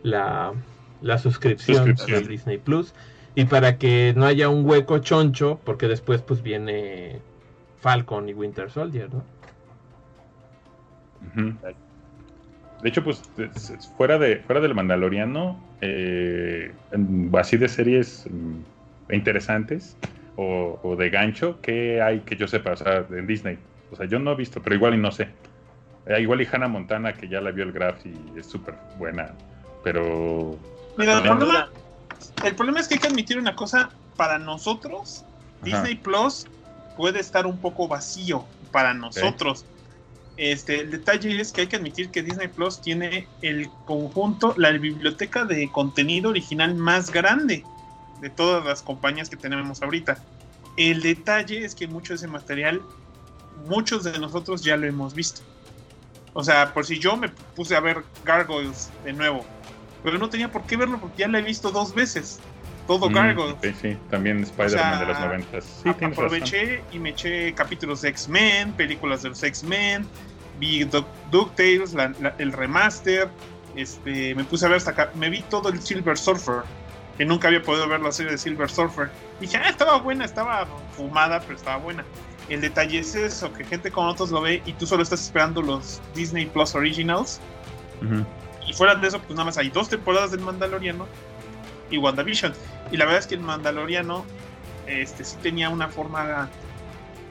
la, 0.03 0.53
la 1.01 1.19
suscripción, 1.19 1.87
Suscripción. 1.87 2.23
de 2.23 2.29
Disney 2.29 2.59
Plus 2.59 2.95
y 3.35 3.45
para 3.47 3.79
que 3.79 4.13
no 4.17 4.27
haya 4.27 4.49
un 4.49 4.65
hueco 4.69 4.99
choncho 4.99 5.61
porque 5.65 5.89
después 5.89 6.23
pues 6.23 6.43
viene 6.43 7.21
Falcon 7.81 8.29
y 8.29 8.35
Winter 8.35 8.71
Soldier, 8.71 9.13
¿no? 9.13 9.25
De 12.83 12.89
hecho, 12.89 13.03
pues 13.03 13.23
es- 13.39 13.71
es- 13.71 13.89
fuera 13.89 14.19
de 14.19 14.37
fuera 14.39 14.61
del 14.61 14.75
Mandaloriano, 14.75 15.59
eh, 15.81 16.75
en- 16.93 17.31
así 17.39 17.57
de 17.57 17.69
series 17.69 18.27
mm, 18.31 19.13
interesantes 19.15 19.97
o, 20.37 20.79
o 20.83 20.97
de 20.97 21.11
gancho, 21.11 21.61
¿qué 21.63 22.03
hay 22.03 22.21
que 22.21 22.37
yo 22.37 22.47
sepa? 22.47 22.73
O 22.73 22.77
sea, 22.77 23.07
en 23.11 23.27
Disney. 23.27 23.59
O 23.91 23.97
sea, 23.97 24.07
yo 24.07 24.19
no 24.19 24.33
he 24.33 24.37
visto, 24.37 24.61
pero 24.63 24.77
igual 24.77 24.95
y 24.95 24.99
no 24.99 25.13
sé. 25.13 25.29
Eh, 26.07 26.21
igual 26.21 26.43
y 26.43 26.49
Hannah 26.51 26.69
Montana, 26.69 27.15
que 27.15 27.29
ya 27.29 27.41
la 27.41 27.51
vio 27.53 27.65
el 27.65 27.73
Graf 27.73 28.05
y 28.05 28.39
es 28.39 28.47
súper 28.47 28.75
buena. 28.99 29.33
Pero 29.83 30.59
Mira, 30.97 31.15
el 31.19 31.23
problema, 31.23 31.69
el 32.45 32.55
problema 32.55 32.81
es 32.81 32.89
que 32.89 32.95
hay 32.95 33.01
que 33.01 33.07
admitir 33.07 33.39
una 33.39 33.55
cosa, 33.55 33.91
para 34.17 34.39
nosotros, 34.39 35.25
Ajá. 35.63 35.65
Disney 35.65 35.97
Plus 35.97 36.47
puede 36.97 37.21
estar 37.21 37.47
un 37.47 37.59
poco 37.59 37.89
vacío 37.89 38.45
para 38.71 38.95
nosotros. 38.95 39.67
Este, 40.37 40.81
el 40.81 40.91
detalle 40.91 41.41
es 41.41 41.53
que 41.53 41.63
hay 41.63 41.67
que 41.69 41.77
admitir 41.77 42.11
que 42.11 42.23
Disney 42.23 42.49
Plus 42.49 42.81
tiene 42.81 43.29
el 43.41 43.69
conjunto, 43.85 44.55
la 44.57 44.71
biblioteca 44.73 45.45
de 45.45 45.71
contenido 45.71 46.31
original 46.31 46.75
más 46.75 47.11
grande 47.11 47.65
de 48.21 48.31
todas 48.31 48.65
las 48.65 48.83
compañías 48.83 49.31
que 49.31 49.37
tenemos 49.37 49.83
ahorita. 49.83 50.19
El 50.77 51.03
detalle 51.03 51.65
es 51.65 51.75
que 51.75 51.87
mucho 51.87 52.15
de 52.15 52.17
ese 52.17 52.27
material, 52.27 52.83
muchos 53.69 54.03
de 54.03 54.19
nosotros 54.19 54.63
ya 54.63 54.77
lo 54.77 54.87
hemos 54.87 55.15
visto. 55.15 55.43
O 56.33 56.43
sea, 56.43 56.75
por 56.75 56.85
si 56.85 56.99
yo 56.99 57.17
me 57.17 57.29
puse 57.29 57.77
a 57.77 57.81
ver 57.81 58.03
Gargoyles 58.25 58.91
de 59.05 59.13
nuevo, 59.13 59.45
pero 60.03 60.19
no 60.19 60.29
tenía 60.29 60.51
por 60.51 60.65
qué 60.65 60.77
verlo 60.77 60.99
porque 61.01 61.19
ya 61.19 61.29
lo 61.29 61.39
he 61.39 61.43
visto 61.43 61.71
dos 61.71 61.95
veces. 61.95 62.41
Todo 62.87 63.09
Mm, 63.09 63.15
Gargoyles. 63.15 63.57
sí, 63.63 63.75
sí, 63.81 63.97
también 64.11 64.43
Spider-Man 64.43 64.93
O 64.93 64.97
sea, 64.97 65.01
de 65.01 65.07
los 65.07 65.21
90. 65.21 65.61
Sí, 65.63 65.89
razón. 65.89 66.05
Aproveché 66.13 66.83
y 66.93 66.99
me 66.99 67.11
eché 67.11 67.55
capítulos 67.55 68.03
de 68.03 68.11
X-Men, 68.11 68.73
películas 68.73 69.23
de 69.23 69.31
los 69.31 69.43
X-Men, 69.43 70.07
vi 70.61 70.85
Duck- 70.85 71.07
DuckTales, 71.31 71.95
el 72.39 72.53
remaster, 72.53 73.29
este, 73.75 74.35
me 74.35 74.45
puse 74.45 74.67
a 74.67 74.69
ver 74.69 74.77
hasta 74.79 74.91
acá, 74.91 75.11
me 75.15 75.31
vi 75.31 75.43
todo 75.43 75.69
el 75.71 75.81
Silver 75.81 76.17
Surfer, 76.19 76.63
que 77.17 77.25
nunca 77.25 77.49
había 77.49 77.63
podido 77.63 77.89
ver 77.89 78.01
la 78.01 78.13
serie 78.13 78.33
de 78.33 78.39
Silver 78.39 78.69
Surfer. 78.71 79.11
Dije, 79.41 79.57
ah, 79.57 79.69
estaba 79.69 79.99
buena, 79.99 80.25
estaba 80.25 80.67
fumada, 80.97 81.41
pero 81.41 81.55
estaba 81.57 81.77
buena. 81.79 82.05
El 82.51 82.61
detalle 82.61 82.99
es 82.99 83.15
eso, 83.15 83.51
que 83.55 83.65
gente 83.65 83.91
como 83.91 84.09
nosotros 84.09 84.31
lo 84.31 84.43
ve 84.43 84.63
y 84.67 84.75
tú 84.75 84.87
solo 84.87 85.03
estás 85.03 85.23
esperando 85.23 85.63
los 85.63 86.03
Disney 86.15 86.45
Plus 86.47 86.75
Originals. 86.75 87.41
Ujú. 88.03 88.25
Y 88.69 88.73
fuera 88.75 88.95
de 88.95 89.09
eso, 89.09 89.19
pues 89.19 89.31
nada 89.31 89.45
más 89.47 89.57
hay 89.59 89.71
dos 89.71 89.89
temporadas 89.89 90.31
del 90.33 90.41
Mandaloriano 90.41 91.07
y 91.95 91.99
WandaVision. 91.99 92.53
Y 92.91 92.97
la 92.97 93.05
verdad 93.05 93.21
es 93.21 93.27
que 93.27 93.35
el 93.37 93.41
Mandaloriano 93.41 94.25
este, 94.87 95.25
sí 95.25 95.37
tenía 95.43 95.69
una 95.71 95.89
forma 95.89 96.49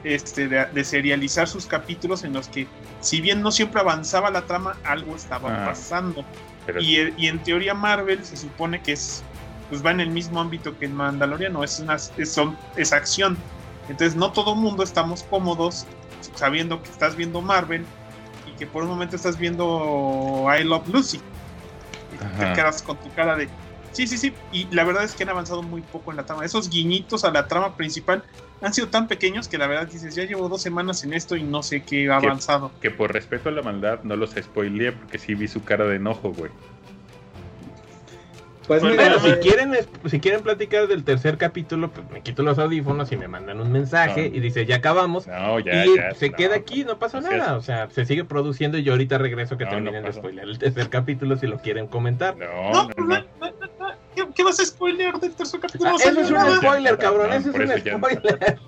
este, 0.02 0.48
de, 0.48 0.66
de 0.66 0.84
serializar 0.84 1.48
sus 1.48 1.66
capítulos 1.66 2.24
en 2.24 2.32
los 2.32 2.48
que, 2.48 2.66
si 3.00 3.20
bien 3.20 3.40
no 3.42 3.50
siempre 3.50 3.80
avanzaba 3.80 4.30
la 4.30 4.42
trama, 4.42 4.76
algo 4.84 5.14
estaba 5.16 5.62
Ah. 5.62 5.66
pasando. 5.66 6.24
Pero 6.66 6.80
Y, 6.80 6.96
eh, 6.96 7.14
y 7.16 7.28
en 7.28 7.38
teoría 7.42 7.74
Marvel 7.74 8.24
se 8.24 8.36
supone 8.36 8.80
que 8.82 8.92
es 8.92 9.22
pues 9.70 9.84
va 9.84 9.90
en 9.92 10.00
el 10.00 10.10
mismo 10.10 10.40
ámbito 10.40 10.78
que 10.78 10.84
el 10.84 10.92
Mandaloriano, 10.92 11.64
es, 11.64 11.80
una, 11.80 11.94
es, 11.94 12.12
son- 12.26 12.56
es 12.76 12.92
acción. 12.92 13.36
Entonces 13.88 14.14
no 14.14 14.30
todo 14.30 14.54
mundo 14.54 14.82
estamos 14.82 15.22
cómodos 15.24 15.86
sabiendo 16.34 16.82
que 16.82 16.90
estás 16.90 17.16
viendo 17.16 17.40
Marvel 17.40 17.84
y 18.46 18.56
que 18.58 18.66
por 18.66 18.82
un 18.82 18.90
momento 18.90 19.16
estás 19.16 19.38
viendo 19.38 20.46
I 20.58 20.64
Love 20.64 20.86
Lucy. 20.88 21.16
Y 22.14 22.38
te 22.38 22.52
quedas 22.52 22.82
con 22.82 22.96
tu 22.98 23.10
cara 23.14 23.36
de... 23.36 23.48
Sí, 23.94 24.06
sí, 24.06 24.18
sí. 24.18 24.34
Y 24.52 24.66
la 24.74 24.84
verdad 24.84 25.04
es 25.04 25.14
que 25.14 25.22
han 25.22 25.30
avanzado 25.30 25.62
muy 25.62 25.80
poco 25.80 26.10
en 26.10 26.18
la 26.18 26.26
trama. 26.26 26.44
Esos 26.44 26.68
guiñitos 26.68 27.24
a 27.24 27.30
la 27.30 27.46
trama 27.48 27.76
principal 27.76 28.22
han 28.60 28.74
sido 28.74 28.88
tan 28.88 29.08
pequeños 29.08 29.48
que 29.48 29.56
la 29.56 29.66
verdad 29.66 29.86
dices, 29.86 30.14
ya 30.14 30.24
llevo 30.24 30.48
dos 30.48 30.60
semanas 30.60 31.02
en 31.04 31.12
esto 31.14 31.36
y 31.36 31.42
no 31.44 31.62
sé 31.62 31.82
qué 31.84 32.10
ha 32.10 32.16
avanzado. 32.16 32.70
que 32.82 32.90
por 32.90 33.12
respeto 33.12 33.48
a 33.48 33.52
la 33.52 33.62
maldad 33.62 34.00
no 34.02 34.16
los 34.16 34.32
spoileé 34.32 34.92
porque 34.92 35.18
sí 35.18 35.34
vi 35.34 35.48
su 35.48 35.64
cara 35.64 35.84
de 35.86 35.96
enojo, 35.96 36.32
güey. 36.32 36.50
Pues 38.66 38.80
Bueno, 38.80 38.96
mira, 38.96 39.18
si 39.20 39.28
eh, 39.28 39.38
quieren, 39.40 39.72
si 40.06 40.20
quieren 40.20 40.40
platicar 40.40 40.88
del 40.88 41.04
tercer 41.04 41.36
capítulo, 41.36 41.90
pues 41.90 42.08
me 42.10 42.22
quito 42.22 42.42
los 42.42 42.58
audífonos 42.58 43.12
y 43.12 43.16
me 43.18 43.28
mandan 43.28 43.60
un 43.60 43.70
mensaje 43.70 44.30
No. 44.30 44.36
y 44.36 44.40
dice, 44.40 44.64
ya 44.64 44.76
acabamos. 44.76 45.26
No, 45.26 45.60
ya, 45.60 45.84
y 45.84 45.94
ya. 45.96 46.14
se 46.14 46.30
no. 46.30 46.36
queda 46.36 46.56
aquí, 46.56 46.82
no 46.82 46.98
pasa 46.98 47.18
es. 47.18 47.24
nada. 47.24 47.56
O 47.58 47.60
sea, 47.60 47.90
se 47.90 48.06
sigue 48.06 48.24
produciendo 48.24 48.78
y 48.78 48.82
yo 48.82 48.92
ahorita 48.92 49.18
regreso 49.18 49.58
que 49.58 49.64
No, 49.66 49.70
terminen 49.72 50.00
no 50.02 50.08
de 50.08 50.14
spoiler 50.14 50.44
el 50.48 50.58
tercer 50.58 50.88
capítulo 50.88 51.36
si 51.36 51.46
lo 51.46 51.58
quieren 51.58 51.88
comentar. 51.88 52.36
No, 52.38 52.88
No, 52.88 52.88
¿Qué, 54.14 54.26
qué 54.34 54.42
vas 54.44 54.60
a 54.60 54.64
spoilear 54.66 55.18
del 55.20 55.34
tercer 55.34 55.60
capítulo? 55.60 55.90
Ah, 55.90 55.92
No 55.92 55.96
eso 55.98 56.04
salió 56.06 56.20
es 56.22 56.28
un 56.30 56.36
nada. 56.36 56.56
spoiler, 56.56 56.98
cabrón. 56.98 57.28
No, 57.30 57.34
Eso 57.36 57.50
es 57.50 57.54
eso 57.70 57.94
un 57.94 57.98
spoiler. 57.98 58.58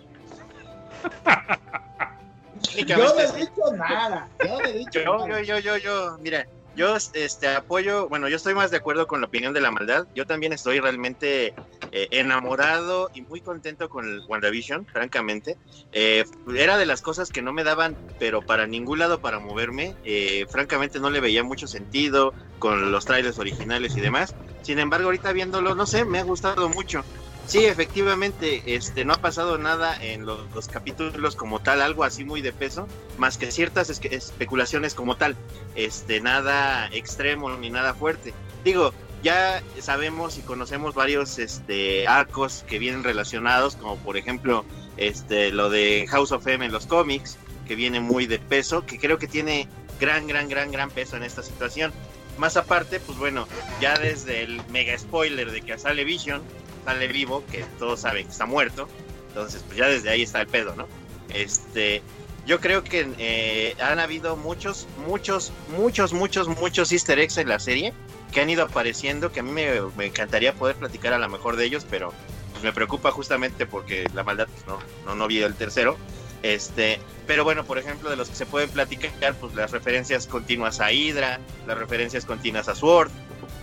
yo 2.87 2.97
no 2.97 3.21
he 3.21 3.33
dicho 3.39 3.73
nada. 3.77 4.29
Yo 4.43 4.49
no 4.61 4.65
he 4.65 4.73
dicho 4.73 5.01
Yo, 5.01 5.27
nada. 5.27 5.43
yo, 5.43 5.59
yo, 5.59 5.59
yo, 5.59 5.77
yo, 5.79 6.19
mira, 6.21 6.47
yo 6.75 6.97
este 6.97 7.49
apoyo, 7.49 8.09
bueno, 8.09 8.29
yo 8.29 8.37
estoy 8.37 8.55
más 8.55 8.71
de 8.71 8.77
acuerdo 8.79 9.07
con 9.07 9.21
la 9.21 9.27
opinión 9.27 9.53
de 9.55 9.61
la 9.61 9.71
maldad. 9.71 10.07
Yo 10.15 10.27
también 10.27 10.53
estoy 10.53 10.79
realmente 10.81 11.55
eh, 11.93 12.09
enamorado 12.11 13.11
y 13.15 13.23
muy 13.23 13.41
contento 13.41 13.89
con 13.89 14.05
el 14.07 14.21
WandaVision, 14.29 14.87
francamente. 14.87 15.57
Eh, 15.93 16.25
era 16.55 16.77
de 16.77 16.87
las 16.87 17.01
cosas 17.01 17.31
que 17.31 17.41
no 17.43 17.53
me 17.53 17.65
daban, 17.65 17.97
pero 18.19 18.43
para 18.43 18.67
ningún 18.67 18.99
lado 18.99 19.21
para 19.21 19.39
moverme. 19.39 19.95
Eh, 20.05 20.45
francamente 20.51 21.01
no 21.01 21.11
le 21.11 21.21
veía 21.21 21.43
mucho 21.43 21.67
sentido 21.67 22.35
con 22.59 22.91
los 22.91 23.05
trailers 23.07 23.39
originales 23.39 23.97
y 23.97 24.01
demás. 24.01 24.35
Sin 24.67 24.81
embargo, 24.81 25.05
ahorita 25.07 25.33
viéndolo, 25.33 25.77
no 25.77 25.87
sé, 25.87 26.05
me 26.05 26.19
ha 26.19 26.25
gustado 26.25 26.69
mucho. 26.69 27.05
Sí, 27.47 27.67
efectivamente, 27.67 28.65
este, 28.75 29.05
no 29.05 29.13
ha 29.13 29.19
pasado 29.19 29.59
nada 29.59 29.97
en 30.03 30.27
los, 30.27 30.41
los 30.53 30.67
capítulos 30.67 31.37
como 31.37 31.61
tal, 31.61 31.81
algo 31.81 32.03
así 32.03 32.25
muy 32.25 32.43
de 32.43 32.53
peso, 32.53 32.89
más 33.17 33.39
que 33.39 33.53
ciertas 33.53 33.89
especulaciones 33.91 34.95
como 34.95 35.17
tal, 35.17 35.37
este, 35.77 36.21
nada 36.21 36.89
extremo 36.89 37.49
ni 37.51 37.71
nada 37.71 37.95
fuerte. 37.95 38.35
Digo, 38.65 38.93
ya 39.23 39.63
sabemos 39.79 40.37
y 40.37 40.41
conocemos 40.41 40.97
varios 40.97 41.39
este, 41.39 42.09
arcos 42.09 42.65
que 42.67 42.81
vienen 42.81 43.05
relacionados, 43.05 43.77
como 43.77 43.97
por 43.99 44.17
ejemplo 44.17 44.65
este, 44.97 45.53
lo 45.53 45.71
de 45.71 46.07
House 46.09 46.33
of 46.33 46.45
M 46.45 46.67
en 46.67 46.73
los 46.73 46.87
cómics, 46.87 47.39
que 47.69 47.77
viene 47.77 48.01
muy 48.01 48.27
de 48.27 48.41
peso, 48.41 48.85
que 48.85 48.99
creo 48.99 49.19
que 49.19 49.29
tiene 49.29 49.69
gran, 50.01 50.27
gran, 50.27 50.49
gran, 50.49 50.73
gran 50.73 50.91
peso 50.91 51.17
en 51.17 51.23
esta 51.23 51.45
situación. 51.45 51.93
Más 52.39 52.57
aparte, 52.57 53.01
pues 53.01 53.19
bueno, 53.19 53.47
ya 53.81 53.99
desde 53.99 54.43
el 54.43 54.61
mega 54.69 54.97
spoiler 54.99 55.51
de 55.51 55.63
que 55.63 55.79
sale 55.79 56.05
Vision, 56.05 56.43
sale 56.85 57.09
vivo, 57.09 57.45
que 57.51 57.65
todos 57.79 58.01
saben 58.01 58.27
que 58.27 58.33
está 58.33 58.47
muerto. 58.47 58.89
Entonces, 59.29 59.63
pues 59.67 59.79
ya 59.79 59.87
desde 59.87 60.11
ahí 60.11 60.23
está 60.23 60.41
el 60.41 60.47
pedo, 60.47 60.75
¿no? 60.75 60.87
Este, 61.33 62.03
yo 62.47 62.61
creo 62.61 62.85
que 62.85 63.09
eh, 63.19 63.75
han 63.81 63.99
habido 63.99 64.37
muchos, 64.37 64.87
muchos, 65.07 65.53
muchos, 65.77 66.13
muchos, 66.13 66.49
muchos 66.49 66.93
easter 66.93 67.19
eggs 67.19 67.39
en 67.39 67.49
la 67.49 67.59
serie 67.59 67.93
que 68.33 68.41
han 68.41 68.51
ido 68.51 68.65
apareciendo, 68.65 69.33
que 69.33 69.41
a 69.41 69.43
mí 69.43 69.51
me, 69.51 69.81
me 69.97 70.07
encantaría 70.07 70.53
poder 70.53 70.77
platicar 70.77 71.13
a 71.13 71.19
lo 71.19 71.29
mejor 71.29 71.57
de 71.57 71.65
ellos, 71.65 71.87
pero 71.89 72.13
pues, 72.53 72.63
me 72.63 72.73
preocupa 72.73 73.11
justamente 73.11 73.67
porque 73.67 74.09
la 74.15 74.25
maldad 74.25 74.49
pues, 74.53 74.67
no, 74.67 74.79
no, 75.05 75.15
no 75.15 75.27
vi 75.27 75.43
el 75.43 75.55
tercero. 75.55 75.97
Este, 76.43 77.01
pero 77.27 77.45
bueno, 77.45 77.65
por 77.65 77.79
ejemplo, 77.79 78.11
de 78.11 78.17
los 78.17 78.29
que 78.29 78.37
se 78.37 78.47
pueden 78.47 78.71
platicar, 78.71 79.35
pues 79.41 79.55
las 79.55 79.71
referencias 79.71 80.27
continuas 80.27 80.81
a 80.81 80.93
Hydra, 80.93 81.41
las 81.67 81.79
referencias 81.79 82.25
continuas 82.25 82.69
a 82.69 82.75
Sword, 82.75 83.11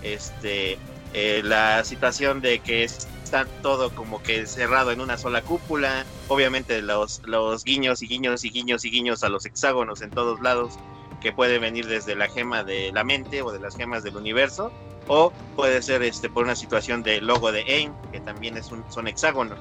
este, 0.01 0.77
eh, 1.13 1.41
la 1.43 1.83
situación 1.83 2.41
de 2.41 2.59
que 2.59 2.83
está 2.83 3.45
todo 3.61 3.93
como 3.95 4.21
que 4.21 4.45
cerrado 4.45 4.91
en 4.91 5.01
una 5.01 5.17
sola 5.17 5.41
cúpula, 5.41 6.05
obviamente 6.27 6.81
los, 6.81 7.21
los 7.25 7.63
guiños 7.63 8.01
y 8.01 8.07
guiños 8.07 8.43
y 8.43 8.49
guiños 8.49 8.85
y 8.85 8.91
guiños 8.91 9.23
a 9.23 9.29
los 9.29 9.45
hexágonos 9.45 10.01
en 10.01 10.09
todos 10.09 10.41
lados, 10.41 10.73
que 11.21 11.31
puede 11.31 11.57
venir 11.57 11.87
desde 11.87 12.15
la 12.15 12.27
gema 12.27 12.63
de 12.63 12.91
la 12.91 13.03
mente 13.03 13.41
o 13.41 13.51
de 13.51 13.59
las 13.59 13.77
gemas 13.77 14.03
del 14.03 14.17
universo, 14.17 14.71
o 15.07 15.31
puede 15.55 15.81
ser 15.81 16.03
este 16.03 16.29
por 16.29 16.43
una 16.43 16.55
situación 16.55 17.01
de 17.01 17.21
logo 17.21 17.51
de 17.51 17.61
AIM, 17.61 17.93
que 18.11 18.19
también 18.19 18.57
es 18.57 18.71
un, 18.71 18.83
son 18.91 19.07
hexágonos. 19.07 19.59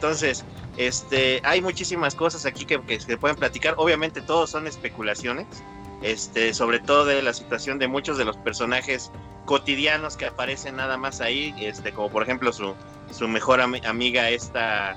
Entonces, 0.00 0.46
este, 0.78 1.42
hay 1.44 1.60
muchísimas 1.60 2.14
cosas 2.14 2.46
aquí 2.46 2.64
que, 2.64 2.80
que 2.80 2.98
se 2.98 3.18
pueden 3.18 3.36
platicar. 3.36 3.74
Obviamente, 3.76 4.22
todos 4.22 4.48
son 4.48 4.66
especulaciones. 4.66 5.46
Este, 6.02 6.54
sobre 6.54 6.78
todo 6.78 7.04
de 7.04 7.20
la 7.20 7.34
situación 7.34 7.78
de 7.78 7.86
muchos 7.86 8.16
de 8.16 8.24
los 8.24 8.38
personajes 8.38 9.10
cotidianos 9.44 10.16
que 10.16 10.24
aparecen 10.24 10.76
nada 10.76 10.96
más 10.96 11.20
ahí, 11.20 11.54
este, 11.60 11.92
como 11.92 12.08
por 12.08 12.22
ejemplo 12.22 12.50
su, 12.54 12.74
su 13.12 13.28
mejor 13.28 13.60
ami- 13.60 13.84
amiga 13.84 14.30
esta 14.30 14.96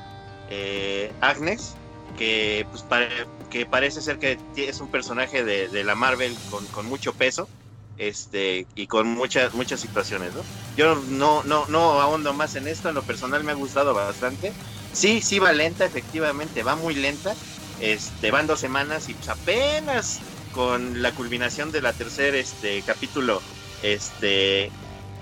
eh, 0.49 1.11
Agnes, 1.19 1.75
que 2.17 2.65
pues 2.71 2.83
pare- 2.83 3.27
que 3.49 3.65
parece 3.65 3.99
ser 4.01 4.19
que 4.19 4.37
es 4.55 4.79
un 4.79 4.87
personaje 4.87 5.43
de, 5.43 5.67
de 5.67 5.83
la 5.83 5.95
Marvel 5.95 6.33
con, 6.49 6.65
con 6.67 6.85
mucho 6.85 7.11
peso, 7.11 7.49
este, 7.97 8.65
y 8.75 8.87
con 8.87 9.07
muchas, 9.07 9.53
muchas 9.53 9.81
situaciones, 9.81 10.33
¿no? 10.33 10.41
Yo 10.77 10.95
no, 10.95 11.43
no, 11.43 11.65
no 11.67 12.01
ahondo 12.01 12.33
más 12.33 12.55
en 12.55 12.69
esto, 12.69 12.87
en 12.87 12.95
lo 12.95 13.03
personal 13.03 13.43
me 13.43 13.51
ha 13.51 13.55
gustado 13.55 13.93
bastante. 13.93 14.53
Sí, 14.93 15.21
sí 15.21 15.39
va 15.39 15.51
lenta, 15.51 15.85
efectivamente, 15.85 16.63
va 16.63 16.75
muy 16.75 16.93
lenta. 16.95 17.35
Este, 17.79 18.31
van 18.31 18.47
dos 18.47 18.59
semanas 18.59 19.09
y 19.09 19.15
pues 19.15 19.27
apenas 19.27 20.21
con 20.51 21.01
la 21.01 21.13
culminación 21.15 21.71
de 21.71 21.81
la 21.81 21.93
tercer 21.93 22.35
este 22.35 22.83
capítulo, 22.83 23.41
este 23.81 24.71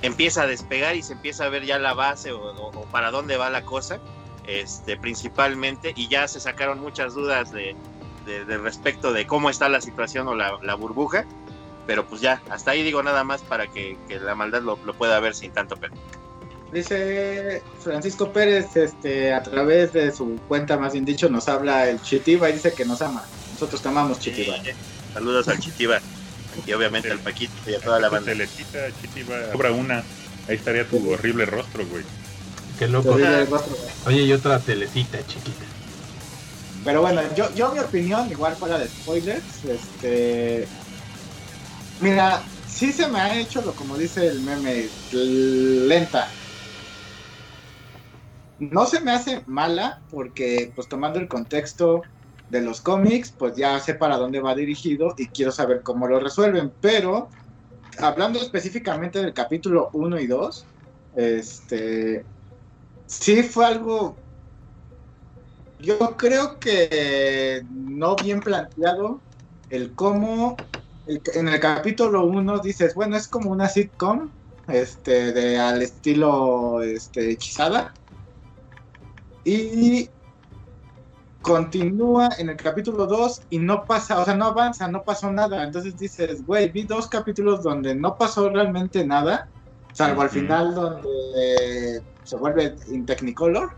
empieza 0.02 0.44
a 0.44 0.48
despegar 0.48 0.96
y 0.96 1.02
se 1.04 1.14
empieza 1.14 1.46
a 1.46 1.50
ver 1.50 1.64
ya 1.66 1.80
la 1.80 1.94
base 1.94 2.32
o, 2.32 2.72
para 2.92 3.12
dónde 3.12 3.38
va 3.38 3.50
la 3.50 3.64
cosa, 3.64 4.00
este 4.46 4.98
principalmente, 4.98 5.94
y 5.96 6.08
ya 6.10 6.28
se 6.28 6.40
sacaron 6.40 6.80
muchas 6.80 7.14
dudas 7.14 7.52
de, 7.52 7.76
de- 8.26 8.58
respecto 8.58 9.14
de 9.14 9.26
cómo 9.26 9.50
está 9.50 9.70
la 9.70 9.80
situación 9.80 10.28
o 10.28 10.36
la, 10.36 10.58
la 10.62 10.76
burbuja, 10.76 11.26
pero 11.88 12.06
pues 12.06 12.20
ya, 12.22 12.42
hasta 12.50 12.72
ahí 12.72 12.84
digo 12.84 13.02
nada 13.02 13.24
más 13.24 13.42
para 13.44 13.68
que, 13.68 13.98
la 14.22 14.36
maldad 14.36 14.62
lo, 14.64 14.78
lo 14.84 14.94
pueda 14.94 15.20
ver 15.20 15.34
sin 15.34 15.52
tanto 15.52 15.78
pero. 15.78 15.94
Dice 16.72 17.62
Francisco 17.84 18.32
Pérez, 18.32 18.76
este, 18.76 19.34
a 19.34 19.44
través 19.44 19.92
de 19.92 20.12
su 20.12 20.40
cuenta, 20.48 20.78
más 20.78 20.94
bien 20.94 21.04
dicho, 21.04 21.30
nos 21.30 21.50
habla 21.50 21.90
el 21.90 22.02
Chitiba 22.02 22.50
y 22.50 22.54
dice 22.54 22.74
que 22.74 22.86
nos 22.86 23.02
ama. 23.02 23.24
Nosotros 23.54 23.82
te 23.82 23.90
amamos, 23.90 24.20
Chitiba. 24.20 24.56
Eh, 24.58 24.74
saludos 25.14 25.48
al 25.50 25.60
Chitiba 25.60 26.00
y 26.66 26.72
obviamente 26.74 27.12
al 27.12 27.20
Paquito 27.20 27.54
y 27.68 27.74
a 27.74 27.80
toda 27.80 28.00
la 28.00 28.08
banda. 28.08 28.32
Telecita, 28.32 28.80
Chitiba, 29.02 29.52
sobra 29.52 29.72
una. 29.72 30.04
Ahí 30.48 30.56
estaría 30.56 30.88
tu 30.88 31.12
horrible 31.12 31.46
rostro, 31.46 31.86
güey. 31.88 32.04
Qué 32.80 32.88
loco. 32.88 33.18
rostro, 33.18 33.76
güey. 33.76 33.92
Oye, 34.06 34.24
y 34.24 34.34
otra 34.34 34.60
telecita 34.60 35.20
chiquita. 35.28 35.66
Pero 36.86 37.02
bueno, 37.02 37.22
yo, 37.36 37.54
yo 37.54 37.72
mi 37.74 37.80
opinión, 37.80 38.32
igual 38.32 38.56
fuera 38.56 38.80
de 38.80 38.88
spoilers, 38.88 39.66
este... 39.68 40.68
Mira, 42.00 42.42
sí 42.68 42.92
se 42.92 43.08
me 43.08 43.20
ha 43.20 43.38
hecho 43.38 43.62
lo 43.62 43.74
como 43.74 43.96
dice 43.98 44.28
el 44.28 44.40
meme, 44.42 44.88
lenta. 45.12 46.28
No 48.62 48.86
se 48.86 49.02
me 49.02 49.12
hace 49.12 49.44
mala 49.48 50.04
porque 50.12 50.72
pues 50.76 50.88
tomando 50.88 51.20
el 51.20 51.28
contexto 51.28 52.04
de 52.50 52.62
los 52.62 52.80
cómics, 52.80 53.32
pues 53.32 53.56
ya 53.56 53.80
sé 53.80 53.96
para 53.96 54.18
dónde 54.18 54.40
va 54.40 54.54
dirigido 54.54 55.16
y 55.18 55.28
quiero 55.28 55.52
saber 55.52 55.82
cómo 55.82 56.08
lo 56.08 56.20
resuelven, 56.20 56.72
pero 56.80 57.30
hablando 57.98 58.40
específicamente 58.40 59.20
del 59.20 59.34
capítulo 59.34 59.90
1 59.94 60.20
y 60.20 60.28
2, 60.28 60.66
este 61.16 62.24
sí 63.08 63.42
fue 63.42 63.66
algo 63.66 64.16
yo 65.80 65.98
creo 66.16 66.60
que 66.60 67.64
no 67.72 68.16
bien 68.16 68.42
planteado 68.42 69.22
el 69.72 69.96
cómo 69.96 70.56
en 71.08 71.48
el 71.48 71.60
capítulo 71.60 72.26
1 72.26 72.60
dices, 72.60 72.94
bueno, 72.94 73.18
es 73.18 73.28
como 73.28 73.50
una 73.50 73.68
sitcom 73.68 74.30
este 74.68 75.34
de 75.34 75.58
al 75.58 75.82
estilo 75.82 76.84
este 76.84 77.32
hechizada 77.32 77.92
y 79.44 80.10
continúa 81.42 82.30
en 82.38 82.50
el 82.50 82.58
capítulo 82.58 83.08
2 83.08 83.44
y 83.50 83.60
no 83.60 83.86
pasa, 83.86 84.20
o 84.20 84.26
sea, 84.26 84.36
no 84.36 84.46
avanza, 84.46 84.88
no 84.88 85.04
pasó 85.04 85.32
nada. 85.32 85.64
Entonces 85.64 85.98
dices, 85.98 86.46
güey, 86.46 86.70
vi 86.70 86.84
dos 86.84 87.08
capítulos 87.08 87.64
donde 87.64 87.96
no 87.96 88.18
pasó 88.18 88.50
realmente 88.50 89.06
nada, 89.06 89.50
salvo 89.94 90.22
al 90.22 90.30
final 90.30 90.76
donde 90.76 92.02
se 92.24 92.36
vuelve 92.36 92.76
in 92.90 93.06
Technicolor. 93.06 93.74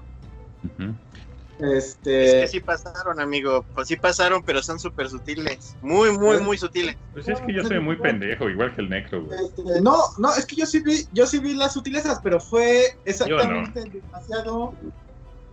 Este... 1.60 2.26
Es 2.26 2.34
que 2.34 2.48
sí 2.48 2.60
pasaron, 2.60 3.22
amigo. 3.22 3.64
Pues 3.74 3.88
sí 3.88 3.96
pasaron, 3.96 4.44
pero 4.44 4.62
son 4.62 4.80
súper 4.80 5.10
sutiles. 5.10 5.78
Muy, 5.82 6.12
muy, 6.18 6.42
muy 6.42 6.58
sutiles. 6.58 6.98
Pues 7.14 7.30
es 7.30 7.40
que 7.40 7.54
yo 7.54 7.64
soy 7.64 7.80
muy 7.80 7.96
pendejo, 7.96 8.50
igual 8.50 8.76
que 8.76 8.82
el 8.82 8.90
Necro, 8.90 9.24
güey. 9.24 9.40
Este, 9.40 9.82
no, 9.82 9.98
no, 10.18 10.36
es 10.36 10.46
que 10.46 10.58
yo 10.58 10.66
sí 10.66 10.80
vi, 10.80 11.08
yo 11.14 11.26
sí 11.26 11.40
vi 11.40 11.54
las 11.54 11.74
sutilezas, 11.74 12.20
pero 12.22 12.40
fue 12.40 12.98
exactamente 13.06 13.84
demasiado 13.90 14.74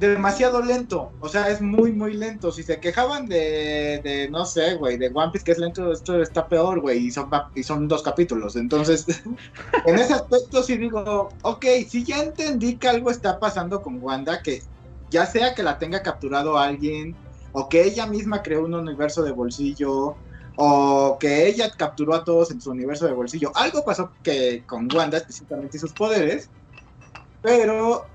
demasiado 0.00 0.62
lento. 0.62 1.12
O 1.20 1.28
sea, 1.28 1.50
es 1.50 1.60
muy, 1.60 1.92
muy 1.92 2.14
lento. 2.14 2.50
Si 2.50 2.62
se 2.62 2.80
quejaban 2.80 3.26
de, 3.26 4.00
de 4.02 4.28
no 4.30 4.46
sé, 4.46 4.74
güey, 4.76 4.96
de 4.96 5.10
One 5.12 5.30
Piece 5.30 5.44
que 5.44 5.52
es 5.52 5.58
lento, 5.58 5.92
esto 5.92 6.20
está 6.20 6.48
peor, 6.48 6.80
güey, 6.80 7.06
y 7.06 7.10
son, 7.10 7.28
y 7.54 7.62
son 7.62 7.86
dos 7.86 8.02
capítulos. 8.02 8.56
Entonces, 8.56 9.06
en 9.86 9.98
ese 9.98 10.14
aspecto 10.14 10.62
sí 10.62 10.78
digo, 10.78 11.28
ok, 11.42 11.64
sí 11.86 12.02
ya 12.04 12.22
entendí 12.22 12.76
que 12.76 12.88
algo 12.88 13.10
está 13.10 13.38
pasando 13.38 13.82
con 13.82 14.02
Wanda, 14.02 14.42
que 14.42 14.62
ya 15.10 15.26
sea 15.26 15.54
que 15.54 15.62
la 15.62 15.78
tenga 15.78 16.02
capturado 16.02 16.58
alguien, 16.58 17.14
o 17.52 17.68
que 17.68 17.84
ella 17.84 18.06
misma 18.06 18.42
creó 18.42 18.64
un 18.64 18.74
universo 18.74 19.22
de 19.22 19.32
bolsillo, 19.32 20.16
o 20.56 21.18
que 21.20 21.46
ella 21.46 21.70
capturó 21.76 22.14
a 22.14 22.24
todos 22.24 22.50
en 22.50 22.60
su 22.60 22.70
universo 22.70 23.06
de 23.06 23.12
bolsillo. 23.12 23.52
Algo 23.54 23.84
pasó 23.84 24.12
que 24.22 24.64
con 24.66 24.88
Wanda 24.94 25.18
específicamente 25.18 25.78
sus 25.78 25.92
poderes, 25.92 26.48
pero 27.42 28.06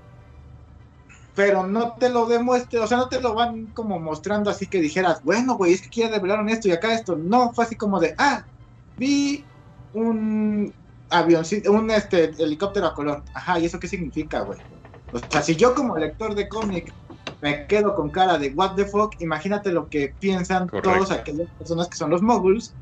pero 1.36 1.66
no 1.66 1.92
te 1.92 2.08
lo 2.08 2.24
demuestre, 2.24 2.80
o 2.80 2.86
sea, 2.86 2.96
no 2.96 3.10
te 3.10 3.20
lo 3.20 3.34
van 3.34 3.66
como 3.66 4.00
mostrando 4.00 4.48
así 4.48 4.66
que 4.66 4.80
dijeras, 4.80 5.22
bueno, 5.22 5.54
güey, 5.56 5.74
es 5.74 5.82
que 5.82 6.00
ya 6.00 6.08
revelaron 6.08 6.48
esto 6.48 6.66
y 6.66 6.72
acá 6.72 6.94
esto. 6.94 7.14
No, 7.14 7.52
fue 7.52 7.64
así 7.64 7.76
como 7.76 8.00
de, 8.00 8.14
ah, 8.16 8.46
vi 8.96 9.44
un 9.92 10.74
avión, 11.10 11.44
un 11.68 11.90
este, 11.90 12.32
helicóptero 12.42 12.86
a 12.86 12.94
color. 12.94 13.22
Ajá, 13.34 13.58
¿y 13.58 13.66
eso 13.66 13.78
qué 13.78 13.86
significa, 13.86 14.40
güey? 14.40 14.58
O 15.12 15.18
sea, 15.18 15.42
si 15.42 15.54
yo 15.56 15.74
como 15.74 15.98
lector 15.98 16.34
de 16.34 16.48
cómic 16.48 16.90
me 17.42 17.66
quedo 17.66 17.94
con 17.94 18.08
cara 18.08 18.38
de 18.38 18.48
what 18.54 18.74
the 18.74 18.86
fuck, 18.86 19.14
imagínate 19.20 19.70
lo 19.72 19.90
que 19.90 20.14
piensan 20.18 20.66
todos 20.68 21.10
aquellas 21.10 21.48
personas 21.58 21.88
que 21.88 21.98
son 21.98 22.10
los 22.10 22.22
moguls, 22.22 22.72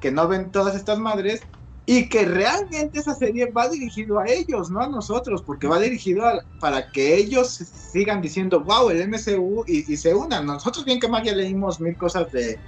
que 0.00 0.12
no 0.12 0.28
ven 0.28 0.52
todas 0.52 0.76
estas 0.76 1.00
madres 1.00 1.42
y 1.86 2.08
que 2.08 2.24
realmente 2.24 2.98
esa 2.98 3.14
serie 3.14 3.50
va 3.50 3.68
dirigido 3.68 4.18
a 4.18 4.26
ellos, 4.26 4.70
no 4.70 4.80
a 4.80 4.88
nosotros, 4.88 5.42
porque 5.42 5.66
va 5.66 5.78
dirigido 5.78 6.24
para 6.58 6.90
que 6.90 7.14
ellos 7.14 7.48
sigan 7.48 8.22
diciendo, 8.22 8.60
wow, 8.60 8.88
el 8.88 9.06
MCU 9.08 9.64
y, 9.66 9.96
se 9.96 10.14
unan. 10.14 10.46
Nosotros 10.46 10.84
bien 10.84 10.98
que 10.98 11.08
más 11.08 11.24
ya 11.24 11.34
leímos 11.34 11.80
mil 11.80 11.96
cosas 11.96 12.32
de, 12.32 12.58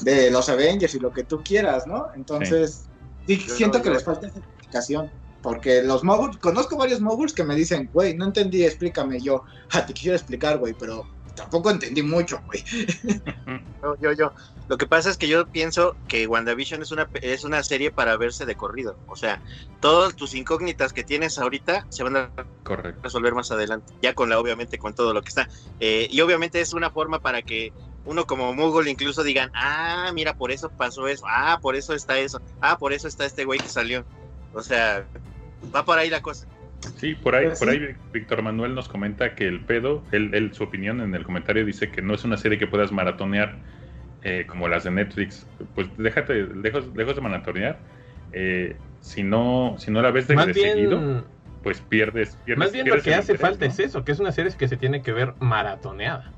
de 0.00 0.30
los 0.30 0.48
Avengers 0.48 0.94
y 0.94 1.00
lo 1.00 1.12
que 1.12 1.24
tú 1.24 1.42
quieras, 1.44 1.86
¿no? 1.86 2.06
Entonces, 2.14 2.84
siento 3.26 3.82
que 3.82 3.90
les 3.90 4.04
falta 4.04 4.28
esa 4.28 4.38
explicación. 4.38 5.10
Porque 5.42 5.82
los 5.82 6.02
moguls, 6.02 6.38
conozco 6.38 6.76
varios 6.76 7.00
moguls 7.00 7.32
que 7.32 7.44
me 7.44 7.54
dicen, 7.54 7.88
güey, 7.92 8.16
no 8.16 8.24
entendí, 8.24 8.64
explícame 8.64 9.20
yo. 9.20 9.44
Ah, 9.70 9.86
te 9.86 9.92
quiero 9.92 10.16
explicar, 10.16 10.58
güey, 10.58 10.74
pero 10.76 11.06
tampoco 11.36 11.70
entendí 11.70 12.02
mucho, 12.02 12.40
güey. 12.46 12.64
yo, 14.00 14.12
yo. 14.12 14.32
Lo 14.68 14.76
que 14.76 14.86
pasa 14.86 15.10
es 15.10 15.16
que 15.16 15.28
yo 15.28 15.46
pienso 15.46 15.96
que 16.08 16.26
WandaVision 16.26 16.82
es 16.82 16.90
una, 16.90 17.08
es 17.22 17.44
una 17.44 17.62
serie 17.62 17.92
para 17.92 18.16
verse 18.16 18.46
de 18.46 18.56
corrido. 18.56 18.98
O 19.06 19.14
sea, 19.14 19.40
todas 19.80 20.16
tus 20.16 20.34
incógnitas 20.34 20.92
que 20.92 21.04
tienes 21.04 21.38
ahorita 21.38 21.86
se 21.88 22.02
van 22.02 22.16
a 22.16 22.30
resolver 23.02 23.34
más 23.34 23.52
adelante. 23.52 23.92
Ya 24.02 24.14
con 24.14 24.28
la, 24.28 24.40
obviamente, 24.40 24.78
con 24.78 24.94
todo 24.94 25.14
lo 25.14 25.22
que 25.22 25.28
está. 25.28 25.48
Eh, 25.78 26.08
y 26.10 26.20
obviamente 26.20 26.60
es 26.60 26.72
una 26.72 26.90
forma 26.90 27.20
para 27.20 27.42
que 27.42 27.72
uno 28.04 28.26
como 28.26 28.52
Moogle 28.54 28.90
incluso 28.90 29.22
digan, 29.22 29.52
ah, 29.54 30.10
mira, 30.12 30.34
por 30.34 30.50
eso 30.50 30.68
pasó 30.70 31.06
eso. 31.06 31.24
Ah, 31.28 31.60
por 31.62 31.76
eso 31.76 31.94
está 31.94 32.18
eso. 32.18 32.40
Ah, 32.60 32.78
por 32.78 32.92
eso 32.92 33.06
está 33.06 33.24
este 33.24 33.44
güey 33.44 33.60
que 33.60 33.68
salió. 33.68 34.04
O 34.52 34.62
sea, 34.62 35.06
va 35.74 35.84
por 35.84 35.98
ahí 35.98 36.10
la 36.10 36.22
cosa. 36.22 36.48
Sí, 36.96 37.14
por 37.14 37.34
ahí, 37.34 37.48
por 37.58 37.68
ahí 37.68 37.94
Víctor 38.12 38.42
Manuel 38.42 38.74
nos 38.74 38.88
comenta 38.88 39.34
que 39.34 39.46
el 39.46 39.60
pedo, 39.60 40.02
él, 40.12 40.50
su 40.52 40.64
opinión 40.64 41.00
en 41.00 41.14
el 41.14 41.24
comentario 41.24 41.64
dice 41.64 41.90
que 41.90 42.02
no 42.02 42.14
es 42.14 42.24
una 42.24 42.36
serie 42.36 42.58
que 42.58 42.66
puedas 42.66 42.92
maratonear 42.92 43.56
eh, 44.22 44.44
como 44.46 44.68
las 44.68 44.84
de 44.84 44.90
Netflix. 44.90 45.46
Pues 45.74 45.88
déjate, 45.96 46.46
lejos, 46.54 46.86
lejos 46.94 47.14
de 47.16 47.20
maratonear. 47.20 47.78
Eh, 48.32 48.76
si 49.00 49.22
no, 49.22 49.76
si 49.78 49.90
no 49.90 50.02
la 50.02 50.10
ves 50.10 50.28
de, 50.28 50.36
seguido, 50.52 51.24
pues 51.62 51.80
pierdes, 51.80 52.36
pierdes. 52.44 52.58
Más 52.58 52.72
bien 52.72 52.88
lo 52.88 53.00
que 53.00 53.14
hace 53.14 53.36
falta 53.36 53.66
es 53.66 53.78
eso, 53.78 54.04
que 54.04 54.12
es 54.12 54.18
una 54.18 54.32
serie 54.32 54.52
que 54.56 54.68
se 54.68 54.76
tiene 54.76 55.02
que 55.02 55.12
ver 55.12 55.34
maratoneada. 55.40 56.32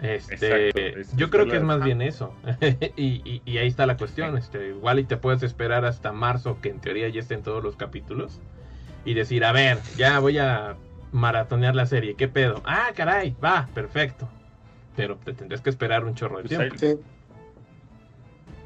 Este, 0.00 0.72
yo 1.16 1.28
creo 1.28 1.46
que 1.46 1.56
es 1.56 1.62
más 1.62 1.82
bien 1.82 2.02
eso. 2.02 2.32
y, 2.96 3.42
y, 3.44 3.58
ahí 3.58 3.66
está 3.66 3.84
la 3.86 3.96
cuestión. 3.96 4.36
Este, 4.38 4.68
igual 4.68 5.00
y 5.00 5.04
te 5.04 5.16
puedes 5.16 5.42
esperar 5.42 5.84
hasta 5.84 6.12
marzo, 6.12 6.60
que 6.60 6.68
en 6.68 6.80
teoría 6.80 7.08
ya 7.08 7.20
estén 7.20 7.42
todos 7.42 7.64
los 7.64 7.76
capítulos 7.76 8.40
y 9.08 9.14
decir, 9.14 9.42
a 9.42 9.52
ver, 9.52 9.78
ya 9.96 10.18
voy 10.18 10.36
a 10.36 10.76
maratonear 11.12 11.74
la 11.74 11.86
serie, 11.86 12.14
¿qué 12.14 12.28
pedo? 12.28 12.60
Ah, 12.66 12.90
caray, 12.94 13.34
va, 13.42 13.66
perfecto. 13.72 14.28
Pero 14.96 15.16
te 15.16 15.32
tendrás 15.32 15.62
que 15.62 15.70
esperar 15.70 16.04
un 16.04 16.14
chorro 16.14 16.42
de 16.42 16.44
pues 16.44 16.58
tiempo. 16.58 16.86
Ahí, 16.86 16.98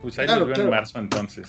pues 0.02 0.18
ahí 0.18 0.26
lo 0.26 0.44
veo 0.46 0.56
en 0.56 0.68
marzo 0.68 0.98
entonces. 0.98 1.48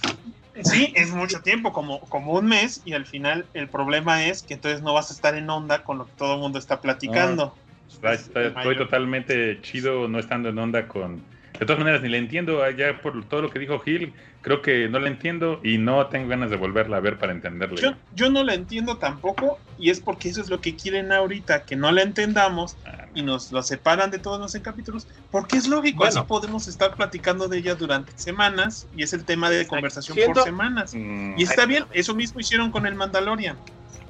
Sí, 0.62 0.94
es 0.96 1.10
mucho 1.10 1.42
tiempo, 1.42 1.74
como, 1.74 2.02
como 2.02 2.34
un 2.34 2.46
mes, 2.46 2.84
y 2.86 2.94
al 2.94 3.08
final 3.08 3.48
el 3.56 3.68
problema 3.68 4.28
es 4.28 4.44
que 4.44 4.54
entonces 4.54 4.84
no 4.84 4.94
vas 4.94 5.10
a 5.10 5.16
estar 5.16 5.34
en 5.34 5.50
onda 5.50 5.84
con 5.84 5.98
lo 5.98 6.06
que 6.06 6.12
todo 6.16 6.36
el 6.36 6.42
mundo 6.42 6.60
está 6.60 6.80
platicando. 6.80 7.56
estoy 8.04 8.78
totalmente 8.78 9.60
chido 9.62 10.08
no 10.08 10.20
estando 10.20 10.50
en 10.50 10.60
onda 10.60 10.88
con, 10.88 11.24
de 11.60 11.66
todas 11.66 11.80
maneras, 11.80 12.02
ni 12.02 12.10
le 12.10 12.18
entiendo 12.18 12.68
ya 12.72 13.00
por 13.02 13.24
todo 13.26 13.44
lo 13.44 13.50
que 13.50 13.60
dijo 13.60 13.80
Gil. 13.80 14.14
Creo 14.42 14.62
que 14.62 14.90
no 14.90 15.00
la 15.00 15.08
entiendo 15.08 15.62
y 15.64 15.78
no 15.78 16.08
tengo 16.08 16.28
ganas 16.28 16.50
de 16.50 16.58
volverla 16.58 16.98
a 16.98 17.00
ver 17.00 17.18
para 17.18 17.32
entenderla. 17.32 17.80
Yo, 17.80 17.94
yo 18.14 18.30
no 18.30 18.44
la 18.44 18.54
entiendo 18.54 18.98
tampoco 18.98 19.60
y 19.78 19.90
es 19.90 20.02
porque 20.02 20.30
eso 20.30 20.42
es 20.42 20.50
lo 20.50 20.60
que 20.60 20.76
quieren 20.76 21.12
ahorita, 21.12 21.64
que 21.64 21.76
no 21.76 21.92
la 21.92 22.02
entendamos 22.02 22.76
ah, 22.86 23.06
y 23.14 23.22
nos 23.22 23.52
lo 23.52 23.64
separan 23.64 24.12
de 24.12 24.20
todos 24.20 24.40
los 24.40 24.62
capítulos, 24.62 25.08
porque 25.32 25.58
es 25.58 25.68
lógico, 25.68 26.04
así 26.04 26.20
podemos 26.28 26.68
estar 26.68 26.96
platicando 26.96 27.48
de 27.48 27.60
ella 27.60 27.76
durante 27.76 28.12
semanas 28.16 28.88
y 28.96 29.04
es 29.04 29.14
el 29.14 29.24
tema 29.24 29.50
de 29.50 29.66
conversación 29.66 30.18
por 30.26 30.44
semanas. 30.44 30.94
Mm. 30.94 31.36
y 31.38 31.44
está 31.44 31.66
bien, 31.66 31.86
eso 31.94 32.14
mismo 32.14 32.40
hicieron 32.40 32.72
con 32.72 32.86
el 32.86 32.96
Mandalorian. 32.96 33.58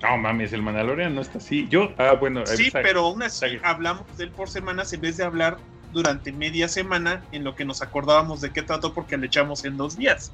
No 0.02 0.18
mames, 0.18 0.52
el 0.52 0.62
Mandalorian 0.62 1.16
no 1.16 1.22
está 1.22 1.38
así. 1.38 1.68
Yo, 1.70 1.94
ah, 1.98 2.14
bueno. 2.20 2.46
Sí, 2.46 2.70
pero 2.74 3.06
aún 3.06 3.24
así 3.24 3.58
hablamos 3.64 4.06
de 4.18 4.26
él 4.26 4.32
por 4.32 4.50
semanas 4.50 4.92
en 4.92 5.02
vez 5.02 5.18
de 5.18 5.24
hablar 5.24 5.58
durante 5.94 6.32
media 6.32 6.68
semana 6.68 7.24
en 7.32 7.44
lo 7.44 7.56
que 7.56 7.66
nos 7.66 7.82
acordábamos 7.82 8.42
de 8.42 8.52
qué 8.52 8.62
trató 8.62 8.94
porque 8.94 9.18
le 9.18 9.28
echamos 9.28 9.64
en 9.64 9.78
dos 9.78 9.96
días. 9.98 10.32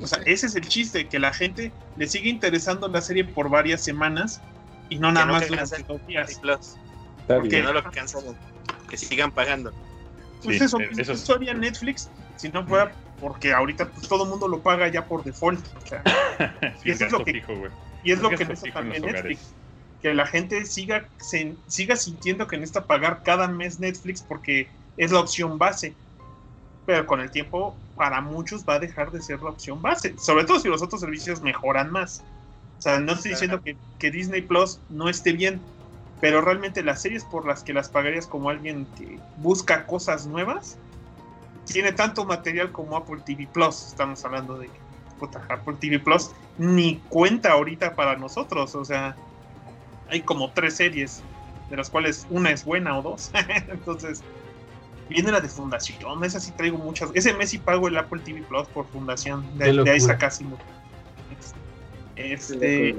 o 0.00 0.06
sea, 0.06 0.22
ese 0.24 0.46
es 0.46 0.54
el 0.54 0.66
chiste, 0.66 1.08
que 1.08 1.18
la 1.18 1.32
gente 1.32 1.72
le 1.96 2.06
sigue 2.06 2.30
interesando 2.30 2.88
la 2.88 3.00
serie 3.00 3.24
por 3.24 3.50
varias 3.50 3.82
semanas 3.82 4.40
y 4.88 4.98
no 4.98 5.12
nada 5.12 5.26
más 5.26 5.48
durante 5.48 5.82
dos 5.82 6.06
días. 6.06 6.40
Porque 7.26 7.62
no 7.62 7.72
lo 7.72 7.82
cancelan, 7.90 8.36
que 8.88 8.96
sigan 8.96 9.30
pagando. 9.30 9.72
Pues 10.42 10.60
eso, 10.60 10.80
eh, 10.80 10.90
eso 10.96 11.12
es... 11.12 11.56
Netflix, 11.56 12.10
si 12.36 12.48
no 12.48 12.66
fuera 12.66 12.92
porque 13.20 13.52
ahorita 13.52 13.88
pues, 13.88 14.08
todo 14.08 14.24
el 14.24 14.30
mundo 14.30 14.48
lo 14.48 14.60
paga 14.60 14.88
ya 14.88 15.06
por 15.06 15.22
default. 15.22 15.64
y 16.84 16.90
eso 16.90 17.06
es 17.06 17.12
lo 17.12 17.24
que, 17.24 17.42
y 18.02 18.10
es 18.10 18.20
lo 18.20 18.30
que 18.30 18.44
necesita 18.44 18.80
también 18.80 19.02
Netflix 19.02 19.54
que 20.02 20.12
la 20.12 20.26
gente 20.26 20.66
siga, 20.66 21.08
siga 21.68 21.96
sintiendo 21.96 22.48
que 22.48 22.56
necesita 22.56 22.86
pagar 22.86 23.22
cada 23.22 23.46
mes 23.46 23.78
Netflix 23.78 24.20
porque 24.20 24.68
es 24.96 25.12
la 25.12 25.20
opción 25.20 25.58
base. 25.58 25.94
Pero 26.86 27.06
con 27.06 27.20
el 27.20 27.30
tiempo, 27.30 27.76
para 27.96 28.20
muchos 28.20 28.64
va 28.68 28.74
a 28.74 28.78
dejar 28.78 29.12
de 29.12 29.22
ser 29.22 29.40
la 29.42 29.50
opción 29.50 29.80
base, 29.80 30.14
sobre 30.18 30.44
todo 30.44 30.58
si 30.58 30.68
los 30.68 30.82
otros 30.82 31.00
servicios 31.00 31.40
mejoran 31.40 31.90
más. 31.90 32.22
O 32.78 32.82
sea, 32.82 32.98
no 32.98 33.12
estoy 33.12 33.32
diciendo 33.32 33.62
que, 33.62 33.76
que 34.00 34.10
Disney 34.10 34.42
Plus 34.42 34.80
no 34.88 35.08
esté 35.08 35.32
bien, 35.32 35.60
pero 36.20 36.40
realmente 36.40 36.82
las 36.82 37.02
series 37.02 37.24
por 37.24 37.46
las 37.46 37.62
que 37.62 37.72
las 37.72 37.88
pagarías 37.88 38.26
como 38.26 38.50
alguien 38.50 38.86
que 38.98 39.20
busca 39.36 39.86
cosas 39.86 40.26
nuevas, 40.26 40.76
tiene 41.64 41.92
tanto 41.92 42.24
material 42.24 42.72
como 42.72 42.96
Apple 42.96 43.20
TV 43.24 43.46
Plus. 43.52 43.86
Estamos 43.88 44.24
hablando 44.24 44.58
de 44.58 44.68
puta, 45.18 45.44
Apple 45.48 45.76
TV 45.78 45.98
Plus 45.98 46.30
ni 46.58 46.96
cuenta 47.08 47.52
ahorita 47.52 47.94
para 47.94 48.16
nosotros. 48.16 48.74
O 48.74 48.84
sea, 48.84 49.16
hay 50.08 50.22
como 50.22 50.50
tres 50.50 50.76
series 50.76 51.22
de 51.70 51.76
las 51.76 51.88
cuales 51.88 52.26
una 52.30 52.50
es 52.50 52.64
buena 52.64 52.98
o 52.98 53.02
dos. 53.02 53.30
Entonces, 53.68 54.22
viene 55.12 55.30
la 55.32 55.40
de 55.40 55.48
Fundación, 55.48 56.22
esa 56.24 56.40
sí 56.40 56.52
traigo 56.52 56.78
muchas. 56.78 57.10
Ese 57.14 57.32
mes 57.34 57.50
sí 57.50 57.58
pago 57.58 57.88
el 57.88 57.96
Apple 57.96 58.20
TV 58.24 58.42
Plus 58.42 58.66
por 58.68 58.86
Fundación, 58.88 59.42
de, 59.58 59.64
de 59.64 59.70
ahí 59.70 59.76
locura. 59.98 60.00
sacas 60.00 60.40
Este, 62.16 62.96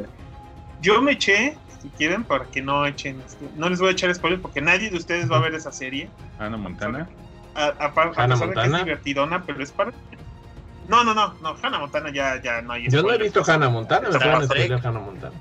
yo 0.81 1.01
me 1.01 1.13
eché, 1.13 1.55
si 1.81 1.89
quieren, 1.89 2.23
para 2.23 2.45
que 2.45 2.61
no 2.61 2.85
echen, 2.85 3.21
este, 3.25 3.47
no 3.55 3.69
les 3.69 3.79
voy 3.79 3.89
a 3.89 3.91
echar 3.91 4.13
spoilers 4.13 4.41
porque 4.41 4.61
nadie 4.61 4.89
de 4.89 4.97
ustedes 4.97 5.31
va 5.31 5.37
a 5.37 5.41
ver 5.41 5.53
esa 5.53 5.71
serie. 5.71 6.09
Ana 6.39 6.57
Montana. 6.57 7.07
A, 7.55 7.65
a, 7.65 7.67
a- 7.67 7.85
a 7.85 7.91
Hannah 7.91 8.11
pesar 8.13 8.27
de 8.29 8.37
que 8.39 8.45
Montana. 8.45 8.77
es 8.79 8.85
divertidona, 8.85 9.43
pero 9.45 9.61
es 9.63 9.71
para. 9.71 9.91
No, 10.87 11.03
no, 11.03 11.13
no, 11.13 11.33
no, 11.41 11.55
Hannah 11.61 11.79
Montana 11.79 12.11
ya, 12.11 12.41
ya 12.41 12.61
no 12.61 12.73
hay 12.73 12.89
Yo 12.89 13.03
no 13.03 13.13
he 13.13 13.17
visto 13.17 13.43
Hannah 13.45 13.69
Montana, 13.69 14.09
me 14.09 14.15
Star 14.15 14.47
Trek. 14.47 14.63
spoiler 14.63 14.85
Hannah 14.85 14.99
Montana. 14.99 15.35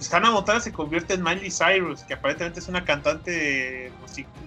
Pues 0.00 0.14
Hannah 0.14 0.30
Montana 0.30 0.60
se 0.60 0.72
convierte 0.72 1.12
en 1.12 1.22
Miley 1.22 1.50
Cyrus, 1.50 2.04
que 2.04 2.14
aparentemente 2.14 2.58
es 2.58 2.68
una 2.68 2.82
cantante 2.86 3.92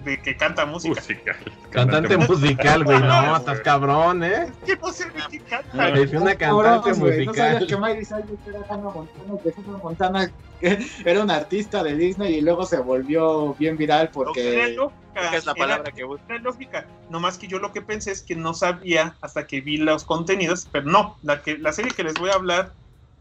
de, 0.04 0.20
que 0.20 0.36
canta 0.36 0.66
música. 0.66 1.00
Musical. 1.00 1.36
Cantante 1.70 2.16
musical, 2.16 2.82
güey, 2.82 2.98
no, 2.98 3.36
estás 3.36 3.60
cabrón, 3.60 4.24
¿eh? 4.24 4.48
¿Qué 4.66 4.76
no 4.76 4.92
sé 4.92 5.04
de 5.04 5.12
qué 5.30 5.38
canta? 5.38 5.90
Es 5.90 6.10
una 6.10 6.34
cantante 6.34 6.36
Cabrones, 6.38 6.98
güey, 6.98 7.24
¿No 7.26 7.34
sabías 7.34 7.54
que 7.66 7.76
musical. 7.76 7.80
Miley 7.82 8.04
Cyrus 8.04 8.40
era 8.48 8.58
Hannah 8.68 8.82
Montana? 8.90 9.38
Que 9.44 9.54
Hannah 9.56 9.78
Montana 9.78 10.32
que 10.60 10.78
era 11.04 11.22
un 11.22 11.30
artista 11.30 11.84
de 11.84 11.96
Disney 11.96 12.34
y 12.34 12.40
luego 12.40 12.66
se 12.66 12.78
volvió 12.78 13.54
bien 13.54 13.76
viral 13.76 14.02
Era 14.02 14.10
porque... 14.12 14.74
lógica, 14.74 15.30
¿Qué 15.30 15.36
es 15.36 15.46
la 15.46 15.52
era- 15.52 15.58
palabra 15.66 15.92
que 15.92 16.02
busco? 16.02 16.24
era 16.28 16.38
lógica. 16.40 16.86
No 17.10 17.20
más 17.20 17.38
que 17.38 17.46
yo 17.46 17.60
lo 17.60 17.72
que 17.72 17.80
pensé 17.80 18.10
es 18.10 18.22
que 18.22 18.34
no 18.34 18.54
sabía 18.54 19.14
hasta 19.20 19.46
que 19.46 19.60
vi 19.60 19.76
los 19.76 20.02
contenidos, 20.02 20.66
pero 20.72 20.86
no, 20.86 21.16
la 21.22 21.42
que 21.42 21.58
la 21.58 21.72
serie 21.72 21.92
que 21.92 22.02
les 22.02 22.14
voy 22.14 22.30
a 22.30 22.34
hablar 22.34 22.72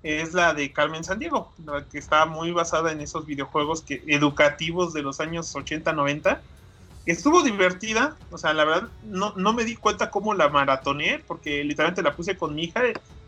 es 0.03 0.33
la 0.33 0.53
de 0.53 0.71
Carmen 0.73 1.03
Sandiego, 1.03 1.51
la 1.65 1.85
que 1.85 1.97
está 1.97 2.25
muy 2.25 2.51
basada 2.51 2.91
en 2.91 2.99
esos 2.99 3.25
videojuegos 3.25 3.81
que 3.81 4.03
educativos 4.07 4.93
de 4.93 5.01
los 5.01 5.21
años 5.21 5.55
80, 5.55 5.93
90. 5.93 6.41
Estuvo 7.05 7.41
divertida, 7.41 8.15
o 8.29 8.37
sea, 8.37 8.53
la 8.53 8.65
verdad 8.65 8.89
no, 9.05 9.33
no 9.37 9.53
me 9.53 9.63
di 9.63 9.75
cuenta 9.75 10.11
cómo 10.11 10.33
la 10.33 10.49
maratoneé, 10.49 11.19
porque 11.19 11.63
literalmente 11.63 12.01
la 12.01 12.15
puse 12.15 12.37
con 12.37 12.53
mi 12.53 12.65
hija. 12.65 12.81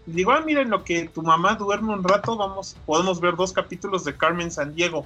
Y 0.05 0.11
digo, 0.11 0.32
ah, 0.32 0.41
mira, 0.45 0.61
en 0.61 0.69
lo 0.69 0.84
que 0.84 1.07
tu 1.07 1.23
mamá 1.23 1.55
duerme 1.55 1.93
un 1.93 2.03
rato, 2.03 2.36
vamos, 2.36 2.76
podemos 2.86 3.21
ver 3.21 3.36
dos 3.36 3.53
capítulos 3.53 4.03
de 4.03 4.15
Carmen 4.15 4.51
Sandiego. 4.51 5.05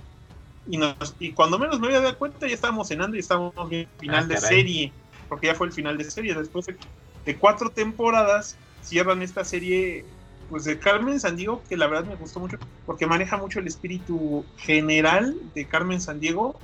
Y, 0.67 0.77
nos, 0.77 1.15
y 1.19 1.31
cuando 1.31 1.57
menos 1.57 1.79
me 1.79 1.87
había 1.87 2.01
dado 2.01 2.17
cuenta, 2.17 2.47
ya 2.47 2.53
estábamos 2.53 2.87
cenando 2.87 3.15
y 3.15 3.19
estábamos 3.19 3.53
viendo 3.69 3.89
el 3.93 3.99
final 3.99 4.23
Ah, 4.25 4.27
de 4.27 4.37
serie, 4.37 4.91
porque 5.27 5.47
ya 5.47 5.55
fue 5.55 5.67
el 5.67 5.73
final 5.73 5.97
de 5.97 6.09
serie. 6.09 6.33
Después 6.33 6.65
de, 6.65 6.75
de 7.25 7.37
cuatro 7.37 7.69
temporadas, 7.69 8.55
cierran 8.83 9.21
esta 9.21 9.43
serie 9.43 10.05
pues 10.49 10.63
de 10.63 10.79
Carmen 10.79 11.19
Sandiego, 11.19 11.63
que 11.69 11.77
la 11.77 11.87
verdad 11.87 12.05
me 12.05 12.15
gustó 12.15 12.39
mucho, 12.39 12.57
porque 12.85 13.05
maneja 13.05 13.37
mucho 13.37 13.59
el 13.59 13.67
espíritu 13.67 14.45
general 14.57 15.35
de 15.53 15.65
Carmen 15.65 16.01
Sandiego, 16.01 16.59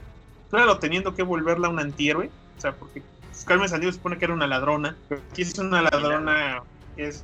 claro, 0.50 0.80
teniendo 0.80 1.14
que 1.14 1.24
volverla 1.24 1.70
un 1.70 1.80
antihéroe, 1.80 2.30
o 2.58 2.62
sea, 2.62 2.74
porque 2.74 3.04
Carmen 3.46 3.70
Sandiego 3.70 3.92
se 3.92 3.98
supone 3.98 4.18
que 4.18 4.26
era 4.26 4.34
una 4.34 4.48
ladrona, 4.48 4.98
pero 5.08 5.22
aquí 5.32 5.44
es 5.44 5.58
una 5.60 5.82
ladrona 5.84 6.64
que 6.96 7.08
es 7.08 7.24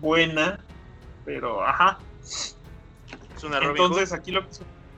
buena, 0.00 0.58
pero 1.24 1.64
ajá, 1.64 1.98
Es 2.22 3.44
una 3.44 3.60
Robin 3.60 3.82
entonces 3.82 4.12
aquí 4.12 4.32
lo 4.32 4.44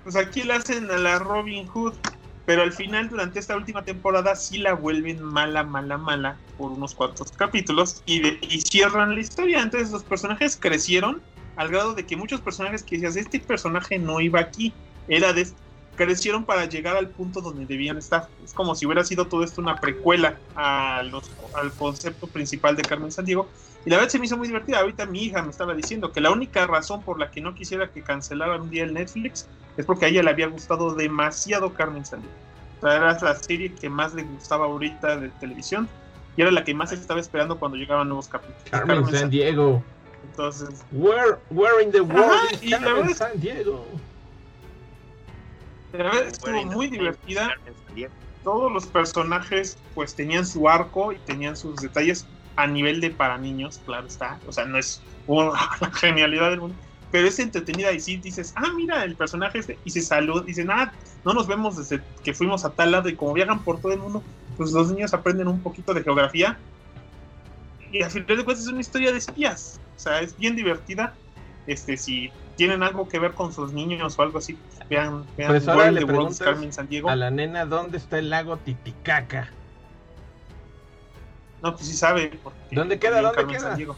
pues 0.02 0.16
aquí 0.16 0.42
la 0.42 0.56
hacen 0.56 0.90
a 0.90 0.96
la 0.96 1.18
Robin 1.18 1.66
Hood, 1.68 1.94
pero 2.45 2.62
al 2.62 2.72
final 2.72 3.09
durante 3.09 3.38
esta 3.38 3.57
última 3.57 3.84
temporada 3.84 4.34
sí 4.36 4.59
la 4.59 4.74
vuelven 4.74 5.22
mala, 5.22 5.62
mala, 5.62 5.97
mala 5.99 6.38
por 6.57 6.72
unos 6.72 6.95
cuantos 6.95 7.30
capítulos 7.32 8.03
y, 8.07 8.20
de- 8.20 8.38
y 8.43 8.61
cierran 8.62 9.14
la 9.14 9.20
historia. 9.20 9.62
Entonces 9.62 9.90
los 9.90 10.05
personajes 10.05 10.57
crecieron 10.61 11.22
al 11.57 11.68
grado 11.68 11.95
de 11.95 12.07
que 12.07 12.16
muchos 12.16 12.40
personajes 12.40 12.82
que 12.82 12.97
decías, 12.97 13.16
este 13.16 13.38
personaje 13.40 13.99
no 13.99 14.20
iba 14.20 14.40
aquí, 14.40 14.72
era 15.09 15.32
de 15.32 15.47
crecieron 15.95 16.45
para 16.45 16.64
llegar 16.64 16.97
al 16.97 17.11
punto 17.11 17.43
donde 17.43 17.66
debían 17.66 17.99
estar. 17.99 18.28
Es 18.43 18.55
como 18.55 18.74
si 18.74 18.86
hubiera 18.86 19.05
sido 19.05 19.26
todo 19.26 19.45
esto 19.45 19.61
una 19.61 19.76
precuela 19.76 20.40
a 20.55 21.03
los- 21.03 21.30
al 21.55 21.72
concepto 21.74 22.26
principal 22.26 22.74
de 22.76 22.82
Carmen 22.82 23.12
Sandiego. 23.12 23.51
Y 23.84 23.90
la 23.90 23.96
verdad 23.96 24.10
se 24.10 24.18
me 24.18 24.26
hizo 24.26 24.36
muy 24.36 24.46
divertida. 24.46 24.78
Ahorita 24.80 25.06
mi 25.06 25.24
hija 25.24 25.42
me 25.42 25.50
estaba 25.50 25.74
diciendo 25.74 26.12
que 26.12 26.20
la 26.20 26.30
única 26.30 26.66
razón 26.66 27.02
por 27.02 27.18
la 27.18 27.30
que 27.30 27.40
no 27.40 27.54
quisiera 27.54 27.90
que 27.90 28.02
cancelaran 28.02 28.62
un 28.62 28.70
día 28.70 28.84
el 28.84 28.94
Netflix 28.94 29.48
es 29.76 29.86
porque 29.86 30.04
a 30.06 30.08
ella 30.08 30.22
le 30.22 30.30
había 30.30 30.46
gustado 30.46 30.94
demasiado 30.94 31.72
Carmen 31.74 32.04
Sandiego. 32.04 32.34
O 32.80 32.86
sea, 32.86 32.96
era 32.96 33.18
la 33.20 33.34
serie 33.36 33.74
que 33.74 33.88
más 33.88 34.14
le 34.14 34.22
gustaba 34.24 34.66
ahorita 34.66 35.16
de 35.18 35.30
televisión 35.30 35.88
y 36.36 36.42
era 36.42 36.50
la 36.50 36.64
que 36.64 36.74
más 36.74 36.92
estaba 36.92 37.20
esperando 37.20 37.58
cuando 37.58 37.76
llegaban 37.76 38.08
nuevos 38.08 38.28
capítulos. 38.28 38.62
Carmen 38.70 39.04
San 39.06 39.30
Diego. 39.30 39.82
Entonces, 40.24 40.84
Where, 40.92 41.38
where 41.50 41.82
in 41.82 41.90
the 41.90 42.00
world 42.00 42.30
Ajá, 42.32 42.54
is 42.54 42.62
y 42.62 42.68
la 42.70 42.78
Carmen 42.78 42.94
verdad 42.96 43.10
es- 43.10 43.16
San 43.18 43.40
Diego? 43.40 44.00
la 45.92 46.04
verdad 46.04 46.26
estuvo 46.28 46.64
muy 46.66 46.88
divertida. 46.88 47.54
todos 48.42 48.72
los 48.72 48.86
personajes 48.86 49.76
pues 49.94 50.14
tenían 50.16 50.44
su 50.46 50.68
arco 50.68 51.12
y 51.12 51.18
tenían 51.20 51.56
sus 51.56 51.76
detalles 51.76 52.26
a 52.57 52.66
nivel 52.66 53.00
de 53.00 53.11
para 53.11 53.38
niños, 53.38 53.80
claro 53.84 54.07
está. 54.07 54.38
O 54.46 54.53
sea, 54.53 54.64
no 54.64 54.78
es 54.78 55.03
la 55.28 55.90
genialidad 55.92 56.50
del 56.50 56.61
mundo, 56.61 56.76
pero 57.11 57.28
es 57.28 57.38
entretenida 57.38 57.92
y 57.92 58.00
sí 58.00 58.16
dices, 58.16 58.53
ah, 58.57 58.70
mira, 58.74 59.05
el 59.05 59.14
personaje 59.14 59.59
este, 59.59 59.78
y 59.84 59.90
se 59.90 60.00
saluda, 60.00 60.42
dicen, 60.42 60.70
ah, 60.70 60.92
no 61.24 61.32
nos 61.34 61.46
vemos 61.46 61.76
desde 61.76 62.03
que 62.24 62.34
fuimos 62.34 62.64
a 62.64 62.70
tal 62.70 62.92
lado 62.92 63.09
y 63.09 63.14
como 63.14 63.34
viajan 63.34 63.62
por 63.62 63.80
todo 63.80 63.92
el 63.92 63.98
mundo, 63.98 64.22
pues 64.57 64.72
los 64.72 64.90
niños 64.90 65.14
aprenden 65.14 65.48
un 65.48 65.61
poquito 65.61 65.94
de 65.94 66.03
geografía. 66.03 66.59
Y 67.92 68.03
al 68.03 68.11
final 68.11 68.38
de 68.38 68.44
cuentas 68.44 68.64
es 68.64 68.72
una 68.72 68.80
historia 68.80 69.12
de 69.12 69.18
espías, 69.18 69.78
o 69.96 70.00
sea, 70.00 70.20
es 70.20 70.36
bien 70.36 70.57
divertida. 70.57 71.14
Este, 71.66 71.96
si 71.96 72.32
tienen 72.57 72.82
algo 72.82 73.09
que 73.09 73.18
ver 73.18 73.32
con 73.32 73.53
sus 73.53 73.72
niños 73.72 74.18
o 74.18 74.22
algo 74.22 74.38
así, 74.38 74.59
vean, 74.88 75.24
vean 75.36 75.50
Pues 75.50 75.68
ahora 75.68 75.90
le 75.90 76.05
preguntas 76.05 76.40
Carmen 76.40 76.72
Sandiego. 76.72 77.09
A 77.09 77.16
la 77.16 77.30
nena, 77.30 77.66
¿dónde 77.66 77.98
está 77.98 78.18
el 78.18 78.30
lago 78.30 78.57
Titicaca? 78.57 79.50
No, 81.62 81.74
pues 81.76 81.86
sí 81.86 81.94
sabe. 81.96 82.38
porque 82.42 82.58
¿Dónde 82.72 82.98
queda? 82.98 83.20
¿Dónde 83.22 83.36
Carmen 83.36 83.56
queda? 83.56 83.68
Sandiego. 83.68 83.96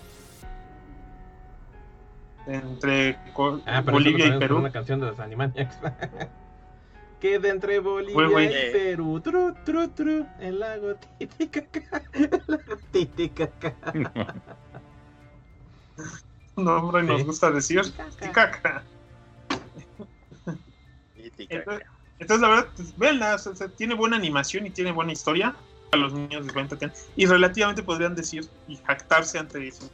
Entre 2.47 3.19
Co- 3.33 3.61
Ah, 3.67 3.81
pero 3.85 3.93
Bolivia 3.97 4.27
y 4.27 4.39
Perú. 4.39 4.59
una 4.59 4.71
canción 4.71 5.01
de 5.01 5.07
los 5.07 5.19
Animaniacs. 5.19 5.79
Queda 7.21 7.49
entre 7.49 7.79
Bolivia 7.79 8.43
y 8.69 8.73
Perú. 8.73 9.19
Tru, 9.21 9.55
tru, 9.65 9.89
tru, 9.89 10.27
el 10.41 10.61
lago 10.61 10.95
Titicaca. 11.19 12.03
El 12.13 12.31
lago 12.47 12.77
Titicaca. 12.91 13.75
Un 16.57 16.65
nombre 16.67 17.03
nos 17.03 17.25
gusta 17.25 17.51
decir. 17.51 17.81
Titicaca. 18.19 18.85
Entonces, 21.17 21.83
entonces, 22.19 22.41
la 22.43 22.49
verdad, 22.49 22.69
pues, 22.77 22.97
véanla, 22.99 23.35
o 23.37 23.39
sea, 23.39 23.69
tiene 23.69 23.95
buena 23.95 24.17
animación 24.17 24.67
y 24.67 24.71
tiene 24.71 24.93
buena 24.93 25.13
historia. 25.13 25.57
A 25.95 25.97
los 25.97 26.13
niños 26.13 26.45
les 26.45 26.55
va 26.55 26.59
a 26.61 26.63
entretener. 26.65 26.95
Y 27.17 27.27
relativamente 27.27 27.83
podrían 27.83 28.15
decir 28.15 28.49
y 28.69 28.77
jactarse 28.77 29.39
ante 29.39 29.71
sus 29.73 29.91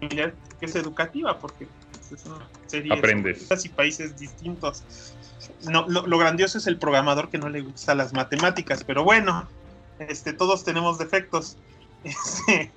familiares 0.00 0.34
que 0.58 0.66
es 0.66 0.74
educativa, 0.76 1.38
porque 1.38 1.66
pues, 1.92 2.12
es 2.12 2.26
una 2.26 2.46
serie 2.66 2.92
Aprendes. 2.92 3.38
culturas 3.38 3.64
y 3.64 3.68
países 3.68 4.18
distintos. 4.18 4.82
No, 5.68 5.86
lo, 5.88 6.06
lo 6.06 6.18
grandioso 6.18 6.58
es 6.58 6.66
el 6.66 6.76
programador 6.78 7.28
que 7.30 7.38
no 7.38 7.48
le 7.48 7.60
gusta 7.62 7.94
las 7.94 8.12
matemáticas, 8.12 8.84
pero 8.84 9.04
bueno, 9.04 9.48
este, 9.98 10.32
todos 10.32 10.64
tenemos 10.64 10.98
defectos. 10.98 11.56
Este, 12.04 12.72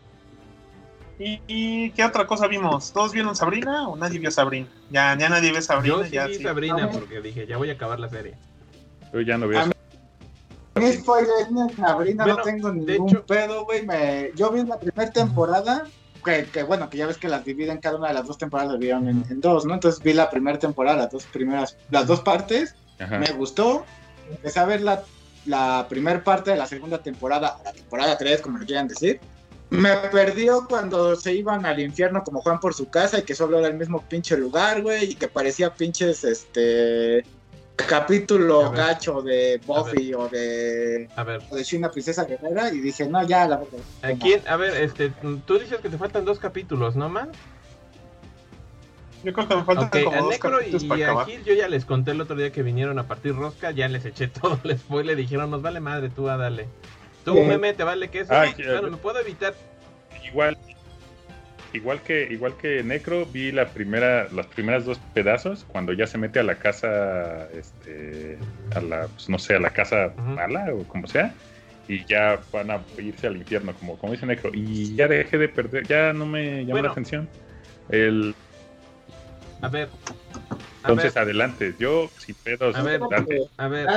¿y, 1.18 1.42
y 1.48 1.92
qué 1.92 2.04
otra 2.04 2.28
cosa 2.28 2.46
vimos? 2.48 2.92
¿Todos 2.94 3.12
vieron 3.14 3.36
Sabrina 3.36 3.88
o 3.88 3.96
nadie 3.96 4.20
vio 4.20 4.30
Sabrina? 4.30 4.68
Ya, 4.92 5.18
ya 5.18 5.30
nadie 5.30 5.52
ve 5.52 5.62
Sabrina. 5.62 5.96
Yo 5.96 6.04
sí 6.04 6.12
ya, 6.12 6.28
vi 6.28 6.36
sí. 6.36 6.44
Sabrina 6.44 6.92
porque 6.92 7.22
dije, 7.22 7.48
ya 7.48 7.58
voy 7.58 7.70
a 7.70 7.74
acabar 7.74 8.00
la 8.00 8.10
serie. 8.10 8.36
Yo 9.14 9.22
ya 9.22 9.38
no 9.38 9.48
veo. 9.48 9.62
A 9.62 9.66
mí- 9.68 9.72
Ni 10.76 10.92
spoiler, 10.94 11.52
ni 11.52 11.74
Sabrina, 11.74 12.24
Bueno, 12.26 12.38
no 12.40 12.44
tengo 12.44 12.72
ningún 12.74 13.10
hecho- 13.10 13.26
pedo, 13.26 13.66
güey. 13.66 13.86
Me... 13.86 14.32
Yo 14.36 14.52
vi 14.52 14.64
la 14.64 14.78
primera 14.80 15.10
temporada, 15.12 15.86
que, 16.24 16.46
que 16.46 16.64
bueno, 16.64 16.90
que 16.90 16.98
ya 16.98 17.08
ves 17.08 17.18
que 17.18 17.30
las 17.30 17.46
dividen, 17.46 17.78
cada 17.80 17.98
una 17.98 18.10
de 18.10 18.14
las 18.16 18.28
dos 18.28 18.38
temporadas 18.38 18.72
las 18.74 18.80
dividieron 18.80 19.08
en, 19.08 19.24
en 19.30 19.42
dos, 19.42 19.66
¿no? 19.66 19.74
Entonces 19.74 20.02
vi 20.04 20.14
la 20.14 20.30
primera 20.30 20.60
temporada, 20.60 20.98
las 20.98 21.12
dos 21.12 21.24
primeras, 21.26 21.78
las 21.92 22.08
dos 22.08 22.22
partes, 22.22 22.76
Ajá. 23.00 23.18
me 23.20 23.32
gustó. 23.34 23.86
Empecé 24.30 24.60
a 24.60 24.66
ver 24.66 24.82
la, 24.82 25.04
la 25.46 25.86
primera 25.88 26.24
parte 26.24 26.52
de 26.52 26.58
la 26.58 26.66
segunda 26.66 26.98
temporada, 26.98 27.58
la 27.64 27.72
temporada 27.72 28.18
3, 28.18 28.42
como 28.42 28.58
le 28.58 28.66
quieran 28.66 28.88
decir. 28.88 29.20
Me 29.70 29.96
perdió 30.12 30.68
cuando 30.70 31.16
se 31.16 31.34
iban 31.34 31.66
al 31.66 31.80
infierno 31.80 32.24
como 32.24 32.42
Juan 32.42 32.60
por 32.60 32.74
su 32.74 32.88
casa 32.90 33.20
y 33.20 33.24
que 33.24 33.34
solo 33.34 33.58
era 33.60 33.68
el 33.68 33.74
mismo 33.76 34.02
pinche 34.02 34.38
lugar, 34.38 34.82
güey, 34.84 35.12
y 35.12 35.16
que 35.16 35.28
parecía 35.28 35.74
pinches, 35.74 36.24
este, 36.24 37.26
capítulo 37.76 38.72
gacho 38.72 39.22
de 39.22 39.60
Buffy 39.66 40.14
o 40.14 40.28
de, 40.30 41.10
A 41.16 41.24
ver, 41.24 41.42
o 41.50 41.56
de 41.56 41.64
China 41.64 41.92
Princesa 41.92 42.24
Guerrera 42.26 42.72
y 42.74 42.80
dije, 42.80 43.08
no, 43.08 43.26
ya, 43.28 43.48
la 43.48 43.58
verdad. 43.58 43.80
¿a 44.02 44.12
quién? 44.14 44.42
A 44.48 44.56
ver, 44.56 44.74
este, 44.82 45.10
tú 45.46 45.60
dices 45.60 45.80
que 45.80 45.90
te 45.90 45.98
faltan 45.98 46.26
dos 46.26 46.40
capítulos, 46.40 46.96
¿no, 46.96 47.10
man? 47.10 47.30
Yo 49.24 49.34
creo 49.34 49.48
que 49.48 49.56
me 49.56 49.64
faltan 49.64 49.86
Ok, 49.88 50.04
como 50.04 50.16
a 50.16 50.20
dos 50.22 50.30
Necro 50.30 50.60
y 50.62 50.88
para 50.88 51.02
a 51.02 51.06
acabar. 51.12 51.26
Gil 51.28 51.44
yo 51.44 51.54
ya 51.56 51.68
les 51.68 51.84
conté 51.86 52.12
el 52.12 52.22
otro 52.22 52.36
día 52.36 52.52
que 52.52 52.62
vinieron 52.62 53.00
a 53.00 53.08
partir 53.08 53.36
rosca, 53.36 53.72
ya 53.72 53.88
les 53.88 54.06
eché 54.06 54.28
todo 54.42 54.60
el 54.64 54.78
spoiler, 54.78 55.16
dijeron, 55.16 55.50
nos 55.50 55.62
vale 55.62 55.80
madre, 55.80 56.10
tú 56.10 56.30
a 56.30 56.38
dale. 56.38 56.68
Tú, 57.24 57.34
Sí. 57.34 57.40
meme, 57.42 57.74
te 57.74 57.84
vale 57.84 58.10
que 58.10 58.20
eso. 58.20 58.34
Ah, 58.34 58.46
bueno, 58.56 58.82
que- 58.82 58.92
me 58.92 58.98
puedo 58.98 59.20
evitar. 59.20 59.56
Igual. 60.24 60.58
Igual 61.76 62.02
que 62.02 62.28
igual 62.32 62.56
que 62.58 62.84
Necro 62.84 63.26
vi 63.26 63.52
la 63.52 63.68
primera 63.68 64.28
las 64.32 64.48
primeras 64.48 64.86
dos 64.86 65.00
pedazos 65.14 65.66
cuando 65.66 65.94
ya 65.94 66.08
se 66.08 66.18
mete 66.18 66.40
a 66.40 66.44
la 66.44 66.58
casa 66.58 67.48
este 67.52 68.38
a 68.74 68.82
la 68.82 69.08
pues, 69.08 69.30
no 69.30 69.38
sé 69.38 69.56
a 69.56 69.60
la 69.60 69.70
casa 69.72 70.14
mala 70.18 70.74
o 70.74 70.84
como 70.84 71.08
sea 71.08 71.34
y 71.88 72.04
ya 72.06 72.40
van 72.52 72.72
a 72.72 72.82
irse 72.98 73.28
al 73.28 73.38
infierno 73.38 73.74
como 73.76 73.98
como 73.98 74.14
dice 74.14 74.26
Necro 74.26 74.52
y 74.54 74.96
ya 74.96 75.08
dejé 75.08 75.38
de 75.38 75.50
perder 75.50 75.86
ya 75.86 76.14
no 76.14 76.26
me 76.26 76.66
llama 76.66 76.82
la 76.82 76.92
atención 76.92 77.30
el 77.90 78.34
a 79.62 79.70
ver. 79.70 79.90
Entonces 80.82 81.18
adelante 81.18 81.76
yo 81.80 82.10
sin 82.18 82.36
pedos 82.36 82.76
a 82.76 82.84
ver 82.84 83.02
a 83.58 83.68
ver 83.68 83.88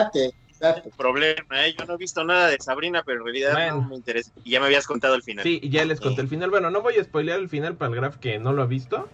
problema, 0.96 1.66
¿eh? 1.66 1.74
Yo 1.78 1.84
no 1.86 1.94
he 1.94 1.96
visto 1.96 2.24
nada 2.24 2.48
de 2.48 2.58
Sabrina, 2.60 3.02
pero 3.04 3.18
en 3.18 3.24
realidad 3.24 3.70
no 3.70 3.82
me 3.82 3.96
interesa. 3.96 4.30
Y 4.44 4.50
ya 4.50 4.60
me 4.60 4.66
habías 4.66 4.86
contado 4.86 5.14
el 5.14 5.22
final. 5.22 5.42
Sí, 5.42 5.60
ya 5.68 5.84
les 5.84 6.00
conté 6.00 6.22
el 6.22 6.28
final. 6.28 6.50
Bueno, 6.50 6.70
no 6.70 6.82
voy 6.82 6.98
a 6.98 7.04
spoilear 7.04 7.38
el 7.38 7.48
final 7.48 7.76
para 7.76 7.90
el 7.90 7.96
Graf 7.96 8.16
que 8.16 8.38
no 8.38 8.52
lo 8.52 8.62
ha 8.62 8.66
visto. 8.66 9.08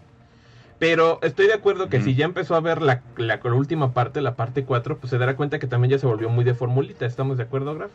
Pero 0.79 1.19
estoy 1.23 1.47
de 1.47 1.55
acuerdo 1.55 1.89
que 1.89 2.03
si 2.03 2.15
ya 2.15 2.25
empezó 2.25 2.57
a 2.57 2.61
ver 2.61 2.83
la, 2.83 3.01
la, 3.17 3.41
última 3.45 3.95
parte, 3.95 4.21
la 4.21 4.35
parte 4.35 4.65
4, 4.65 4.99
pues 4.99 5.11
se 5.11 5.19
dará 5.19 5.37
cuenta 5.37 5.59
que 5.59 5.67
también 5.67 5.93
ya 5.93 5.99
se 5.99 6.07
volvió 6.07 6.29
muy 6.29 6.45
de 6.45 6.55
formulita. 6.55 7.07
¿Estamos 7.07 7.37
de 7.37 7.45
acuerdo, 7.45 7.75
Graf? 7.75 7.91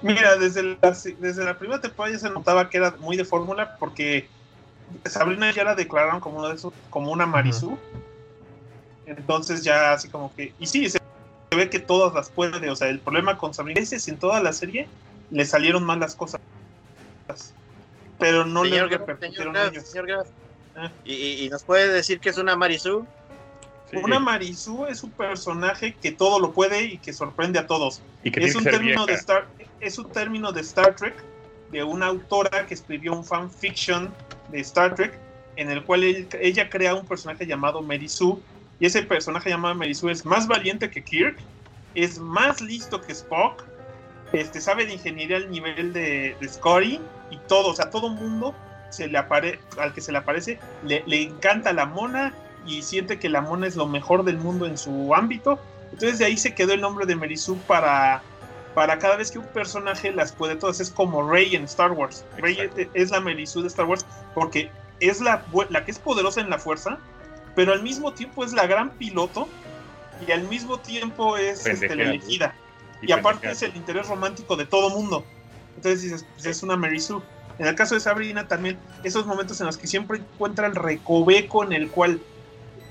Mira, 0.00 0.36
desde 0.36 0.62
la, 0.62 0.96
desde 1.18 1.44
la 1.44 1.58
primera 1.58 1.80
temporada 1.80 2.14
ya 2.14 2.20
se 2.20 2.30
notaba 2.30 2.70
que 2.70 2.76
era 2.76 2.94
muy 3.00 3.16
de 3.16 3.24
fórmula 3.24 3.76
porque 3.78 4.28
Sabrina 5.06 5.50
ya 5.50 5.64
la 5.64 5.74
declararon 5.74 6.20
como 6.20 6.38
uno 6.38 6.48
de 6.48 6.54
esos, 6.54 6.72
como 6.90 7.10
una 7.10 7.26
Marisú. 7.26 7.76
Entonces 9.06 9.62
ya 9.62 9.92
así 9.92 10.08
como 10.08 10.34
que... 10.34 10.54
Y 10.58 10.66
sí, 10.66 10.88
se 10.88 10.98
ve 11.54 11.70
que 11.70 11.78
todas 11.78 12.14
las 12.14 12.30
puede, 12.30 12.70
o 12.70 12.76
sea, 12.76 12.88
el 12.88 13.00
problema 13.00 13.38
con 13.38 13.54
Sabrina 13.54 13.80
es 13.80 13.90
que 13.90 14.10
en 14.10 14.18
toda 14.18 14.42
la 14.42 14.52
serie 14.52 14.88
le 15.30 15.44
salieron 15.44 15.84
mal 15.84 16.00
las 16.00 16.14
cosas. 16.14 16.40
Pero 18.18 18.44
no 18.44 18.64
le 18.64 18.86
repercutieron 18.86 19.56
a 19.56 19.64
ellos. 19.64 19.92
Ah. 20.76 20.90
¿Y, 21.04 21.48
nos 21.50 21.62
puede 21.62 21.88
decir 21.88 22.20
que 22.20 22.30
es 22.30 22.38
una 22.38 22.56
Marisú? 22.56 23.06
Una 23.92 24.18
Marisú 24.18 24.86
es 24.86 25.04
un 25.04 25.10
personaje 25.10 25.94
que 25.94 26.10
todo 26.10 26.40
lo 26.40 26.52
puede 26.52 26.84
y 26.84 26.98
que 26.98 27.12
sorprende 27.12 27.58
a 27.58 27.66
todos. 27.66 28.02
es, 28.24 28.56
un 28.56 28.64
término 28.64 29.06
de 29.06 29.12
Star, 29.14 29.46
es 29.80 29.98
un 29.98 30.10
término 30.10 30.50
de 30.50 30.62
Star 30.62 30.96
Trek, 30.96 31.14
de 31.70 31.84
una 31.84 32.06
autora 32.06 32.66
que 32.66 32.74
escribió 32.74 33.12
un 33.12 33.24
fanfiction 33.24 34.12
de 34.50 34.60
Star 34.60 34.94
Trek, 34.94 35.16
en 35.56 35.70
el 35.70 35.84
cual 35.84 36.02
ella 36.04 36.68
crea 36.68 36.94
un 36.94 37.06
personaje 37.06 37.46
llamado 37.46 37.82
Marisú 37.82 38.40
y 38.80 38.86
ese 38.86 39.02
personaje 39.02 39.50
llamado 39.50 39.74
Merisu 39.74 40.08
es 40.08 40.24
más 40.24 40.46
valiente 40.46 40.90
que 40.90 41.02
Kirk, 41.02 41.38
es 41.94 42.18
más 42.18 42.60
listo 42.60 43.00
que 43.00 43.12
Spock, 43.12 43.64
este, 44.32 44.60
sabe 44.60 44.86
de 44.86 44.94
ingeniería 44.94 45.36
al 45.36 45.50
nivel 45.50 45.92
de, 45.92 46.36
de 46.40 46.48
Scotty 46.48 47.00
y 47.30 47.36
todo, 47.46 47.68
o 47.70 47.74
sea, 47.74 47.90
todo 47.90 48.08
mundo 48.08 48.54
se 48.94 49.08
le 49.08 49.18
apare 49.18 49.58
al 49.78 49.92
que 49.92 50.00
se 50.00 50.12
le 50.12 50.18
aparece 50.18 50.58
le, 50.84 51.02
encanta 51.22 51.72
la 51.72 51.86
mona 51.86 52.32
y 52.66 52.82
siente 52.82 53.18
que 53.18 53.28
la 53.28 53.40
mona 53.40 53.66
es 53.66 53.76
lo 53.76 53.86
mejor 53.86 54.24
del 54.24 54.38
mundo 54.38 54.66
en 54.66 54.78
su 54.78 55.14
ámbito. 55.14 55.58
Entonces 55.92 56.18
de 56.18 56.24
ahí 56.24 56.36
se 56.36 56.54
quedó 56.54 56.72
el 56.72 56.80
nombre 56.80 57.04
de 57.04 57.14
Merisu 57.14 57.58
para, 57.66 58.22
para 58.74 58.98
cada 58.98 59.16
vez 59.16 59.30
que 59.30 59.38
un 59.38 59.46
personaje 59.48 60.12
las 60.12 60.32
puede 60.32 60.56
todas. 60.56 60.80
Es 60.80 60.90
como 60.90 61.28
Rey 61.28 61.54
en 61.54 61.64
Star 61.64 61.92
Wars. 61.92 62.24
Rey 62.38 62.70
es 62.94 63.10
la 63.10 63.20
Merisu 63.20 63.60
de 63.60 63.68
Star 63.68 63.84
Wars 63.84 64.06
porque 64.34 64.70
es 65.00 65.20
la, 65.20 65.44
la 65.68 65.84
que 65.84 65.90
es 65.90 65.98
poderosa 65.98 66.40
en 66.40 66.48
la 66.48 66.58
fuerza, 66.58 66.98
pero 67.54 67.72
al 67.72 67.82
mismo 67.82 68.12
tiempo 68.12 68.44
es 68.44 68.52
la 68.52 68.66
gran 68.66 68.90
piloto 68.90 69.48
y 70.26 70.32
al 70.32 70.44
mismo 70.48 70.78
tiempo 70.78 71.36
es 71.36 71.66
este, 71.66 71.94
la 71.94 72.04
elegida. 72.04 72.54
Y, 73.02 73.12
aparte 73.12 73.50
es 73.50 73.62
el 73.62 73.76
interés 73.76 74.08
romántico 74.08 74.56
de 74.56 74.64
todo 74.64 74.90
mundo. 74.90 75.24
Entonces 75.76 76.02
dices, 76.02 76.26
pues 76.34 76.46
es 76.46 76.62
una 76.62 76.76
Mary 76.76 77.00
Sue. 77.00 77.20
En 77.58 77.66
el 77.66 77.74
caso 77.74 77.94
de 77.94 78.00
Sabrina 78.00 78.48
también, 78.48 78.78
esos 79.04 79.26
momentos 79.26 79.60
en 79.60 79.66
los 79.66 79.76
que 79.76 79.86
siempre 79.86 80.18
encuentra 80.18 80.66
el 80.66 80.74
recoveco 80.74 81.62
en 81.64 81.72
el 81.72 81.90
cual, 81.90 82.20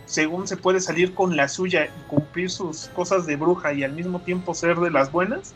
según 0.05 0.47
se 0.47 0.55
puede 0.55 0.79
salir 0.79 1.13
con 1.13 1.35
la 1.35 1.47
suya 1.47 1.85
y 1.85 2.09
cumplir 2.09 2.49
sus 2.49 2.87
cosas 2.89 3.25
de 3.25 3.35
bruja 3.35 3.73
y 3.73 3.83
al 3.83 3.93
mismo 3.93 4.21
tiempo 4.21 4.53
ser 4.53 4.77
de 4.77 4.91
las 4.91 5.11
buenas, 5.11 5.53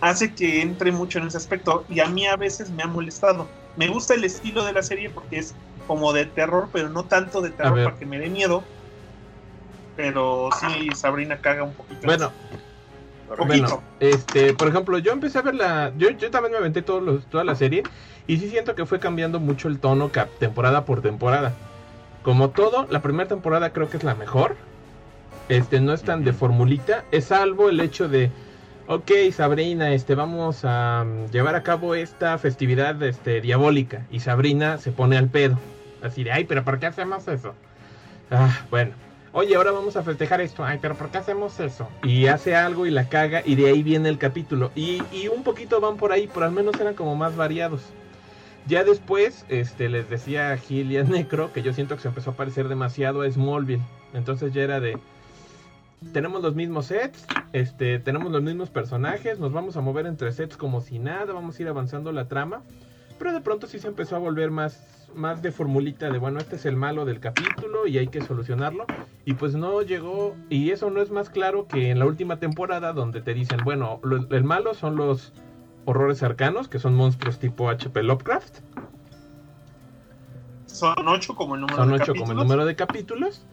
hace 0.00 0.34
que 0.34 0.62
entre 0.62 0.90
mucho 0.90 1.18
en 1.18 1.28
ese 1.28 1.36
aspecto. 1.36 1.84
Y 1.88 2.00
a 2.00 2.06
mí 2.06 2.26
a 2.26 2.36
veces 2.36 2.70
me 2.70 2.82
ha 2.82 2.86
molestado. 2.86 3.48
Me 3.76 3.88
gusta 3.88 4.14
el 4.14 4.24
estilo 4.24 4.64
de 4.64 4.72
la 4.72 4.82
serie 4.82 5.10
porque 5.10 5.38
es 5.38 5.54
como 5.86 6.12
de 6.12 6.26
terror, 6.26 6.68
pero 6.72 6.88
no 6.88 7.04
tanto 7.04 7.40
de 7.40 7.50
terror 7.50 7.84
para 7.84 7.96
que 7.96 8.06
me 8.06 8.18
dé 8.18 8.28
miedo. 8.28 8.64
Pero 9.96 10.50
sí, 10.60 10.90
Sabrina 10.94 11.38
caga 11.38 11.62
un 11.62 11.72
poquito. 11.72 12.00
Bueno, 12.04 12.32
bueno, 13.46 13.82
este, 14.00 14.54
por 14.54 14.68
ejemplo, 14.68 14.98
yo 14.98 15.12
empecé 15.12 15.38
a 15.38 15.42
ver 15.42 15.54
la. 15.54 15.92
Yo, 15.96 16.10
yo 16.10 16.30
también 16.30 16.52
me 16.52 16.58
aventé 16.58 16.82
toda 16.82 17.44
la 17.44 17.54
serie. 17.54 17.82
Y 18.26 18.38
sí 18.38 18.48
siento 18.48 18.74
que 18.74 18.86
fue 18.86 19.00
cambiando 19.00 19.40
mucho 19.40 19.68
el 19.68 19.78
tono 19.78 20.10
temporada 20.38 20.84
por 20.84 21.02
temporada. 21.02 21.52
Como 22.22 22.50
todo, 22.50 22.86
la 22.90 23.02
primera 23.02 23.28
temporada 23.28 23.70
creo 23.70 23.88
que 23.90 23.96
es 23.96 24.04
la 24.04 24.14
mejor. 24.14 24.56
Este, 25.48 25.80
no 25.80 25.92
es 25.92 26.02
tan 26.02 26.24
de 26.24 26.32
formulita. 26.32 27.04
Es 27.10 27.26
salvo 27.26 27.68
el 27.68 27.80
hecho 27.80 28.08
de. 28.08 28.30
Ok, 28.86 29.10
Sabrina, 29.32 29.92
este, 29.92 30.14
vamos 30.14 30.60
a 30.64 31.04
mm, 31.04 31.30
llevar 31.30 31.54
a 31.54 31.62
cabo 31.62 31.94
esta 31.94 32.36
festividad 32.38 33.02
este, 33.02 33.40
diabólica. 33.40 34.06
Y 34.10 34.20
Sabrina 34.20 34.78
se 34.78 34.92
pone 34.92 35.16
al 35.16 35.28
pedo. 35.28 35.58
Así 36.04 36.22
de, 36.22 36.32
ay, 36.32 36.44
pero 36.44 36.64
¿por 36.64 36.78
qué 36.78 36.86
hacemos 36.86 37.26
eso? 37.28 37.54
Ah, 38.30 38.64
bueno. 38.70 38.92
Oye, 39.32 39.56
ahora 39.56 39.72
vamos 39.72 39.96
a 39.96 40.02
festejar 40.04 40.40
esto. 40.40 40.64
Ay, 40.64 40.78
pero 40.80 40.94
¿por 40.94 41.08
qué 41.08 41.18
hacemos 41.18 41.58
eso? 41.58 41.88
Y 42.04 42.26
hace 42.26 42.54
algo 42.54 42.86
y 42.86 42.90
la 42.90 43.08
caga 43.08 43.42
y 43.44 43.56
de 43.56 43.68
ahí 43.68 43.82
viene 43.82 44.08
el 44.08 44.18
capítulo. 44.18 44.70
Y, 44.76 45.02
y 45.10 45.26
un 45.26 45.42
poquito 45.42 45.80
van 45.80 45.96
por 45.96 46.12
ahí, 46.12 46.30
pero 46.32 46.46
al 46.46 46.52
menos 46.52 46.78
eran 46.80 46.94
como 46.94 47.16
más 47.16 47.34
variados. 47.34 47.82
Ya 48.66 48.84
después, 48.84 49.44
este, 49.48 49.88
les 49.88 50.08
decía 50.08 50.52
a 50.52 50.56
Gil 50.56 50.92
y 50.92 50.98
a 50.98 51.04
Necro 51.04 51.52
que 51.52 51.62
yo 51.62 51.72
siento 51.72 51.96
que 51.96 52.02
se 52.02 52.08
empezó 52.08 52.30
a 52.30 52.34
parecer 52.34 52.68
demasiado 52.68 53.22
a 53.22 53.30
Smallville. 53.30 53.82
Entonces 54.14 54.52
ya 54.54 54.62
era 54.62 54.78
de, 54.78 54.98
tenemos 56.12 56.42
los 56.42 56.54
mismos 56.54 56.86
sets, 56.86 57.26
este, 57.52 57.98
tenemos 57.98 58.30
los 58.30 58.42
mismos 58.42 58.70
personajes, 58.70 59.38
nos 59.38 59.52
vamos 59.52 59.76
a 59.76 59.80
mover 59.80 60.06
entre 60.06 60.32
sets 60.32 60.56
como 60.56 60.80
si 60.80 60.98
nada, 60.98 61.32
vamos 61.32 61.58
a 61.58 61.62
ir 61.62 61.68
avanzando 61.68 62.12
la 62.12 62.28
trama. 62.28 62.62
Pero 63.18 63.32
de 63.32 63.40
pronto 63.40 63.66
sí 63.66 63.78
se 63.78 63.88
empezó 63.88 64.16
a 64.16 64.18
volver 64.18 64.50
más 64.50 64.94
más 65.14 65.42
de 65.42 65.52
formulita 65.52 66.10
de 66.10 66.18
bueno, 66.18 66.38
este 66.38 66.56
es 66.56 66.66
el 66.66 66.76
malo 66.76 67.04
del 67.04 67.20
capítulo 67.20 67.86
y 67.86 67.98
hay 67.98 68.08
que 68.08 68.20
solucionarlo. 68.20 68.86
Y 69.24 69.34
pues 69.34 69.54
no 69.54 69.82
llegó, 69.82 70.36
y 70.50 70.70
eso 70.70 70.90
no 70.90 71.00
es 71.00 71.10
más 71.10 71.30
claro 71.30 71.66
que 71.66 71.90
en 71.90 71.98
la 71.98 72.06
última 72.06 72.38
temporada 72.38 72.92
donde 72.92 73.20
te 73.20 73.34
dicen, 73.34 73.60
bueno, 73.64 74.00
el 74.30 74.44
malo 74.44 74.74
son 74.74 74.96
los 74.96 75.32
horrores 75.86 76.22
arcanos, 76.22 76.68
que 76.68 76.78
son 76.78 76.94
monstruos 76.94 77.38
tipo 77.38 77.70
HP 77.70 78.02
Lovecraft. 78.02 78.58
Son 80.66 81.08
ocho 81.08 81.34
como 81.34 81.54
el 81.54 81.62
número 81.62 81.76
son 81.76 81.92
ocho 81.92 82.14
como 82.14 82.32
el 82.32 82.38
número 82.38 82.66
de 82.66 82.74
capítulos. 82.74 83.46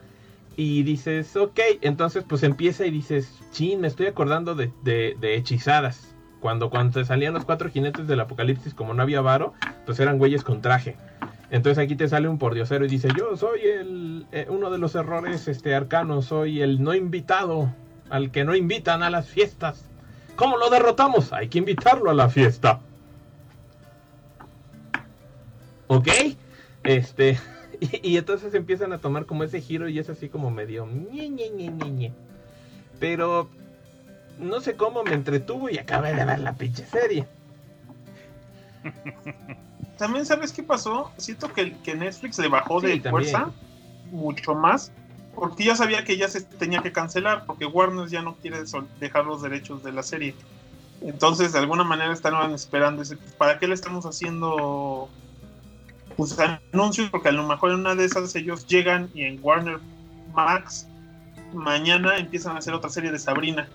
Y 0.54 0.82
dices, 0.82 1.34
ok, 1.36 1.58
entonces 1.80 2.24
pues 2.28 2.42
empieza 2.42 2.84
y 2.84 2.90
dices, 2.90 3.40
chin, 3.52 3.80
me 3.80 3.88
estoy 3.88 4.06
acordando 4.06 4.54
de, 4.54 4.70
de, 4.82 5.16
de 5.18 5.36
hechizadas. 5.36 6.11
Cuando, 6.42 6.70
cuando 6.70 6.98
te 6.98 7.06
salían 7.06 7.34
los 7.34 7.44
cuatro 7.44 7.70
jinetes 7.70 8.08
del 8.08 8.18
apocalipsis, 8.18 8.74
como 8.74 8.94
no 8.94 9.02
había 9.04 9.20
varo, 9.20 9.54
pues 9.86 10.00
eran 10.00 10.18
güeyes 10.18 10.42
con 10.42 10.60
traje. 10.60 10.96
Entonces 11.52 11.78
aquí 11.78 11.94
te 11.94 12.08
sale 12.08 12.26
un 12.26 12.38
pordiosero 12.38 12.84
y 12.84 12.88
dice, 12.88 13.08
yo 13.16 13.36
soy 13.36 13.60
el, 13.60 14.26
eh, 14.32 14.46
uno 14.48 14.68
de 14.68 14.78
los 14.78 14.96
errores 14.96 15.46
este, 15.46 15.72
arcanos, 15.72 16.24
soy 16.24 16.60
el 16.60 16.82
no 16.82 16.94
invitado, 16.94 17.72
al 18.10 18.32
que 18.32 18.42
no 18.42 18.56
invitan 18.56 19.04
a 19.04 19.10
las 19.10 19.28
fiestas. 19.28 19.84
¿Cómo 20.34 20.56
lo 20.56 20.68
derrotamos? 20.68 21.32
Hay 21.32 21.46
que 21.46 21.58
invitarlo 21.58 22.10
a 22.10 22.14
la 22.14 22.28
fiesta. 22.28 22.80
¿Ok? 25.86 26.08
Este, 26.82 27.38
y, 28.02 28.16
entonces 28.16 28.52
empiezan 28.54 28.92
a 28.92 28.98
tomar 28.98 29.26
como 29.26 29.44
ese 29.44 29.60
giro 29.60 29.88
y 29.88 30.00
es 30.00 30.10
así 30.10 30.28
como 30.28 30.50
medio... 30.50 30.86
Ñe, 30.86 32.12
Pero 32.98 33.48
no 34.42 34.60
sé 34.60 34.76
cómo 34.76 35.02
me 35.04 35.14
entretuvo 35.14 35.70
y 35.70 35.78
acabé 35.78 36.14
de 36.14 36.24
ver 36.24 36.40
la 36.40 36.52
pinche 36.52 36.84
serie. 36.86 37.26
también 39.96 40.26
sabes 40.26 40.52
qué 40.52 40.62
pasó, 40.62 41.12
siento 41.16 41.52
que, 41.52 41.76
que 41.78 41.94
Netflix 41.94 42.38
le 42.38 42.48
bajó 42.48 42.80
de 42.80 43.00
fuerza 43.00 43.50
mucho 44.10 44.54
más, 44.54 44.90
porque 45.34 45.64
ya 45.64 45.76
sabía 45.76 46.04
que 46.04 46.16
ya 46.16 46.28
se 46.28 46.40
tenía 46.42 46.82
que 46.82 46.92
cancelar, 46.92 47.46
porque 47.46 47.66
Warner 47.66 48.08
ya 48.08 48.20
no 48.20 48.34
quiere 48.34 48.58
dejar 48.98 49.26
los 49.26 49.42
derechos 49.42 49.82
de 49.82 49.92
la 49.92 50.02
serie. 50.02 50.34
Entonces, 51.00 51.52
de 51.52 51.58
alguna 51.60 51.84
manera 51.84 52.12
estaban 52.12 52.52
esperando, 52.52 53.02
¿para 53.38 53.58
qué 53.58 53.66
le 53.66 53.74
estamos 53.74 54.04
haciendo 54.04 55.08
pues, 56.16 56.36
anuncios? 56.72 57.10
Porque 57.10 57.28
a 57.28 57.32
lo 57.32 57.46
mejor 57.46 57.70
en 57.70 57.80
una 57.80 57.94
de 57.94 58.04
esas 58.04 58.34
ellos 58.34 58.66
llegan 58.66 59.08
y 59.14 59.22
en 59.22 59.38
Warner 59.42 59.78
Max 60.34 60.86
mañana 61.52 62.16
empiezan 62.16 62.56
a 62.56 62.58
hacer 62.58 62.74
otra 62.74 62.90
serie 62.90 63.12
de 63.12 63.18
Sabrina. 63.18 63.68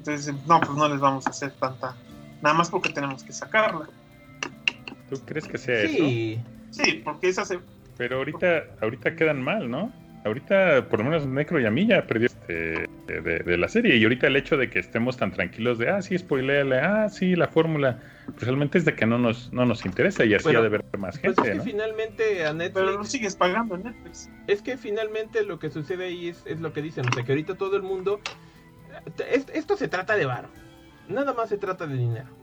Entonces, 0.00 0.34
no, 0.46 0.60
pues 0.60 0.72
no 0.72 0.88
les 0.88 0.98
vamos 0.98 1.26
a 1.26 1.30
hacer 1.30 1.52
tanta, 1.52 1.94
nada 2.40 2.54
más 2.54 2.70
porque 2.70 2.88
tenemos 2.88 3.22
que 3.22 3.34
sacarla. 3.34 3.86
¿Tú 5.10 5.20
crees 5.26 5.46
que 5.46 5.58
sea 5.58 5.86
sí. 5.86 6.40
eso? 6.70 6.82
Sí, 6.82 7.02
porque 7.04 7.28
esa 7.28 7.44
se... 7.44 7.58
Pero 7.98 8.16
ahorita, 8.16 8.64
ahorita 8.80 9.14
quedan 9.14 9.42
mal, 9.42 9.70
¿no? 9.70 9.92
ahorita, 10.24 10.88
por 10.88 11.00
lo 11.00 11.06
menos 11.06 11.26
Necro 11.26 11.60
y 11.60 11.66
a 11.66 11.70
mí 11.70 11.86
ya 11.86 12.06
perdió 12.06 12.26
este, 12.26 12.86
de, 13.06 13.56
la 13.56 13.68
serie. 13.68 13.96
Y 13.96 14.02
ahorita 14.02 14.26
el 14.26 14.36
hecho 14.36 14.56
de 14.56 14.70
que 14.70 14.78
estemos 14.78 15.16
tan 15.16 15.32
tranquilos 15.32 15.78
de, 15.78 15.88
ah, 15.88 16.02
sí, 16.02 16.16
spoileale, 16.18 16.78
ah, 16.78 17.08
sí, 17.08 17.36
la 17.36 17.48
fórmula, 17.48 18.00
pues 18.26 18.42
realmente 18.42 18.78
es 18.78 18.84
de 18.84 18.94
que 18.94 19.06
no 19.06 19.18
nos, 19.18 19.52
no 19.52 19.64
nos 19.64 19.84
interesa 19.84 20.24
y 20.24 20.34
así 20.34 20.54
ha 20.54 20.60
de 20.60 20.68
ver 20.68 20.84
más 20.98 21.18
pues 21.18 21.34
gente. 21.36 21.52
es 21.52 21.58
que 21.58 21.70
finalmente 21.70 22.44
a 22.44 22.52
Netflix. 22.52 22.84
Pero 22.84 22.98
no 22.98 23.04
sigues 23.04 23.36
pagando 23.36 23.76
Netflix. 23.76 24.28
Es 24.46 24.62
que 24.62 24.76
finalmente 24.76 25.42
lo 25.44 25.58
que 25.58 25.70
sucede 25.70 26.06
ahí 26.06 26.28
es, 26.28 26.42
es 26.46 26.60
lo 26.60 26.72
que 26.72 26.82
dicen, 26.82 27.08
o 27.08 27.12
sea, 27.12 27.24
que 27.24 27.32
ahorita 27.32 27.54
todo 27.56 27.76
el 27.76 27.82
mundo. 27.82 28.20
Esto 29.52 29.76
se 29.76 29.88
trata 29.88 30.16
de 30.16 30.26
varo. 30.26 30.48
Nada 31.08 31.32
más 31.32 31.48
se 31.48 31.58
trata 31.58 31.86
de 31.86 31.96
dinero 31.96 32.40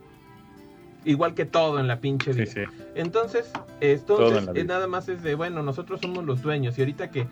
igual 1.04 1.34
que 1.34 1.44
todo 1.44 1.78
en 1.80 1.88
la 1.88 2.00
pinche 2.00 2.32
vida. 2.32 2.70
Entonces, 2.94 3.50
entonces 3.80 4.66
nada 4.66 4.86
más 4.86 5.08
es 5.08 5.22
de, 5.22 5.34
bueno, 5.34 5.62
nosotros 5.62 6.00
somos 6.00 6.24
los 6.24 6.42
dueños 6.42 6.76
y 6.78 6.82
ahorita 6.82 7.10
que, 7.10 7.26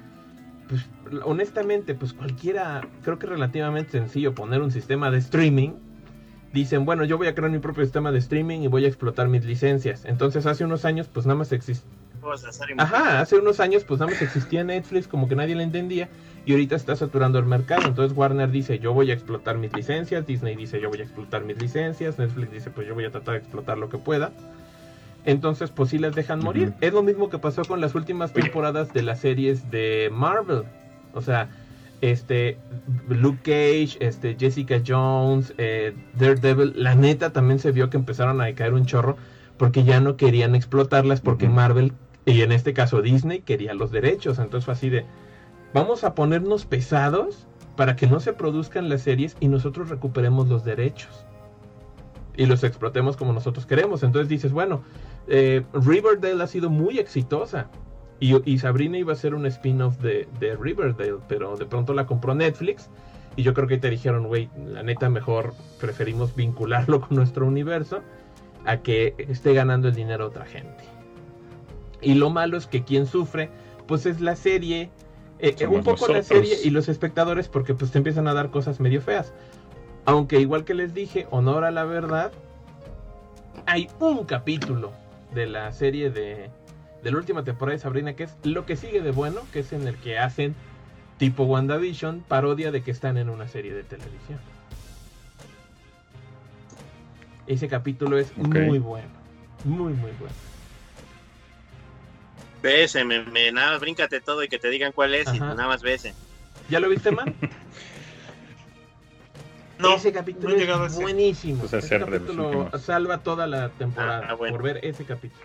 pues, 0.68 0.88
honestamente, 1.24 1.94
pues 1.94 2.12
cualquiera, 2.12 2.86
creo 3.02 3.18
que 3.18 3.26
es 3.26 3.30
relativamente 3.30 3.92
sencillo 3.92 4.34
poner 4.34 4.62
un 4.62 4.70
sistema 4.70 5.10
de 5.10 5.18
streaming. 5.18 5.70
Dicen, 6.52 6.86
bueno, 6.86 7.04
yo 7.04 7.18
voy 7.18 7.26
a 7.26 7.34
crear 7.34 7.50
mi 7.50 7.58
propio 7.58 7.84
sistema 7.84 8.12
de 8.12 8.18
streaming 8.18 8.60
y 8.60 8.68
voy 8.68 8.84
a 8.86 8.88
explotar 8.88 9.28
mis 9.28 9.44
licencias. 9.44 10.04
Entonces, 10.06 10.46
hace 10.46 10.64
unos 10.64 10.84
años, 10.84 11.08
pues 11.12 11.26
nada 11.26 11.36
más 11.36 11.52
Ajá, 12.78 13.20
hace 13.20 13.36
unos 13.36 13.60
años, 13.60 13.84
pues 13.84 14.00
nada 14.00 14.12
más 14.12 14.22
existía 14.22 14.64
Netflix, 14.64 15.08
como 15.08 15.28
que 15.28 15.36
nadie 15.36 15.54
le 15.54 15.62
entendía 15.62 16.08
y 16.44 16.52
ahorita 16.52 16.76
está 16.76 16.96
saturando 16.96 17.38
el 17.38 17.46
mercado. 17.46 17.82
Entonces 17.86 18.16
Warner 18.16 18.50
dice, 18.50 18.78
yo 18.78 18.92
voy 18.92 19.10
a 19.10 19.14
explotar 19.14 19.58
mis 19.58 19.72
licencias, 19.72 20.26
Disney 20.26 20.56
dice, 20.56 20.80
yo 20.80 20.88
voy 20.88 21.00
a 21.00 21.02
explotar 21.02 21.44
mis 21.44 21.60
licencias, 21.60 22.18
Netflix 22.18 22.52
dice, 22.52 22.70
pues 22.70 22.86
yo 22.86 22.94
voy 22.94 23.04
a 23.04 23.10
tratar 23.10 23.34
de 23.34 23.40
explotar 23.40 23.78
lo 23.78 23.88
que 23.88 23.98
pueda. 23.98 24.32
Entonces, 25.24 25.70
pues 25.70 25.90
sí 25.90 25.98
las 25.98 26.14
dejan 26.14 26.38
morir. 26.38 26.72
Es 26.80 26.92
lo 26.92 27.02
mismo 27.02 27.28
que 27.28 27.38
pasó 27.38 27.62
con 27.64 27.80
las 27.80 27.96
últimas 27.96 28.32
temporadas 28.32 28.92
de 28.92 29.02
las 29.02 29.18
series 29.18 29.72
de 29.72 30.08
Marvel. 30.12 30.62
O 31.14 31.20
sea, 31.20 31.48
este 32.00 32.58
Luke 33.08 33.40
Cage, 33.42 33.96
este 33.98 34.36
Jessica 34.38 34.80
Jones, 34.86 35.52
eh, 35.58 35.94
Daredevil, 36.14 36.74
la 36.76 36.94
neta 36.94 37.32
también 37.32 37.58
se 37.58 37.72
vio 37.72 37.90
que 37.90 37.96
empezaron 37.96 38.40
a 38.40 38.54
caer 38.54 38.74
un 38.74 38.86
chorro 38.86 39.16
porque 39.56 39.84
ya 39.84 40.00
no 40.00 40.16
querían 40.16 40.54
explotarlas 40.54 41.20
porque 41.20 41.48
Marvel 41.48 41.92
y 42.26 42.42
en 42.42 42.52
este 42.52 42.74
caso 42.74 43.00
Disney 43.00 43.40
quería 43.40 43.72
los 43.72 43.90
derechos. 43.90 44.38
Entonces 44.38 44.66
fue 44.66 44.74
así 44.74 44.90
de, 44.90 45.06
vamos 45.72 46.04
a 46.04 46.14
ponernos 46.14 46.66
pesados 46.66 47.46
para 47.76 47.96
que 47.96 48.06
no 48.06 48.20
se 48.20 48.32
produzcan 48.32 48.88
las 48.88 49.02
series 49.02 49.36
y 49.40 49.48
nosotros 49.48 49.88
recuperemos 49.88 50.48
los 50.48 50.64
derechos 50.64 51.24
y 52.36 52.46
los 52.46 52.64
explotemos 52.64 53.16
como 53.16 53.32
nosotros 53.32 53.64
queremos. 53.64 54.02
Entonces 54.02 54.28
dices, 54.28 54.52
bueno, 54.52 54.82
eh, 55.28 55.64
Riverdale 55.72 56.42
ha 56.42 56.46
sido 56.46 56.68
muy 56.68 56.98
exitosa 56.98 57.68
y, 58.18 58.58
Sabrina 58.58 58.98
iba 58.98 59.12
a 59.12 59.16
ser 59.16 59.34
un 59.34 59.46
spin-off 59.46 59.98
de, 59.98 60.26
Riverdale, 60.58 61.18
pero 61.28 61.56
de 61.56 61.66
pronto 61.66 61.94
la 61.94 62.06
compró 62.06 62.34
Netflix 62.34 62.90
y 63.36 63.42
yo 63.42 63.52
creo 63.54 63.68
que 63.68 63.76
te 63.76 63.90
dijeron, 63.90 64.26
güey, 64.26 64.48
la 64.66 64.82
neta 64.82 65.10
mejor 65.10 65.54
preferimos 65.78 66.34
vincularlo 66.34 67.00
con 67.06 67.16
nuestro 67.16 67.46
universo 67.46 68.00
a 68.64 68.78
que 68.78 69.14
esté 69.18 69.54
ganando 69.54 69.88
el 69.88 69.94
dinero 69.94 70.26
otra 70.26 70.44
gente. 70.44 70.95
Y 72.00 72.14
lo 72.14 72.30
malo 72.30 72.56
es 72.56 72.66
que 72.66 72.84
quien 72.84 73.06
sufre, 73.06 73.50
pues 73.86 74.06
es 74.06 74.20
la 74.20 74.36
serie 74.36 74.90
eh, 75.38 75.54
un 75.66 75.82
poco 75.82 76.08
la 76.08 76.22
serie 76.22 76.56
y 76.64 76.70
los 76.70 76.88
espectadores 76.88 77.48
porque 77.48 77.74
pues 77.74 77.90
te 77.90 77.98
empiezan 77.98 78.26
a 78.26 78.34
dar 78.34 78.50
cosas 78.50 78.80
medio 78.80 79.02
feas. 79.02 79.32
Aunque 80.06 80.40
igual 80.40 80.64
que 80.64 80.74
les 80.74 80.94
dije, 80.94 81.26
honor 81.30 81.64
a 81.64 81.70
la 81.70 81.84
verdad, 81.84 82.32
hay 83.66 83.88
un 83.98 84.24
capítulo 84.24 84.92
de 85.34 85.46
la 85.46 85.72
serie 85.72 86.10
de, 86.10 86.48
de 87.02 87.10
la 87.10 87.16
última 87.18 87.44
temporada 87.44 87.76
de 87.76 87.82
Sabrina 87.82 88.14
que 88.14 88.24
es 88.24 88.36
lo 88.44 88.64
que 88.64 88.76
sigue 88.76 89.02
de 89.02 89.10
bueno, 89.10 89.42
que 89.52 89.60
es 89.60 89.72
en 89.72 89.86
el 89.86 89.96
que 89.96 90.18
hacen 90.18 90.54
tipo 91.18 91.44
WandaVision, 91.44 92.24
parodia 92.26 92.70
de 92.70 92.82
que 92.82 92.90
están 92.90 93.18
en 93.18 93.28
una 93.28 93.48
serie 93.48 93.74
de 93.74 93.82
televisión. 93.82 94.38
Ese 97.46 97.68
capítulo 97.68 98.18
es 98.18 98.36
muy 98.36 98.78
bueno, 98.78 99.08
muy 99.64 99.92
muy 99.92 100.10
bueno. 100.18 100.34
Bese, 102.62 103.04
me, 103.04 103.52
nada 103.52 103.72
más 103.72 103.80
bríncate 103.80 104.20
todo 104.20 104.42
y 104.42 104.48
que 104.48 104.58
te 104.58 104.70
digan 104.70 104.92
cuál 104.92 105.14
es 105.14 105.32
y 105.32 105.38
nada 105.38 105.66
más 105.66 105.82
bese. 105.82 106.14
¿Ya 106.68 106.80
lo 106.80 106.88
viste, 106.88 107.10
man? 107.10 107.34
no, 109.78 109.96
ese 109.96 110.12
capítulo 110.12 110.56
es 110.56 110.96
buenísimo. 110.96 111.60
Pues 111.60 111.72
ese 111.72 111.98
capítulo 111.98 112.70
salva 112.78 113.18
toda 113.18 113.46
la 113.46 113.68
temporada 113.70 114.28
ah, 114.30 114.36
por 114.36 114.62
ver 114.62 114.84
ese 114.84 115.04
capítulo. 115.04 115.44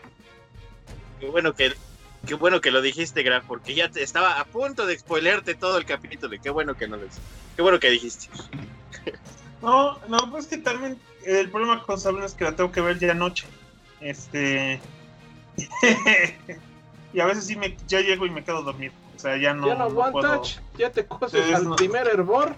Qué 1.20 1.28
bueno 1.28 1.54
que 1.54 1.74
qué 2.26 2.36
bueno 2.36 2.62
que 2.62 2.72
lo 2.72 2.82
dijiste, 2.82 3.24
Graf, 3.24 3.46
porque 3.48 3.76
ya 3.76 3.90
te, 3.90 4.04
estaba 4.04 4.40
a 4.40 4.46
punto 4.46 4.86
de 4.86 4.98
spoilearte 4.98 5.56
todo 5.56 5.78
el 5.78 5.86
capítulo. 5.86 6.36
Y 6.36 6.40
qué 6.40 6.50
bueno 6.50 6.76
que 6.76 6.88
no 6.88 6.98
lo 6.98 7.04
Qué 7.56 7.62
bueno 7.62 7.80
que 7.80 7.90
dijiste. 7.90 8.28
No, 9.62 10.00
no, 10.08 10.18
pues 10.32 10.48
que 10.48 10.58
también 10.58 10.98
el 11.24 11.52
problema 11.52 11.84
con 11.84 12.00
Sabrina 12.00 12.26
es 12.26 12.34
que 12.34 12.46
la 12.46 12.56
tengo 12.56 12.72
que 12.72 12.82
ver 12.82 12.98
ya 12.98 13.12
anoche. 13.12 13.46
Este. 14.00 14.82
y 17.14 17.20
a 17.20 17.26
veces 17.26 17.46
sí 17.46 17.56
me, 17.56 17.76
ya 17.88 18.02
llego 18.02 18.26
y 18.26 18.30
me 18.30 18.44
quedo 18.44 18.64
dormido. 18.64 18.94
O 19.16 19.20
sea, 19.20 19.38
ya 19.38 19.54
no. 19.54 19.68
Ya 19.68 19.76
no, 19.76 19.88
one 19.88 20.22
touch, 20.22 20.58
ya 20.78 20.90
te 20.92 21.06
coses 21.06 21.54
al 21.54 21.76
primer 21.76 22.08
hervor. 22.08 22.56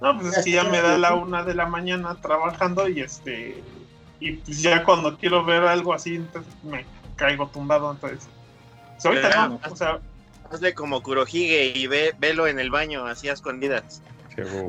No, 0.00 0.18
pues 0.18 0.36
es 0.36 0.44
que 0.44 0.50
ya 0.52 0.64
me 0.64 0.80
da 0.80 0.98
la 0.98 1.14
una 1.14 1.42
de 1.42 1.54
la 1.54 1.66
mañana 1.66 2.14
trabajando 2.20 2.88
y 2.88 3.00
este. 3.00 3.62
Y 4.20 4.32
pues 4.32 4.62
ya 4.62 4.84
cuando 4.84 5.16
quiero 5.18 5.44
ver 5.44 5.64
algo 5.64 5.92
así, 5.92 6.16
entonces 6.16 6.52
me 6.64 6.84
caigo 7.16 7.48
tumbado. 7.48 7.90
Entonces. 7.92 8.28
Pues 8.94 9.06
ahorita 9.06 9.48
no, 9.48 9.60
o 9.70 9.76
sea. 9.76 10.00
Hazle 10.50 10.74
como 10.74 11.02
Kurohige 11.02 11.72
y 11.74 11.88
ve, 11.88 12.14
velo 12.18 12.46
en 12.46 12.60
el 12.60 12.70
baño, 12.70 13.04
así 13.06 13.28
a 13.28 13.32
escondidas. 13.32 14.00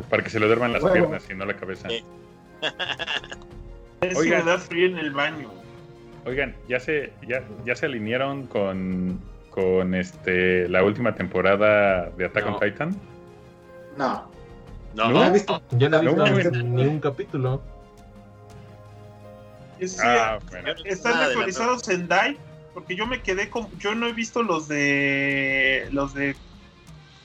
para 0.09 0.23
que 0.23 0.29
se 0.31 0.39
le 0.39 0.47
duerman 0.47 0.73
las 0.73 0.83
piernas 0.83 1.23
y 1.29 1.35
no 1.35 1.45
la 1.45 1.55
cabeza. 1.55 1.87
Es 4.01 4.19
me 4.19 4.43
da 4.43 4.59
frío 4.59 4.85
en 4.87 4.97
el 4.99 5.11
baño. 5.11 5.49
Oigan, 6.27 6.53
¿ya 6.67 6.79
se, 6.79 7.13
ya, 7.25 7.41
ya 7.65 7.75
se 7.75 7.85
alinearon 7.85 8.47
con, 8.47 9.21
con 9.49 9.95
este 9.95 10.67
la 10.67 10.83
última 10.83 11.15
temporada 11.15 12.09
de 12.17 12.25
Attack 12.25 12.45
on 12.47 12.59
Titan? 12.59 12.95
No. 13.97 14.29
No, 14.93 15.09
no, 15.09 15.23
he 15.23 15.31
visto, 15.31 15.61
yo 15.71 15.89
no 15.89 16.25
he 16.25 16.33
visto 16.33 16.51
ni 16.51 16.85
un 16.85 16.99
capítulo. 16.99 17.61
ah, 20.03 20.39
Están 20.83 21.13
actualizados 21.21 21.87
en 21.87 22.07
DAI 22.07 22.37
porque 22.73 22.95
yo 22.95 23.07
me 23.07 23.21
quedé 23.21 23.49
con 23.49 23.69
yo 23.79 23.95
no 23.95 24.07
he 24.07 24.13
visto 24.13 24.43
los 24.43 24.67
de 24.67 25.87
los 25.91 26.13
de 26.13 26.35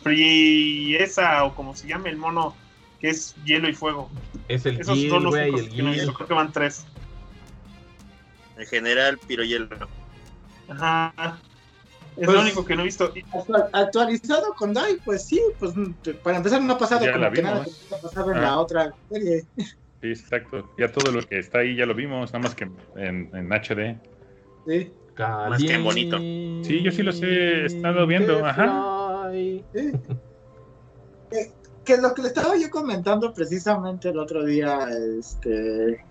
Friesa 0.03 1.45
o 1.45 1.55
como 1.55 1.75
se 1.75 1.89
llame 1.89 2.11
el 2.11 2.19
mono 2.19 2.55
que 3.01 3.11
es 3.11 3.35
hielo 3.45 3.69
y 3.69 3.73
fuego. 3.73 4.11
Es 4.49 4.65
el 4.65 4.81
Esos 4.81 4.99
son 5.09 5.25
los 5.25 5.35
el 5.35 5.69
creo 5.71 6.29
que 6.29 6.35
van 6.35 6.53
tres. 6.53 6.87
En 8.63 8.69
general, 8.69 9.19
Pirohielo. 9.19 9.69
Ajá. 10.69 11.37
Es 12.17 12.27
lo 12.27 12.33
pues, 12.33 12.45
único 12.45 12.65
que 12.65 12.77
no 12.77 12.83
he 12.83 12.85
visto. 12.85 13.13
Actualizado 13.73 14.55
con 14.55 14.73
Dai, 14.73 14.99
pues 15.05 15.25
sí, 15.25 15.41
pues 15.59 15.73
para 16.23 16.37
empezar 16.37 16.63
no 16.63 16.75
ha 16.75 16.79
pasado 16.79 17.05
como 17.11 17.31
que 17.33 17.43
nada 17.43 17.65
que 17.65 17.97
pasado 17.97 18.33
en 18.33 18.41
la 18.41 18.51
ah. 18.51 18.61
otra 18.61 18.95
serie. 19.11 19.45
Sí, 19.57 20.09
exacto. 20.09 20.71
Ya 20.79 20.93
todo 20.93 21.11
lo 21.11 21.23
que 21.23 21.39
está 21.39 21.61
ahí 21.61 21.75
ya 21.75 21.87
lo 21.87 21.95
vimos, 21.95 22.33
nada 22.33 22.45
más 22.45 22.55
que 22.55 22.71
en, 22.97 23.31
en 23.35 23.49
HD. 23.53 23.97
Sí. 24.67 24.93
Más 25.19 25.63
que 25.63 25.79
bonito. 25.79 26.19
Sí, 26.19 26.83
yo 26.83 26.93
sí 26.93 27.03
los 27.03 27.21
he 27.23 27.67
estado 27.67 28.07
viendo. 28.07 28.45
Ajá. 28.45 29.29
Sí. 29.33 29.65
Que, 31.31 31.51
que 31.85 31.97
lo 31.97 32.15
que 32.15 32.23
le 32.23 32.29
estaba 32.29 32.57
yo 32.57 32.71
comentando 32.71 33.33
precisamente 33.33 34.11
el 34.11 34.19
otro 34.19 34.45
día, 34.45 34.87
este 35.19 36.05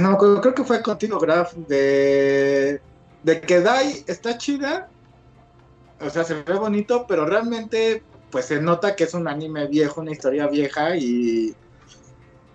no 0.00 0.18
creo 0.18 0.54
que 0.54 0.64
fue 0.64 0.82
contigo, 0.82 1.18
Graf, 1.18 1.54
de, 1.54 2.80
de 3.22 3.40
que 3.40 3.60
Dai 3.60 4.04
está 4.06 4.36
chida, 4.38 4.88
o 6.00 6.10
sea, 6.10 6.24
se 6.24 6.42
ve 6.42 6.54
bonito, 6.54 7.06
pero 7.06 7.26
realmente, 7.26 8.02
pues 8.30 8.46
se 8.46 8.60
nota 8.60 8.96
que 8.96 9.04
es 9.04 9.14
un 9.14 9.28
anime 9.28 9.66
viejo, 9.66 10.00
una 10.00 10.12
historia 10.12 10.46
vieja 10.46 10.96
y 10.96 11.54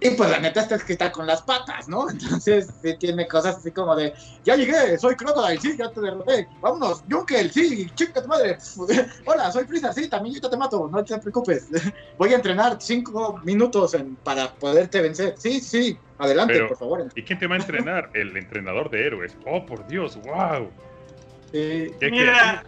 y 0.05 0.15
pues 0.15 0.29
la 0.29 0.39
neta 0.39 0.61
está 0.61 0.75
escrita 0.75 1.11
con 1.11 1.25
las 1.25 1.41
patas, 1.41 1.87
¿no? 1.87 2.09
Entonces 2.09 2.67
sí 2.81 2.97
tiene 2.97 3.27
cosas 3.27 3.57
así 3.57 3.71
como 3.71 3.95
de, 3.95 4.13
ya 4.43 4.55
llegué, 4.55 4.97
soy 4.97 5.15
Crocodile, 5.15 5.59
sí, 5.59 5.75
ya 5.77 5.91
te 5.91 6.01
derroté, 6.01 6.47
vámonos, 6.61 7.03
Junkel, 7.09 7.51
sí, 7.51 7.89
chica 7.95 8.21
tu 8.21 8.27
madre, 8.27 8.57
hola, 9.25 9.51
soy 9.51 9.65
Freezer, 9.65 9.93
sí, 9.93 10.09
también 10.09 10.39
yo 10.39 10.49
te 10.49 10.57
mato, 10.57 10.89
no 10.91 11.03
te 11.03 11.17
preocupes, 11.17 11.67
voy 12.17 12.33
a 12.33 12.35
entrenar 12.35 12.77
cinco 12.79 13.39
minutos 13.43 13.95
para 14.23 14.53
poderte 14.53 15.01
vencer, 15.01 15.35
sí, 15.37 15.59
sí, 15.59 15.97
adelante, 16.17 16.61
por 16.65 16.77
favor. 16.77 17.07
¿Y 17.15 17.23
quién 17.23 17.39
te 17.39 17.47
va 17.47 17.55
a 17.55 17.59
entrenar? 17.59 18.09
El 18.13 18.35
entrenador 18.37 18.89
de 18.89 19.05
héroes, 19.05 19.35
oh, 19.45 19.65
por 19.65 19.87
Dios, 19.87 20.17
wow. 20.23 20.69
Mira, 22.01 22.65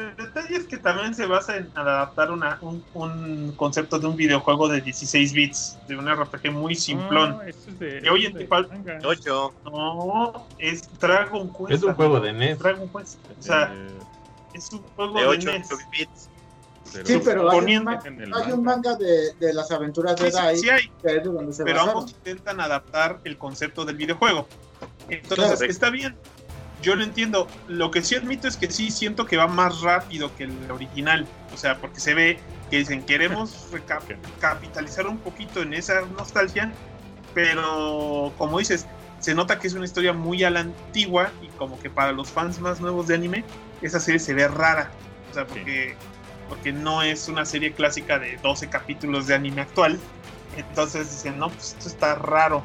el 0.00 0.16
detalle 0.16 0.56
es 0.56 0.64
que 0.64 0.76
también 0.78 1.14
se 1.14 1.26
basa 1.26 1.56
en 1.56 1.70
adaptar 1.74 2.30
una, 2.30 2.58
un, 2.60 3.52
concepto 3.56 3.98
de 3.98 4.06
un 4.06 4.16
videojuego 4.16 4.68
de 4.68 4.80
16 4.80 5.32
bits, 5.32 5.78
de 5.88 5.96
un 5.96 6.08
RPG 6.08 6.50
muy 6.52 6.74
simplón. 6.74 7.38
que 7.78 8.08
oye, 8.10 8.30
te 8.30 8.46
falta 8.46 8.76
8. 9.04 9.54
No, 9.64 10.46
es 10.58 10.88
Dragon 10.98 11.52
Quest. 11.52 11.70
Es 11.70 11.82
un 11.82 11.94
juego 11.94 12.20
de 12.20 12.32
NES. 12.32 12.58
Dragon 12.58 12.88
Quest. 12.88 13.18
O 13.38 13.42
sea, 13.42 13.74
Es 14.54 14.70
un 14.72 14.82
juego 14.82 15.14
de 15.14 15.20
de, 15.22 15.26
8 15.28 15.50
NES. 15.52 15.68
bits. 15.90 16.28
Sí, 17.04 17.20
pero 17.24 17.40
hay 17.42 17.46
un, 17.46 17.50
Suponiendo 17.50 17.90
ma- 17.90 18.00
en 18.04 18.20
el 18.22 18.32
hay 18.34 18.52
un 18.52 18.62
manga. 18.64 18.90
manga 18.92 18.96
de, 18.96 19.34
de 19.34 19.52
las 19.52 19.70
aventuras 19.72 20.14
de 20.16 20.30
Sí, 20.30 20.36
sí, 20.36 20.42
Dai, 20.42 20.56
sí 20.56 20.70
hay, 20.70 20.88
que 21.02 21.16
es 21.16 21.24
de 21.24 21.28
donde 21.30 21.52
se 21.52 21.64
pero 21.64 21.78
basaron. 21.80 21.98
ambos 21.98 22.12
intentan 22.12 22.60
adaptar 22.60 23.18
el 23.24 23.36
concepto 23.36 23.84
del 23.84 23.96
videojuego. 23.96 24.46
Entonces, 25.08 25.58
Claro. 25.58 25.70
está 25.70 25.90
bien. 25.90 26.16
Yo 26.82 26.94
lo 26.94 27.04
entiendo. 27.04 27.48
Lo 27.68 27.90
que 27.90 28.02
sí 28.02 28.14
admito 28.14 28.48
es 28.48 28.56
que 28.56 28.70
sí 28.70 28.90
siento 28.90 29.26
que 29.26 29.36
va 29.36 29.46
más 29.46 29.80
rápido 29.80 30.34
que 30.36 30.44
el 30.44 30.70
original. 30.70 31.26
O 31.52 31.56
sea, 31.56 31.78
porque 31.78 32.00
se 32.00 32.14
ve 32.14 32.38
que 32.70 32.78
dicen, 32.78 33.02
queremos 33.02 33.66
capitalizar 34.40 35.06
un 35.06 35.18
poquito 35.18 35.62
en 35.62 35.74
esa 35.74 36.02
nostalgia, 36.16 36.72
pero 37.34 38.32
como 38.36 38.58
dices, 38.58 38.86
se 39.20 39.34
nota 39.34 39.58
que 39.58 39.66
es 39.66 39.74
una 39.74 39.84
historia 39.84 40.12
muy 40.12 40.44
a 40.44 40.50
la 40.50 40.60
antigua 40.60 41.30
y 41.42 41.48
como 41.56 41.78
que 41.80 41.90
para 41.90 42.12
los 42.12 42.30
fans 42.30 42.60
más 42.60 42.80
nuevos 42.80 43.06
de 43.06 43.14
anime, 43.14 43.44
esa 43.82 44.00
serie 44.00 44.20
se 44.20 44.34
ve 44.34 44.48
rara. 44.48 44.90
O 45.30 45.34
sea, 45.34 45.46
porque, 45.46 45.96
porque 46.48 46.72
no 46.72 47.02
es 47.02 47.28
una 47.28 47.44
serie 47.44 47.72
clásica 47.72 48.18
de 48.18 48.36
12 48.42 48.68
capítulos 48.68 49.26
de 49.26 49.34
anime 49.34 49.62
actual. 49.62 49.98
Entonces 50.56 51.10
dicen, 51.10 51.38
no, 51.38 51.50
pues 51.50 51.74
esto 51.76 51.88
está 51.88 52.14
raro. 52.14 52.64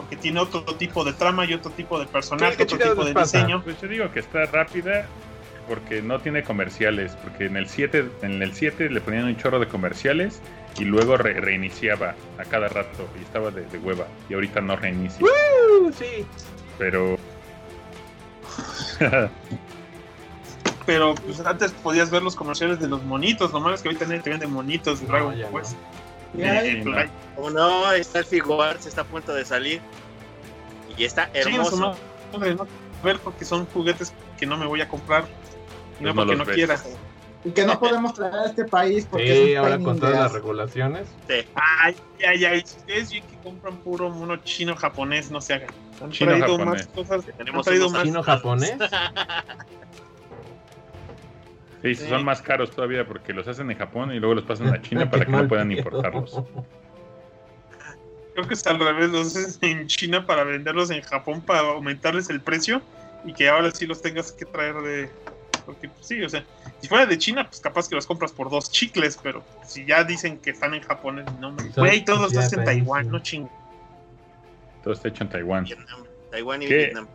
Porque 0.00 0.16
tiene 0.16 0.40
otro 0.40 0.62
tipo 0.76 1.04
de 1.04 1.12
trama 1.12 1.44
y 1.44 1.52
otro 1.54 1.70
tipo 1.72 1.98
de 2.00 2.06
personaje, 2.06 2.56
¿qué 2.56 2.62
otro 2.64 2.78
tipo 2.78 3.04
de 3.04 3.12
pasa? 3.12 3.38
diseño. 3.38 3.62
Pues 3.62 3.80
yo 3.80 3.88
digo 3.88 4.10
que 4.10 4.20
está 4.20 4.44
rápida 4.46 5.06
porque 5.68 6.02
no 6.02 6.18
tiene 6.18 6.42
comerciales, 6.42 7.12
porque 7.22 7.44
en 7.46 7.56
el 7.56 7.68
7 7.68 8.10
en 8.22 8.42
el 8.42 8.54
7 8.54 8.88
le 8.90 9.00
ponían 9.00 9.24
un 9.26 9.36
chorro 9.36 9.60
de 9.60 9.68
comerciales 9.68 10.40
y 10.78 10.84
luego 10.84 11.16
re- 11.16 11.34
reiniciaba 11.40 12.14
a 12.38 12.44
cada 12.44 12.68
rato 12.68 13.08
y 13.18 13.22
estaba 13.22 13.50
de, 13.50 13.62
de 13.66 13.78
hueva 13.78 14.06
y 14.28 14.34
ahorita 14.34 14.60
no 14.60 14.74
reinicia, 14.76 15.24
Uh, 15.24 15.92
sí. 15.92 16.24
pero 16.78 17.16
Pero 20.86 21.14
pues 21.14 21.40
antes 21.40 21.72
podías 21.72 22.10
ver 22.10 22.22
los 22.22 22.34
comerciales 22.34 22.80
de 22.80 22.88
los 22.88 23.02
monitos, 23.04 23.52
lo 23.52 23.60
malo 23.60 23.74
es 23.74 23.82
que 23.82 23.88
ahorita 23.88 24.06
nadie 24.06 24.20
te 24.20 24.30
vende 24.30 24.46
monitos 24.46 25.00
de 25.00 25.06
No, 25.06 25.12
Dragon 25.12 25.38
no. 25.38 25.60
Como 27.36 27.50
no, 27.50 27.92
está 27.92 28.20
el 28.20 28.24
Figuarts, 28.24 28.86
está 28.86 29.02
a 29.02 29.04
punto 29.04 29.34
de 29.34 29.44
salir. 29.44 29.80
Y 30.96 31.04
está 31.04 31.30
hermoso. 31.34 31.96
no 32.32 32.66
ver 33.02 33.18
porque 33.20 33.44
son 33.46 33.64
juguetes 33.66 34.12
que 34.38 34.44
no 34.46 34.56
me 34.58 34.66
voy 34.66 34.80
a 34.82 34.88
comprar. 34.88 35.22
No 36.00 36.14
Pues 36.14 36.14
no 36.14 36.14
porque 36.14 36.36
no 36.36 36.44
quiera. 36.44 36.78
y 37.44 37.50
que 37.52 37.64
no 37.64 37.78
podemos 37.80 38.12
traer 38.14 38.34
a 38.34 38.44
este 38.46 38.64
país 38.66 39.06
porque 39.10 39.46
Sí, 39.46 39.54
ahora 39.54 39.78
con 39.78 39.98
todas 39.98 40.14
las 40.16 40.32
regulaciones. 40.32 41.08
Sí. 41.28 41.36
Ay, 41.54 41.96
ay, 42.26 42.44
ay. 42.44 42.62
Si 42.64 42.76
ustedes 42.78 43.10
ven 43.10 43.22
que 43.24 43.36
compran 43.42 43.76
puro 43.78 44.10
mono 44.10 44.36
chino 44.38 44.76
japonés, 44.76 45.30
no 45.30 45.40
se 45.40 45.54
hagan. 45.54 45.70
Han 46.02 46.10
Chino 46.10 46.30
traído 46.30 46.58
japonés. 46.58 46.86
más 46.88 47.06
cosas. 47.06 47.24
Tenemos 47.36 47.66
han 47.66 47.70
traído 47.70 47.90
más. 47.90 48.02
Chino 48.02 48.22
japonés. 48.22 48.74
sí, 51.82 51.94
Sí. 51.94 52.08
son 52.08 52.24
más 52.24 52.42
caros 52.42 52.70
todavía 52.70 53.06
porque 53.06 53.32
los 53.32 53.46
hacen 53.48 53.70
en 53.70 53.78
Japón 53.78 54.12
y 54.12 54.18
luego 54.18 54.34
los 54.34 54.44
pasan 54.44 54.68
a 54.68 54.80
China 54.82 55.10
para 55.10 55.24
que 55.24 55.32
no 55.32 55.48
puedan 55.48 55.72
importarlos. 55.72 56.42
Creo 58.34 58.46
que 58.46 58.54
es 58.54 58.66
al 58.66 58.78
revés, 58.78 59.10
los 59.10 59.36
haces 59.36 59.58
en 59.62 59.86
China 59.86 60.24
para 60.24 60.44
venderlos 60.44 60.90
en 60.90 61.02
Japón 61.02 61.40
para 61.42 61.60
aumentarles 61.60 62.30
el 62.30 62.40
precio 62.40 62.80
y 63.24 63.32
que 63.32 63.48
ahora 63.48 63.70
sí 63.70 63.86
los 63.86 64.00
tengas 64.00 64.32
que 64.32 64.44
traer 64.44 64.76
de. 64.76 65.10
Porque 65.66 65.88
pues, 65.88 66.06
sí, 66.06 66.22
o 66.22 66.28
sea, 66.28 66.44
si 66.80 66.88
fuera 66.88 67.06
de 67.06 67.18
China, 67.18 67.46
pues 67.46 67.60
capaz 67.60 67.88
que 67.88 67.94
los 67.94 68.06
compras 68.06 68.32
por 68.32 68.50
dos 68.50 68.70
chicles, 68.70 69.18
pero 69.22 69.44
si 69.66 69.84
ya 69.84 70.04
dicen 70.04 70.38
que 70.38 70.50
están 70.50 70.74
en 70.74 70.82
Japón, 70.82 71.24
no 71.38 71.52
me. 71.52 71.68
Güey, 71.76 72.04
todos 72.04 72.32
ya 72.32 72.40
están 72.40 72.60
en. 72.60 72.64
Taiwán, 72.66 73.10
no 73.10 73.18
ching. 73.20 73.48
Todo 74.82 74.94
está 74.94 75.08
hecho 75.08 75.24
en 75.24 75.30
Taiwán. 75.30 75.64
Vietnam, 75.64 76.04
Taiwán 76.30 76.62
y 76.62 76.66
¿Qué? 76.66 76.76
Vietnam. 76.76 77.08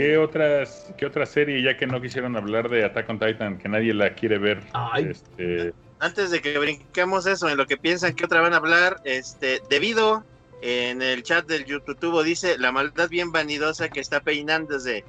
¿Qué 0.00 0.16
otras, 0.16 0.94
qué 0.96 1.04
otra 1.04 1.26
serie, 1.26 1.60
ya 1.60 1.76
que 1.76 1.86
no 1.86 2.00
quisieron 2.00 2.34
hablar 2.34 2.70
de 2.70 2.86
Attack 2.86 3.10
on 3.10 3.18
Titan, 3.18 3.58
que 3.58 3.68
nadie 3.68 3.92
la 3.92 4.14
quiere 4.14 4.38
ver? 4.38 4.62
Ay. 4.72 5.08
Este, 5.10 5.74
Antes 5.98 6.30
de 6.30 6.40
que 6.40 6.58
brinquemos 6.58 7.26
eso, 7.26 7.50
en 7.50 7.58
lo 7.58 7.66
que 7.66 7.76
piensan 7.76 8.14
que 8.14 8.24
otra 8.24 8.40
van 8.40 8.54
a 8.54 8.56
hablar, 8.56 9.02
este, 9.04 9.60
debido 9.68 10.24
en 10.62 11.02
el 11.02 11.22
chat 11.22 11.46
del 11.46 11.66
YouTube 11.66 12.24
dice 12.24 12.56
la 12.56 12.72
maldad 12.72 13.10
bien 13.10 13.30
vanidosa 13.30 13.90
que 13.90 14.00
está 14.00 14.20
peinándose. 14.20 15.04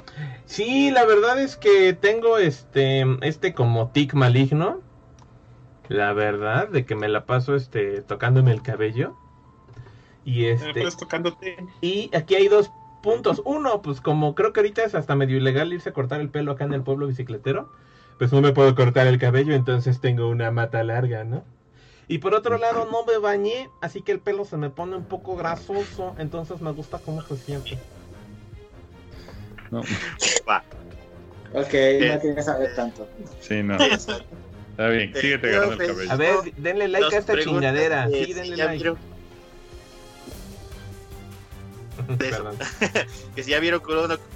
Sí, 0.45 0.91
la 0.91 1.05
verdad 1.05 1.41
es 1.41 1.55
que 1.55 1.93
tengo 1.93 2.37
este 2.37 3.05
este 3.21 3.53
como 3.53 3.91
tic 3.91 4.13
maligno. 4.13 4.81
La 5.87 6.11
verdad 6.11 6.67
de 6.67 6.85
que 6.85 6.95
me 6.95 7.07
la 7.07 7.25
paso 7.25 7.55
este 7.55 8.01
tocándome 8.01 8.51
el 8.51 8.61
cabello. 8.61 9.15
Y 10.25 10.47
este 10.47 10.85
tocándote. 10.99 11.55
y 11.79 12.09
aquí 12.13 12.35
hay 12.35 12.49
dos 12.49 12.69
puntos. 13.01 13.41
Uno, 13.45 13.81
pues 13.81 14.01
como 14.01 14.35
creo 14.35 14.53
que 14.53 14.59
ahorita 14.61 14.83
es 14.83 14.95
hasta 14.95 15.15
medio 15.15 15.37
ilegal 15.37 15.73
irse 15.73 15.89
a 15.89 15.93
cortar 15.93 16.21
el 16.21 16.29
pelo 16.29 16.51
acá 16.53 16.63
en 16.65 16.73
el 16.73 16.83
pueblo 16.83 17.07
bicicletero, 17.07 17.69
pues 18.17 18.31
no 18.31 18.41
me 18.41 18.53
puedo 18.53 18.75
cortar 18.75 19.07
el 19.07 19.17
cabello, 19.19 19.53
entonces 19.55 19.99
tengo 19.99 20.27
una 20.29 20.51
mata 20.51 20.83
larga, 20.83 21.23
¿no? 21.23 21.43
Y 22.07 22.17
por 22.17 22.33
otro 22.35 22.57
lado, 22.57 22.87
no 22.91 23.05
me 23.05 23.17
bañé, 23.17 23.69
así 23.81 24.01
que 24.01 24.11
el 24.11 24.19
pelo 24.19 24.43
se 24.45 24.57
me 24.57 24.69
pone 24.69 24.95
un 24.97 25.05
poco 25.05 25.35
grasoso, 25.35 26.13
entonces 26.17 26.59
me 26.61 26.71
gusta 26.71 26.99
cómo 26.99 27.21
se 27.21 27.37
siente. 27.37 27.77
no, 29.71 29.81
Va. 30.47 30.63
Ok, 31.53 31.73
no 31.73 32.19
tienes 32.19 32.35
que 32.35 32.43
saber 32.43 32.75
tanto. 32.75 33.07
sí, 33.39 33.61
no. 33.63 33.77
Está 33.77 34.87
bien, 34.89 35.13
síguete 35.15 35.51
Yo 35.51 35.57
agarrando 35.57 35.83
el 35.83 35.89
pensé- 35.89 36.07
cabello. 36.07 36.11
A 36.11 36.15
ver, 36.15 36.53
denle 36.57 36.87
like 36.87 37.05
Nos 37.05 37.13
a 37.13 37.17
esta 37.17 37.37
chingadera. 37.39 38.07
que 38.09 38.17
Sí, 38.17 38.25
si 38.25 38.33
denle 38.33 38.57
like. 38.57 38.93
que 43.35 43.43
si 43.43 43.51
ya 43.51 43.59
vieron 43.59 43.81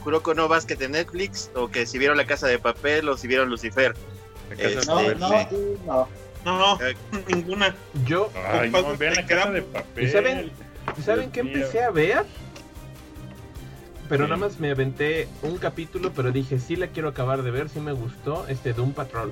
Kuroko, 0.03 0.33
no 0.33 0.47
Basket 0.47 0.81
en 0.81 0.91
Netflix, 0.91 1.49
o 1.55 1.69
que 1.69 1.85
si 1.85 1.97
vieron 1.97 2.17
La 2.17 2.25
Casa 2.25 2.47
de 2.47 2.59
Papel, 2.59 3.07
o 3.09 3.17
si 3.17 3.27
vieron 3.27 3.49
Lucifer. 3.49 3.95
La 4.49 4.55
casa 4.55 4.67
de 4.69 4.73
Eh, 4.75 5.15
No, 5.17 5.29
papel, 5.29 5.77
no, 5.85 6.07
no. 6.45 6.77
No, 6.77 6.79
Eh. 6.85 6.95
ninguna. 7.27 7.75
Yo, 8.05 8.29
Ay, 8.35 8.69
Compadre, 8.69 8.87
no, 8.93 8.97
vean 8.97 9.13
la 9.15 9.25
te 9.25 9.35
casa 9.35 9.51
de 9.51 9.61
quedamos. 9.63 9.81
papel. 9.83 10.03
¿Y 10.03 10.11
saben- 10.11 10.51
¿saben 11.03 11.31
qué 11.31 11.39
empecé 11.39 11.81
a 11.83 11.89
ver? 11.89 12.23
Pero 14.07 14.25
Sí. 14.25 14.29
nada 14.29 14.39
más 14.39 14.59
me 14.59 14.69
aventé 14.69 15.27
un 15.41 15.57
capítulo, 15.57 16.11
pero 16.13 16.31
dije, 16.31 16.59
sí 16.59 16.75
la 16.75 16.87
quiero 16.87 17.09
acabar 17.09 17.41
de 17.41 17.49
ver, 17.49 17.69
sí 17.69 17.79
me 17.79 17.91
gustó, 17.93 18.45
este 18.47 18.73
Doom 18.73 18.93
Patrol. 18.93 19.31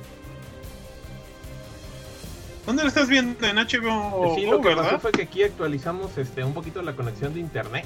¿Dónde 2.65 2.84
lo 2.84 2.88
estás 2.88 3.10
viendo? 3.10 3.45
En 3.45 3.57
HBO, 3.57 4.35
sí, 4.35 4.45
Go, 4.45 4.53
lo 4.53 4.61
que 4.61 4.69
¿verdad? 4.69 4.84
pasó 4.85 4.99
fue 4.99 5.11
que 5.11 5.23
aquí 5.23 5.44
actualizamos 5.44 6.18
este 6.18 6.44
un 6.44 6.53
poquito 6.53 6.81
la 6.81 6.95
conexión 6.95 7.34
de 7.34 7.40
internet, 7.41 7.85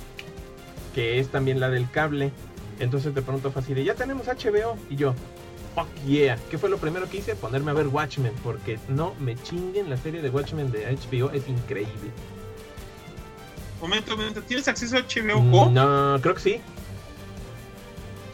que 0.94 1.20
es 1.20 1.30
también 1.30 1.60
la 1.60 1.70
del 1.70 1.90
cable. 1.90 2.32
Entonces 2.80 3.16
de 3.16 3.22
pronto 3.24 3.52
fue 3.52 3.62
así 3.64 3.74
de, 3.74 3.84
ya 3.84 3.95
tenemos 3.95 4.28
HBO. 4.28 4.78
Y 4.90 4.95
yo, 4.98 5.16
fuck 5.74 5.88
yeah. 6.06 6.38
¿Qué 6.52 6.60
fue 6.60 6.70
lo 6.70 6.78
primero 6.78 7.10
que 7.10 7.18
hice? 7.18 7.36
Ponerme 7.36 7.72
a 7.72 7.74
ver 7.74 7.88
Watchmen, 7.88 8.34
porque 8.44 8.78
no 8.88 9.16
me 9.20 9.36
chinguen, 9.36 9.90
la 9.90 9.98
serie 9.98 10.22
de 10.22 10.30
Watchmen 10.30 10.72
de 10.72 10.86
HBO 10.95 11.32
es 11.32 11.48
increíble. 11.49 12.12
Momento, 13.82 14.16
momento. 14.16 14.41
¿Tienes 14.44 14.68
acceso 14.68 14.95
a 14.98 15.02
HBO 15.02 15.41
Go? 15.41 15.70
No, 15.72 16.20
creo 16.22 16.36
que 16.36 16.41
sí. 16.41 16.62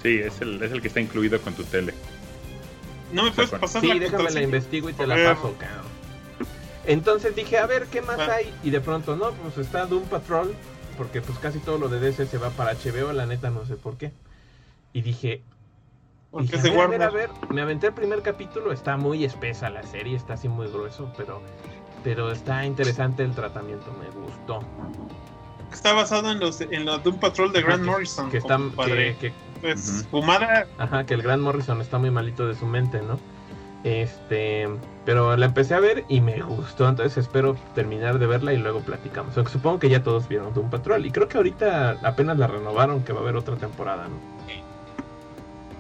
Sí, 0.02 0.18
es 0.20 0.42
el, 0.42 0.62
es 0.62 0.72
el 0.74 0.82
que 0.82 0.90
está 0.90 1.00
incluido 1.00 1.40
con 1.40 1.54
tu 1.54 1.64
tele. 1.64 1.94
No 3.14 3.24
me 3.24 3.32
puedes 3.32 3.52
Bueno. 3.52 3.62
pasar 3.62 3.82
Sí, 3.82 3.88
la 3.88 3.96
déjame 3.96 4.32
la 4.32 4.42
investigo 4.42 4.90
y 4.90 4.94
te 4.94 5.08
la 5.08 5.16
paso, 5.16 5.56
cabrón. 5.58 5.93
Entonces 6.86 7.36
dije, 7.36 7.58
a 7.58 7.66
ver, 7.66 7.88
¿qué 7.88 8.02
más 8.02 8.20
hay? 8.20 8.54
Y 8.64 8.70
de 8.70 8.82
pronto, 8.82 9.16
no, 9.16 9.32
pues 9.32 9.58
está 9.58 9.86
Doom 9.86 10.04
Patrol, 10.04 10.54
porque 10.98 11.22
pues 11.22 11.38
casi 11.40 11.60
todo 11.60 11.78
lo 11.78 11.88
de 11.90 12.00
DC 12.00 12.26
se 12.26 12.38
va 12.38 12.50
para 12.50 12.74
HBO, 12.74 13.14
la 13.14 13.26
neta 13.26 13.50
no 13.50 13.66
sé 13.66 13.76
por 13.76 13.98
qué. 13.98 14.12
Y 14.92 15.02
dije, 15.02 15.42
Porque 16.30 16.58
dije, 16.58 16.80
a 16.82 16.88
ver, 16.88 17.02
a 17.02 17.10
ver, 17.10 17.30
a 17.30 17.38
ver, 17.38 17.50
me 17.50 17.62
aventé 17.62 17.88
el 17.88 17.94
primer 17.94 18.22
capítulo, 18.22 18.72
está 18.72 18.98
muy 18.98 19.24
espesa 19.24 19.70
la 19.70 19.84
serie, 19.84 20.16
está 20.18 20.34
así 20.34 20.50
muy 20.50 20.68
grueso, 20.68 21.12
pero, 21.16 21.42
pero 22.04 22.32
está 22.32 22.66
interesante 22.66 23.24
el 23.24 23.34
tratamiento, 23.34 23.86
me 23.94 24.10
gustó. 24.22 24.60
Está 25.72 25.94
basado 25.94 26.32
en 26.32 26.40
los 26.40 26.62
en 26.62 26.86
los 26.86 27.02
Doom 27.04 27.18
Patrol 27.20 27.52
de 27.52 27.62
Grant 27.64 27.82
que- 27.84 27.90
Morrison. 27.90 28.30
Que 28.30 28.38
está, 28.38 28.56
compadre. 28.58 29.16
que, 29.16 29.30
que- 29.30 29.34
Pues, 29.62 30.06
fumada. 30.12 30.68
ajá, 30.78 31.06
que 31.06 31.14
el 31.16 31.22
Gran 31.24 31.40
Morrison 31.42 31.82
está 31.82 31.98
muy 31.98 32.12
malito 32.12 32.46
de 32.46 32.54
su 32.56 32.66
mente, 32.68 33.02
¿no? 33.02 33.18
Este, 33.84 34.68
pero 35.06 35.36
la 35.36 35.46
empecé 35.46 35.74
a 35.74 35.80
ver 35.80 36.06
y 36.08 36.22
me 36.22 36.42
gustó, 36.42 36.88
entonces 36.88 37.18
espero 37.18 37.56
terminar 37.76 38.20
de 38.20 38.28
verla 38.28 38.54
y 38.54 38.58
luego 38.58 38.82
platicamos. 38.82 39.36
Aunque 39.36 39.52
supongo 39.52 39.80
que 39.80 39.90
ya 39.90 40.02
todos 40.02 40.28
vieron 40.28 40.54
Doom 40.54 40.70
Patrol 40.70 41.06
y 41.06 41.12
creo 41.12 41.28
que 41.28 41.38
ahorita 41.38 42.00
apenas 42.04 42.38
la 42.38 42.48
renovaron 42.48 43.04
que 43.04 43.12
va 43.12 43.20
a 43.20 43.24
haber 43.24 43.36
otra 43.36 43.56
temporada, 43.58 44.08
¿no? 44.08 44.34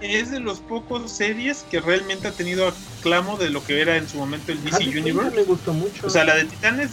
Es 0.01 0.31
de 0.31 0.41
los 0.41 0.59
pocos 0.59 1.09
series 1.09 1.65
que 1.71 1.79
realmente 1.79 2.27
ha 2.27 2.33
tenido 2.33 2.67
aclamo 2.99 3.37
de 3.37 3.49
lo 3.49 3.63
que 3.63 3.81
era 3.81 3.95
en 3.95 4.09
su 4.09 4.17
momento 4.17 4.51
el 4.51 4.61
DC 4.61 4.75
Harley 4.75 4.91
Quinn 4.91 5.03
Universe. 5.03 5.33
me 5.33 5.43
gustó 5.43 5.73
mucho. 5.73 6.05
O 6.05 6.09
sea, 6.09 6.25
la 6.25 6.35
de 6.35 6.43
Titanes 6.43 6.91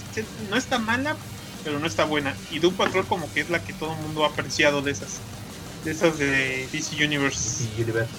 no 0.48 0.56
está 0.56 0.78
mala, 0.78 1.16
pero 1.64 1.80
no 1.80 1.88
está 1.88 2.04
buena. 2.04 2.36
Y 2.52 2.60
Doom 2.60 2.74
Patrol 2.74 3.04
como 3.06 3.32
que 3.32 3.40
es 3.40 3.50
la 3.50 3.64
que 3.64 3.72
todo 3.72 3.94
el 3.94 3.98
mundo 4.02 4.24
ha 4.24 4.28
apreciado 4.28 4.80
de 4.80 4.92
esas. 4.92 5.18
De 5.84 5.90
esas 5.90 6.18
de 6.18 6.68
DC 6.70 7.04
Universe. 7.04 7.64
Sí, 7.64 7.82
Universe. 7.82 8.12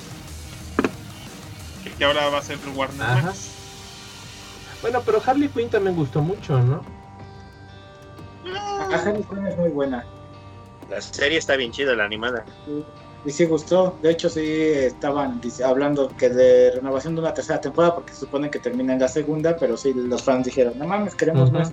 Que 1.98 2.04
ahora 2.04 2.28
va 2.28 2.40
a 2.40 2.44
ser 2.44 2.58
Warner. 2.76 3.02
Ajá. 3.02 3.22
Max. 3.28 3.61
Bueno, 4.82 5.02
pero 5.06 5.22
Harley 5.26 5.50
Quinn 5.50 5.70
también 5.70 5.96
gustó 5.96 6.22
mucho, 6.22 6.60
¿no? 6.60 6.84
Ah, 8.56 8.88
La 8.90 8.98
Harley 8.98 9.24
Quinn 9.24 9.46
es 9.48 9.58
muy 9.58 9.70
buena. 9.70 10.06
La 10.90 11.00
serie 11.02 11.38
está 11.38 11.56
bien 11.56 11.72
chida, 11.72 11.96
la 11.96 12.06
animada. 12.06 12.44
y 13.24 13.30
sí 13.30 13.46
gustó. 13.46 14.00
De 14.02 14.10
hecho, 14.10 14.30
sí 14.30 14.42
estaban 14.44 15.40
dice- 15.40 15.64
hablando 15.64 16.10
que 16.18 16.30
de 16.30 16.72
renovación 16.72 17.14
de 17.14 17.22
una 17.22 17.34
tercera 17.34 17.62
temporada 17.62 17.94
porque 17.94 18.14
se 18.14 18.22
supone 18.22 18.50
que 18.50 18.58
termina 18.60 18.94
en 18.94 19.00
la 19.00 19.08
segunda, 19.08 19.56
pero 19.58 19.78
sí 19.78 19.94
los 19.94 20.24
fans 20.24 20.46
dijeron, 20.46 20.74
no 20.80 20.88
mames, 20.88 21.14
queremos 21.14 21.52
más. 21.52 21.72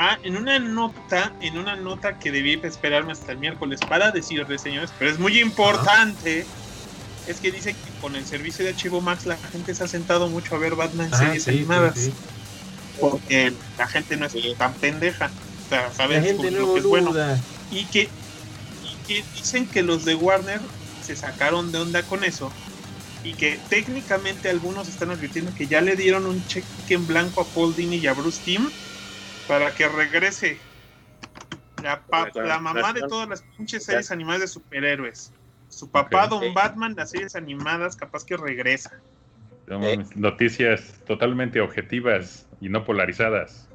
Ah, 0.00 0.18
en 0.24 0.36
una 0.36 0.58
nota, 0.58 1.32
en 1.40 1.56
una 1.58 1.76
nota 1.76 2.18
que 2.18 2.30
debí 2.32 2.54
esperarme 2.64 3.12
hasta 3.12 3.30
el 3.32 3.38
miércoles 3.38 3.80
para 3.88 4.10
decirles, 4.10 4.60
señores, 4.60 4.92
pero 4.98 5.10
es 5.12 5.18
muy 5.18 5.38
importante, 5.40 6.44
es 7.30 7.40
que 7.40 7.52
dice 7.52 7.74
que 7.74 7.92
con 7.98 8.16
el 8.16 8.26
servicio 8.26 8.64
de 8.64 8.70
Archivo 8.70 9.00
Max 9.00 9.26
la 9.26 9.38
gente 9.38 9.74
se 9.74 9.84
ha 9.84 9.88
sentado 9.88 10.28
mucho 10.30 10.54
a 10.54 10.58
ver 10.58 10.74
Batman 10.76 11.10
Ah, 11.12 11.18
series 11.18 11.44
sí, 11.44 11.50
animadas, 11.50 11.98
sí. 11.98 12.12
porque 13.00 13.58
la 13.76 13.88
gente 13.88 14.16
no 14.16 14.26
es 14.26 14.34
tan 14.56 14.78
pendeja, 14.78 15.34
o 15.64 15.68
sea, 15.68 15.92
sabe 15.92 16.16
La 16.16 16.22
gente 16.22 16.50
lo 16.50 16.72
que 16.74 16.80
es 16.80 16.86
bueno, 16.86 17.12
y 17.68 17.90
que, 17.90 18.16
y 18.80 19.02
que 19.06 19.22
dicen 19.32 19.70
que 19.70 19.82
los 19.82 20.04
de 20.04 20.14
Warner 20.14 20.60
se 21.00 21.16
sacaron 21.16 21.72
de 21.72 21.78
onda 21.78 22.06
con 22.06 22.24
eso. 22.24 22.50
Y 23.22 23.36
que 23.36 23.58
técnicamente 23.68 24.48
algunos 24.48 24.88
están 24.88 25.10
advirtiendo 25.10 25.52
que 25.52 25.66
ya 25.68 25.80
le 25.80 25.96
dieron 25.96 26.26
un 26.26 26.46
cheque 26.46 26.68
en 26.94 27.06
blanco 27.06 27.40
a 27.40 27.52
Paul 27.52 27.74
Dini 27.74 27.96
y 27.98 28.06
a 28.06 28.14
Bruce 28.14 28.40
Timm 28.44 28.70
para 29.46 29.74
que 29.74 29.88
regrese 29.88 30.66
la, 31.76 32.04
pa- 32.06 32.30
la 32.34 32.58
mamá 32.60 32.92
de 32.92 33.02
todas 33.02 33.28
las 33.28 33.42
pinches 33.42 33.84
series 33.84 34.10
animadas 34.10 34.40
de 34.42 34.48
superhéroes. 34.48 35.34
Su 35.68 35.90
papá. 35.90 36.26
Don 36.26 36.52
Batman, 36.54 36.94
las 36.96 37.10
series 37.10 37.36
animadas, 37.36 37.96
capaz 37.96 38.24
que 38.24 38.36
regresa. 38.36 39.00
Noticias 40.16 40.94
totalmente 41.06 41.60
objetivas 41.60 42.46
y 42.60 42.68
no 42.68 42.84
polarizadas 42.84 43.68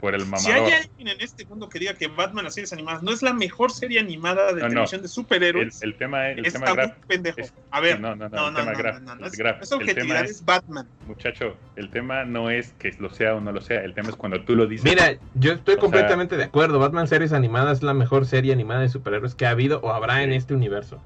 por 0.00 0.14
el 0.14 0.22
Si 0.22 0.26
mamador. 0.28 0.54
hay 0.66 0.72
alguien 0.72 1.08
en 1.08 1.20
este 1.20 1.44
mundo 1.44 1.68
que 1.68 1.78
diga 1.78 1.92
que 1.92 2.08
Batman, 2.08 2.44
las 2.44 2.54
series 2.54 2.72
animadas, 2.72 3.02
no 3.02 3.12
es 3.12 3.20
la 3.20 3.34
mejor 3.34 3.70
serie 3.70 4.00
animada 4.00 4.46
de 4.54 4.54
No, 4.54 4.60
no. 4.62 4.68
televisión 4.70 5.02
de 5.02 5.08
superhéroes, 5.08 5.82
el 5.82 5.94
tema, 5.98 6.30
el 6.30 6.46
es 6.46 6.54
tema 6.54 6.72
graf, 6.72 6.92
pendejo. 7.06 7.40
es- 7.42 7.52
A 7.70 7.80
ver, 7.80 8.00
no, 8.00 8.16
no, 8.16 8.30
no, 8.30 8.36
no, 8.36 8.48
el 8.48 8.52
no, 8.54 8.58
tema 8.60 8.72
no, 8.72 8.78
graf, 8.78 8.94
no, 8.94 9.00
no, 9.00 9.14
no, 9.16 9.26
el 9.26 9.32
es, 9.32 9.36
graf. 9.38 9.60
es 9.62 9.70
El 9.72 9.76
objetividad, 9.78 10.06
tema 10.16 10.20
es, 10.24 10.30
es, 10.30 10.44
Batman. 10.46 10.88
muchacho, 11.06 11.56
el 11.76 11.90
tema 11.90 12.24
no 12.24 12.48
es 12.48 12.72
que 12.78 12.92
lo 12.98 13.10
sea 13.10 13.34
o 13.34 13.40
no 13.42 13.52
lo 13.52 13.60
sea, 13.60 13.82
el 13.84 13.92
tema 13.92 14.08
es 14.08 14.16
cuando 14.16 14.42
tú 14.42 14.56
lo 14.56 14.66
dices. 14.66 14.84
Mira, 14.86 15.18
yo 15.34 15.52
estoy 15.52 15.74
O 15.74 15.78
completamente 15.80 16.38
de 16.38 16.44
acuerdo. 16.44 16.78
Batman 16.78 17.06
Series 17.06 17.34
Animadas 17.34 17.78
es 17.78 17.82
la 17.82 17.92
mejor 17.92 18.24
serie 18.24 18.54
animada 18.54 18.80
de 18.80 18.88
superhéroes 18.88 19.34
que 19.34 19.44
ha 19.44 19.50
habido 19.50 19.80
o 19.82 19.92
habrá 19.92 20.22
en 20.22 20.32
este 20.32 20.54
universo. 20.54 21.02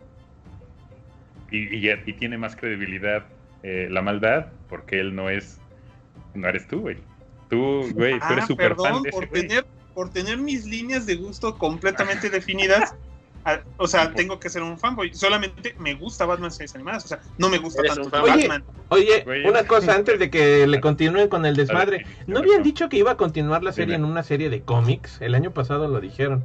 Y, 1.50 1.76
y, 1.76 1.90
y 2.06 2.12
tiene 2.14 2.38
más 2.38 2.56
credibilidad 2.56 3.24
eh, 3.62 3.88
la 3.90 4.02
maldad 4.02 4.46
porque 4.68 5.00
él 5.00 5.14
no 5.14 5.30
es, 5.30 5.58
no 6.34 6.48
eres 6.48 6.66
tú, 6.68 6.80
güey. 6.80 6.96
Tú, 7.50 7.88
güey, 7.94 8.18
tú 8.20 8.26
eres 8.32 8.44
Ah, 8.44 8.46
súper 8.46 8.68
fan 8.76 8.76
perdón 8.76 9.02
de 9.02 9.08
ese 9.08 9.18
por 9.18 9.28
güey. 9.28 9.46
tener, 9.46 9.66
por 9.94 10.10
tener 10.10 10.36
mis 10.38 10.64
líneas 10.66 11.06
de 11.06 11.16
gusto 11.16 11.56
completamente 11.56 12.28
definidas. 12.30 12.94
a- 13.44 13.60
o 13.78 13.86
sea, 13.86 14.12
tengo 14.12 14.38
que 14.38 14.50
ser 14.50 14.62
un 14.62 14.78
fanboy. 14.78 15.14
Solamente 15.14 15.74
me 15.78 15.94
gusta 15.94 16.26
Batman 16.26 16.50
series 16.50 16.74
animadas. 16.74 17.06
O 17.06 17.08
sea, 17.08 17.20
no 17.38 17.48
me 17.48 17.56
gusta 17.58 17.80
Eres 17.80 17.94
tanto. 17.94 18.10
Batman. 18.10 18.62
Oye, 18.90 19.22
Güey, 19.24 19.46
una 19.46 19.62
cosa 19.66 19.94
antes 19.94 20.18
de 20.18 20.28
que 20.30 20.66
le 20.66 20.80
continúen 20.80 21.28
con 21.28 21.46
el 21.46 21.56
desmadre. 21.56 22.04
¿No 22.26 22.40
habían 22.40 22.62
dicho 22.62 22.88
que 22.90 22.98
iba 22.98 23.12
a 23.12 23.16
continuar 23.16 23.62
la 23.62 23.72
serie 23.72 23.94
en 23.94 24.04
una 24.04 24.22
serie 24.22 24.50
de 24.50 24.60
cómics? 24.60 25.18
El 25.22 25.34
año 25.34 25.52
pasado 25.52 25.88
lo 25.88 26.00
dijeron. 26.00 26.44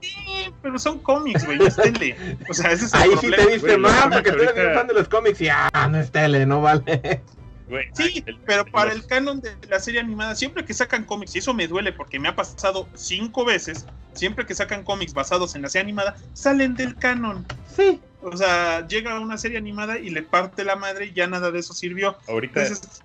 Sí, 0.00 0.52
pero 0.62 0.78
son 0.78 0.98
cómics, 1.00 1.44
güey. 1.46 1.62
Es 1.64 1.76
tele. 1.76 2.16
O 2.48 2.54
sea, 2.54 2.72
ese 2.72 2.86
es 2.86 2.94
el 2.94 3.00
Ahí 3.00 3.10
sí 3.20 3.30
te 3.30 3.46
diste 3.46 3.76
mal 3.78 4.10
porque 4.10 4.32
tú 4.32 4.42
eres 4.42 4.74
fan 4.74 4.86
de 4.86 4.94
los 4.94 5.08
cómics 5.08 5.40
y 5.40 5.48
ah, 5.48 5.88
no 5.90 5.98
es 5.98 6.10
tele, 6.10 6.46
no 6.46 6.60
vale. 6.62 7.22
Güey, 7.68 7.84
Sí, 7.94 8.22
el- 8.26 8.36
pero 8.46 8.64
para 8.64 8.92
los- 8.94 9.04
el 9.04 9.06
canon 9.06 9.40
de 9.40 9.52
la 9.68 9.78
serie 9.78 10.00
animada, 10.00 10.34
siempre 10.34 10.64
que 10.64 10.74
sacan 10.74 11.04
cómics, 11.04 11.36
y 11.36 11.38
eso 11.38 11.54
me 11.54 11.68
duele 11.68 11.92
porque 11.92 12.18
me 12.18 12.26
ha 12.28 12.34
pasado 12.34 12.88
cinco 12.94 13.44
veces, 13.44 13.86
siempre 14.12 14.44
que 14.44 14.54
sacan 14.56 14.82
cómics 14.82 15.14
basados 15.14 15.54
en 15.54 15.62
la 15.62 15.68
serie 15.68 15.84
animada, 15.84 16.16
salen 16.32 16.74
del 16.74 16.96
canon. 16.96 17.46
Sí. 17.76 18.00
O 18.22 18.36
sea, 18.36 18.86
llega 18.88 19.20
una 19.20 19.38
serie 19.38 19.56
animada 19.56 19.98
y 19.98 20.10
le 20.10 20.22
parte 20.22 20.64
la 20.64 20.74
madre 20.76 21.06
y 21.06 21.12
ya 21.12 21.28
nada 21.28 21.52
de 21.52 21.60
eso 21.60 21.72
sirvió. 21.72 22.16
ahorita 22.26 22.62
Entonces, 22.62 23.02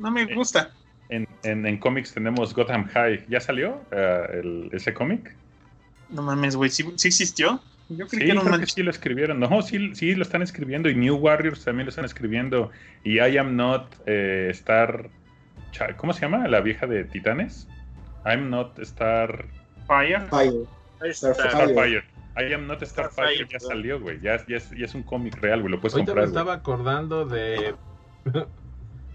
no 0.00 0.10
me 0.10 0.24
gusta. 0.34 0.72
en, 1.08 1.28
en, 1.44 1.64
en 1.66 1.78
cómics 1.78 2.12
tenemos 2.12 2.52
Gotham 2.52 2.88
High. 2.88 3.26
¿Ya 3.28 3.38
salió 3.40 3.80
eh, 3.92 4.26
el- 4.42 4.70
ese 4.72 4.92
cómic? 4.92 5.36
No 6.10 6.22
mames, 6.22 6.56
güey, 6.56 6.70
¿sí, 6.70 6.84
sí 6.96 7.08
existió? 7.08 7.60
Yo 7.88 8.06
creí 8.06 8.20
Sí, 8.20 8.26
que 8.26 8.30
era 8.32 8.40
un 8.40 8.46
creo 8.46 8.60
que 8.60 8.66
sí 8.66 8.82
lo 8.82 8.90
escribieron. 8.90 9.40
No, 9.40 9.62
sí, 9.62 9.94
sí 9.94 10.14
lo 10.14 10.22
están 10.22 10.42
escribiendo. 10.42 10.88
Y 10.88 10.94
New 10.94 11.16
Warriors 11.16 11.64
también 11.64 11.86
lo 11.86 11.90
están 11.90 12.04
escribiendo. 12.04 12.70
Y 13.02 13.18
I 13.18 13.36
Am 13.38 13.56
Not 13.56 13.96
eh, 14.06 14.48
Star. 14.52 15.10
¿Cómo 15.96 16.12
se 16.12 16.20
llama? 16.20 16.46
La 16.48 16.60
vieja 16.60 16.86
de 16.86 17.04
Titanes. 17.04 17.66
I'm 18.24 18.50
Not 18.50 18.78
Star. 18.80 19.46
Fire. 19.86 20.22
Fire. 20.28 20.52
Starfire. 21.12 21.50
Starfire. 21.50 22.04
I 22.36 22.52
Am 22.52 22.66
Not 22.68 22.82
Starfire 22.84 23.46
ya 23.50 23.58
salió, 23.58 24.00
güey. 24.00 24.20
Ya, 24.20 24.44
ya, 24.46 24.56
es, 24.56 24.70
ya 24.70 24.84
es 24.84 24.94
un 24.94 25.02
cómic 25.02 25.36
real, 25.40 25.60
güey. 25.60 25.72
Lo 25.72 25.80
puedes 25.80 25.94
Ahorita 25.94 26.12
me 26.14 26.20
comprar. 26.20 26.28
estaba 26.28 26.54
acordando 26.54 27.24
de. 27.26 27.74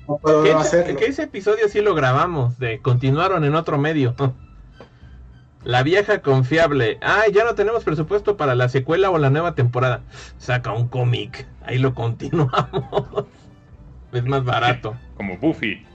No 0.07 0.17
puedo 0.17 0.43
que, 0.43 0.51
no 0.53 0.61
ese, 0.61 0.79
hacerlo. 0.81 0.99
que 0.99 1.05
ese 1.05 1.23
episodio 1.23 1.67
sí 1.69 1.81
lo 1.81 1.95
grabamos, 1.95 2.59
de 2.59 2.79
continuaron 2.79 3.43
en 3.43 3.55
otro 3.55 3.77
medio. 3.77 4.15
La 5.65 5.81
vieja 5.81 6.21
confiable. 6.21 6.99
Ay, 7.01 7.31
ya 7.33 7.43
no 7.43 7.55
tenemos 7.55 7.83
presupuesto 7.83 8.37
para 8.37 8.53
la 8.53 8.69
secuela 8.69 9.09
o 9.09 9.17
la 9.17 9.31
nueva 9.31 9.55
temporada. 9.55 10.03
Saca 10.37 10.71
un 10.71 10.87
cómic. 10.87 11.47
Ahí 11.65 11.79
lo 11.79 11.93
continuamos. 11.93 13.25
Es 14.13 14.23
más 14.23 14.45
barato. 14.45 14.95
Como 15.17 15.37
Buffy. 15.37 15.85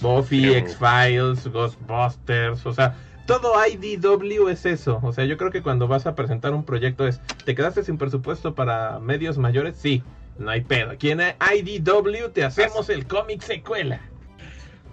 Buffy, 0.00 0.54
X-Files, 0.54 1.48
Ghostbusters, 1.48 2.64
o 2.64 2.72
sea, 2.72 2.94
todo 3.26 3.52
IDW 3.66 4.48
es 4.48 4.64
eso. 4.64 5.00
O 5.02 5.12
sea, 5.12 5.24
yo 5.24 5.36
creo 5.36 5.50
que 5.50 5.62
cuando 5.62 5.88
vas 5.88 6.06
a 6.06 6.14
presentar 6.14 6.54
un 6.54 6.64
proyecto 6.64 7.06
es, 7.06 7.20
¿te 7.44 7.54
quedaste 7.54 7.82
sin 7.82 7.98
presupuesto 7.98 8.54
para 8.54 9.00
medios 9.00 9.38
mayores? 9.38 9.76
Sí, 9.76 10.02
no 10.38 10.50
hay 10.50 10.60
pedo. 10.60 10.92
Aquí 10.92 11.10
en 11.10 11.20
IDW 11.20 12.28
te 12.32 12.44
hacemos 12.44 12.88
el 12.90 13.06
cómic 13.06 13.42
secuela. 13.42 14.00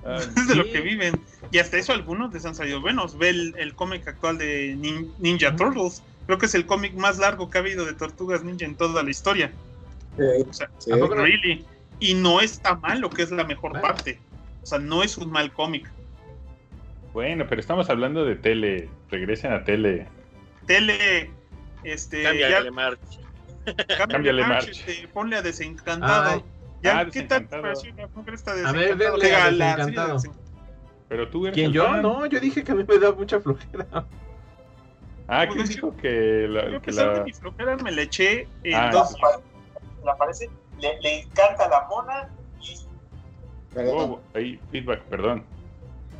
Es 0.05 0.35
de 0.47 0.55
lo 0.55 0.63
que 0.65 0.81
viven. 0.81 1.19
Y 1.51 1.57
hasta 1.59 1.77
eso 1.77 1.93
algunos 1.93 2.33
les 2.33 2.45
han 2.45 2.55
salido 2.55 2.81
buenos. 2.81 3.17
Ve 3.17 3.29
el, 3.29 3.55
el 3.57 3.73
cómic 3.75 4.07
actual 4.07 4.37
de 4.37 4.75
Nin- 4.75 5.11
Ninja 5.19 5.55
Turtles. 5.55 6.03
Creo 6.25 6.37
que 6.37 6.45
es 6.47 6.55
el 6.55 6.65
cómic 6.65 6.93
más 6.95 7.17
largo 7.17 7.49
que 7.49 7.57
ha 7.57 7.61
habido 7.61 7.85
de 7.85 7.93
Tortugas 7.93 8.43
Ninja 8.43 8.65
en 8.65 8.75
toda 8.75 9.03
la 9.03 9.09
historia. 9.09 9.51
Sí, 10.17 10.23
O 10.49 10.53
sea, 10.53 10.69
sí. 10.79 10.91
Really. 10.91 11.65
Y 11.99 12.13
no 12.13 12.41
está 12.41 12.75
mal, 12.75 12.99
lo 12.99 13.09
que 13.09 13.21
es 13.23 13.31
la 13.31 13.43
mejor 13.43 13.79
parte. 13.81 14.19
O 14.63 14.65
sea, 14.65 14.79
no 14.79 15.03
es 15.03 15.17
un 15.17 15.31
mal 15.31 15.51
cómic. 15.53 15.89
Bueno, 17.13 17.45
pero 17.47 17.61
estamos 17.61 17.89
hablando 17.89 18.25
de 18.25 18.35
tele. 18.35 18.89
Regresen 19.09 19.53
a 19.53 19.63
tele. 19.63 20.07
Tele, 20.65 21.29
este, 21.83 22.23
Cámbiale, 22.23 22.65
ya, 22.65 22.71
March. 22.71 22.99
cámbiale 23.65 24.07
cámbiale 24.07 24.41
March, 24.41 24.65
March. 24.65 24.69
este, 24.87 25.07
ponle 25.09 25.35
a 25.37 25.41
Desencantado. 25.41 26.29
Ay. 26.31 26.43
Ya, 26.85 26.99
Ah, 26.99 27.05
¿qué 27.11 27.23
tal 27.23 27.47
te 27.47 27.61
pareció 27.61 27.93
la 27.95 28.33
esta 28.33 28.55
de 28.55 28.65
A 28.65 28.71
ver, 28.71 28.91
a 28.93 28.95
de 28.95 29.11
Desencantado. 29.11 30.21
Pero 31.07 31.29
tú 31.29 31.45
eres 31.45 31.55
¿Quién 31.55 31.71
yo? 31.71 31.85
fan. 31.85 32.01
No, 32.01 32.25
yo 32.25 32.39
dije 32.39 32.63
que 32.63 32.71
a 32.71 32.75
mí 32.75 32.83
me 32.87 32.97
da 32.97 33.11
mucha 33.11 33.39
flojera. 33.39 33.85
Ah, 35.27 35.43
Pues 35.45 35.49
¿quién 35.49 35.59
es 35.61 35.69
dijo 35.69 35.95
que 35.97 36.47
la, 36.49 36.69
Yo, 36.69 36.77
a 36.77 36.79
que 36.81 36.85
pesar 36.87 37.11
de 37.13 37.17
la... 37.19 37.23
mi 37.23 37.33
flojera, 37.33 37.75
me 37.77 37.91
la 37.91 38.01
eché 38.03 38.47
en 38.63 38.75
Ah, 38.75 38.89
dos 38.91 39.09
sí. 39.09 39.15
La 40.03 40.15
parece, 40.15 40.49
le, 40.79 40.99
le 41.01 41.21
encanta 41.21 41.67
la 41.67 41.85
mona 41.89 42.29
y. 42.61 42.79
Wow, 43.75 44.19
ahí, 44.33 44.59
feedback, 44.71 45.01
perdón. 45.03 45.43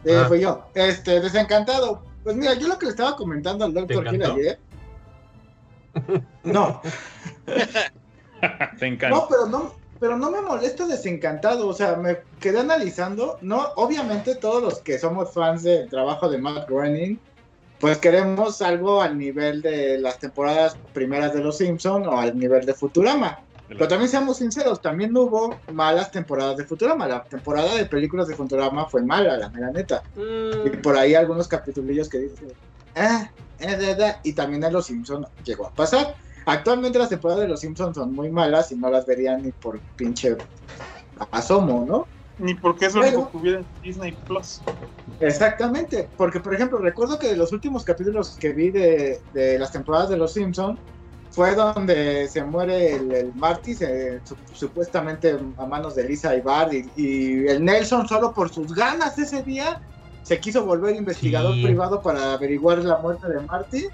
Eh, 0.04 0.22
Ah. 0.24 0.26
fui 0.28 0.42
yo. 0.42 0.68
Este, 0.74 1.20
desencantado. 1.20 2.04
Pues 2.24 2.36
mira, 2.36 2.54
yo 2.56 2.68
lo 2.68 2.78
que 2.80 2.86
le 2.88 2.92
estaba 2.92 3.16
comentando 3.16 3.66
al 3.66 3.74
¿Te 3.74 3.80
doctor 3.82 4.10
Gil 4.10 4.24
ayer. 4.24 4.60
No, 6.44 6.82
Te 8.80 8.86
encanta. 8.88 9.10
no, 9.16 9.28
pero 9.30 9.46
no, 9.48 9.74
pero 10.00 10.18
no 10.18 10.32
me 10.32 10.42
molesta 10.42 10.88
desencantado. 10.88 11.68
O 11.68 11.74
sea, 11.74 11.96
me 11.98 12.20
quedé 12.40 12.60
analizando. 12.60 13.38
No, 13.42 13.68
obviamente 13.76 14.36
todos 14.36 14.62
los 14.62 14.82
que 14.82 15.00
somos 15.00 15.34
fans 15.34 15.64
del 15.64 15.90
trabajo 15.90 16.30
de 16.30 16.38
Matt 16.40 16.68
Groening, 16.70 17.22
pues 17.80 18.00
queremos 18.00 18.62
algo 18.62 19.02
al 19.02 19.18
nivel 19.18 19.62
de 19.62 20.00
las 20.00 20.20
temporadas 20.20 20.80
primeras 20.94 21.34
de 21.34 21.42
Los 21.42 21.58
Simpson 21.58 22.08
o 22.08 22.20
al 22.20 22.38
nivel 22.38 22.66
de 22.66 22.74
Futurama. 22.76 23.40
Pero 23.76 23.90
también 23.90 24.10
seamos 24.10 24.38
sinceros, 24.38 24.82
también 24.82 25.16
hubo 25.18 25.64
malas 25.68 26.12
temporadas 26.12 26.58
de 26.58 26.66
Futurama. 26.66 27.08
La 27.08 27.26
temporada 27.28 27.76
de 27.76 27.86
películas 27.88 28.28
de 28.28 28.36
Futurama 28.36 28.88
fue 28.88 29.04
mala, 29.04 29.38
la 29.38 29.50
mera 29.50 29.72
neta. 29.72 30.04
Y 30.62 30.70
Mm, 30.70 30.82
por 30.82 30.98
ahí 30.98 31.16
algunos 31.16 31.48
capitulillos 31.48 32.10
que 32.10 32.20
dicen, 32.20 32.54
ah, 32.96 33.32
eh, 33.58 33.78
da, 33.78 33.96
da", 33.96 34.20
y 34.24 34.34
también 34.34 34.64
en 34.64 34.74
Los 34.74 34.88
Simpsons 34.88 35.28
llegó 35.44 35.68
a 35.68 35.76
pasar. 35.76 36.16
Actualmente 36.46 37.00
las 37.00 37.10
temporadas 37.10 37.42
de 37.44 37.50
Los 37.50 37.60
Simpsons 37.62 37.96
son 37.96 38.14
muy 38.14 38.30
malas 38.30 38.72
y 38.72 38.76
no 38.76 38.90
las 38.90 39.06
verían 39.06 39.42
ni 39.42 39.52
por 39.52 39.82
pinche 39.96 40.36
asomo, 41.32 41.86
¿no? 41.88 42.08
ni 42.38 42.54
porque 42.54 42.88
es 42.88 42.94
lo 42.96 43.02
único 43.02 43.32
que 43.32 43.38
hubiera 43.38 43.60
en 43.60 43.68
Disney 43.82 44.18
Plus. 44.28 44.62
Exactamente, 45.20 46.10
porque 46.18 46.40
por 46.42 46.54
ejemplo, 46.54 46.78
recuerdo 46.80 47.18
que 47.18 47.28
de 47.30 47.38
los 47.38 47.54
últimos 47.54 47.84
capítulos 47.86 48.36
que 48.38 48.52
vi 48.52 48.72
de, 48.72 49.22
de 49.32 49.58
las 49.58 49.72
temporadas 49.72 50.10
de 50.10 50.18
Los 50.18 50.34
Simpsons 50.34 50.78
fue 51.32 51.56
donde 51.56 52.28
se 52.28 52.44
muere 52.44 52.96
el, 52.96 53.14
el 53.14 53.34
Marty, 53.36 53.74
se- 53.74 54.22
su- 54.26 54.36
supuestamente 54.54 55.38
a 55.58 55.66
manos 55.66 55.96
de 55.96 56.04
Lisa 56.04 56.36
y 56.36 56.42
Bart, 56.42 56.74
y, 56.74 56.92
y 56.96 57.48
el 57.48 57.64
Nelson 57.64 58.08
solo 58.08 58.34
por 58.34 58.50
sus 58.50 58.74
ganas 58.74 59.18
ese 59.18 59.42
día 59.44 59.82
se 60.24 60.40
quiso 60.40 60.66
volver 60.66 60.96
investigador 60.96 61.54
Sí. 61.54 61.64
privado 61.64 62.02
para 62.02 62.34
averiguar 62.34 62.80
la 62.80 62.98
muerte 62.98 63.28
de 63.30 63.40
Marty 63.42 63.86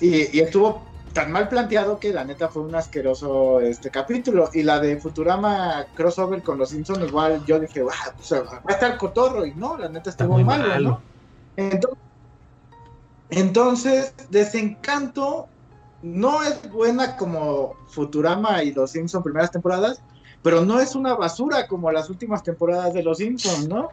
y, 0.00 0.36
y 0.38 0.40
estuvo 0.40 0.86
tan 1.16 1.32
mal 1.32 1.48
planteado 1.48 1.98
que 1.98 2.12
la 2.12 2.24
neta 2.24 2.48
fue 2.48 2.60
un 2.60 2.74
asqueroso 2.74 3.58
este 3.60 3.90
capítulo. 3.90 4.50
Y 4.52 4.62
la 4.62 4.78
de 4.78 4.98
Futurama 4.98 5.86
crossover 5.94 6.42
con 6.42 6.58
los 6.58 6.68
Simpsons, 6.68 7.08
igual 7.08 7.42
yo 7.46 7.58
dije, 7.58 7.82
pues, 7.82 8.32
va 8.32 8.60
a 8.66 8.72
estar 8.72 8.98
cotorro. 8.98 9.46
Y 9.46 9.54
no, 9.54 9.78
la 9.78 9.88
neta 9.88 10.10
estuvo 10.10 10.38
mal, 10.40 10.84
¿no? 10.84 11.00
Entonces, 11.56 11.98
entonces, 13.30 14.14
Desencanto 14.28 15.48
no 16.02 16.42
es 16.42 16.70
buena 16.70 17.16
como 17.16 17.76
Futurama 17.88 18.62
y 18.62 18.74
los 18.74 18.90
Simpsons 18.90 19.24
primeras 19.24 19.50
temporadas, 19.50 20.02
pero 20.42 20.66
no 20.66 20.80
es 20.80 20.94
una 20.94 21.14
basura 21.14 21.66
como 21.66 21.90
las 21.90 22.10
últimas 22.10 22.42
temporadas 22.42 22.92
de 22.92 23.02
los 23.02 23.16
Simpsons, 23.16 23.66
¿no? 23.66 23.88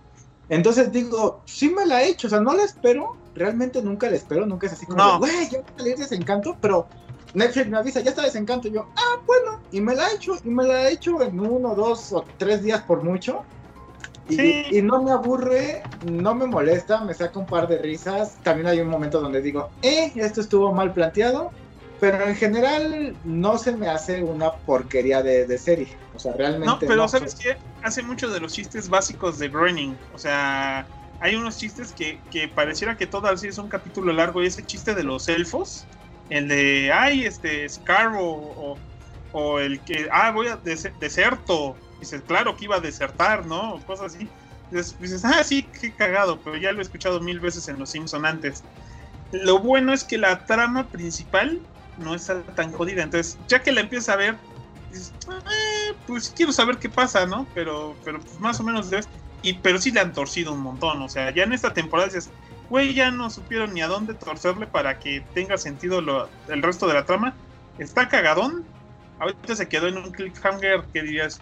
Entonces 0.49 0.91
digo, 0.91 1.41
sí 1.45 1.69
me 1.69 1.85
la 1.85 2.03
he 2.03 2.09
hecho, 2.09 2.27
o 2.27 2.29
sea, 2.29 2.41
no 2.41 2.53
la 2.53 2.63
espero, 2.63 3.15
realmente 3.33 3.81
nunca 3.81 4.09
la 4.09 4.17
espero, 4.17 4.45
nunca 4.45 4.67
es 4.67 4.73
así 4.73 4.85
como, 4.85 5.19
güey, 5.19 5.49
ya 5.49 5.61
va 5.61 5.65
a 5.73 5.77
salir 5.77 5.95
desencanto, 5.95 6.57
pero 6.59 6.85
Netflix 7.33 7.67
me 7.67 7.77
avisa, 7.77 8.01
ya 8.01 8.11
está 8.11 8.23
desencanto, 8.23 8.67
y 8.67 8.71
yo, 8.71 8.87
ah, 8.95 9.19
bueno, 9.25 9.59
y 9.71 9.81
me 9.81 9.95
la 9.95 10.09
he 10.09 10.15
hecho, 10.15 10.35
y 10.43 10.49
me 10.49 10.63
la 10.65 10.89
he 10.89 10.93
hecho 10.93 11.21
en 11.21 11.39
uno, 11.39 11.75
dos 11.75 12.11
o 12.13 12.25
tres 12.37 12.63
días 12.63 12.81
por 12.83 13.03
mucho, 13.03 13.43
y, 14.29 14.77
y, 14.77 14.81
no 14.81 15.03
me 15.03 15.11
aburre, 15.11 15.83
no 16.05 16.33
me 16.33 16.45
molesta, 16.45 17.03
me 17.03 17.13
saca 17.13 17.37
un 17.39 17.45
par 17.45 17.67
de 17.67 17.77
risas, 17.79 18.37
también 18.43 18.67
hay 18.67 18.79
un 18.79 18.87
momento 18.87 19.19
donde 19.19 19.41
digo, 19.41 19.69
eh, 19.81 20.11
esto 20.15 20.39
estuvo 20.39 20.71
mal 20.71 20.93
planteado, 20.93 21.51
pero 22.03 22.27
en 22.27 22.35
general 22.35 23.15
no 23.23 23.57
se 23.57 23.71
me 23.71 23.87
hace 23.87 24.21
una 24.23 24.51
porquería 24.51 25.23
de, 25.23 25.57
serie. 25.57 25.87
O 26.13 26.19
sea, 26.19 26.33
realmente. 26.33 26.65
No, 26.65 26.77
pero 26.77 27.07
¿sabes 27.07 27.33
qué? 27.33 27.55
Hace 27.81 28.03
mucho 28.03 28.29
de 28.29 28.41
los 28.41 28.51
chistes 28.51 28.89
básicos 28.89 29.39
de 29.39 29.47
Groening. 29.47 29.95
O 30.13 30.17
sea, 30.17 30.85
hay 31.21 31.35
unos 31.35 31.57
chistes 31.57 31.93
que, 31.93 32.19
que 32.29 32.49
pareciera 32.49 32.97
que 32.97 33.07
todo 33.07 33.27
así 33.27 33.47
es 33.47 33.57
un 33.57 33.69
capítulo 33.69 34.11
largo. 34.11 34.43
Y 34.43 34.47
ese 34.47 34.65
chiste 34.65 34.93
de 34.93 35.03
los 35.03 35.29
elfos, 35.29 35.85
el 36.33 36.47
de, 36.47 36.91
ay, 36.91 37.25
este, 37.25 37.69
Scarrow, 37.69 38.75
o, 39.33 39.59
el 39.59 39.79
que, 39.81 40.07
ah, 40.11 40.31
voy 40.31 40.47
a 40.47 40.57
deserto. 40.57 41.75
Dices, 41.99 42.23
claro 42.27 42.57
que 42.57 42.65
iba 42.65 42.77
a 42.77 42.79
desertar, 42.79 43.45
¿no? 43.45 43.79
cosas 43.85 44.15
así. 44.15 44.27
Dices, 44.71 45.23
ah, 45.23 45.43
sí, 45.43 45.63
qué 45.79 45.93
cagado, 45.93 46.39
pero 46.41 46.57
ya 46.57 46.71
lo 46.71 46.79
he 46.79 46.81
escuchado 46.81 47.19
mil 47.21 47.39
veces 47.39 47.67
en 47.67 47.77
Los 47.77 47.91
Simpson 47.91 48.25
antes. 48.25 48.63
Lo 49.31 49.59
bueno 49.59 49.93
es 49.93 50.03
que 50.03 50.17
la 50.17 50.43
trama 50.45 50.87
principal 50.87 51.61
no 51.99 52.15
está 52.15 52.41
tan 52.41 52.71
jodida. 52.71 53.03
Entonces, 53.03 53.37
ya 53.47 53.61
que 53.61 53.71
la 53.71 53.81
empiezas 53.81 54.09
a 54.09 54.15
ver, 54.15 54.35
dices, 54.91 55.13
eh, 55.29 55.93
pues 56.07 56.33
quiero 56.35 56.51
saber 56.51 56.77
qué 56.79 56.89
pasa, 56.89 57.27
¿no? 57.27 57.45
Pero, 57.53 57.95
pero 58.03 58.19
pues 58.19 58.39
más 58.39 58.59
o 58.59 58.63
menos. 58.63 58.89
Y, 59.43 59.53
pero 59.53 59.79
sí 59.79 59.91
le 59.91 59.99
han 59.99 60.13
torcido 60.13 60.51
un 60.51 60.61
montón. 60.61 60.99
O 61.03 61.09
sea, 61.09 61.31
ya 61.31 61.43
en 61.43 61.53
esta 61.53 61.73
temporada 61.73 62.07
dices, 62.07 62.31
güey, 62.73 62.95
ya 62.95 63.11
no 63.11 63.29
supieron 63.29 63.75
ni 63.75 63.83
a 63.83 63.87
dónde 63.87 64.15
torcerle 64.15 64.65
para 64.65 64.97
que 64.97 65.23
tenga 65.35 65.59
sentido 65.59 66.01
lo, 66.01 66.27
el 66.47 66.63
resto 66.63 66.87
de 66.87 66.95
la 66.95 67.05
trama. 67.05 67.35
Está 67.77 68.09
cagadón. 68.09 68.65
Ahorita 69.19 69.55
se 69.55 69.69
quedó 69.69 69.89
en 69.89 69.97
un 69.97 70.11
cliffhanger 70.11 70.83
que 70.91 71.03
dirías, 71.03 71.39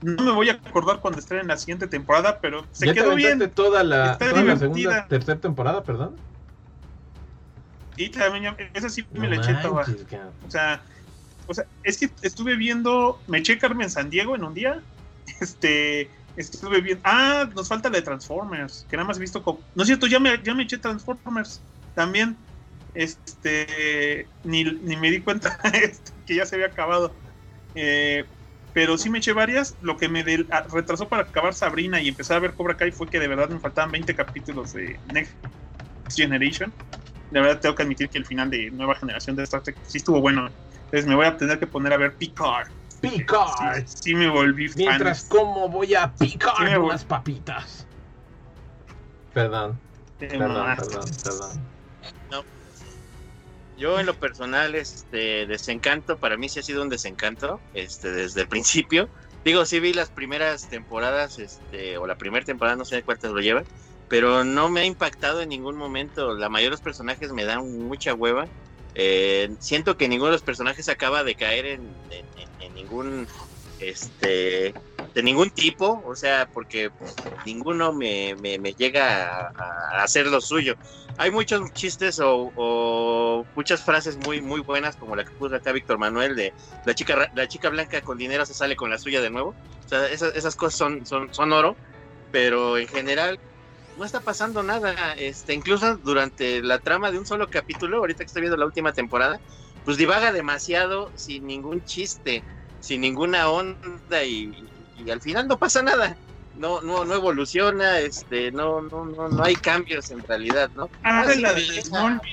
no 0.00 0.24
me 0.24 0.32
voy 0.32 0.48
a 0.48 0.54
acordar 0.54 0.98
cuando 0.98 1.20
esté 1.20 1.38
en 1.38 1.46
la 1.46 1.56
siguiente 1.56 1.86
temporada, 1.86 2.40
pero 2.40 2.66
se 2.72 2.92
quedó 2.92 3.14
bien. 3.14 3.48
toda 3.54 3.84
la, 3.84 4.18
toda 4.18 4.42
la 4.42 4.56
segunda, 4.56 5.06
tercera 5.06 5.38
temporada, 5.38 5.84
perdón. 5.84 6.16
Y 7.96 8.08
también, 8.08 8.56
esa 8.74 8.88
sí 8.88 9.06
me 9.12 9.28
la 9.28 9.36
eché 9.36 9.54
toda. 9.62 9.86
O 10.44 10.50
sea, 10.50 10.82
o 11.46 11.54
sea, 11.54 11.64
es 11.84 11.98
que 11.98 12.10
estuve 12.22 12.56
viendo, 12.56 13.20
me 13.28 13.38
eché 13.38 13.56
Carmen 13.56 13.88
San 13.88 14.10
Diego 14.10 14.34
en 14.34 14.42
un 14.42 14.52
día. 14.54 14.82
Este, 15.40 16.10
estuve 16.36 16.80
viendo. 16.80 17.02
Ah, 17.04 17.48
nos 17.54 17.68
falta 17.68 17.90
la 17.90 17.96
de 17.96 18.02
Transformers, 18.02 18.86
que 18.88 18.96
nada 18.96 19.06
más 19.06 19.18
he 19.18 19.20
visto. 19.20 19.42
Como, 19.42 19.64
no 19.74 19.82
es 19.82 19.86
cierto, 19.88 20.06
ya 20.06 20.20
me, 20.20 20.42
ya 20.42 20.54
me 20.54 20.64
eché 20.64 20.78
Transformers 20.78 21.66
también. 21.94 22.46
Este, 22.94 24.30
ni, 24.42 24.64
ni 24.64 24.96
me 24.96 25.10
di 25.10 25.22
cuenta 25.22 25.58
que 26.26 26.34
ya 26.36 26.46
se 26.46 26.56
había 26.56 26.68
acabado. 26.68 27.20
Eh, 27.74 28.24
pero 28.72 28.98
sí 28.98 29.10
me 29.10 29.18
eché 29.18 29.32
varias. 29.32 29.76
Lo 29.80 29.96
que 29.96 30.08
me 30.08 30.22
retrasó 30.24 31.08
para 31.08 31.24
acabar 31.24 31.54
Sabrina 31.54 32.02
y 32.02 32.08
empezar 32.08 32.38
a 32.38 32.40
ver 32.40 32.54
Cobra 32.54 32.76
Kai 32.76 32.92
fue 32.92 33.10
que 33.10 33.20
de 33.20 33.28
verdad 33.28 33.48
me 33.50 33.60
faltaban 33.60 33.92
20 33.92 34.14
capítulos 34.14 34.72
de 34.72 35.00
Next 35.04 35.36
Generation 36.08 36.74
de 37.32 37.40
verdad 37.40 37.60
tengo 37.60 37.74
que 37.74 37.82
admitir 37.82 38.10
que 38.10 38.18
el 38.18 38.26
final 38.26 38.50
de 38.50 38.70
nueva 38.70 38.94
generación 38.94 39.36
de 39.36 39.44
Star 39.44 39.62
Trek 39.62 39.78
sí 39.82 39.98
estuvo 39.98 40.20
bueno. 40.20 40.54
Entonces 40.84 41.06
me 41.08 41.14
voy 41.14 41.26
a 41.26 41.36
tener 41.36 41.58
que 41.58 41.66
poner 41.66 41.92
a 41.94 41.96
ver 41.96 42.16
Picard. 42.18 42.68
Picard. 43.02 43.84
Sí, 43.86 44.14
me 44.14 44.28
volví 44.28 44.68
fan. 44.68 44.78
Mientras 44.78 45.24
como 45.24 45.68
voy 45.68 45.94
a 45.94 46.14
picar 46.14 46.78
unas 46.78 47.04
papitas. 47.04 47.86
Perdón. 49.34 49.78
Perdón, 50.18 50.76
perdón, 50.76 51.10
perdón. 51.24 51.60
No. 52.30 52.44
Yo 53.76 53.98
en 53.98 54.06
lo 54.06 54.14
personal, 54.14 54.74
este 54.76 55.46
desencanto, 55.46 56.16
para 56.18 56.36
mí 56.36 56.48
sí 56.48 56.60
ha 56.60 56.62
sido 56.62 56.82
un 56.82 56.88
desencanto, 56.88 57.60
este, 57.74 58.10
desde 58.12 58.42
el 58.42 58.48
principio. 58.48 59.08
Digo, 59.44 59.64
sí 59.66 59.80
vi 59.80 59.92
las 59.92 60.08
primeras 60.10 60.68
temporadas, 60.68 61.40
este, 61.40 61.98
o 61.98 62.06
la 62.06 62.16
primera 62.16 62.46
temporada, 62.46 62.76
no 62.76 62.84
sé 62.84 63.02
cuántas 63.02 63.32
lo 63.32 63.40
llevan, 63.40 63.64
pero 64.08 64.44
no 64.44 64.68
me 64.68 64.82
ha 64.82 64.84
impactado 64.84 65.40
en 65.40 65.48
ningún 65.48 65.76
momento. 65.76 66.34
La 66.36 66.48
mayoría 66.48 66.68
de 66.68 66.72
los 66.72 66.80
personajes 66.80 67.32
me 67.32 67.44
dan 67.44 67.88
mucha 67.88 68.14
hueva. 68.14 68.46
Eh, 68.94 69.54
siento 69.58 69.96
que 69.96 70.08
ninguno 70.08 70.30
de 70.30 70.36
los 70.36 70.42
personajes 70.42 70.88
acaba 70.88 71.24
de 71.24 71.34
caer 71.34 71.66
en, 71.66 71.88
ningún 72.74 73.26
este 73.80 74.72
de 75.14 75.22
ningún 75.22 75.50
tipo, 75.50 76.02
o 76.06 76.16
sea, 76.16 76.48
porque 76.52 76.90
ninguno 77.44 77.92
me, 77.92 78.34
llega 78.78 79.48
a, 79.48 80.02
hacer 80.02 80.26
lo 80.26 80.40
suyo. 80.40 80.76
Hay 81.18 81.30
muchos 81.30 81.70
chistes 81.72 82.18
o, 82.22 83.44
muchas 83.54 83.82
frases 83.82 84.16
muy 84.16 84.40
muy 84.40 84.60
buenas, 84.60 84.96
como 84.96 85.16
la 85.16 85.24
que 85.24 85.30
puso 85.32 85.54
acá 85.54 85.72
Víctor 85.72 85.98
Manuel 85.98 86.34
de 86.34 86.54
la 86.86 86.94
chica 86.94 87.30
la 87.34 87.48
chica 87.48 87.68
blanca 87.68 88.00
con 88.00 88.16
dinero 88.16 88.46
se 88.46 88.54
sale 88.54 88.76
con 88.76 88.90
la 88.90 88.98
suya 88.98 89.20
de 89.20 89.30
nuevo. 89.30 89.54
O 89.84 89.88
sea, 89.88 90.08
esas, 90.08 90.34
esas 90.34 90.56
cosas 90.56 90.78
son, 90.78 91.04
son, 91.04 91.34
son 91.34 91.52
oro, 91.52 91.76
pero 92.30 92.78
en 92.78 92.88
general 92.88 93.38
no 94.02 94.06
está 94.06 94.18
pasando 94.18 94.64
nada. 94.64 95.14
Este, 95.14 95.54
incluso 95.54 95.96
durante 95.96 96.60
la 96.60 96.80
trama 96.80 97.12
de 97.12 97.20
un 97.20 97.24
solo 97.24 97.48
capítulo, 97.48 97.98
ahorita 97.98 98.18
que 98.18 98.26
estoy 98.26 98.42
viendo 98.42 98.56
la 98.56 98.66
última 98.66 98.92
temporada, 98.92 99.40
pues 99.84 99.96
divaga 99.96 100.32
demasiado 100.32 101.12
sin 101.14 101.46
ningún 101.46 101.84
chiste, 101.84 102.42
sin 102.80 103.00
ninguna 103.00 103.48
onda 103.48 104.24
y, 104.24 104.52
al 105.08 105.20
final 105.20 105.46
no 105.46 105.56
pasa 105.56 105.82
nada. 105.82 106.16
No, 106.56 106.80
no, 106.82 107.04
no 107.04 107.14
evoluciona, 107.14 108.00
este, 108.00 108.50
no, 108.50 108.82
no, 108.82 109.06
no, 109.06 109.28
no 109.28 109.44
hay 109.44 109.54
cambios 109.54 110.10
en 110.10 110.18
realidad, 110.24 110.68
¿no? 110.74 110.90
Ah, 111.04 111.24
la 111.38 111.52
de 111.54 111.82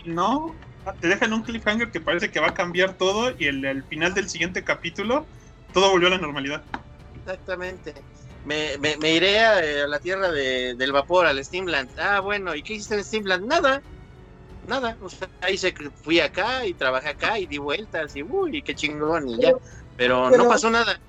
¿no? 0.05 0.55
Te 0.99 1.07
dejan 1.07 1.33
un 1.33 1.43
cliffhanger 1.43 1.91
que 1.91 2.01
parece 2.01 2.31
que 2.31 2.39
va 2.39 2.47
a 2.47 2.53
cambiar 2.55 2.95
todo 2.95 3.31
y 3.37 3.45
el, 3.45 3.63
el 3.63 3.83
final 3.83 4.15
del 4.15 4.27
siguiente 4.27 4.63
capítulo 4.63 5.25
todo 5.71 5.91
volvió 5.91 6.07
a 6.07 6.11
la 6.11 6.17
normalidad. 6.17 6.63
Exactamente 7.15 7.93
me, 8.45 8.77
me, 8.77 9.11
iré 9.11 9.39
a, 9.39 9.87
la 9.87 9.99
tierra 9.99 10.31
de, 10.31 10.75
del 10.75 10.91
vapor, 10.91 11.25
al 11.25 11.43
Steamland. 11.43 11.89
Ah, 11.99 12.19
bueno, 12.19 12.55
¿y 12.55 12.63
qué 12.63 12.73
hiciste 12.73 12.95
en 12.95 13.03
Steamland? 13.03 13.45
Nada, 13.45 13.81
nada. 14.67 14.97
O 15.01 15.09
sea, 15.09 15.27
ahí 15.41 15.57
se, 15.57 15.73
fui 16.03 16.19
acá 16.19 16.65
y 16.65 16.73
trabajé 16.73 17.09
acá 17.09 17.39
y 17.39 17.45
di 17.45 17.57
vueltas 17.57 18.15
y 18.15 18.23
uy, 18.23 18.61
qué 18.61 18.73
chingón 18.73 19.27
y 19.27 19.41
ya. 19.41 19.53
Pero, 19.97 20.29
no 20.31 20.47
pasó 20.47 20.69
nada. 20.69 20.99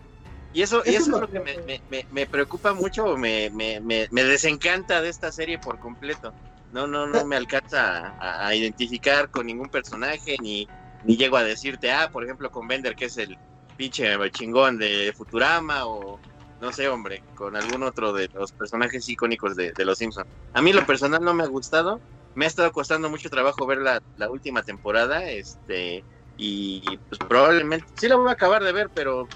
Y 0.52 0.62
eso, 0.62 0.82
y 0.84 0.96
eso 0.96 1.14
es 1.14 1.20
lo 1.20 1.30
que 1.30 1.38
me, 1.38 1.80
me, 1.90 2.06
me 2.10 2.26
preocupa 2.26 2.72
mucho, 2.74 3.16
me, 3.16 3.50
me, 3.50 3.80
me, 3.80 4.24
desencanta 4.24 5.00
de 5.00 5.08
esta 5.08 5.30
serie 5.30 5.58
por 5.58 5.78
completo. 5.78 6.32
No, 6.72 6.88
no, 6.88 7.06
no 7.06 7.24
me 7.24 7.36
alcanza 7.36 8.14
a, 8.18 8.48
a 8.48 8.54
identificar 8.54 9.30
con 9.30 9.46
ningún 9.46 9.68
personaje, 9.68 10.36
ni, 10.40 10.68
ni 11.04 11.16
llego 11.16 11.36
a 11.36 11.44
decirte, 11.44 11.92
ah, 11.92 12.10
por 12.10 12.24
ejemplo, 12.24 12.50
con 12.50 12.66
Bender, 12.66 12.96
que 12.96 13.06
es 13.06 13.16
el 13.18 13.38
pinche 13.76 14.16
chingón 14.30 14.78
de 14.78 15.12
Futurama, 15.16 15.86
o, 15.86 16.18
no 16.60 16.72
sé, 16.72 16.88
hombre, 16.88 17.22
con 17.34 17.56
algún 17.56 17.82
otro 17.82 18.12
de 18.12 18.28
los 18.28 18.52
personajes 18.52 19.08
icónicos 19.08 19.56
de, 19.56 19.72
Los 19.78 19.98
Simpsons. 19.98 20.28
A 20.52 20.60
mí 20.60 20.72
lo 20.72 20.84
personal 20.84 21.22
no 21.22 21.32
me 21.32 21.42
ha 21.42 21.46
gustado, 21.46 22.00
me 22.34 22.44
ha 22.44 22.48
estado 22.48 22.70
costando 22.72 23.08
mucho 23.08 23.30
trabajo 23.30 23.66
ver 23.66 23.78
la, 23.78 24.30
última 24.30 24.62
temporada, 24.62 25.28
este, 25.30 26.04
y 26.36 26.82
pues 27.08 27.18
probablemente 27.26 27.86
sí 27.94 28.08
la 28.08 28.16
voy 28.16 28.28
a 28.28 28.32
acabar 28.32 28.62
de 28.62 28.72
ver, 28.72 28.90
pero 28.94 29.26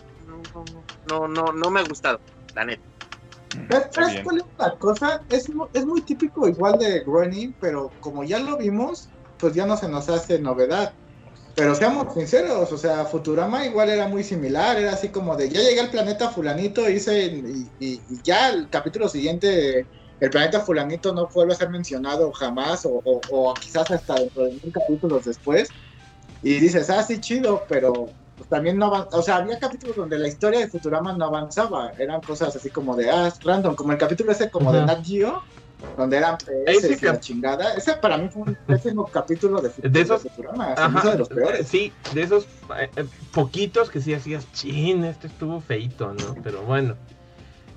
no, 1.08 1.28
no, 1.28 1.52
no, 1.52 1.70
me 1.70 1.80
ha 1.80 1.84
gustado, 1.84 2.20
la 2.54 2.64
neta. 2.64 2.82
¿Sabes 3.92 4.20
cuál 4.22 4.38
es 4.38 4.44
la 4.58 4.74
cosa? 4.76 5.22
Es, 5.30 5.48
es 5.72 5.86
muy 5.86 6.02
típico 6.02 6.48
igual 6.48 6.78
de 6.78 7.00
Groening, 7.00 7.54
pero 7.60 7.90
como 8.00 8.24
ya 8.24 8.40
lo 8.40 8.58
vimos, 8.58 9.08
pues 9.38 9.54
ya 9.54 9.64
no 9.64 9.76
se 9.76 9.88
nos 9.88 10.08
hace 10.08 10.40
novedad. 10.40 10.92
Pero 11.54 11.74
seamos 11.76 12.12
sinceros, 12.14 12.72
o 12.72 12.76
sea, 12.78 13.04
Futurama 13.04 13.64
igual 13.64 13.88
era 13.88 14.08
muy 14.08 14.24
similar, 14.24 14.76
era 14.76 14.92
así 14.92 15.10
como 15.10 15.36
de, 15.36 15.48
ya 15.48 15.60
llegué 15.60 15.80
al 15.80 15.90
planeta 15.90 16.28
fulanito, 16.28 16.88
hice, 16.90 17.26
y, 17.26 17.70
y, 17.78 18.00
ya 18.24 18.50
el 18.50 18.68
capítulo 18.68 19.08
siguiente, 19.08 19.86
el 20.18 20.30
planeta 20.30 20.60
fulanito 20.60 21.14
no 21.14 21.28
vuelve 21.32 21.52
a 21.52 21.56
ser 21.56 21.70
mencionado 21.70 22.32
jamás, 22.32 22.84
o, 22.84 23.00
o, 23.04 23.54
quizás 23.54 23.88
hasta 23.92 24.14
dentro 24.14 24.44
de 24.44 24.50
mil 24.50 24.72
capítulos 24.72 25.26
después, 25.26 25.68
y 26.42 26.54
dices, 26.58 26.90
ah, 26.90 27.04
sí, 27.04 27.20
chido, 27.20 27.62
pero 27.68 28.08
pues 28.36 28.48
también 28.48 28.76
no 28.76 28.90
o 28.90 29.22
sea, 29.22 29.36
había 29.36 29.60
capítulos 29.60 29.94
donde 29.94 30.18
la 30.18 30.26
historia 30.26 30.58
de 30.58 30.68
Futurama 30.68 31.12
no 31.12 31.26
avanzaba, 31.26 31.92
eran 31.98 32.20
cosas 32.20 32.56
así 32.56 32.70
como 32.70 32.96
de, 32.96 33.10
ah, 33.10 33.32
random, 33.44 33.76
como 33.76 33.92
el 33.92 33.98
capítulo 33.98 34.32
ese 34.32 34.50
como 34.50 34.72
de 34.72 34.84
Nat 34.84 35.04
Geo, 35.04 35.40
donde 35.96 36.16
eran 36.16 36.38
peces 36.66 37.02
y 37.02 37.04
la 37.04 37.20
chingada. 37.20 37.74
Ese 37.74 37.94
para 37.94 38.18
mí 38.18 38.28
fue 38.28 38.42
un 38.42 38.54
pésimo 38.66 39.06
capítulo 39.12 39.60
de, 39.60 39.70
de 39.88 40.00
esos, 40.00 40.22
Futurama, 40.22 40.74
ajá, 40.76 41.10
de 41.10 41.18
los 41.18 41.28
peores. 41.28 41.68
Sí, 41.68 41.92
de 42.12 42.22
esos 42.22 42.44
eh, 42.78 42.90
eh, 42.96 43.04
poquitos 43.32 43.90
que 43.90 44.00
sí 44.00 44.14
hacías, 44.14 44.50
chin, 44.52 45.04
este 45.04 45.26
estuvo 45.28 45.60
feito, 45.60 46.12
¿no? 46.12 46.34
Pero 46.42 46.62
bueno, 46.62 46.96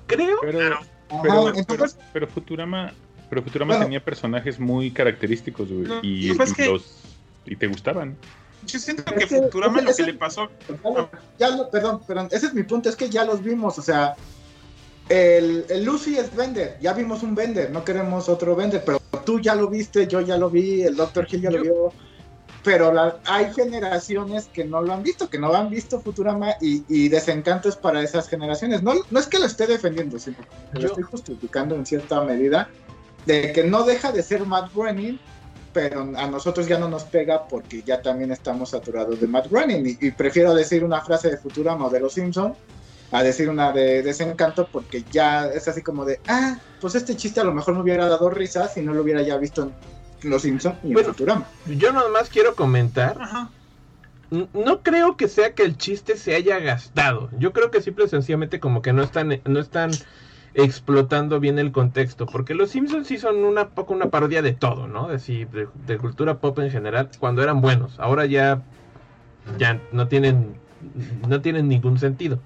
creo... 0.06 0.38
Pero, 0.40 0.78
pero, 1.22 1.54
entonces, 1.54 1.96
pero, 2.12 2.26
Futurama, 2.26 2.92
pero 3.30 3.42
Futurama 3.42 3.78
tenía 3.78 4.04
personajes 4.04 4.60
muy 4.60 4.90
característicos, 4.90 5.70
güey, 5.70 5.88
y, 6.02 6.30
y, 6.30 6.34
los, 6.34 6.98
y 7.46 7.56
te 7.56 7.66
gustaban. 7.66 8.16
Yo 8.66 8.78
siento 8.78 9.04
que, 9.04 9.26
Futurama 9.26 9.80
lo 9.80 9.94
que 9.94 10.02
le 10.02 10.14
pasó. 10.14 10.50
Ya 11.38 11.50
lo, 11.50 11.70
perdón, 11.70 12.02
perdón, 12.06 12.28
ese 12.30 12.46
es 12.46 12.54
mi 12.54 12.62
punto, 12.62 12.88
es 12.88 12.96
que 12.96 13.08
ya 13.08 13.24
los 13.24 13.42
vimos, 13.42 13.78
o 13.78 13.82
sea, 13.82 14.16
el, 15.08 15.64
el, 15.68 15.84
Lucy 15.84 16.16
es 16.16 16.34
Vender, 16.34 16.76
ya 16.80 16.92
vimos 16.92 17.22
un 17.22 17.34
Vender, 17.34 17.70
no 17.70 17.84
queremos 17.84 18.28
otro 18.28 18.54
Vender, 18.54 18.82
pero 18.84 19.00
tú 19.24 19.40
ya 19.40 19.54
lo 19.54 19.68
viste, 19.68 20.06
yo 20.06 20.20
ya 20.20 20.36
lo 20.36 20.50
vi, 20.50 20.82
el 20.82 20.96
Dr. 20.96 21.26
Hill 21.30 21.42
ya 21.42 21.50
lo 21.50 21.62
vio, 21.62 21.92
pero 22.62 22.92
hay 23.24 23.52
generaciones 23.54 24.48
que 24.52 24.64
no 24.64 24.82
lo 24.82 24.92
han 24.92 25.02
visto, 25.02 25.30
que 25.30 25.38
no 25.38 25.52
han 25.54 25.70
visto 25.70 26.00
Futurama 26.00 26.54
y, 26.60 26.84
y 26.88 27.08
desencanto 27.08 27.68
es 27.68 27.76
para 27.76 28.02
esas 28.02 28.28
generaciones. 28.28 28.82
No, 28.82 28.94
no 29.10 29.20
es 29.20 29.26
que 29.26 29.38
lo 29.38 29.46
esté 29.46 29.66
defendiendo, 29.66 30.18
sino 30.18 30.36
que 30.72 30.80
lo 30.80 30.88
estoy 30.88 31.04
justificando 31.04 31.74
en 31.74 31.86
cierta 31.86 32.20
medida 32.22 32.68
de 33.26 33.52
que 33.52 33.64
no 33.64 33.84
deja 33.84 34.12
de 34.12 34.22
ser 34.22 34.44
Matt 34.46 34.74
Groening, 34.74 35.18
pero 35.72 36.00
a 36.16 36.26
nosotros 36.26 36.66
ya 36.66 36.78
no 36.78 36.88
nos 36.88 37.04
pega 37.04 37.46
porque 37.46 37.82
ya 37.82 38.02
también 38.02 38.32
estamos 38.32 38.70
saturados 38.70 39.20
de 39.20 39.26
Matt 39.26 39.48
Groening 39.48 39.98
y, 40.00 40.10
prefiero 40.10 40.54
decir 40.54 40.82
una 40.82 41.00
frase 41.02 41.30
de 41.30 41.36
Futurama 41.36 41.86
o 41.86 41.90
de 41.90 42.00
Los 42.00 42.14
Simpson 42.14 42.54
a 43.10 43.22
decir 43.22 43.48
una 43.48 43.72
de 43.72 44.02
desencanto 44.02 44.68
porque 44.70 45.04
ya 45.10 45.46
es 45.46 45.66
así 45.68 45.82
como 45.82 46.04
de, 46.04 46.20
ah, 46.28 46.58
pues 46.80 46.94
este 46.94 47.16
chiste 47.16 47.40
a 47.40 47.44
lo 47.44 47.54
mejor 47.54 47.74
me 47.74 47.80
hubiera 47.80 48.06
dado 48.08 48.30
risa 48.30 48.68
si 48.68 48.82
no 48.82 48.92
lo 48.92 49.02
hubiera 49.02 49.22
ya 49.22 49.36
visto 49.38 49.70
en 50.22 50.30
Los 50.30 50.42
Simpsons 50.42 50.76
y 50.84 50.92
en 50.92 51.04
Futurama. 51.04 51.46
Yo 51.66 51.92
más 52.10 52.28
quiero 52.28 52.54
comentar. 52.54 53.16
No 54.30 54.82
creo 54.82 55.16
que 55.16 55.26
sea 55.26 55.54
que 55.54 55.62
el 55.62 55.78
chiste 55.78 56.16
se 56.16 56.34
haya 56.34 56.58
gastado. 56.58 57.30
Yo 57.38 57.54
creo 57.54 57.70
que 57.70 57.80
simple 57.80 58.04
y 58.04 58.08
sencillamente 58.08 58.60
como 58.60 58.82
que 58.82 58.92
no 58.92 59.02
están, 59.02 59.40
no 59.46 59.58
están 59.58 59.90
explotando 60.52 61.40
bien 61.40 61.58
el 61.58 61.72
contexto. 61.72 62.26
Porque 62.26 62.54
los 62.54 62.70
Simpsons 62.70 63.06
sí 63.06 63.16
son 63.16 63.36
una 63.36 63.70
poco 63.70 63.94
una 63.94 64.10
parodia 64.10 64.42
de 64.42 64.52
todo, 64.52 64.86
¿no? 64.86 65.08
De, 65.08 65.68
de, 65.86 65.98
cultura 65.98 66.40
pop 66.40 66.58
en 66.58 66.70
general, 66.70 67.08
cuando 67.18 67.42
eran 67.42 67.62
buenos. 67.62 67.98
Ahora 67.98 68.26
ya, 68.26 68.62
ya 69.56 69.80
no 69.92 70.08
tienen, 70.08 70.56
no 71.26 71.40
tienen 71.40 71.68
ningún 71.68 71.98
sentido. 71.98 72.38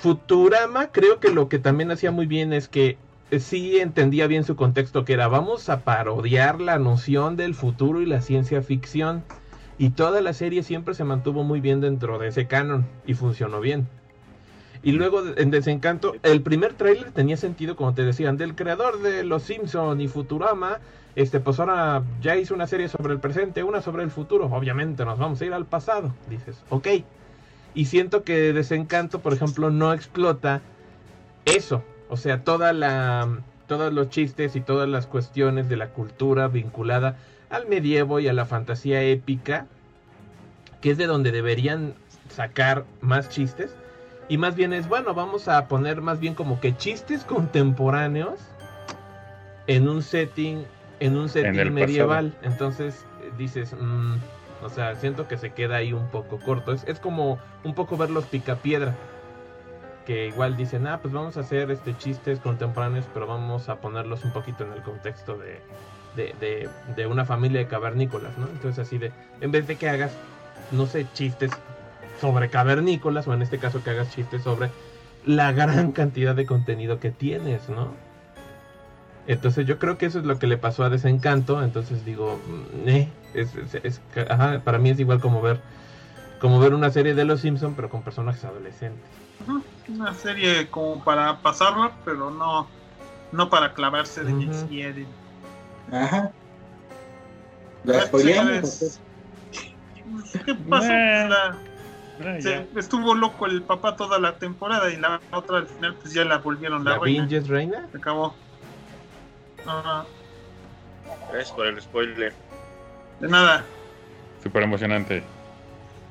Futurama 0.00 0.92
creo 0.92 1.20
que 1.20 1.30
lo 1.30 1.50
que 1.50 1.58
también 1.58 1.90
hacía 1.90 2.10
muy 2.10 2.24
bien 2.24 2.54
es 2.54 2.68
que 2.68 2.96
eh, 3.30 3.38
sí 3.38 3.78
entendía 3.80 4.26
bien 4.26 4.44
su 4.44 4.56
contexto, 4.56 5.04
que 5.04 5.12
era 5.12 5.28
vamos 5.28 5.68
a 5.68 5.80
parodiar 5.84 6.58
la 6.58 6.78
noción 6.78 7.36
del 7.36 7.54
futuro 7.54 8.00
y 8.00 8.06
la 8.06 8.22
ciencia 8.22 8.62
ficción. 8.62 9.22
Y 9.76 9.90
toda 9.90 10.22
la 10.22 10.32
serie 10.32 10.62
siempre 10.62 10.94
se 10.94 11.04
mantuvo 11.04 11.44
muy 11.44 11.60
bien 11.60 11.82
dentro 11.82 12.18
de 12.18 12.28
ese 12.28 12.46
canon 12.46 12.86
y 13.06 13.12
funcionó 13.12 13.60
bien. 13.60 13.88
Y 14.82 14.92
luego 14.92 15.22
en 15.36 15.50
Desencanto, 15.50 16.14
el 16.22 16.40
primer 16.40 16.72
tráiler 16.72 17.12
tenía 17.12 17.36
sentido, 17.36 17.76
como 17.76 17.92
te 17.92 18.02
decían, 18.02 18.38
del 18.38 18.54
creador 18.54 19.02
de 19.02 19.22
Los 19.22 19.42
Simpson 19.42 20.00
y 20.00 20.08
Futurama. 20.08 20.78
Este, 21.14 21.40
pues 21.40 21.60
ahora 21.60 22.02
ya 22.22 22.36
hizo 22.36 22.54
una 22.54 22.66
serie 22.66 22.88
sobre 22.88 23.12
el 23.12 23.20
presente, 23.20 23.62
una 23.62 23.82
sobre 23.82 24.02
el 24.02 24.10
futuro. 24.10 24.46
Obviamente 24.46 25.04
nos 25.04 25.18
vamos 25.18 25.42
a 25.42 25.44
ir 25.44 25.52
al 25.52 25.66
pasado. 25.66 26.14
Dices, 26.30 26.62
ok, 26.70 26.88
y 27.74 27.86
siento 27.86 28.24
que 28.24 28.52
Desencanto, 28.52 29.20
por 29.20 29.32
ejemplo, 29.32 29.70
no 29.70 29.92
explota 29.92 30.60
eso. 31.44 31.84
O 32.08 32.16
sea, 32.16 32.42
toda 32.42 32.72
la, 32.72 33.28
todos 33.66 33.92
los 33.92 34.10
chistes 34.10 34.56
y 34.56 34.60
todas 34.60 34.88
las 34.88 35.06
cuestiones 35.06 35.68
de 35.68 35.76
la 35.76 35.90
cultura 35.90 36.48
vinculada 36.48 37.16
al 37.50 37.68
medievo 37.68 38.20
y 38.20 38.28
a 38.28 38.32
la 38.32 38.46
fantasía 38.46 39.02
épica, 39.02 39.66
que 40.80 40.90
es 40.90 40.98
de 40.98 41.06
donde 41.06 41.32
deberían 41.32 41.94
sacar 42.28 42.84
más 43.00 43.28
chistes. 43.28 43.74
Y 44.28 44.38
más 44.38 44.54
bien 44.54 44.72
es, 44.72 44.88
bueno, 44.88 45.14
vamos 45.14 45.48
a 45.48 45.66
poner 45.68 46.02
más 46.02 46.20
bien 46.20 46.34
como 46.34 46.60
que 46.60 46.76
chistes 46.76 47.24
contemporáneos 47.24 48.40
en 49.66 49.88
un 49.88 50.02
setting, 50.02 50.64
en 51.00 51.16
un 51.16 51.28
setting 51.28 51.72
medieval. 51.72 52.34
Entonces 52.42 53.04
dices, 53.38 53.74
mmm, 53.78 54.14
o 54.62 54.68
sea, 54.68 54.94
siento 54.96 55.28
que 55.28 55.36
se 55.38 55.50
queda 55.50 55.76
ahí 55.76 55.92
un 55.92 56.08
poco 56.08 56.38
corto. 56.38 56.72
Es, 56.72 56.84
es 56.84 57.00
como 57.00 57.38
un 57.64 57.74
poco 57.74 57.96
ver 57.96 58.10
los 58.10 58.24
picapiedra. 58.26 58.94
Que 60.06 60.26
igual 60.26 60.56
dicen, 60.56 60.86
ah, 60.86 60.98
pues 61.00 61.12
vamos 61.14 61.36
a 61.36 61.40
hacer 61.40 61.70
este 61.70 61.96
chistes 61.96 62.40
contemporáneos, 62.40 63.06
pero 63.12 63.26
vamos 63.26 63.68
a 63.68 63.76
ponerlos 63.80 64.24
un 64.24 64.32
poquito 64.32 64.64
en 64.64 64.72
el 64.72 64.82
contexto 64.82 65.36
de, 65.36 65.60
de, 66.16 66.34
de, 66.40 66.68
de 66.96 67.06
una 67.06 67.24
familia 67.24 67.60
de 67.60 67.66
cavernícolas, 67.68 68.36
¿no? 68.38 68.48
Entonces 68.48 68.78
así 68.78 68.98
de, 68.98 69.12
en 69.40 69.52
vez 69.52 69.66
de 69.66 69.76
que 69.76 69.88
hagas, 69.88 70.12
no 70.70 70.86
sé, 70.86 71.06
chistes 71.12 71.52
sobre 72.20 72.50
cavernícolas, 72.50 73.28
o 73.28 73.34
en 73.34 73.42
este 73.42 73.58
caso 73.58 73.82
que 73.82 73.90
hagas 73.90 74.10
chistes 74.10 74.42
sobre 74.42 74.70
la 75.24 75.52
gran 75.52 75.92
cantidad 75.92 76.34
de 76.34 76.46
contenido 76.46 76.98
que 76.98 77.10
tienes, 77.10 77.68
¿no? 77.68 77.94
Entonces 79.26 79.66
yo 79.66 79.78
creo 79.78 79.98
que 79.98 80.06
eso 80.06 80.18
es 80.18 80.24
lo 80.24 80.38
que 80.38 80.46
le 80.46 80.56
pasó 80.56 80.84
a 80.84 80.90
Desencanto. 80.90 81.62
Entonces 81.62 82.04
digo, 82.04 82.38
mm, 82.46 82.88
eh, 82.88 83.08
es, 83.34 83.54
es, 83.84 84.00
ajá, 84.28 84.60
para 84.64 84.78
mí 84.78 84.90
es 84.90 85.00
igual 85.00 85.20
como 85.20 85.40
ver 85.42 85.60
como 86.40 86.58
ver 86.58 86.72
una 86.72 86.90
serie 86.90 87.14
de 87.14 87.24
Los 87.24 87.40
Simpson 87.40 87.74
pero 87.74 87.90
con 87.90 88.02
personajes 88.02 88.44
adolescentes. 88.44 89.04
Una 89.88 90.14
serie 90.14 90.68
como 90.68 91.02
para 91.04 91.38
pasarla, 91.38 91.92
pero 92.04 92.30
no 92.30 92.66
no 93.32 93.48
para 93.48 93.72
clavarse 93.74 94.24
de 94.24 94.32
uh 94.32 94.68
quieren. 94.68 95.06
Ajá. 95.92 96.32
¿Qué 100.44 100.54
pasó? 100.68 100.88
Ah, 100.92 101.56
estuvo 102.76 103.14
loco 103.14 103.46
el 103.46 103.62
papá 103.62 103.96
toda 103.96 104.18
la 104.18 104.36
temporada 104.36 104.90
y 104.90 104.96
la 104.96 105.20
otra 105.32 105.58
al 105.58 105.66
final 105.66 105.94
pues 106.00 106.12
ya 106.12 106.24
la 106.24 106.38
volvieron 106.38 106.84
la, 106.84 106.92
¿La 106.92 106.98
reina. 106.98 107.26
reina? 107.46 107.88
Se 107.90 107.98
acabó. 107.98 108.34
Gracias 111.30 111.52
por 111.52 111.66
el 111.66 111.80
spoiler. 111.80 112.32
De 113.20 113.28
nada. 113.28 113.64
Súper 114.42 114.62
emocionante. 114.62 115.22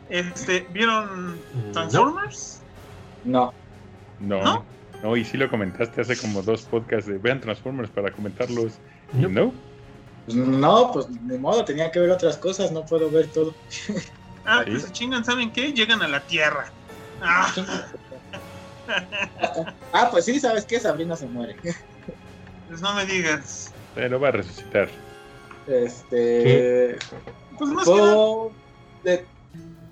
Este, 0.10 0.68
¿Vieron 0.72 1.40
Transformers? 1.74 2.62
No. 3.24 3.54
No. 4.20 4.66
no. 5.04 5.18
y 5.18 5.24
sí 5.24 5.38
lo 5.38 5.50
comentaste 5.50 6.02
hace 6.02 6.18
como 6.18 6.42
dos 6.42 6.64
podcasts 6.64 7.08
de 7.10 7.18
vean 7.18 7.42
Transformers 7.42 7.90
para 7.92 8.12
comentarlos. 8.12 8.74
¿No? 9.14 9.54
Pues 10.26 10.38
no, 10.38 10.92
pues 10.92 11.08
de 11.28 11.40
modo, 11.40 11.66
tenía 11.66 11.92
que 11.92 12.00
ver 12.00 12.12
otras 12.12 12.38
cosas, 12.38 12.72
no 12.72 12.86
puedo 12.86 13.10
ver 13.10 13.28
todo. 13.28 13.54
Ah, 14.46 14.64
pues 14.66 14.84
se 14.84 14.92
chingan, 14.92 15.24
¿saben 15.24 15.52
qué? 15.52 15.74
Llegan 15.74 16.02
a 16.02 16.08
la 16.08 16.22
Tierra. 16.22 16.72
Ah. 17.22 17.54
ah, 19.94 20.08
pues 20.10 20.26
sí, 20.26 20.40
¿sabes 20.40 20.66
qué? 20.66 20.80
Sabrina 20.80 21.16
se 21.16 21.28
muere. 21.28 21.56
Pues 22.70 22.82
no 22.82 22.94
me 22.94 23.06
digas. 23.06 23.74
Pero 23.96 24.20
va 24.20 24.30
a 24.30 24.32
resucitar. 24.32 24.90
Este. 25.68 26.98
Pues 27.58 27.72
más 27.72 27.86
que 29.04 29.26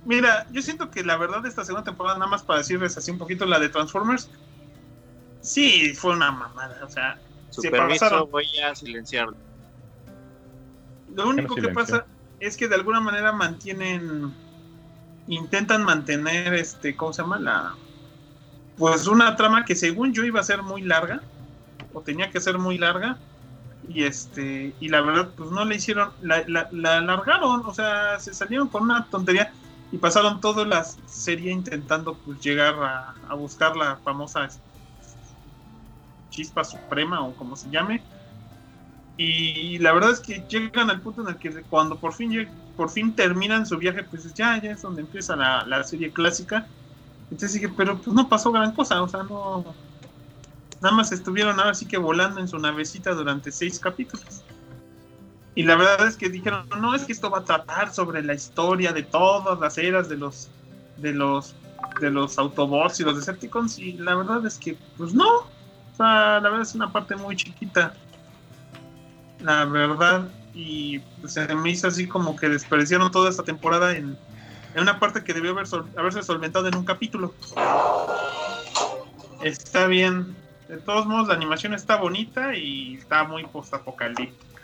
Mira, 0.05 0.47
yo 0.51 0.61
siento 0.61 0.89
que 0.89 1.03
la 1.03 1.17
verdad 1.17 1.41
de 1.41 1.49
esta 1.49 1.65
segunda 1.65 1.83
temporada, 1.83 2.17
nada 2.17 2.31
más 2.31 2.41
para 2.41 2.59
decirles 2.59 2.95
así 2.95 3.11
un 3.11 3.17
poquito 3.17 3.45
la 3.45 3.59
de 3.59 3.67
Transformers, 3.67 4.29
sí 5.41 5.93
fue 5.95 6.13
una 6.13 6.31
mamada. 6.31 6.79
O 6.85 6.89
sea, 6.89 7.19
Su 7.49 7.61
se 7.61 7.69
permiso, 7.69 8.27
voy 8.27 8.47
a 8.59 8.73
silenciarlo. 8.73 9.35
Lo 11.13 11.27
único 11.27 11.55
que 11.55 11.69
pasa 11.69 12.05
es 12.39 12.55
que 12.55 12.69
de 12.69 12.75
alguna 12.75 13.01
manera 13.01 13.33
mantienen, 13.33 14.33
intentan 15.27 15.83
mantener, 15.83 16.53
este, 16.53 16.95
¿cómo 16.95 17.11
se 17.11 17.23
llama? 17.23 17.39
La, 17.39 17.75
pues 18.77 19.07
una 19.07 19.35
trama 19.35 19.65
que 19.65 19.75
según 19.75 20.13
yo 20.13 20.23
iba 20.23 20.39
a 20.39 20.43
ser 20.43 20.61
muy 20.61 20.83
larga 20.83 21.21
tenía 22.01 22.29
que 22.29 22.39
ser 22.39 22.57
muy 22.57 22.77
larga 22.77 23.17
y 23.87 24.03
este 24.03 24.73
y 24.79 24.89
la 24.89 25.01
verdad 25.01 25.29
pues 25.35 25.51
no 25.51 25.63
le 25.65 25.75
hicieron 25.75 26.11
la, 26.21 26.43
la, 26.47 26.97
alargaron 26.97 27.65
o 27.65 27.73
sea 27.73 28.19
se 28.19 28.33
salieron 28.33 28.67
con 28.67 28.83
una 28.83 29.05
tontería 29.09 29.51
y 29.91 29.97
pasaron 29.97 30.41
toda 30.41 30.65
la 30.65 30.83
serie 30.83 31.51
intentando 31.51 32.15
pues 32.25 32.39
llegar 32.41 32.75
a, 33.29 33.33
buscar 33.35 33.77
la 33.77 33.95
famosa 33.97 34.49
chispa 36.29 36.63
suprema 36.63 37.21
o 37.21 37.33
como 37.35 37.55
se 37.55 37.69
llame 37.69 38.03
y 39.15 39.79
la 39.79 39.93
verdad 39.93 40.11
es 40.11 40.19
que 40.19 40.43
llegan 40.47 40.89
al 40.89 41.01
punto 41.01 41.21
en 41.21 41.29
el 41.29 41.37
que 41.37 41.63
cuando 41.63 41.97
por 41.97 42.13
fin 42.13 42.47
por 42.75 42.89
fin 42.89 43.15
terminan 43.15 43.65
su 43.65 43.77
viaje 43.77 44.03
pues 44.03 44.33
ya 44.33 44.61
ya 44.61 44.71
es 44.71 44.81
donde 44.81 45.01
empieza 45.01 45.35
la, 45.35 45.65
la 45.65 45.83
serie 45.83 46.11
clásica 46.11 46.67
entonces 47.31 47.53
dije 47.53 47.73
pero 47.75 47.97
pues 47.97 48.13
no 48.13 48.27
pasó 48.27 48.51
gran 48.51 48.73
cosa 48.73 49.01
o 49.01 49.07
sea 49.07 49.23
no 49.23 49.86
Nada 50.81 50.95
más 50.95 51.11
estuvieron 51.11 51.59
ahora 51.59 51.73
sí 51.73 51.85
que 51.85 51.97
volando 51.97 52.39
en 52.39 52.47
su 52.47 52.59
navecita 52.59 53.13
durante 53.13 53.51
seis 53.51 53.79
capítulos. 53.79 54.43
Y 55.55 55.63
la 55.63 55.75
verdad 55.75 56.07
es 56.07 56.15
que 56.15 56.29
dijeron, 56.29 56.69
no, 56.79 56.93
es 56.93 57.03
que 57.05 57.13
esto 57.13 57.31
va 57.31 57.39
a 57.39 57.43
tratar 57.43 57.91
sobre 57.91 58.21
la 58.21 58.35
historia 58.35 58.93
de 58.93 59.01
todas 59.01 59.59
las 59.59 59.77
eras 59.77 60.07
de 60.07 60.17
los 60.17 60.49
de 60.97 61.13
los 61.13 61.55
de 61.99 62.11
los 62.11 62.37
Autobots 62.37 62.99
y 62.99 63.03
los 63.03 63.15
Decepticons 63.15 63.79
y 63.79 63.93
la 63.93 64.15
verdad 64.15 64.45
es 64.45 64.57
que 64.57 64.77
pues 64.97 65.13
no. 65.15 65.27
O 65.27 65.95
sea, 65.97 66.39
la 66.39 66.49
verdad 66.49 66.61
es 66.61 66.75
una 66.75 66.91
parte 66.91 67.15
muy 67.15 67.35
chiquita. 67.35 67.95
la 69.39 69.65
verdad, 69.65 70.29
y 70.53 70.99
pues, 71.21 71.33
se 71.33 71.55
me 71.55 71.71
hizo 71.71 71.87
así 71.87 72.07
como 72.07 72.35
que 72.35 72.49
desperdiciaron 72.49 73.11
toda 73.11 73.29
esta 73.29 73.43
temporada 73.43 73.95
en, 73.95 74.17
en 74.75 74.81
una 74.81 74.99
parte 74.99 75.23
que 75.23 75.33
debió 75.33 75.51
haber 75.51 75.65
haberse 75.95 76.21
solventado 76.21 76.67
en 76.67 76.75
un 76.75 76.85
capítulo. 76.85 77.33
Está 79.41 79.87
bien. 79.87 80.35
De 80.67 80.77
todos 80.77 81.05
modos, 81.05 81.27
la 81.29 81.35
animación 81.35 81.73
está 81.73 81.95
bonita 81.95 82.55
y 82.55 82.95
está 82.95 83.23
muy 83.23 83.45
post-apocalíptica. 83.45 84.61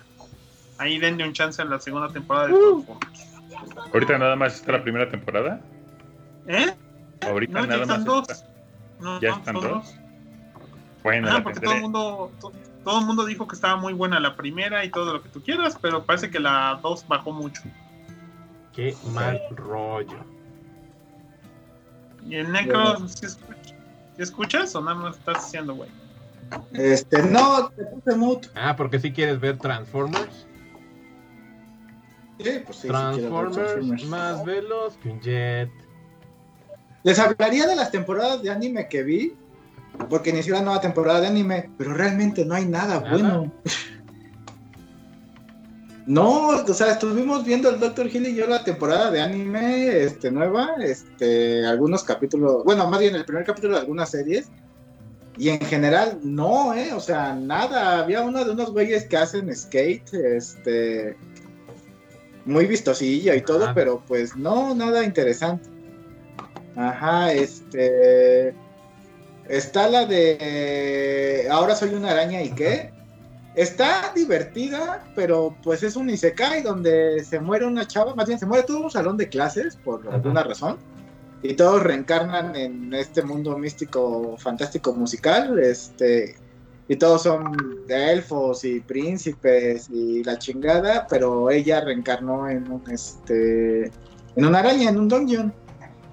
Ahí 0.78 1.00
denle 1.00 1.26
un 1.26 1.34
chance 1.34 1.62
en 1.62 1.70
la 1.70 1.80
segunda 1.80 2.10
temporada 2.10 2.48
de 2.48 2.54
uh. 2.54 2.86
¿Ahorita 3.94 4.18
nada 4.18 4.36
más 4.36 4.56
está 4.56 4.74
la 4.74 4.84
primera 4.84 5.10
temporada? 5.10 5.62
¿Eh? 6.48 6.74
Ahorita 7.22 7.54
nada 7.62 7.76
ya 7.78 7.82
están 7.84 8.04
más. 8.04 8.06
Dos. 8.06 8.46
No, 9.00 9.22
¿Ya 9.22 9.30
están 9.30 9.56
dos? 9.56 9.96
Bueno, 11.04 11.44
porque 11.44 11.60
todo 11.60 11.74
el 11.74 11.82
mundo 11.82 12.32
todo 12.84 13.00
el 13.00 13.06
mundo 13.06 13.26
dijo 13.26 13.48
que 13.48 13.56
estaba 13.56 13.78
muy 13.78 13.94
buena 13.94 14.20
la 14.20 14.36
primera 14.36 14.84
y 14.84 14.90
todo 14.90 15.14
lo 15.14 15.24
que 15.24 15.30
tú 15.30 15.42
quieras, 15.42 15.78
pero 15.82 16.04
parece 16.04 16.30
que 16.30 16.40
la 16.40 16.80
dos 16.82 17.08
bajó 17.08 17.32
mucho. 17.32 17.62
Qué 18.74 18.96
mal 19.14 19.40
rollo. 19.52 20.18
¿Y 22.28 22.36
el 22.36 22.52
Necro, 22.52 23.08
¿sí, 23.08 23.28
escuchas 24.22 24.76
o 24.76 24.82
nada 24.82 24.96
más 24.96 25.18
estás 25.18 25.38
haciendo, 25.38 25.76
güey? 25.76 25.90
Este, 26.74 27.24
no, 27.24 27.70
te 27.70 27.84
puse 27.86 28.16
mute. 28.16 28.50
Ah, 28.56 28.76
porque 28.76 29.00
si 29.00 29.12
quieres 29.12 29.40
ver 29.40 29.58
Transformers. 29.58 30.48
Sí, 32.40 32.62
pues 32.66 32.78
sí, 32.78 32.88
Transformers, 32.88 33.56
Transformers, 33.56 34.06
más 34.06 34.46
veloz 34.46 34.98
que 34.98 35.10
un 35.10 35.22
jet. 35.22 35.70
Les 37.04 37.20
hablaría 37.20 37.68
de 37.68 37.76
las 37.76 37.92
temporadas 37.92 38.42
de 38.42 38.50
anime 38.50 38.88
que 38.88 39.04
vi, 39.04 39.34
porque 40.10 40.32
inició 40.32 40.56
la 40.56 40.62
nueva 40.62 40.82
temporada 40.82 41.22
de 41.22 41.28
anime, 41.28 41.70
pero 41.78 41.94
realmente 41.94 42.46
no 42.46 42.56
hay 42.56 42.66
nada, 42.66 43.00
bueno. 43.00 43.52
No, 46.06 46.50
o 46.50 46.74
sea, 46.74 46.92
estuvimos 46.92 47.46
viendo 47.46 47.70
el 47.70 47.80
Doctor 47.80 48.08
Hill 48.08 48.28
y 48.28 48.36
yo 48.36 48.46
la 48.46 48.64
temporada 48.64 49.10
de 49.10 49.22
anime 49.22 50.04
este, 50.04 50.32
nueva, 50.32 50.72
este, 50.82 51.66
algunos 51.66 52.04
capítulos, 52.04 52.66
bueno, 52.66 52.90
más 52.90 53.00
bien 53.00 53.16
el 53.16 53.24
primer 53.24 53.46
capítulo 53.46 53.76
de 53.76 53.82
algunas 53.82 54.10
series, 54.10 54.50
y 55.38 55.50
en 55.50 55.62
general 55.62 56.20
no, 56.22 56.74
eh, 56.74 56.92
o 56.94 57.00
sea, 57.00 57.34
nada, 57.34 58.00
había 58.00 58.22
uno 58.22 58.44
de 58.44 58.52
unos 58.52 58.72
güeyes 58.72 59.06
que 59.06 59.16
hacen 59.16 59.56
skate, 59.56 60.14
este, 60.14 61.16
muy 62.46 62.66
vistosilla 62.66 63.34
y 63.36 63.42
todo, 63.42 63.72
pero 63.74 64.04
pues 64.06 64.36
no, 64.36 64.76
nada 64.76 65.06
interesante. 65.06 65.70
Ajá, 66.76 67.32
este, 67.32 68.54
está 69.48 69.88
la 69.88 70.06
de, 70.06 71.48
ahora 71.50 71.76
soy 71.76 71.94
una 71.94 72.12
araña 72.12 72.42
y 72.42 72.52
qué, 72.52 72.92
Está 73.56 74.12
divertida, 74.16 75.04
pero 75.16 75.56
pues 75.62 75.84
es 75.84 75.96
un 75.96 76.10
Isekai 76.10 76.64
donde 76.64 77.24
se 77.24 77.40
muere 77.40 77.68
una 77.68 77.86
chava, 77.86 78.16
más 78.16 78.28
bien 78.28 78.40
se 78.40 78.48
muere 78.48 78.64
todo 78.64 78.80
un 78.80 78.90
salón 78.90 79.16
de 79.16 79.30
clases 79.30 79.76
por 79.76 80.08
alguna 80.12 80.44
razón. 80.44 80.78
Y 81.44 81.54
todos 81.54 81.84
reencarnan 81.84 82.56
en 82.56 82.94
este 82.94 83.22
mundo 83.22 83.56
místico, 83.58 84.38
fantástico 84.40 84.94
musical, 84.94 85.60
este, 85.60 86.36
y 86.88 86.96
todos 86.96 87.24
son 87.24 87.56
elfos 87.90 88.64
y 88.66 88.80
príncipes 88.80 89.88
y 89.90 90.24
la 90.24 90.40
chingada, 90.40 91.06
pero 91.08 91.52
ella 91.52 91.82
reencarnó 91.82 92.50
en 92.50 92.72
un 92.72 92.90
este 92.90 93.92
en 94.36 94.46
una 94.46 94.60
araña, 94.60 94.90
en 94.90 94.98
un 94.98 95.08
dungeon. 95.08 95.54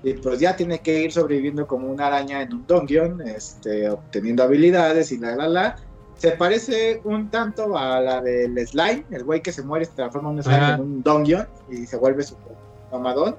Y 0.02 0.14
pues 0.14 0.40
ya 0.40 0.56
tiene 0.56 0.80
que 0.80 1.02
ir 1.02 1.12
sobreviviendo 1.12 1.66
como 1.66 1.88
una 1.88 2.06
araña 2.08 2.42
en 2.42 2.52
un 2.52 2.66
dungeon, 2.66 3.20
este, 3.22 3.88
obteniendo 3.88 4.42
habilidades 4.42 5.12
y 5.12 5.18
la 5.18 5.36
la 5.36 5.48
la 5.48 5.76
se 6.20 6.32
parece 6.32 7.00
un 7.04 7.30
tanto 7.30 7.78
a 7.78 7.98
la 7.98 8.20
del 8.20 8.54
slime, 8.68 9.06
el 9.10 9.24
güey 9.24 9.40
que 9.40 9.52
se 9.52 9.62
muere 9.62 9.86
se 9.86 9.92
transforma 9.92 10.28
en 10.28 10.36
un 10.36 10.42
slime 10.42 10.68
en 10.74 10.80
un 10.80 11.02
dungeon 11.02 11.48
y 11.70 11.86
se 11.86 11.96
vuelve 11.96 12.22
super 12.22 12.52
mamadón. 12.92 13.36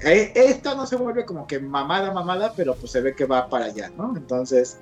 Eh, 0.00 0.32
esta 0.34 0.74
no 0.74 0.86
se 0.86 0.96
vuelve 0.96 1.24
como 1.24 1.46
que 1.46 1.60
mamada, 1.60 2.10
mamada, 2.10 2.52
pero 2.56 2.74
pues 2.74 2.90
se 2.90 3.00
ve 3.00 3.14
que 3.14 3.26
va 3.26 3.48
para 3.48 3.66
allá, 3.66 3.92
¿no? 3.96 4.12
Entonces, 4.16 4.78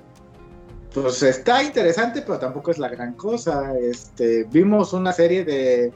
pues 0.94 1.22
está 1.22 1.62
interesante, 1.62 2.22
pero 2.22 2.38
tampoco 2.38 2.70
es 2.70 2.78
la 2.78 2.88
gran 2.88 3.12
cosa. 3.12 3.78
Este, 3.78 4.44
vimos 4.44 4.94
una 4.94 5.12
serie 5.12 5.44
de 5.44 5.92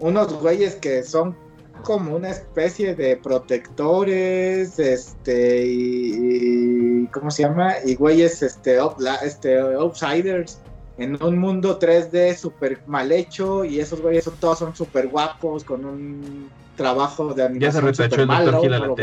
unos 0.00 0.32
güeyes 0.40 0.74
que 0.74 1.04
son 1.04 1.36
como 1.82 2.16
una 2.16 2.30
especie 2.30 2.94
de 2.94 3.16
protectores, 3.16 4.78
este, 4.78 5.64
y, 5.66 7.06
¿cómo 7.12 7.30
se 7.30 7.44
llama? 7.44 7.74
Y 7.84 7.94
güeyes, 7.94 8.42
este, 8.42 8.78
este, 9.22 9.58
outsiders 9.58 10.60
en 10.98 11.22
un 11.22 11.38
mundo 11.38 11.78
3D 11.78 12.36
súper 12.36 12.82
mal 12.86 13.10
hecho 13.10 13.64
y 13.64 13.80
esos 13.80 14.00
güeyes 14.02 14.24
son, 14.24 14.36
todos 14.36 14.58
son 14.58 14.76
súper 14.76 15.08
guapos 15.08 15.64
con 15.64 15.84
un 15.84 16.50
trabajo 16.76 17.32
de 17.32 17.44
animación 17.44 17.84
Ya 17.84 17.94
se 17.94 18.04
retachó 18.04 18.20
el 18.20 18.26
malo, 18.26 18.52
no. 18.52 18.96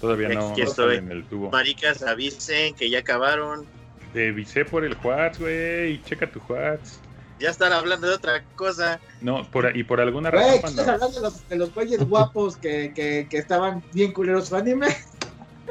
Todavía 0.00 0.28
no, 0.28 0.50
Aquí 0.50 0.62
estoy. 0.62 0.96
en 0.96 1.10
el 1.10 1.24
tubo. 1.24 1.50
Maricas, 1.50 2.02
avisen 2.02 2.74
que 2.74 2.90
ya 2.90 2.98
acabaron. 2.98 3.64
Te 4.12 4.28
avisé 4.28 4.64
por 4.64 4.84
el 4.84 4.96
Whats, 5.02 5.38
güey. 5.38 6.02
Checa 6.02 6.30
tu 6.30 6.40
Whats 6.48 7.00
ya 7.38 7.50
están 7.50 7.72
hablando 7.72 8.06
de 8.06 8.14
otra 8.14 8.44
cosa. 8.54 9.00
No, 9.20 9.48
por, 9.50 9.76
y 9.76 9.84
por 9.84 10.00
alguna 10.00 10.30
razón. 10.30 10.54
¿Estás 10.54 10.88
hablando 10.88 11.32
de 11.48 11.56
los, 11.56 11.74
güeyes 11.74 12.08
guapos 12.08 12.56
que, 12.56 12.92
que, 12.94 13.26
que, 13.28 13.38
estaban 13.38 13.82
bien 13.92 14.12
culeros 14.12 14.48
su 14.48 14.56
anime? 14.56 14.88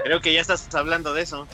Creo 0.04 0.22
que 0.22 0.34
ya 0.34 0.42
estás 0.42 0.74
hablando 0.76 1.14
de 1.14 1.24
eso. 1.24 1.48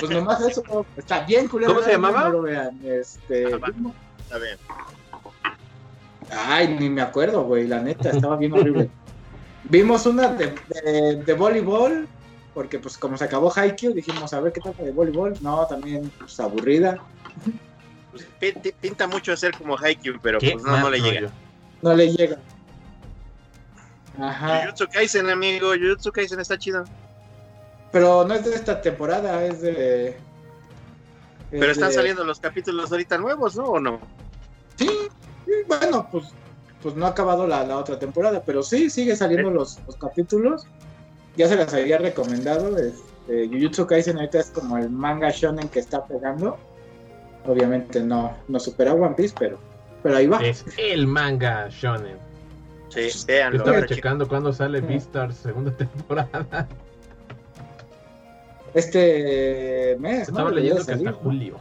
Pues 0.00 0.10
nomás 0.10 0.40
eso, 0.42 0.86
está 0.96 1.24
bien 1.24 1.48
culero. 1.48 1.74
¿Cómo 1.74 1.84
se 1.84 1.92
llamaba? 1.92 2.24
No 2.24 2.30
lo 2.30 2.42
vean. 2.42 2.80
Este, 2.84 3.44
está 3.44 4.38
bien. 4.38 4.56
Ay, 6.30 6.76
ni 6.78 6.88
me 6.88 7.02
acuerdo, 7.02 7.44
güey, 7.44 7.66
la 7.66 7.80
neta, 7.80 8.10
estaba 8.10 8.36
bien 8.36 8.52
horrible. 8.52 8.88
Vimos 9.64 10.06
una 10.06 10.28
de, 10.28 10.54
de, 10.68 11.22
de, 11.24 11.34
voleibol, 11.34 12.06
porque 12.54 12.78
pues 12.78 12.96
como 12.98 13.16
se 13.16 13.24
acabó 13.24 13.52
Haikyuu, 13.54 13.94
dijimos, 13.94 14.32
a 14.32 14.40
ver 14.40 14.52
qué 14.52 14.60
trata 14.60 14.82
de 14.82 14.92
voleibol. 14.92 15.34
No, 15.40 15.66
también 15.66 16.10
pues, 16.18 16.38
aburrida. 16.40 16.98
Pues, 18.14 18.54
pinta 18.80 19.06
mucho 19.06 19.36
ser 19.36 19.52
como 19.56 19.76
Haikyuu, 19.76 20.20
pero 20.22 20.38
pues 20.38 20.62
no, 20.62 20.78
no 20.78 20.90
le 20.90 21.00
llega. 21.00 21.30
No 21.82 21.94
le 21.94 22.12
llega. 22.12 22.38
Ajá. 24.18 24.62
Jujutsu 24.62 24.86
Kaisen, 24.92 25.28
amigo, 25.28 25.72
Jujutsu 25.74 26.12
Kaisen 26.12 26.38
está 26.38 26.56
chido. 26.56 26.84
Pero 27.90 28.24
no 28.24 28.34
es 28.34 28.44
de 28.44 28.54
esta 28.54 28.80
temporada, 28.80 29.44
es 29.44 29.60
de... 29.60 30.16
pero 31.50 31.72
están 31.72 31.92
saliendo 31.92 32.24
los 32.24 32.38
capítulos 32.40 32.90
ahorita 32.92 33.18
nuevos, 33.18 33.56
¿no? 33.56 33.64
¿O 33.64 33.80
no? 33.80 34.00
Sí, 34.76 34.88
bueno, 35.66 36.08
pues 36.10 36.26
pues 36.84 36.94
no 36.96 37.06
ha 37.06 37.08
acabado 37.08 37.46
la, 37.46 37.64
la 37.64 37.78
otra 37.78 37.98
temporada, 37.98 38.42
pero 38.44 38.62
sí, 38.62 38.90
sigue 38.90 39.16
saliendo 39.16 39.48
¿Eh? 39.48 39.54
los, 39.54 39.78
los, 39.86 39.96
capítulos. 39.96 40.66
Ya 41.34 41.48
se 41.48 41.56
las 41.56 41.72
había 41.72 41.96
recomendado. 41.96 42.76
Este, 42.76 43.48
Jujutsu 43.48 43.86
Kaisen 43.86 44.18
ahorita 44.18 44.40
es 44.40 44.50
como 44.50 44.76
el 44.76 44.90
manga 44.90 45.30
shonen 45.30 45.68
que 45.70 45.80
está 45.80 46.04
pegando. 46.04 46.58
Obviamente 47.46 48.00
no, 48.00 48.36
no 48.48 48.58
supera 48.58 48.94
One 48.94 49.14
Piece, 49.14 49.34
pero, 49.38 49.58
pero 50.02 50.16
ahí 50.16 50.26
va. 50.26 50.38
Es 50.38 50.64
el 50.78 51.06
manga 51.06 51.68
shonen. 51.68 52.16
Sí, 52.88 53.08
véanlo. 53.26 53.58
Estaba 53.58 53.86
checando 53.86 54.28
cuándo 54.28 54.52
sale 54.52 54.80
Beastars 54.80 55.36
segunda 55.36 55.72
temporada. 55.76 56.68
Este 58.72 59.96
mes, 60.00 60.28
Estaba 60.28 60.50
leyendo 60.50 60.84
que 60.84 60.92
hasta 60.92 61.12
julio. 61.12 61.58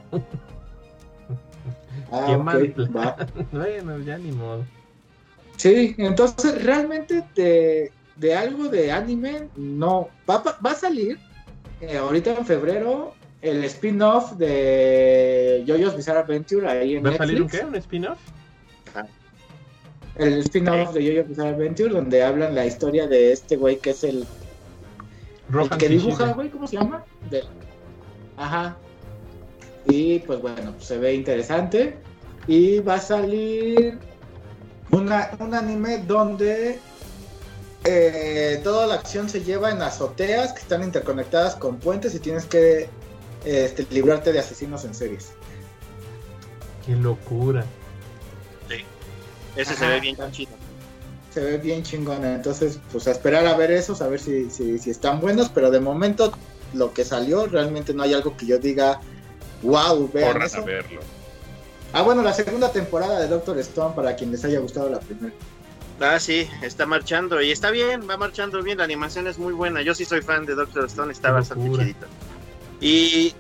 Ah, 2.12 2.26
Qué 2.28 2.36
okay, 2.36 2.38
mal 2.38 2.96
va. 2.96 3.16
bueno, 3.52 4.00
ya 4.00 4.18
ni 4.18 4.32
modo. 4.32 4.66
Sí, 5.58 5.96
entonces 5.98 6.64
realmente 6.64 7.24
de, 7.36 7.92
de 8.16 8.36
algo 8.36 8.68
de 8.68 8.92
anime 8.92 9.50
no. 9.56 10.10
Va, 10.30 10.44
va 10.66 10.72
a 10.72 10.76
salir 10.76 11.20
eh, 11.82 11.98
ahorita 11.98 12.36
en 12.36 12.46
febrero 12.46 13.14
el 13.44 13.64
spin-off 13.66 14.34
de 14.34 15.64
JoJo's 15.68 15.98
Bizarre 15.98 16.20
Adventure 16.20 16.68
ahí 16.68 16.96
en 16.96 17.06
¿Va 17.06 17.10
a 17.10 17.18
salir 17.18 17.42
un 17.42 17.50
qué? 17.50 17.60
¿Un 17.66 17.76
spin-off? 17.76 18.18
El 20.16 20.40
spin-off 20.40 20.94
de 20.94 21.06
JoJo's 21.06 21.28
Bizarre 21.28 21.50
Adventure 21.50 21.90
donde 21.90 22.24
hablan 22.24 22.56
la 22.56 22.66
historia 22.66 23.06
de 23.06 23.34
este 23.34 23.58
güey 23.58 23.78
que 23.78 23.90
es 23.90 24.04
el, 24.06 24.26
que 25.78 25.90
dibuja, 25.90 26.32
güey, 26.34 26.50
¿cómo 26.50 26.68
se 26.68 26.78
llama? 26.78 27.04
De- 27.30 27.44
Ajá. 28.38 28.78
Y 29.88 30.20
pues 30.20 30.42
bueno, 30.42 30.72
pues, 30.72 30.86
se 30.86 30.98
ve 30.98 31.14
interesante. 31.14 31.98
Y 32.48 32.80
va 32.80 32.96
a 32.96 33.02
salir 33.02 34.00
una, 34.92 35.32
un 35.40 35.54
anime 35.54 36.00
donde 36.00 36.80
eh, 37.84 38.62
toda 38.64 38.88
la 38.88 38.96
acción 38.96 39.28
se 39.28 39.44
lleva 39.44 39.72
en 39.72 39.82
azoteas 39.82 40.54
que 40.54 40.62
están 40.62 40.84
interconectadas 40.84 41.56
con 41.56 41.78
puentes 41.78 42.16
y 42.16 42.20
tienes 42.20 42.46
que 42.46 42.88
este, 43.46 43.86
librarte 43.90 44.32
de 44.32 44.40
asesinos 44.40 44.86
en 44.86 44.94
series. 44.94 45.32
Qué 46.86 46.96
locura. 46.96 47.66
Ese 49.56 49.76
se 49.76 49.88
ve 49.88 50.00
bien 50.00 50.18
chido. 50.32 50.52
Se 51.34 51.40
ve 51.40 51.58
bien 51.60 51.84
chingona. 51.84 52.36
Entonces, 52.36 52.80
pues 52.92 53.08
a 53.08 53.12
esperar 53.12 53.46
a 53.46 53.56
ver 53.56 53.72
esos, 53.72 54.02
a 54.02 54.08
ver 54.08 54.20
si, 54.20 54.50
si, 54.50 54.80
si 54.80 54.90
están 54.90 55.20
buenos. 55.20 55.50
Pero 55.50 55.70
de 55.70 55.80
momento, 55.80 56.34
lo 56.74 56.92
que 56.94 57.06
salió, 57.06 57.46
realmente 57.46 57.94
no 57.94 58.02
hay 58.04 58.14
algo 58.14 58.36
que 58.36 58.48
yo 58.48 58.58
diga, 58.58 59.00
wow, 59.62 60.10
vean 60.12 60.28
Corran 60.34 60.42
a 60.44 60.46
eso. 60.48 60.64
verlo. 60.66 61.02
Ah, 61.94 62.02
bueno, 62.02 62.24
la 62.24 62.34
segunda 62.34 62.72
temporada 62.72 63.20
de 63.20 63.28
Doctor 63.28 63.60
Stone 63.60 63.96
para 63.96 64.16
quien 64.16 64.32
les 64.32 64.44
haya 64.44 64.60
gustado 64.60 64.90
la 64.90 65.00
primera. 65.00 65.34
Ah, 66.00 66.20
sí, 66.20 66.50
está 66.64 66.88
marchando 66.88 67.40
y 67.40 67.52
está 67.52 67.70
bien, 67.70 68.10
va 68.10 68.18
marchando 68.18 68.64
bien, 68.64 68.80
la 68.80 68.84
animación 68.86 69.28
es 69.28 69.38
muy 69.38 69.54
buena. 69.54 69.84
Yo 69.84 69.94
sí 69.94 70.04
soy 70.06 70.22
fan 70.24 70.48
de 70.48 70.56
Doctor 70.56 70.86
Stone, 70.86 71.12
está 71.14 71.28
Qué 71.28 71.34
bastante 71.36 71.66
locura. 71.66 71.84
chidito. 71.84 72.08
Y, 72.80 73.34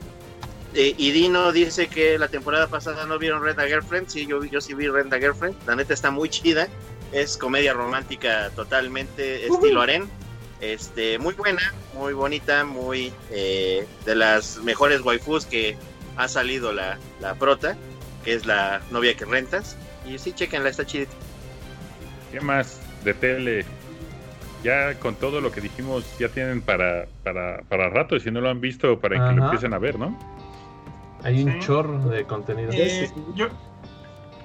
eh, 0.73 0.95
y 0.97 1.11
Dino 1.11 1.51
dice 1.51 1.87
que 1.87 2.17
la 2.17 2.27
temporada 2.29 2.67
pasada 2.67 3.05
no 3.05 3.19
vieron 3.19 3.43
Rent 3.43 3.59
a 3.59 3.67
Girlfriend. 3.67 4.07
Sí, 4.07 4.25
yo, 4.25 4.39
vi- 4.39 4.49
yo 4.49 4.61
sí 4.61 4.73
vi 4.73 4.87
Rent 4.87 5.11
a 5.13 5.17
Girlfriend. 5.19 5.55
La 5.67 5.75
neta 5.75 5.93
está 5.93 6.11
muy 6.11 6.29
chida. 6.29 6.67
Es 7.11 7.37
comedia 7.37 7.73
romántica 7.73 8.49
totalmente 8.55 9.45
estilo 9.47 9.81
harén. 9.81 10.09
Este, 10.61 11.19
muy 11.19 11.33
buena, 11.33 11.73
muy 11.93 12.13
bonita, 12.13 12.63
muy 12.63 13.11
eh, 13.31 13.85
de 14.05 14.15
las 14.15 14.57
mejores 14.59 15.01
waifus 15.01 15.45
que 15.45 15.75
ha 16.15 16.27
salido 16.29 16.71
la, 16.71 16.97
la 17.19 17.35
prota, 17.35 17.75
que 18.23 18.33
es 18.33 18.45
la 18.45 18.81
novia 18.89 19.15
que 19.15 19.25
rentas. 19.25 19.75
Y 20.07 20.17
sí, 20.17 20.31
chequenla, 20.31 20.69
está 20.69 20.85
chida. 20.85 21.07
¿Qué 22.31 22.39
más 22.39 22.79
de 23.03 23.13
tele? 23.13 23.65
Ya 24.63 24.97
con 24.99 25.15
todo 25.15 25.41
lo 25.41 25.51
que 25.51 25.59
dijimos, 25.61 26.05
ya 26.17 26.29
tienen 26.29 26.61
para, 26.61 27.05
para, 27.23 27.61
para 27.69 27.89
rato. 27.89 28.15
Y 28.15 28.19
si 28.21 28.31
no 28.31 28.39
lo 28.41 28.49
han 28.49 28.61
visto, 28.61 28.97
para 28.99 29.15
que 29.29 29.35
lo 29.35 29.43
empiecen 29.45 29.73
a 29.73 29.77
ver, 29.79 29.99
¿no? 29.99 30.17
Hay 31.23 31.43
un 31.43 31.51
Sí. 31.53 31.59
chorro 31.59 31.99
de 32.09 32.23
contenido. 32.25 32.69
Eh, 32.73 33.09
yo, 33.35 33.47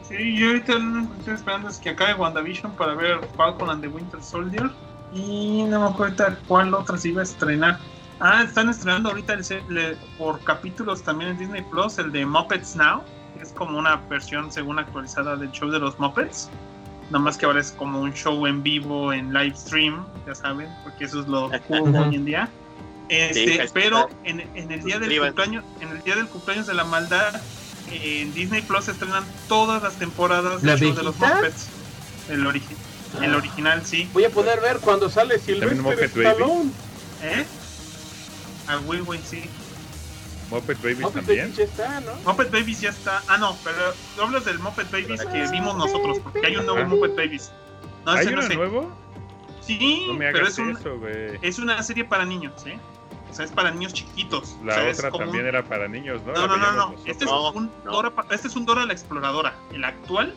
sí, 0.03 0.36
yo 0.36 0.49
ahorita 0.49 0.74
lo 0.74 0.81
único 0.99 1.12
que 1.15 1.19
estoy 1.20 1.35
esperando 1.35 1.69
es 1.69 1.78
que 1.78 1.90
acabe 1.90 2.15
WandaVision 2.15 2.73
para 2.73 2.95
ver 2.95 3.20
Falcon 3.36 3.70
and 3.70 3.81
the 3.82 3.89
Winter 3.89 4.23
Soldier. 4.23 4.70
Y 5.12 5.62
no 5.69 5.81
me 5.81 5.86
acuerdo 5.89 6.24
cuál 6.47 6.74
otra 6.74 6.99
se 6.99 7.09
iba 7.09 7.20
a 7.20 7.24
estrenar. 7.24 7.78
Ah, 8.20 8.43
están 8.43 8.69
estrenando 8.69 9.11
ahorita 9.11 9.35
el 9.35 9.45
se- 9.45 9.62
le- 9.69 9.97
por 10.19 10.40
capítulos 10.45 11.03
también 11.03 11.31
en 11.31 11.39
Disney 11.39 11.62
Plus 11.70 11.99
el 11.99 12.11
de 12.12 12.27
Muppets 12.27 12.74
Now, 12.77 13.03
que 13.36 13.43
es 13.45 13.53
como 13.53 13.78
una 13.78 13.97
versión 14.11 14.51
según 14.51 14.78
actualizada 14.81 15.36
del 15.36 15.51
show 15.53 15.70
de 15.70 15.78
los 15.78 15.99
Muppets. 16.01 16.51
Nada 17.11 17.25
más 17.25 17.39
que 17.39 17.47
ahora 17.47 17.61
es 17.61 17.73
como 17.73 18.01
un 18.01 18.13
show 18.13 18.47
en 18.47 18.63
vivo, 18.63 19.13
en 19.13 19.33
live 19.33 19.55
stream, 19.57 20.05
ya 20.27 20.35
saben, 20.35 20.69
porque 20.85 21.05
eso 21.07 21.21
es 21.21 21.27
lo 21.29 21.51
cool 21.67 21.95
hoy 21.97 22.15
en 22.17 22.25
día. 22.25 22.49
Este, 23.09 23.67
pero 23.73 24.11
en, 24.25 24.41
en 24.55 24.71
el 24.71 24.83
día 24.85 24.99
del 24.99 25.09
cumpleaños, 25.29 25.65
en 25.81 25.89
el 25.89 26.03
día 26.03 26.17
del 26.17 26.29
cumpleaños 26.29 26.67
de 26.67 26.75
la 26.75 26.85
maldad, 26.85 27.41
en 27.91 28.35
Disney 28.35 28.61
Plus 28.61 28.85
se 28.85 28.91
estrenan 28.91 29.25
todas 29.49 29.83
las 29.83 29.95
temporadas 29.95 30.61
del 30.61 30.73
¿La 30.73 30.77
show 30.79 30.95
de 30.95 31.03
los? 31.03 31.19
Muppets. 31.19 31.69
El, 32.29 32.45
origi- 32.47 32.77
el 33.23 33.35
original, 33.35 33.81
sí. 33.87 34.07
Voy 34.13 34.25
a 34.25 34.31
poder 34.31 34.61
ver 34.61 34.77
cuando 34.81 35.09
sale 35.09 35.39
Silvestre. 35.39 36.05
Stallone. 36.05 36.71
¿Eh? 37.23 37.47
Ah, 38.67 38.77
güey, 38.85 39.01
güey, 39.01 39.19
sí. 39.25 39.45
Muppet 40.51 40.79
Babies 40.79 41.01
Muppet 41.01 41.25
también. 41.27 41.47
Baby 41.51 41.57
ya 41.57 41.65
está, 41.65 42.01
¿no? 42.01 42.15
Muppet 42.25 42.51
Babies 42.51 42.81
ya 42.81 42.91
está. 42.91 43.23
Ah, 43.29 43.37
no, 43.39 43.57
pero 43.65 43.77
tú 44.16 44.23
hablas 44.23 44.45
del 44.45 44.59
Muppet 44.59 44.91
Babies 44.91 45.25
que 45.25 45.47
vimos 45.51 45.77
nosotros, 45.77 46.19
porque 46.23 46.47
hay 46.47 46.57
un 46.57 46.66
nuevo 46.66 46.81
Ah. 46.81 46.85
Muppet 46.87 47.16
Babies. 47.16 47.53
No, 48.07 48.12
¿Hay 48.12 48.20
ese 48.20 48.31
no 48.33 48.39
uno 48.39 48.49
sé. 48.49 48.57
nuevo? 48.57 48.93
Sí, 49.61 50.05
No 50.09 50.15
me 50.15 50.33
pero 50.33 50.47
es, 50.49 50.59
un- 50.59 50.70
eso, 50.77 50.99
güey. 50.99 51.39
es 51.43 51.59
una 51.59 51.83
serie 51.83 52.05
para 52.05 52.25
niños, 52.25 52.55
¿eh? 52.66 52.79
O 53.31 53.35
sea, 53.35 53.45
es 53.45 53.51
para 53.53 53.70
niños 53.70 53.93
chiquitos. 53.93 54.57
La 54.65 54.73
O 54.73 54.77
sea, 54.77 54.89
es 54.89 54.99
otra 55.01 55.11
un- 55.12 55.19
también 55.19 55.47
era 55.47 55.62
para 55.62 55.87
niños, 55.89 56.23
¿no? 56.27 56.33
No, 56.33 56.47
no, 56.47 56.57
no, 56.57 56.73
no. 56.73 56.95
Este 57.05 57.25
es, 57.25 57.31
No, 57.31 57.51
un 57.53 57.70
no. 57.85 57.93
Dora, 57.93 58.11
pa- 58.11 58.27
este 58.31 58.49
es 58.49 58.57
un 58.57 58.65
Dora 58.65 58.87
la 58.87 58.95
exploradora. 58.95 59.55
El 59.73 59.85
actual 59.85 60.35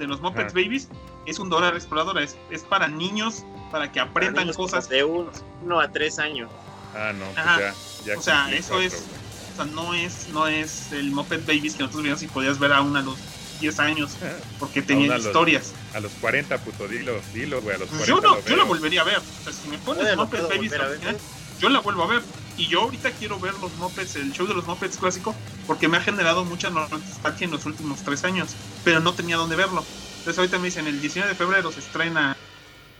de 0.00 0.06
los 0.08 0.20
Muppets 0.20 0.46
Ajá. 0.52 0.54
Babies 0.60 0.88
es 1.26 1.38
un 1.38 1.48
Dora 1.48 1.70
la 1.70 1.76
exploradora. 1.76 2.20
Es, 2.24 2.36
es 2.50 2.64
para 2.64 2.88
niños, 2.88 3.44
para 3.70 3.92
que 3.92 4.00
aprendan 4.00 4.44
Niños 4.46 4.56
cosas. 4.56 4.88
de 4.88 5.04
1 5.04 5.80
a 5.80 5.92
3 5.92 6.18
años. 6.18 6.50
Ah, 6.96 7.12
no, 7.16 7.24
pues 7.26 7.38
Ajá. 7.38 7.60
ya, 7.60 7.74
ya 8.04 8.18
O 8.18 8.22
sea, 8.22 8.50
eso 8.52 8.68
cuatro, 8.70 8.80
es-. 8.86 9.06
O 9.54 9.56
sea, 9.56 9.64
no 9.66 9.94
es, 9.94 10.28
no 10.32 10.46
es 10.46 10.92
el 10.92 11.10
Muppet 11.12 11.46
Babies 11.46 11.74
que 11.74 11.80
nosotros 11.84 12.02
veíamos 12.02 12.22
y 12.22 12.26
podías 12.26 12.58
ver 12.58 12.72
aún 12.72 12.96
a 12.96 13.02
los 13.02 13.16
10 13.60 13.78
años, 13.80 14.16
porque 14.58 14.82
tenían 14.82 15.12
a 15.12 15.16
los- 15.18 15.26
historias. 15.26 15.72
A 15.94 16.00
los 16.00 16.12
40, 16.20 16.58
puto, 16.58 16.88
dilo, 16.88 17.12
dilo, 17.32 17.62
güey, 17.62 17.76
a 17.76 17.78
los 17.78 17.88
40 17.88 18.06
Yo, 18.08 18.20
no, 18.20 18.34
lo 18.36 18.44
yo 18.44 18.56
la 18.56 18.64
volvería 18.64 19.02
a 19.02 19.04
ver. 19.04 19.18
O 19.18 19.44
sea, 19.44 19.52
si 19.52 19.68
me 19.68 19.78
pones 19.78 20.02
Bueno, 20.04 20.24
Muppet 20.24 20.42
Babies 20.48 20.72
original, 20.72 21.14
¿eh? 21.14 21.18
yo 21.60 21.68
la 21.68 21.80
vuelvo 21.80 22.02
a 22.02 22.06
ver. 22.08 22.22
Y 22.56 22.66
yo 22.68 22.82
ahorita 22.82 23.10
quiero 23.12 23.38
ver 23.40 23.54
los 23.60 23.72
Muppets, 23.78 24.16
el 24.16 24.32
show 24.32 24.46
de 24.46 24.54
los 24.54 24.66
Muppets 24.66 24.96
clásico, 24.96 25.34
porque 25.66 25.88
me 25.88 25.96
ha 25.96 26.00
generado 26.00 26.44
mucha 26.44 26.70
nostalgia 26.70 27.44
en 27.46 27.50
los 27.50 27.64
últimos 27.66 28.02
tres 28.02 28.24
años, 28.24 28.54
pero 28.84 29.00
no 29.00 29.12
tenía 29.14 29.36
dónde 29.36 29.56
verlo. 29.56 29.84
Entonces 30.18 30.38
ahorita 30.38 30.58
me 30.58 30.66
dicen, 30.66 30.86
el 30.86 31.00
19 31.00 31.30
de 31.30 31.36
febrero 31.36 31.70
se 31.72 31.80
estrena 31.80 32.36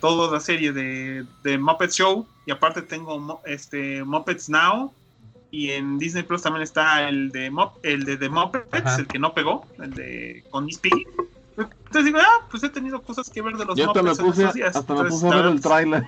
toda 0.00 0.30
la 0.32 0.40
serie 0.40 0.72
de, 0.72 1.24
de 1.42 1.58
Muppets 1.58 1.94
Show, 1.96 2.26
y 2.46 2.50
aparte 2.50 2.82
tengo 2.82 3.40
este 3.46 4.02
Muppets 4.04 4.48
Now, 4.48 4.92
y 5.54 5.70
en 5.70 5.98
Disney 5.98 6.24
Plus 6.24 6.42
también 6.42 6.62
está 6.62 7.08
el 7.08 7.30
de, 7.30 7.50
Mupp- 7.50 7.78
el 7.82 8.04
de 8.04 8.16
The 8.16 8.28
Muppets, 8.28 8.68
Ajá. 8.72 8.96
el 8.96 9.06
que 9.08 9.18
no 9.20 9.32
pegó, 9.32 9.66
el 9.78 9.94
de 9.94 10.44
con 10.50 10.64
Miss 10.64 10.78
Piggy. 10.80 11.04
Entonces 11.56 12.04
digo, 12.04 12.18
ah, 12.20 12.48
pues 12.50 12.64
he 12.64 12.70
tenido 12.70 13.00
cosas 13.02 13.30
que 13.30 13.40
ver 13.40 13.54
de 13.54 13.64
los 13.64 13.76
Yo 13.76 13.86
hasta 13.86 14.02
me 14.02 14.10
Muppets 14.10 14.26
puse, 14.26 14.52
días. 14.52 14.74
hasta 14.74 14.94
me 14.94 15.00
Entonces, 15.00 15.22
puse 15.22 15.32
a 15.32 15.36
ver 15.36 15.46
el 15.52 15.60
tráiler. 15.60 16.02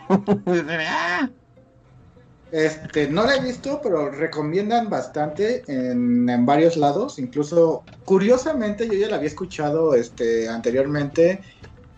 Este, 2.51 3.09
no 3.09 3.24
la 3.24 3.36
he 3.36 3.40
visto, 3.43 3.81
pero 3.82 4.10
recomiendan 4.10 4.89
bastante 4.89 5.62
en, 5.68 6.28
en 6.28 6.47
varios 6.47 6.77
lados. 6.77 7.18
Incluso, 7.18 7.85
curiosamente, 8.05 8.86
yo 8.89 8.94
ya 8.94 9.09
la 9.09 9.16
había 9.16 9.28
escuchado 9.28 9.94
este, 9.94 10.48
anteriormente, 10.48 11.43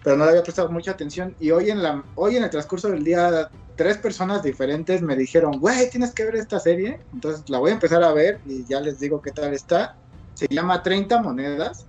pero 0.08 0.16
no 0.16 0.24
le 0.24 0.30
había 0.30 0.42
prestado 0.42 0.70
mucha 0.70 0.92
atención. 0.92 1.34
Y 1.38 1.50
hoy 1.50 1.68
en, 1.68 1.82
la, 1.82 2.02
hoy 2.14 2.36
en 2.36 2.42
el 2.42 2.48
transcurso 2.48 2.88
del 2.88 3.04
día, 3.04 3.50
tres 3.76 3.98
personas 3.98 4.42
diferentes 4.42 5.02
me 5.02 5.14
dijeron, 5.14 5.60
güey, 5.60 5.90
tienes 5.90 6.12
que 6.12 6.24
ver 6.24 6.36
esta 6.36 6.58
serie. 6.58 6.98
Entonces 7.12 7.44
la 7.50 7.58
voy 7.58 7.72
a 7.72 7.74
empezar 7.74 8.02
a 8.02 8.10
ver 8.14 8.40
y 8.46 8.64
ya 8.64 8.80
les 8.80 9.00
digo 9.00 9.20
qué 9.20 9.32
tal 9.32 9.52
está. 9.52 9.96
Se 10.32 10.46
llama 10.48 10.82
30 10.82 11.20
Monedas. 11.20 11.84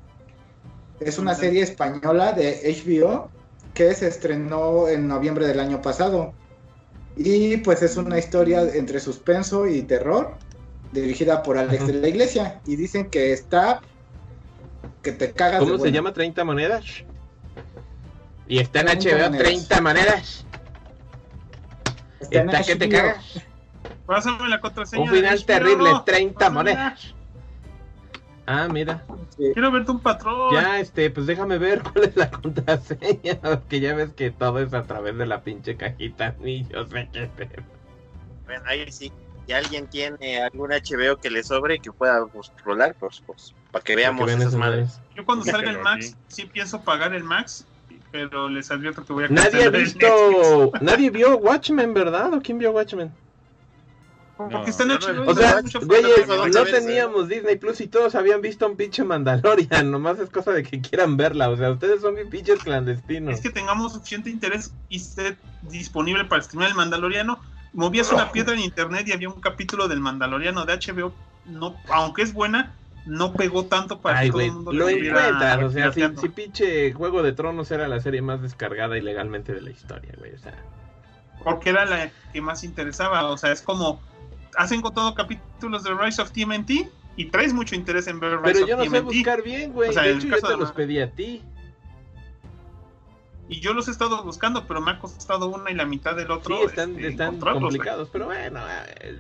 Es 1.00 1.18
una 1.18 1.34
serie 1.34 1.62
española 1.62 2.34
de 2.34 2.60
HBO 2.84 3.30
que 3.74 3.96
se 3.96 4.10
estrenó 4.10 4.90
en 4.90 5.08
noviembre 5.08 5.48
del 5.48 5.62
año 5.62 5.82
pasado. 5.82 6.34
Y 7.16 7.56
pues 7.56 7.82
es 7.84 7.96
una 7.96 8.20
historia 8.20 8.64
entre 8.64 9.00
suspenso 9.00 9.66
y 9.66 9.84
terror, 9.84 10.36
dirigida 10.92 11.42
por 11.42 11.58
Alex 11.58 11.88
de 11.88 11.94
la 11.94 12.10
Iglesia. 12.10 12.60
Y 12.66 12.76
dicen 12.76 13.10
que 13.10 13.32
está. 13.32 13.80
que 15.04 15.14
te 15.14 15.32
cagas. 15.32 15.62
de 15.62 15.72
¿Cómo 15.72 15.82
se 15.82 15.94
llama 15.94 16.12
30 16.12 16.44
monedas? 16.44 17.06
Y 18.50 18.60
está 18.60 18.82
en 18.82 18.88
30 18.88 19.10
HBO 19.10 19.24
monedas. 19.30 19.48
30 19.48 19.82
monedas. 19.82 20.46
Está 22.20 22.40
Está 22.44 22.64
que 22.64 22.76
te 22.76 22.90
cagas. 22.90 23.44
Pásame 24.06 24.50
la 24.50 24.60
contraseña. 24.60 25.04
Un 25.04 25.10
final 25.10 25.46
terrible, 25.46 25.92
30 26.04 26.34
Pásamela. 26.34 26.52
monedas. 26.52 27.16
Ah, 28.48 28.68
mira. 28.68 29.06
Sí. 29.38 29.52
Quiero 29.54 29.72
verte 29.72 29.92
un 29.92 30.00
patrón. 30.00 30.52
Ya, 30.52 30.80
este, 30.80 31.12
pues 31.12 31.28
déjame 31.28 31.60
ver 31.60 31.84
cuál 31.84 32.06
es 32.06 32.16
la 32.16 32.32
contraseña. 32.32 33.40
Porque 33.42 33.80
ya 33.80 33.94
ves 33.94 34.14
que 34.14 34.32
todo 34.32 34.60
es 34.60 34.74
a 34.74 34.84
través 34.84 35.16
de 35.16 35.28
la 35.28 35.44
pinche 35.44 35.78
cajita. 35.78 36.36
Ni 36.42 36.68
yo 36.68 36.88
sé 36.88 37.08
qué. 37.14 37.30
Bueno, 38.46 38.64
ahí 38.66 38.92
sí. 38.92 39.14
Si 39.46 39.54
alguien 39.54 39.88
tiene 39.88 40.42
algún 40.42 40.72
HBO 40.72 41.18
que 41.18 41.30
le 41.30 41.44
sobre 41.44 41.76
y 41.76 41.80
que 41.80 41.92
pueda 41.92 42.26
pues, 42.26 42.52
rolar, 42.64 42.96
pues, 43.00 43.22
pues 43.26 43.54
para 43.72 43.84
que 43.84 43.96
veamos 43.96 44.30
esas 44.30 44.56
madres. 44.56 44.58
madres. 44.58 45.02
Yo 45.16 45.26
cuando 45.26 45.46
salga 45.46 45.70
el 45.70 45.80
Max, 45.80 46.16
sí 46.28 46.46
pienso 46.46 46.82
pagar 46.82 47.14
el 47.14 47.24
Max, 47.24 47.66
pero 48.12 48.50
les 48.50 48.72
advierto 48.72 49.06
que 49.06 49.14
voy 49.14 49.26
a 49.26 49.28
Nadie 49.30 49.66
ha 49.66 49.70
visto. 49.70 50.72
Nadie 50.82 51.10
vio 51.10 51.38
Watchmen, 51.38 51.94
¿verdad? 51.94 52.34
¿O 52.34 52.42
quién 52.42 52.58
vio 52.58 52.72
Watchmen? 52.72 53.12
Porque 54.38 54.70
está 54.70 54.84
en 54.84 54.90
No, 54.90 55.00
no, 55.00 55.06
HBO. 55.06 55.30
O 55.30 55.34
y 55.34 55.36
sea, 55.36 55.62
güeyes, 55.82 56.28
no 56.28 56.64
teníamos 56.64 57.28
Disney 57.28 57.58
Plus 57.58 57.82
y 57.82 57.88
todos 57.88 58.16
habían 58.16 58.42
visto 58.42 58.66
un 58.68 58.78
pinche 58.78 59.04
Mandalorian. 59.04 59.92
Nomás 59.92 60.18
es 60.20 60.30
cosa 60.30 60.54
de 60.54 60.64
que 60.64 60.80
quieran 60.80 61.18
verla. 61.18 61.50
O 61.50 61.58
sea, 61.58 61.72
ustedes 61.72 62.02
son 62.02 62.16
bien 62.16 62.30
pinches 62.30 62.60
clandestinos. 62.64 63.34
Es 63.34 63.42
que 63.42 63.50
tengamos 63.50 63.94
suficiente 63.94 64.30
interés 64.30 64.74
y 64.88 64.96
esté 64.96 65.36
disponible 65.64 66.24
para 66.24 66.42
streamar 66.42 66.70
el 66.70 66.76
Mandaloriano. 66.76 67.40
Movías 67.74 68.14
una 68.14 68.32
piedra 68.32 68.54
en 68.54 68.62
internet 68.62 69.06
y 69.08 69.12
había 69.12 69.28
un 69.28 69.42
capítulo 69.42 69.90
del 69.90 70.00
Mandaloriano 70.00 70.66
de 70.66 70.74
HBO. 70.74 71.14
No, 71.46 71.76
aunque 71.90 72.22
es 72.22 72.32
buena, 72.32 72.74
no 73.10 73.34
pegó 73.34 73.66
tanto 73.66 74.00
para 74.00 74.20
Ay, 74.20 74.28
que 74.28 74.32
todo 74.32 74.42
el 74.42 74.52
mundo 74.52 74.72
lo 74.72 74.88
encuentras. 74.88 75.64
O 75.64 75.72
sea, 75.72 75.92
si, 75.92 76.02
si 76.16 76.30
pinche 76.30 76.94
Juego 76.94 77.24
de 77.24 77.34
Tronos 77.34 77.72
era 77.72 77.88
la 77.88 78.00
serie 78.00 78.22
más 78.22 78.42
descargada 78.42 78.98
ilegalmente 78.98 79.54
de 79.54 79.62
la 79.62 79.72
historia, 79.72 80.14
güey. 80.18 80.34
O 80.34 80.38
sea, 80.38 80.54
porque 81.44 81.72
era 81.72 81.86
la 81.86 82.12
que 82.32 82.42
más 82.42 82.64
interesaba. 82.64 83.26
O 83.26 83.38
sea, 83.38 83.52
es 83.52 83.62
como 83.62 84.00
has 84.56 84.72
encontrado 84.72 85.14
capítulos 85.16 85.84
de 85.84 85.94
Rise 85.94 86.22
of 86.22 86.32
TMNT 86.32 86.72
y 87.16 87.26
traes 87.26 87.54
mucho 87.54 87.76
interés 87.76 88.08
en 88.08 88.20
ver 88.20 88.40
Rise 88.40 88.44
pero 88.44 88.64
of 88.64 88.70
yo 88.70 88.78
no 88.78 88.86
sé 88.86 89.02
buscar 89.02 89.42
bien, 89.42 89.74
güey. 89.74 89.90
O 89.90 89.94
sea, 89.94 90.04
de 90.04 90.12
hecho, 90.12 90.28
yo 90.28 90.38
te 90.38 90.48
de 90.48 90.58
los 90.58 90.72
pedí 90.72 91.00
a 91.00 91.12
ti. 91.12 91.44
Y 93.52 93.60
yo 93.62 93.74
los 93.74 93.88
he 93.88 93.92
estado 93.92 94.24
buscando, 94.24 94.68
pero 94.68 94.80
me 94.80 94.92
ha 94.92 95.00
costado 95.00 95.50
una 95.50 95.72
y 95.72 95.74
la 95.74 95.86
mitad 95.86 96.16
del 96.16 96.28
Sí, 96.28 96.34
otro. 96.34 96.70
están, 96.70 96.92
este, 96.92 97.08
están 97.08 97.40
güey. 97.40 97.60
complicados. 97.60 98.08
Pero 98.12 98.26
bueno, 98.28 98.60
eh, 99.02 99.18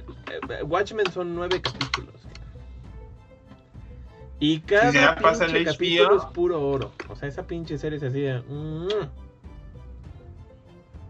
eh, 0.49 0.63
Watchmen 0.63 1.11
son 1.11 1.33
nueve 1.33 1.59
capítulos. 1.59 2.13
Y 4.39 4.61
cada 4.61 4.91
ya 4.91 5.15
pasa 5.15 5.45
el 5.45 5.65
capítulo 5.65 6.17
es 6.17 6.25
puro 6.33 6.61
oro. 6.65 6.91
O 7.09 7.15
sea, 7.15 7.27
esa 7.27 7.45
pinche 7.45 7.77
serie 7.77 7.97
es 7.97 8.03
así 8.03 8.21
de... 8.21 8.39
mm, 8.39 8.87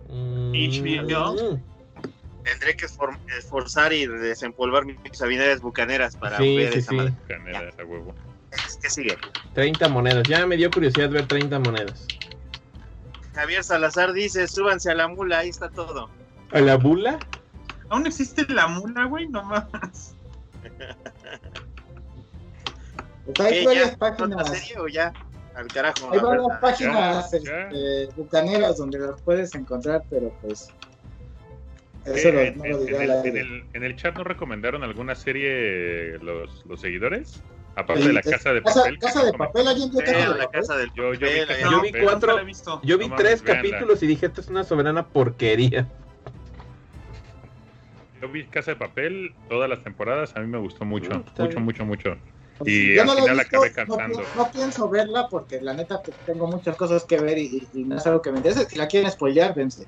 mm, 0.10 0.52
HBO. 0.54 1.34
mm. 1.36 1.64
Tendré 2.44 2.76
que 2.76 2.88
esfor- 2.88 3.20
esforzar 3.38 3.94
y 3.94 4.08
desempolvar 4.08 4.84
mis 4.86 5.22
habilidades 5.22 5.62
bucaneras 5.62 6.16
para 6.16 6.38
Sí, 6.38 6.58
ver 6.58 6.74
sí, 6.74 6.80
esa 6.80 6.90
sí. 6.92 6.96
madre. 6.98 7.14
Huevo. 7.86 8.16
¿Qué 8.82 8.90
sigue? 8.90 9.16
30 9.54 9.88
monedas. 9.90 10.28
Ya 10.28 10.48
me 10.48 10.58
dio 10.58 10.72
curiosidad 10.72 11.10
ver 11.12 11.28
30 11.28 11.60
monedas. 11.60 12.08
Javier 13.36 13.64
Salazar 13.64 14.12
dice, 14.14 14.48
súbanse 14.48 14.90
a 14.90 14.96
la 14.96 15.08
mula, 15.08 15.40
ahí 15.40 15.50
está 15.50 15.70
todo. 15.70 16.10
¿A 16.52 16.60
la 16.60 16.78
bula? 16.78 17.20
¿Aún 17.90 18.08
existe 18.08 18.46
la 18.52 18.68
mula, 18.68 19.06
güey? 19.06 19.28
No 19.28 19.44
más. 19.44 20.16
Pues 23.36 23.40
hay 23.52 23.60
¿Qué, 23.60 23.66
varias 23.66 23.92
ya? 23.92 23.98
páginas. 23.98 24.42
¿Otra 24.42 24.46
serie 24.56 24.78
o 24.82 24.88
ya? 24.88 25.14
Al 25.56 25.68
carajo. 25.68 26.10
Hay 26.12 26.20
varias 26.20 26.60
páginas 26.62 27.34
este, 27.34 28.08
bucaneras 28.16 28.78
donde 28.78 29.00
las 29.00 29.22
puedes 29.22 29.54
encontrar, 29.56 30.04
pero 30.10 30.34
pues. 30.42 30.74
Eh, 32.06 32.32
lo- 32.32 32.40
en, 32.40 32.58
no 32.58 32.64
el, 32.64 32.90
en 32.96 33.12
aire. 33.12 33.40
el- 33.42 33.66
en 33.74 33.84
el 33.84 33.96
chat 33.96 34.16
nos 34.16 34.26
recomendaron 34.26 34.84
alguna 34.84 35.16
serie 35.16 36.18
los, 36.20 36.66
los 36.66 36.80
seguidores, 36.80 37.44
aparte 37.76 38.02
Sí, 38.04 38.08
de 38.08 38.14
la 38.14 38.22
casa 38.22 38.54
de 38.54 38.64
Casa, 38.64 38.80
papel. 38.82 39.00
Casa 39.00 39.20
no 39.20 39.26
de 39.26 39.34
papel, 39.34 39.68
alguien 39.68 39.92
vio 39.92 40.00
Casa 40.00 40.12
de 40.18 40.20
la 40.40 40.46
papel. 40.46 40.62
casa 40.62 40.78
del 40.78 40.94
Yo- 40.96 41.14
yo 41.14 41.28
vi 41.82 41.92
yo 41.92 42.04
cuatro- 42.04 42.46
visto. 42.46 42.82
Yo 42.84 42.98
vi 42.98 43.10
No 43.10 43.16
tres 43.16 43.42
capítulos 43.42 44.02
y 44.02 44.08
dije, 44.08 44.28
esto 44.28 44.42
es 44.42 44.48
una 44.48 44.64
soberana 44.64 45.08
porquería. 45.08 45.88
Yo 48.22 48.28
vi 48.30 48.46
Casa 48.46 48.72
de 48.72 48.78
Papel 48.78 49.34
todas 49.48 49.70
las 49.70 49.82
temporadas, 49.84 50.36
a 50.36 50.40
mí 50.42 50.48
me 50.48 50.58
gustó 50.58 50.84
mucho, 50.86 51.10
Mm, 51.38 51.42
mucho, 51.42 51.60
mucho, 51.60 51.86
mucho. 51.86 52.18
Y 52.66 52.96
yo 52.96 53.02
al 53.02 53.08
no 53.08 53.14
la 53.16 53.22
final 53.22 53.38
visto, 53.38 53.58
acabé 53.64 53.88
no 53.88 53.98
pi- 53.98 54.38
No, 54.38 54.52
pienso 54.52 54.90
verla 54.90 55.28
porque 55.30 55.62
la 55.62 55.74
neta 55.74 56.02
tengo 56.26 56.48
muchas 56.48 56.76
cosas 56.76 57.06
que 57.06 57.18
ver 57.20 57.38
y, 57.38 57.70
y- 57.74 57.82
y 57.82 57.84
no 57.86 57.98
es 57.98 58.06
algo 58.06 58.22
que 58.22 58.32
me 58.32 58.38
interese. 58.38 58.66
Si 58.66 58.78
la 58.78 58.88
quieren 58.88 59.10
spoilear, 59.12 59.56
dense. 59.56 59.88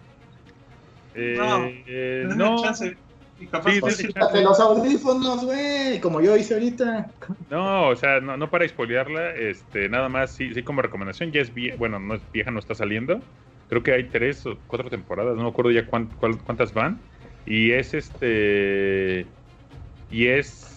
Eh, 1.13 1.35
No, 1.37 1.65
eh, 1.65 2.23
no, 2.35 2.63
chance. 2.63 2.97
Y 3.37 3.47
capaz 3.47 3.73
Sí, 3.73 4.07
los 4.43 4.59
audífonos, 4.59 5.43
güey, 5.45 5.99
como 5.99 6.21
yo 6.21 6.37
hice 6.37 6.53
ahorita. 6.53 7.11
no, 7.49 7.89
o 7.89 7.95
sea, 7.95 8.19
no, 8.19 8.37
no 8.37 8.49
para 8.51 8.67
spoilearla, 8.67 9.35
este, 9.35 9.89
nada 9.89 10.09
más, 10.09 10.31
sí, 10.31 10.53
sí 10.53 10.61
como 10.61 10.83
recomendación, 10.83 11.31
ya 11.31 11.41
es 11.41 11.51
vieja, 11.53 11.75
bueno, 11.77 11.99
no 11.99 12.13
es 12.15 12.21
vieja, 12.31 12.51
no 12.51 12.59
está 12.59 12.75
saliendo. 12.75 13.19
Creo 13.67 13.81
que 13.81 13.93
hay 13.93 14.03
tres 14.09 14.45
o 14.45 14.57
cuatro 14.67 14.89
temporadas, 14.89 15.35
no 15.35 15.43
me 15.43 15.49
acuerdo 15.49 15.71
ya 15.71 15.87
cuán- 15.87 16.09
cuál- 16.19 16.37
cuántas 16.43 16.73
van. 16.73 17.01
Y 17.45 17.71
es 17.71 17.93
este. 17.95 19.25
Y 20.11 20.27
es. 20.27 20.70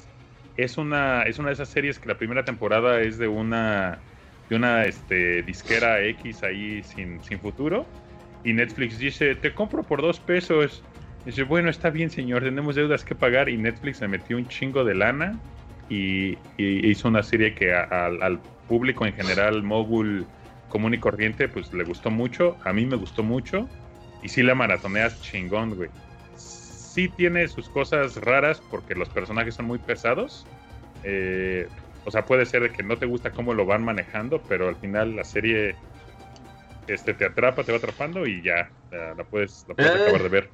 Es 0.56 0.78
una. 0.78 1.22
Es 1.24 1.39
una 1.39 1.48
de 1.48 1.55
esas 1.55 1.68
series 1.70 1.98
que 1.98 2.09
la 2.09 2.18
primera 2.18 2.44
temporada 2.44 3.01
es 3.02 3.18
de 3.18 3.28
una. 3.28 4.06
De 4.48 4.56
una 4.56 4.85
este, 4.86 5.43
disquera 5.43 6.02
X 6.05 6.43
ahí 6.44 6.82
sin, 6.82 7.22
sin 7.22 7.40
futuro. 7.40 7.97
Y 8.43 8.52
Netflix 8.52 8.98
dice, 8.98 9.35
te 9.36 9.55
compro 9.55 9.86
por 9.86 10.02
dos 10.02 10.20
pesos. 10.20 10.86
Dice, 11.24 11.44
bueno, 11.44 11.70
está 11.70 11.89
bien, 11.90 12.10
señor, 12.10 12.43
tenemos 12.44 12.74
deudas 12.76 13.05
que 13.05 13.14
pagar. 13.14 13.48
Y 13.48 13.56
Netflix 13.56 14.01
le 14.02 14.09
metió 14.09 14.36
un 14.36 14.47
chingo 14.48 14.85
de 14.85 14.94
lana. 14.94 15.43
Y, 15.89 16.44
y 16.56 16.89
hizo 16.90 17.09
una 17.09 17.22
serie 17.22 17.55
que 17.55 17.72
a- 17.74 17.82
al, 18.06 18.43
público 18.66 19.05
en 19.06 19.12
general, 19.14 19.62
mogul 19.62 20.32
común 20.68 20.94
y 20.94 21.01
corriente, 21.01 21.48
pues 21.48 21.72
le 21.72 21.85
gustó 21.85 22.10
mucho. 22.10 22.59
A 22.64 22.72
mí 22.72 22.86
me 22.86 22.97
gustó 22.97 23.22
mucho. 23.22 23.72
Y 24.20 24.28
sí 24.31 24.43
la 24.43 24.55
maratoneas 24.55 25.20
chingón, 25.20 25.74
güey. 25.74 25.90
Sí 26.95 27.09
tiene 27.09 27.49
sus 27.49 27.69
cosas 27.69 28.16
raras 28.19 28.62
porque 28.71 28.95
los 28.95 29.09
personajes 29.09 29.57
son 29.57 29.66
muy 29.66 29.79
pesados. 29.81 30.47
Eh, 31.03 31.66
o 32.05 32.11
sea, 32.12 32.25
puede 32.25 32.47
ser 32.47 32.62
de 32.62 32.71
que 32.71 32.85
no 32.85 32.97
te 32.97 33.07
gusta 33.07 33.31
cómo 33.33 33.53
lo 33.53 33.66
van 33.66 33.83
manejando, 33.85 34.41
pero 34.49 34.69
al 34.69 34.77
final 34.77 35.16
la 35.16 35.25
serie 35.25 35.75
este, 36.87 37.15
te 37.15 37.25
atrapa, 37.25 37.65
te 37.65 37.73
va 37.73 37.79
atrapando 37.79 38.27
y 38.27 38.43
ya 38.43 38.71
la, 38.93 39.15
la 39.15 39.25
puedes, 39.25 39.65
la 39.69 39.75
puedes 39.75 39.91
Ah. 39.91 40.03
acabar 40.05 40.23
de 40.23 40.29
ver. 40.29 40.51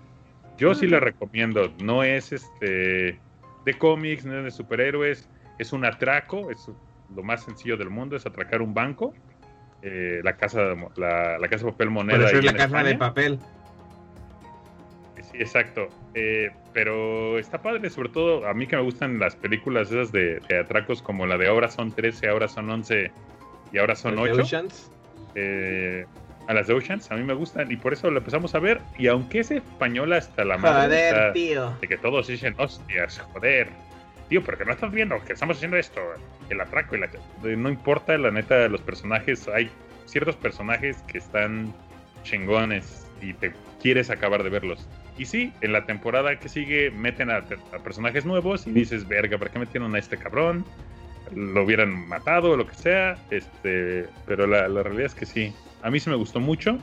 Yo 0.56 0.74
sí 0.74 0.86
la 0.86 0.98
recomiendo. 1.00 1.72
No 1.82 2.02
es 2.04 2.32
este 2.32 3.18
de 3.66 3.74
cómics, 3.78 4.24
no 4.24 4.38
es 4.38 4.44
de 4.44 4.50
superhéroes. 4.50 5.28
Es 5.58 5.74
un 5.74 5.84
atraco. 5.84 6.50
Es 6.50 6.70
lo 7.14 7.22
más 7.22 7.44
sencillo 7.44 7.76
del 7.76 7.90
mundo. 7.90 8.16
Es 8.16 8.24
atracar 8.26 8.62
un 8.62 8.72
banco. 8.72 9.12
Eh, 9.82 10.20
la 10.24 10.36
casa 10.36 10.74
la, 10.96 11.38
la 11.38 11.48
casa 11.48 11.66
de 11.66 11.72
papel 11.72 11.90
moneda. 11.90 12.28
Ahí 12.28 12.36
es 12.38 12.44
la 12.44 12.50
en 12.52 12.56
casa 12.56 12.82
de 12.82 12.94
papel. 12.96 13.38
Exacto. 15.40 15.88
Eh, 16.14 16.50
pero 16.72 17.38
está 17.38 17.62
padre, 17.62 17.88
sobre 17.90 18.10
todo 18.10 18.46
a 18.46 18.52
mí 18.54 18.66
que 18.66 18.76
me 18.76 18.82
gustan 18.82 19.18
las 19.18 19.34
películas 19.36 19.90
esas 19.90 20.12
de, 20.12 20.38
de 20.48 20.58
atracos 20.58 21.02
como 21.02 21.26
la 21.26 21.36
de 21.38 21.48
ahora 21.48 21.68
son 21.70 21.92
13, 21.92 22.28
ahora 22.28 22.46
son 22.48 22.68
11 22.70 23.10
y 23.72 23.78
ahora 23.78 23.94
son 23.96 24.16
de 24.16 24.22
8. 24.22 24.42
Oceans. 24.42 24.90
eh, 25.34 26.04
a 26.46 26.54
las 26.54 26.66
de 26.66 26.74
Oceans, 26.74 27.10
a 27.12 27.14
mí 27.16 27.22
me 27.22 27.34
gustan 27.34 27.70
y 27.70 27.76
por 27.76 27.92
eso 27.92 28.10
la 28.10 28.18
empezamos 28.18 28.54
a 28.54 28.58
ver. 28.58 28.80
Y 28.98 29.06
aunque 29.06 29.40
es 29.40 29.50
española 29.50 30.16
hasta 30.16 30.44
la 30.44 30.56
madre, 30.58 31.32
tío. 31.32 31.76
de 31.80 31.88
que 31.88 31.96
todos 31.96 32.26
dicen, 32.26 32.54
hostias, 32.58 33.18
joder. 33.32 33.68
Tío, 34.28 34.42
pero 34.44 34.58
que 34.58 34.64
no 34.64 34.72
estás 34.72 34.90
viendo 34.92 35.16
que 35.24 35.32
estamos 35.32 35.56
haciendo 35.56 35.76
esto, 35.76 36.00
el 36.50 36.60
atraco 36.60 36.96
y 36.96 37.00
la... 37.00 37.08
de- 37.42 37.56
No 37.56 37.68
importa, 37.68 38.16
la 38.18 38.30
neta, 38.30 38.68
los 38.68 38.80
personajes, 38.80 39.48
hay 39.48 39.70
ciertos 40.06 40.36
personajes 40.36 41.02
que 41.08 41.18
están 41.18 41.72
chingones 42.24 43.06
y 43.20 43.32
te 43.34 43.52
quieres 43.80 44.10
acabar 44.10 44.42
de 44.42 44.50
verlos. 44.50 44.88
Y 45.18 45.26
sí, 45.26 45.52
en 45.60 45.72
la 45.72 45.84
temporada 45.84 46.38
que 46.38 46.48
sigue 46.48 46.90
meten 46.90 47.30
a, 47.30 47.36
a 47.36 47.78
personajes 47.82 48.24
nuevos 48.24 48.66
y 48.66 48.70
dices, 48.72 49.06
verga, 49.06 49.38
¿por 49.38 49.50
qué 49.50 49.58
metieron 49.58 49.94
a 49.94 49.98
este 49.98 50.16
cabrón? 50.16 50.64
Lo 51.34 51.64
hubieran 51.64 52.08
matado 52.08 52.52
o 52.52 52.56
lo 52.56 52.66
que 52.66 52.74
sea, 52.74 53.18
este, 53.30 54.08
pero 54.26 54.46
la, 54.46 54.68
la 54.68 54.82
realidad 54.82 55.06
es 55.06 55.14
que 55.14 55.26
sí. 55.26 55.52
A 55.82 55.90
mí 55.90 56.00
sí 56.00 56.10
me 56.10 56.16
gustó 56.16 56.40
mucho. 56.40 56.78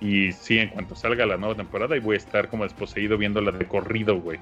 Y 0.00 0.32
sí, 0.32 0.58
en 0.58 0.68
cuanto 0.68 0.94
salga 0.94 1.24
la 1.24 1.38
nueva 1.38 1.54
temporada, 1.54 1.96
y 1.96 2.00
voy 2.00 2.16
a 2.16 2.18
estar 2.18 2.48
como 2.48 2.64
desposeído 2.64 3.16
viéndola 3.16 3.50
de 3.50 3.64
corrido, 3.66 4.20
güey. 4.20 4.38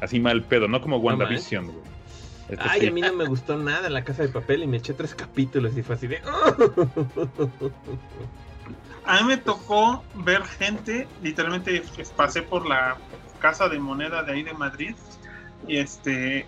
Así 0.00 0.18
mal 0.18 0.42
pedo, 0.44 0.66
no 0.66 0.80
como 0.80 0.96
WandaVision, 0.96 1.66
güey. 1.66 1.84
Este 2.48 2.64
Ay, 2.66 2.80
sí. 2.80 2.86
a 2.86 2.90
mí 2.90 3.00
no 3.00 3.12
me 3.12 3.26
gustó 3.26 3.56
nada 3.56 3.88
la 3.90 4.04
casa 4.04 4.22
de 4.22 4.28
papel 4.28 4.62
y 4.62 4.66
me 4.66 4.76
eché 4.78 4.92
tres 4.92 5.14
capítulos 5.14 5.76
y 5.76 5.82
fue 5.82 5.94
así 5.94 6.06
de. 6.06 6.20
A 9.04 9.20
mí 9.20 9.24
me 9.28 9.36
tocó 9.36 10.04
ver 10.14 10.44
gente, 10.44 11.08
literalmente 11.22 11.82
pues, 11.94 12.10
pasé 12.12 12.42
por 12.42 12.66
la 12.66 12.98
casa 13.38 13.68
de 13.68 13.78
moneda 13.78 14.22
de 14.22 14.32
ahí 14.32 14.42
de 14.42 14.54
Madrid 14.54 14.96
y 15.66 15.76
este 15.78 16.46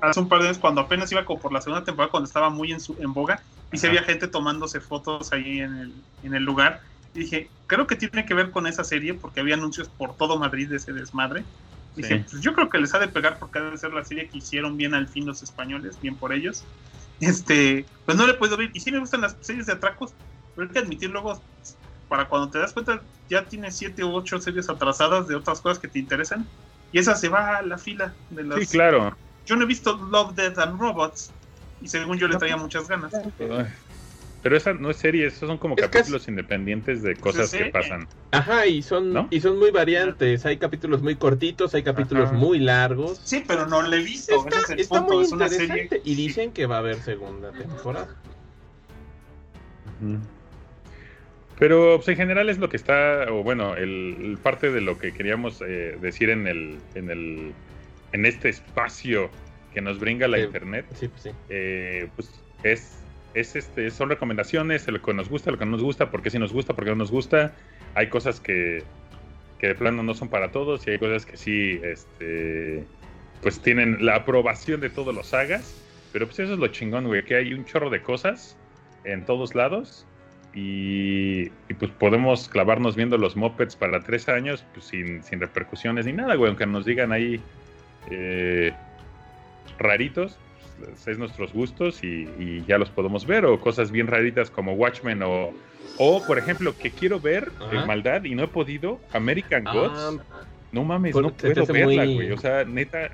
hace 0.00 0.20
un 0.20 0.28
par 0.28 0.40
de 0.40 0.46
años 0.48 0.58
cuando 0.58 0.80
apenas 0.80 1.12
iba 1.12 1.24
como 1.26 1.40
por 1.40 1.52
la 1.52 1.60
segunda 1.60 1.84
temporada 1.84 2.10
cuando 2.10 2.26
estaba 2.26 2.48
muy 2.48 2.72
en, 2.72 2.80
su, 2.80 2.96
en 3.00 3.12
boga 3.12 3.42
y 3.70 3.76
se 3.78 3.88
había 3.88 4.02
gente 4.02 4.28
tomándose 4.28 4.80
fotos 4.80 5.32
ahí 5.32 5.60
en 5.60 5.76
el, 5.76 6.06
en 6.22 6.34
el 6.34 6.42
lugar 6.44 6.80
y 7.12 7.20
dije, 7.20 7.50
creo 7.66 7.86
que 7.86 7.96
tiene 7.96 8.24
que 8.24 8.34
ver 8.34 8.50
con 8.50 8.66
esa 8.66 8.84
serie 8.84 9.14
porque 9.14 9.40
había 9.40 9.54
anuncios 9.54 9.88
por 9.90 10.16
todo 10.16 10.38
Madrid 10.38 10.68
de 10.68 10.76
ese 10.76 10.92
desmadre. 10.92 11.44
Dije, 11.94 12.20
Sí. 12.20 12.24
pues 12.30 12.42
yo 12.42 12.54
creo 12.54 12.70
que 12.70 12.78
les 12.78 12.94
ha 12.94 12.98
de 13.00 13.08
pegar 13.08 13.38
porque 13.38 13.58
ha 13.58 13.62
de 13.62 13.76
ser 13.78 13.92
la 13.92 14.04
serie 14.04 14.28
que 14.28 14.38
hicieron 14.38 14.76
bien 14.76 14.94
al 14.94 15.08
fin 15.08 15.26
los 15.26 15.42
españoles, 15.42 16.00
bien 16.00 16.16
por 16.18 16.32
ellos. 16.32 16.64
Este, 17.18 17.84
pues 18.04 18.16
no 18.16 18.26
le 18.26 18.34
podido 18.34 18.56
ver. 18.56 18.70
Y 18.74 18.80
sí 18.80 18.92
me 18.92 19.00
gustan 19.00 19.22
las 19.22 19.36
series 19.40 19.66
de 19.66 19.72
atracos, 19.74 20.14
pero 20.54 20.68
hay 20.68 20.72
que 20.72 20.78
admitir 20.78 21.10
luego, 21.10 21.44
para 22.10 22.28
cuando 22.28 22.50
te 22.50 22.58
das 22.58 22.72
cuenta, 22.72 23.00
ya 23.28 23.46
tienes 23.46 23.76
siete 23.76 24.02
u 24.02 24.12
ocho 24.12 24.40
series 24.40 24.68
atrasadas 24.68 25.28
de 25.28 25.36
otras 25.36 25.60
cosas 25.60 25.78
que 25.78 25.86
te 25.86 26.00
interesan. 26.00 26.44
Y 26.90 26.98
esa 26.98 27.14
se 27.14 27.28
va 27.28 27.58
a 27.58 27.62
la 27.62 27.78
fila 27.78 28.16
de 28.30 28.42
las. 28.42 28.58
Sí, 28.58 28.66
claro. 28.66 29.16
Yo 29.46 29.54
no 29.54 29.62
he 29.62 29.66
visto 29.66 29.96
Love, 29.96 30.34
Death 30.34 30.58
and 30.58 30.80
Robots. 30.80 31.32
Y 31.80 31.86
según 31.86 32.18
yo 32.18 32.26
le 32.26 32.36
traía 32.36 32.56
muchas 32.56 32.88
ganas. 32.88 33.14
Pero 34.42 34.56
esa 34.56 34.72
no 34.72 34.90
es 34.90 34.96
serie, 34.96 35.26
esos 35.26 35.48
son 35.48 35.58
como 35.58 35.76
Es 35.76 35.82
capítulos 35.82 36.26
independientes 36.26 37.02
de 37.02 37.14
cosas 37.14 37.48
Sí, 37.48 37.58
que 37.58 37.66
pasan. 37.66 38.08
Ajá, 38.32 38.66
y 38.66 38.82
son, 38.82 39.12
¿No? 39.12 39.28
y 39.30 39.40
son 39.40 39.58
muy 39.60 39.70
variantes. 39.70 40.44
Hay 40.46 40.56
capítulos 40.56 41.02
muy 41.02 41.14
cortitos, 41.14 41.74
hay 41.74 41.84
capítulos 41.84 42.30
Ajá. 42.30 42.36
muy 42.38 42.58
largos. 42.58 43.20
Sí, 43.22 43.44
pero 43.46 43.66
no 43.66 43.82
le 43.82 43.98
he 43.98 44.02
visto. 44.02 44.34
Está, 44.34 44.58
es 44.58 44.70
el 44.70 44.80
está 44.80 44.98
punto. 44.98 45.14
muy 45.14 45.24
es 45.24 45.32
una 45.32 45.44
interesante. 45.46 45.88
serie. 45.88 46.02
Y 46.04 46.14
dicen 46.16 46.52
que 46.52 46.66
va 46.66 46.76
a 46.76 46.78
haber 46.80 47.00
segunda 47.02 47.52
temporada. 47.52 48.08
Ujú. 50.00 50.18
Pero 51.60 51.96
pues, 51.96 52.08
en 52.08 52.16
general 52.16 52.48
es 52.48 52.58
lo 52.58 52.68
que 52.70 52.76
está, 52.76 53.26
o 53.30 53.42
bueno, 53.44 53.76
el, 53.76 54.16
el 54.20 54.38
parte 54.42 54.70
de 54.72 54.80
lo 54.80 54.98
que 54.98 55.12
queríamos 55.12 55.60
eh, 55.60 55.96
decir 56.00 56.30
en 56.30 56.46
el, 56.46 56.78
en 56.94 57.10
el, 57.10 57.52
en 58.12 58.26
este 58.26 58.48
espacio 58.48 59.30
que 59.74 59.80
nos 59.82 60.00
brinda 60.00 60.26
la 60.26 60.38
Sí. 60.38 60.44
internet, 60.44 60.86
Sí, 60.94 61.08
pues 61.08 61.22
sí. 61.22 61.30
eh, 61.50 62.08
pues 62.16 62.42
es, 62.64 62.98
es 63.34 63.54
este, 63.56 63.90
son 63.90 64.08
recomendaciones, 64.08 64.88
lo 64.88 65.00
que 65.02 65.12
nos 65.14 65.28
gusta, 65.28 65.50
lo 65.50 65.58
que 65.58 65.66
no 65.66 65.72
nos 65.72 65.82
gusta, 65.82 66.10
por 66.10 66.22
qué 66.22 66.30
sí 66.30 66.38
nos 66.38 66.52
gusta, 66.52 66.74
por 66.74 66.84
qué 66.84 66.90
no 66.90 66.96
nos 66.96 67.10
gusta. 67.12 67.54
Hay 67.94 68.08
cosas 68.08 68.40
que, 68.40 68.82
que 69.58 69.68
de 69.68 69.74
plano 69.74 70.02
no 70.02 70.14
son 70.14 70.28
para 70.30 70.50
todos 70.50 70.86
y 70.86 70.92
hay 70.92 70.98
cosas 70.98 71.26
que 71.26 71.36
sí, 71.36 71.78
este, 71.84 72.84
pues 73.42 73.60
tienen 73.60 74.04
la 74.04 74.16
aprobación 74.16 74.80
de 74.80 74.88
todos 74.88 75.14
los 75.14 75.26
sagas. 75.28 75.76
Pero 76.12 76.26
pues 76.26 76.38
eso 76.40 76.54
es 76.54 76.58
lo 76.58 76.68
chingón, 76.68 77.06
güey, 77.06 77.22
que 77.24 77.36
hay 77.36 77.52
un 77.52 77.64
chorro 77.66 77.90
de 77.90 78.02
cosas 78.02 78.56
en 79.04 79.24
todos 79.26 79.54
lados 79.54 80.06
y, 80.54 81.42
y, 81.68 81.74
pues 81.78 81.90
podemos 81.92 82.48
clavarnos 82.48 82.96
viendo 82.96 83.16
los 83.18 83.36
mopeds 83.36 83.76
para 83.76 84.00
tres 84.00 84.28
años 84.28 84.64
pues 84.74 84.86
sin, 84.86 85.22
sin 85.22 85.40
repercusiones 85.40 86.06
ni 86.06 86.12
nada, 86.12 86.34
güey, 86.34 86.48
aunque 86.48 86.66
nos 86.66 86.84
digan 86.84 87.12
ahí 87.12 87.40
eh, 88.10 88.72
raritos, 89.78 90.36
pues, 90.78 91.06
es 91.06 91.18
nuestros 91.18 91.52
gustos 91.52 92.02
y, 92.02 92.28
y 92.38 92.64
ya 92.66 92.78
los 92.78 92.90
podemos 92.90 93.26
ver, 93.26 93.44
o 93.46 93.60
cosas 93.60 93.90
bien 93.90 94.06
raritas 94.06 94.50
como 94.50 94.72
Watchmen 94.72 95.22
o, 95.22 95.52
o 95.98 96.26
por 96.26 96.38
ejemplo, 96.38 96.76
que 96.76 96.90
quiero 96.90 97.20
ver 97.20 97.52
en 97.70 97.86
maldad 97.86 98.24
y 98.24 98.34
no 98.34 98.44
he 98.44 98.48
podido, 98.48 99.00
American 99.12 99.66
Ah, 99.66 99.72
Gods. 99.72 100.20
No 100.72 100.84
mames, 100.84 101.14
no 101.16 101.32
te 101.32 101.52
puedo 101.52 101.66
verla, 101.72 102.04
muy- 102.04 102.14
güey. 102.14 102.32
O 102.32 102.38
sea, 102.38 102.64
neta. 102.64 103.10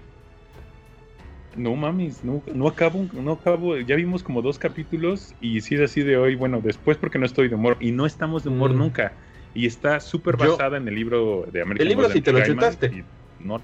No 1.57 1.75
mames, 1.75 2.23
no, 2.23 2.43
no 2.55 2.69
acabo, 2.69 3.07
no 3.15 3.33
acabo, 3.33 3.77
ya 3.79 3.97
vimos 3.97 4.23
como 4.23 4.43
dos 4.43 4.59
capítulos 4.59 5.35
y 5.41 5.61
si 5.63 5.75
es 5.75 5.81
así 5.81 6.03
de 6.03 6.17
hoy, 6.19 6.35
bueno, 6.35 6.61
después 6.63 6.99
porque 6.99 7.19
no 7.19 7.25
estoy 7.27 7.49
de 7.49 7.55
humor 7.55 7.77
y 7.81 7.93
no 7.93 8.05
estamos 8.07 8.45
de 8.45 8.51
humor 8.51 8.75
Mm. 8.75 8.79
nunca. 8.79 9.13
Y 9.55 9.65
está 9.67 10.01
súper 10.01 10.37
basada 10.37 10.77
en 10.77 10.87
el 10.87 10.95
libro 10.95 11.47
de 11.51 11.63
American 11.63 11.83
El 11.87 11.89
libro 11.89 12.11
sí 12.11 12.21
te 12.21 12.31
lo 12.33 12.45
chutaste. 12.45 13.05
No. 13.41 13.59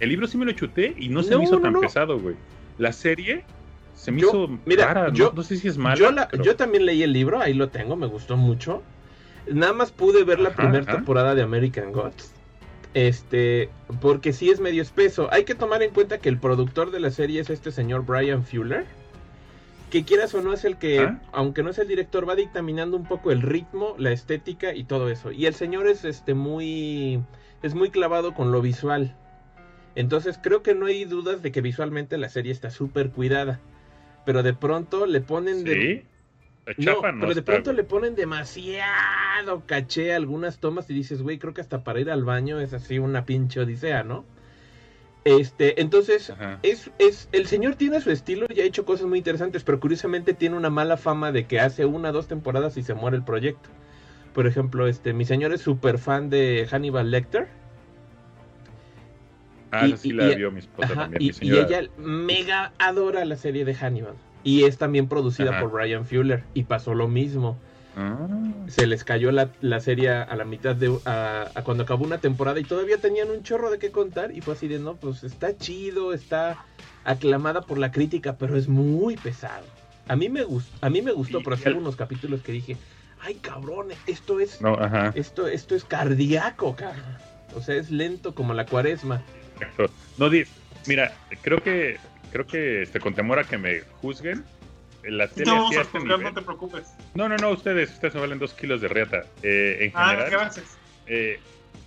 El 0.00 0.08
libro 0.08 0.26
sí 0.26 0.36
me 0.36 0.44
lo 0.46 0.52
chuté 0.52 0.94
y 0.98 1.08
no 1.10 1.22
se 1.22 1.30
No, 1.32 1.38
me 1.38 1.44
hizo 1.44 1.56
no, 1.56 1.62
tan 1.62 1.72
no. 1.74 1.80
pesado, 1.80 2.18
güey. 2.18 2.34
La 2.76 2.92
serie 2.92 3.44
se 3.94 4.10
me 4.10 4.20
Yo- 4.22 4.28
hizo 4.28 4.58
mira, 4.66 4.86
rara, 4.86 5.08
no- 5.08 5.14
yo- 5.14 5.32
no, 5.36 5.42
sé 5.44 5.56
si 5.58 5.68
es 5.68 5.78
mala. 5.78 5.94
yo, 5.94 6.10
la- 6.10 6.26
pero- 6.28 6.42
yo 6.42 6.56
también 6.56 6.86
leí 6.86 7.02
el 7.04 7.12
libro, 7.12 7.38
ahí 7.40 7.54
lo 7.54 7.68
tengo, 7.68 7.94
me 7.96 8.06
gustó 8.06 8.36
mucho. 8.36 8.82
Nada 9.52 9.72
más 9.74 9.92
pude 9.92 10.24
ver 10.24 10.40
la 10.40 10.50
primera 10.50 10.84
temporada 10.84 11.34
de 11.34 11.42
American 11.42 11.92
Gods. 11.92 12.32
Este, 12.94 13.70
porque 14.00 14.32
sí 14.32 14.50
es 14.50 14.60
medio 14.60 14.82
espeso. 14.82 15.28
Hay 15.32 15.44
que 15.44 15.54
tomar 15.54 15.82
en 15.82 15.90
cuenta 15.90 16.18
que 16.18 16.28
el 16.28 16.38
productor 16.38 16.90
de 16.90 17.00
la 17.00 17.10
serie 17.10 17.40
es 17.40 17.50
este 17.50 17.70
señor 17.70 18.04
Brian 18.04 18.44
Fuller. 18.44 18.84
Que 19.90 20.04
quieras 20.04 20.34
o 20.34 20.40
no 20.42 20.52
es 20.52 20.64
el 20.64 20.76
que, 20.76 21.00
Ah. 21.00 21.20
aunque 21.32 21.62
no 21.62 21.70
es 21.70 21.78
el 21.78 21.88
director, 21.88 22.28
va 22.28 22.36
dictaminando 22.36 22.96
un 22.96 23.04
poco 23.04 23.32
el 23.32 23.42
ritmo, 23.42 23.94
la 23.98 24.12
estética 24.12 24.72
y 24.74 24.84
todo 24.84 25.08
eso. 25.08 25.32
Y 25.32 25.46
el 25.46 25.54
señor 25.54 25.88
es 25.88 26.04
este 26.04 26.34
muy 26.34 27.20
es 27.62 27.74
muy 27.74 27.90
clavado 27.90 28.32
con 28.34 28.52
lo 28.52 28.62
visual. 28.62 29.14
Entonces 29.96 30.38
creo 30.40 30.62
que 30.62 30.74
no 30.74 30.86
hay 30.86 31.04
dudas 31.04 31.42
de 31.42 31.52
que 31.52 31.60
visualmente 31.60 32.16
la 32.18 32.28
serie 32.28 32.52
está 32.52 32.70
súper 32.70 33.10
cuidada. 33.10 33.60
Pero 34.24 34.42
de 34.42 34.54
pronto 34.54 35.06
le 35.06 35.20
ponen 35.20 35.64
de, 35.64 36.04
No, 36.76 37.00
pero 37.00 37.34
de 37.34 37.42
pronto 37.42 37.72
le 37.72 37.84
ponen 37.84 38.14
demasiado 38.14 39.62
caché 39.66 40.12
a 40.12 40.16
algunas 40.16 40.58
tomas 40.58 40.88
y 40.90 40.94
dices, 40.94 41.22
güey, 41.22 41.38
creo 41.38 41.52
que 41.52 41.60
hasta 41.60 41.82
para 41.82 42.00
ir 42.00 42.10
al 42.10 42.24
baño 42.24 42.60
es 42.60 42.72
así 42.72 42.98
una 42.98 43.24
pinche 43.24 43.60
odisea, 43.60 44.04
¿no? 44.04 44.24
Este, 45.24 45.80
entonces, 45.80 46.32
es, 46.62 46.90
es, 46.98 47.28
el 47.32 47.46
señor 47.46 47.74
tiene 47.74 48.00
su 48.00 48.10
estilo 48.10 48.46
y 48.48 48.60
ha 48.60 48.64
hecho 48.64 48.84
cosas 48.84 49.06
muy 49.06 49.18
interesantes, 49.18 49.64
pero 49.64 49.80
curiosamente 49.80 50.32
tiene 50.32 50.56
una 50.56 50.70
mala 50.70 50.96
fama 50.96 51.32
de 51.32 51.46
que 51.46 51.60
hace 51.60 51.84
una 51.84 52.10
o 52.10 52.12
dos 52.12 52.28
temporadas 52.28 52.76
y 52.76 52.82
se 52.82 52.94
muere 52.94 53.16
el 53.16 53.24
proyecto. 53.24 53.68
Por 54.32 54.46
ejemplo, 54.46 54.86
este, 54.86 55.12
mi 55.12 55.24
señor 55.24 55.52
es 55.52 55.60
súper 55.60 55.98
fan 55.98 56.30
de 56.30 56.66
Hannibal 56.70 57.10
Lecter. 57.10 57.48
Ah, 59.72 59.86
y- 59.86 59.96
sí 59.96 60.10
y- 60.10 60.12
la 60.12 60.30
y- 60.30 60.34
vio 60.36 60.50
mi 60.50 60.60
esposa 60.60 60.92
Ajá, 60.92 61.02
también. 61.02 61.22
y, 61.22 61.32
mi 61.40 61.48
y 61.48 61.58
ella 61.58 61.82
mega 61.96 62.72
adora 62.78 63.24
la 63.24 63.36
serie 63.36 63.64
de 63.64 63.74
Hannibal. 63.74 64.14
Y 64.44 64.64
es 64.64 64.78
también 64.78 65.08
producida 65.08 65.50
Ajá. 65.50 65.60
por 65.60 65.70
Brian 65.72 66.04
Fuller. 66.06 66.44
Y 66.54 66.64
pasó 66.64 66.94
lo 66.94 67.08
mismo. 67.08 67.58
Ah. 67.96 68.28
se 68.68 68.86
les 68.86 69.02
cayó 69.02 69.32
la, 69.32 69.50
la 69.60 69.80
serie 69.80 70.10
a 70.10 70.36
la 70.36 70.44
mitad 70.44 70.76
de 70.76 70.96
a, 71.06 71.50
a 71.52 71.62
cuando 71.64 71.82
acabó 71.82 72.04
una 72.04 72.18
temporada 72.18 72.60
y 72.60 72.62
todavía 72.62 72.98
tenían 72.98 73.30
un 73.30 73.42
chorro 73.42 73.68
de 73.68 73.80
qué 73.80 73.90
contar 73.90 74.30
y 74.30 74.40
fue 74.42 74.54
así 74.54 74.68
de 74.68 74.78
no 74.78 74.94
pues 74.94 75.24
está 75.24 75.56
chido 75.58 76.12
está 76.14 76.64
aclamada 77.04 77.62
por 77.62 77.78
la 77.78 77.90
crítica 77.90 78.36
pero 78.38 78.56
es 78.56 78.68
muy 78.68 79.16
pesado 79.16 79.66
a 80.06 80.14
mí 80.14 80.28
me 80.28 80.44
gustó 80.44 80.70
a 80.86 80.88
mí 80.88 81.02
me 81.02 81.10
gustó 81.10 81.40
pero 81.42 81.56
hubo 81.56 81.80
unos 81.80 81.96
capítulos 81.96 82.42
que 82.42 82.52
dije 82.52 82.76
ay 83.22 83.34
cabrón 83.34 83.88
esto 84.06 84.38
es 84.38 84.60
No, 84.62 84.74
ajá. 84.74 85.10
esto 85.16 85.48
esto 85.48 85.74
es 85.74 85.84
cardíaco 85.84 86.76
cabrón 86.76 87.02
o 87.56 87.60
sea 87.60 87.74
es 87.74 87.90
lento 87.90 88.36
como 88.36 88.54
la 88.54 88.66
cuaresma. 88.66 89.20
No, 90.16 90.30
mira, 90.86 91.12
creo 91.42 91.60
que 91.60 91.96
creo 92.32 92.46
que 92.46 92.82
este, 92.82 93.00
con 93.00 93.14
temor 93.14 93.38
a 93.38 93.44
que 93.44 93.58
me 93.58 93.80
juzguen, 94.00 94.44
la 95.04 95.28
Te 95.28 95.44
tele 95.44 95.50
vamos 95.52 95.66
así 95.68 95.76
a 95.76 95.78
a 95.78 95.82
este 95.82 95.98
juzgar, 95.98 96.20
no 96.20 96.34
te 96.34 96.42
preocupes. 96.42 96.88
No, 97.14 97.28
no, 97.28 97.36
no, 97.36 97.50
ustedes, 97.50 97.90
ustedes 97.90 98.14
me 98.14 98.20
valen 98.20 98.38
dos 98.38 98.52
kilos 98.54 98.80
de 98.80 98.88
riata. 98.88 99.24
Eh, 99.42 99.78
en 99.80 99.92
Ah, 99.94 100.10
general, 100.10 100.30
gracias. 100.30 100.76
eh, 101.06 101.38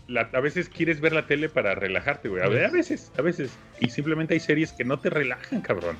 la- 0.07 0.29
a 0.33 0.39
veces 0.39 0.67
quieres 0.69 0.99
ver 0.99 1.13
la 1.13 1.25
tele 1.27 1.47
para 1.49 1.75
relajarte, 1.75 2.27
güey. 2.29 2.41
A, 2.41 2.45
a 2.45 2.69
veces, 2.69 3.11
a 3.17 3.21
veces. 3.21 3.51
Y 3.79 3.89
simplemente 3.89 4.33
hay 4.33 4.39
series 4.39 4.71
que 4.73 4.83
no 4.83 4.99
te 4.99 5.09
relajan, 5.09 5.61
cabrón. 5.61 5.97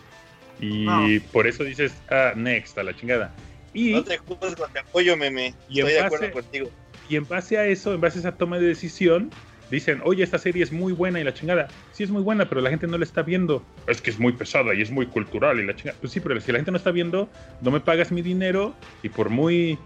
Y 0.60 0.86
No. 0.86 1.06
por 1.32 1.48
eso 1.48 1.64
dices, 1.64 1.94
ah, 2.10 2.34
next, 2.36 2.78
a 2.78 2.84
la 2.84 2.96
chingada. 2.96 3.34
Y, 3.74 3.94
No 3.94 4.04
te 4.04 4.18
juzgo, 4.18 4.68
te 4.72 4.80
apoyo, 4.80 5.16
meme. 5.18 5.54
Y 5.70 5.80
en 5.82 5.88
Estoy 5.88 5.94
de 5.94 6.00
acuerdo 6.08 6.32
contigo. 6.32 6.70
y 7.10 7.16
en 7.16 7.28
base 7.28 7.58
a 7.58 7.66
eso, 7.66 7.94
en 7.94 8.02
base 8.02 8.18
a 8.18 8.22
esa 8.22 8.36
toma 8.38 8.60
de 8.60 8.68
decisión, 8.68 9.30
dicen, 9.74 10.02
oye, 10.06 10.24
esta 10.24 10.38
serie 10.38 10.64
es 10.64 10.72
muy 10.72 10.94
buena 10.94 11.20
y 11.20 11.24
la 11.24 11.34
chingada. 11.34 11.68
Sí 11.92 12.04
es 12.04 12.10
muy 12.10 12.22
buena, 12.22 12.48
pero 12.48 12.62
la 12.62 12.70
gente 12.70 12.88
no 12.88 12.98
la 12.98 13.04
está 13.04 13.22
viendo. 13.24 13.64
Es 13.88 14.02
que 14.02 14.10
es 14.10 14.20
muy 14.20 14.34
pesada 14.34 14.74
y 14.74 14.82
es 14.82 14.92
muy 14.92 15.06
cultural 15.08 15.60
y 15.60 15.66
la 15.66 15.76
chingada. 15.76 15.98
Pues 16.00 16.14
sí, 16.14 16.20
pero 16.20 16.40
si 16.40 16.52
la 16.52 16.60
gente 16.60 16.72
no 16.72 16.78
está 16.78 16.92
viendo, 16.92 17.30
no 17.62 17.72
me 17.72 17.80
pagas 17.80 18.12
mi 18.12 18.22
dinero 18.22 18.74
y 19.02 19.10
por 19.10 19.30
muy 19.30 19.78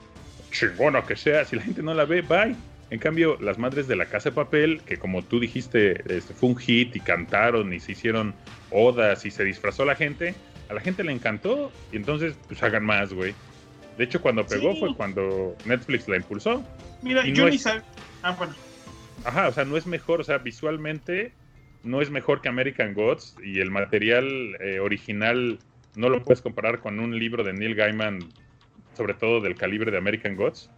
chingona 0.52 1.04
que 1.04 1.16
sea, 1.16 1.46
si 1.46 1.56
la 1.56 1.64
gente 1.64 1.82
no 1.82 1.94
la 1.94 2.06
ve, 2.06 2.22
bye. 2.22 2.56
En 2.90 3.00
cambio, 3.00 3.38
las 3.42 3.58
madres 3.58 3.88
de 3.88 3.98
la 3.98 4.06
casa 4.06 4.30
de 4.30 4.36
papel, 4.36 4.82
que 4.86 4.98
como 4.98 5.22
tú 5.22 5.40
dijiste, 5.42 6.02
este, 6.16 6.34
fue 6.34 6.50
un 6.50 6.56
hit 6.58 6.96
y 6.96 7.00
cantaron 7.02 7.74
y 7.74 7.82
se 7.82 7.92
hicieron 7.92 8.34
odas 8.72 9.26
y 9.26 9.32
se 9.32 9.44
disfrazó 9.44 9.84
la 9.84 9.96
gente, 9.96 10.36
a 10.70 10.74
la 10.74 10.80
gente 10.80 11.04
le 11.04 11.12
encantó 11.12 11.72
y 11.92 11.98
entonces 11.98 12.36
pues 12.48 12.64
hagan 12.64 12.86
más, 12.86 13.14
güey. 13.14 13.34
De 13.98 14.04
hecho, 14.06 14.22
cuando 14.22 14.46
pegó 14.46 14.74
Sí. 14.74 14.80
fue 14.80 14.96
cuando 14.96 15.56
Netflix 15.66 16.08
la 16.08 16.16
impulsó. 16.18 16.64
Mira, 17.02 17.28
y 17.28 17.34
yo 17.34 17.44
no 17.44 17.50
ni 17.50 17.56
es-. 17.58 17.68
Ah, 18.24 18.32
bueno. 18.38 18.54
Ajá, 19.24 19.48
o 19.48 19.52
sea, 19.52 19.66
no 19.66 19.78
es 19.78 19.88
mejor, 19.88 20.22
o 20.22 20.24
sea, 20.24 20.38
visualmente 20.38 21.34
no 21.84 22.02
es 22.02 22.10
mejor 22.10 22.42
que 22.42 22.50
American 22.50 22.94
Gods 22.94 23.36
y 23.44 23.60
el 23.60 23.72
material 23.72 24.26
eh, 24.60 24.80
original 24.80 25.60
no 25.96 26.10
lo 26.10 26.24
puedes 26.24 26.42
comparar 26.42 26.80
con 26.80 27.00
un 27.00 27.18
libro 27.18 27.44
de 27.44 27.54
Neil 27.54 27.76
Gaiman, 27.76 28.20
sobre 28.96 29.14
todo 29.14 29.42
del 29.42 29.56
calibre 29.56 29.92
de 29.92 29.98
American 29.98 30.36
Gods. 30.36 30.70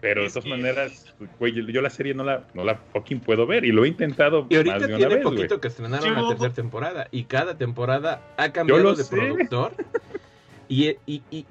Pero 0.00 0.22
de 0.24 0.30
todas 0.30 0.46
maneras, 0.46 1.14
güey, 1.38 1.52
yo, 1.52 1.80
la 1.80 1.90
serie 1.90 2.12
no 2.12 2.24
la, 2.24 2.44
no 2.54 2.64
la 2.64 2.74
fucking 2.74 3.20
puedo 3.20 3.46
ver 3.46 3.64
y 3.64 3.70
lo 3.70 3.84
he 3.84 3.88
intentado 3.88 4.48
y 4.50 4.56
ahorita 4.56 4.80
más 4.80 4.80
de 4.80 4.86
una 4.88 4.96
tiene 4.96 5.14
vez, 5.14 5.24
poquito 5.24 5.60
que 5.60 5.68
estrenaron 5.68 6.08
Sí, 6.08 6.10
la 6.10 6.28
tercera 6.28 6.52
temporada 6.52 7.08
y 7.12 7.24
cada 7.24 7.56
temporada 7.56 8.34
ha 8.36 8.52
cambiado 8.52 8.96
de 8.96 9.04
sé. 9.04 9.16
productor 9.16 9.76
Y, 10.72 10.96
y, 11.04 11.22
y, 11.30 11.44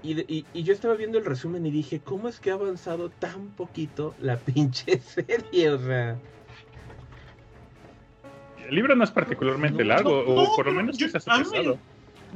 y, 0.52 0.64
yo 0.64 0.74
estaba 0.74 0.96
viendo 0.96 1.20
el 1.20 1.26
resumen 1.26 1.64
y 1.64 1.70
dije, 1.70 2.00
¿cómo 2.04 2.28
es 2.28 2.40
que 2.40 2.50
ha 2.50 2.56
avanzado 2.56 3.12
tan 3.12 3.50
poquito 3.50 4.16
la 4.20 4.36
pinche 4.38 5.00
serie? 5.06 5.70
O 5.70 5.78
sea, 5.78 6.18
El 8.68 8.74
libro 8.74 8.96
no 8.96 9.04
es 9.04 9.12
particularmente 9.12 9.84
No, 9.84 9.90
largo, 9.90 10.24
no, 10.28 10.42
o 10.42 10.56
por 10.56 10.66
lo 10.66 10.72
menos 10.72 10.98
yo- 10.98 11.06
a 11.28 11.38
mí-. 11.38 11.46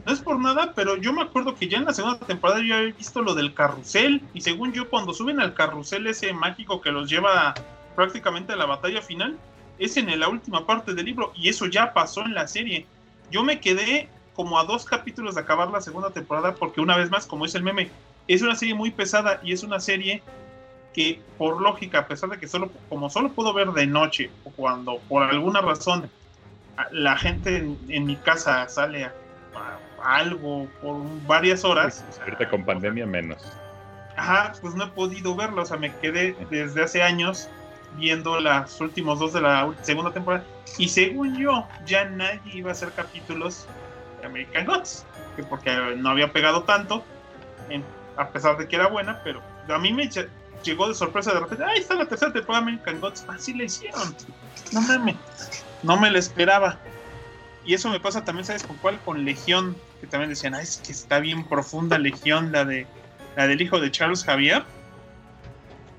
No 0.05 0.13
es 0.13 0.19
por 0.19 0.39
nada, 0.39 0.73
pero 0.75 0.95
yo 0.95 1.11
me 1.11 1.23
acuerdo 1.23 1.55
que 1.55 1.67
ya 1.67 1.79
en 1.79 1.85
la 1.85 1.93
segunda 1.95 2.19
temporada 2.19 2.61
yo 2.61 2.75
había 2.75 2.93
visto 2.93 3.19
lo 3.23 3.33
del 3.33 3.55
carrusel. 3.55 4.21
Y 4.35 4.41
según 4.41 4.71
yo, 4.71 4.87
cuando 4.87 5.11
suben 5.11 5.39
al 5.39 5.55
carrusel 5.55 6.05
ese 6.05 6.33
mágico 6.33 6.81
que 6.81 6.91
los 6.91 7.09
lleva 7.09 7.55
prácticamente 7.95 8.53
a 8.53 8.57
la 8.57 8.67
batalla 8.67 9.01
final, 9.01 9.35
es 9.79 9.97
en 9.97 10.19
la 10.19 10.27
última 10.29 10.67
parte 10.67 10.93
del 10.93 11.05
libro. 11.07 11.33
Y 11.35 11.49
eso 11.49 11.65
ya 11.65 11.93
pasó 11.93 12.21
en 12.21 12.35
la 12.35 12.45
serie. 12.45 12.85
Yo 13.31 13.43
me 13.43 13.59
quedé 13.59 14.07
como 14.35 14.59
a 14.59 14.65
dos 14.65 14.85
capítulos 14.85 15.35
de 15.35 15.41
acabar 15.41 15.69
la 15.69 15.81
segunda 15.81 16.09
temporada, 16.09 16.55
porque 16.55 16.81
una 16.81 16.97
vez 16.97 17.09
más, 17.09 17.25
como 17.25 17.45
es 17.45 17.55
el 17.55 17.63
meme, 17.63 17.89
es 18.27 18.41
una 18.41 18.55
serie 18.55 18.75
muy 18.75 18.91
pesada 18.91 19.39
y 19.43 19.53
es 19.53 19.63
una 19.63 19.79
serie 19.79 20.21
que 20.93 21.21
por 21.37 21.61
lógica, 21.61 21.99
a 21.99 22.07
pesar 22.07 22.29
de 22.29 22.39
que 22.39 22.47
solo, 22.47 22.71
como 22.89 23.09
solo 23.09 23.29
puedo 23.29 23.53
ver 23.53 23.71
de 23.71 23.85
noche, 23.85 24.29
o 24.43 24.51
cuando 24.51 24.99
por 25.09 25.23
alguna 25.23 25.61
razón 25.61 26.09
la 26.91 27.17
gente 27.17 27.57
en, 27.57 27.77
en 27.89 28.05
mi 28.05 28.15
casa 28.15 28.67
sale 28.69 29.05
a, 29.05 29.13
a 30.01 30.15
algo 30.15 30.67
por 30.81 30.97
varias 31.27 31.65
horas. 31.65 32.03
o 32.09 32.13
sea, 32.13 32.23
Ahorita 32.23 32.49
con 32.49 32.65
pandemia 32.65 33.05
menos. 33.05 33.41
Ajá, 34.15 34.53
pues 34.61 34.75
no 34.75 34.85
he 34.85 34.87
podido 34.87 35.35
verla, 35.35 35.63
o 35.63 35.65
sea, 35.65 35.77
me 35.77 35.93
quedé 35.97 36.35
desde 36.49 36.83
hace 36.83 37.03
años 37.03 37.49
viendo 37.97 38.39
los 38.39 38.79
últimos 38.79 39.19
dos 39.19 39.33
de 39.33 39.41
la 39.41 39.73
segunda 39.81 40.11
temporada. 40.11 40.45
Y 40.77 40.89
según 40.89 41.37
yo, 41.37 41.67
ya 41.85 42.05
nadie 42.05 42.39
iba 42.53 42.69
a 42.69 42.71
hacer 42.73 42.91
capítulos 42.93 43.67
American 44.25 44.65
Gods, 44.65 45.05
que 45.35 45.43
porque 45.43 45.71
no 45.97 46.09
había 46.09 46.31
pegado 46.31 46.63
tanto, 46.63 47.03
a 48.17 48.29
pesar 48.29 48.57
de 48.57 48.67
que 48.67 48.75
era 48.75 48.87
buena, 48.87 49.21
pero 49.23 49.41
a 49.69 49.77
mí 49.77 49.91
me 49.91 50.09
lle- 50.09 50.29
llegó 50.63 50.87
de 50.87 50.93
sorpresa 50.93 51.33
de 51.33 51.39
repente, 51.41 51.63
ahí 51.63 51.79
está 51.79 51.95
la 51.95 52.07
tercera 52.07 52.31
temporada 52.31 52.63
de 52.65 52.71
American 52.71 53.01
Gods, 53.01 53.25
así 53.27 53.53
la 53.53 53.65
hicieron. 53.65 54.15
No 54.71 54.81
mames, 54.81 55.15
no 55.83 55.97
me 55.97 56.09
la 56.11 56.19
esperaba. 56.19 56.79
Y 57.65 57.73
eso 57.73 57.89
me 57.89 57.99
pasa 57.99 58.23
también, 58.23 58.45
¿sabes 58.45 58.63
con 58.63 58.77
cuál? 58.77 58.99
Con 59.01 59.25
Legión, 59.25 59.75
que 59.99 60.07
también 60.07 60.29
decían, 60.29 60.53
ah, 60.53 60.61
es 60.61 60.77
que 60.77 60.91
está 60.91 61.19
bien 61.19 61.43
profunda 61.47 61.97
Legión, 61.97 62.51
la 62.51 62.63
de 62.63 62.85
la 63.35 63.47
del 63.47 63.61
hijo 63.61 63.79
de 63.79 63.91
Charles 63.91 64.23
Javier. 64.23 64.63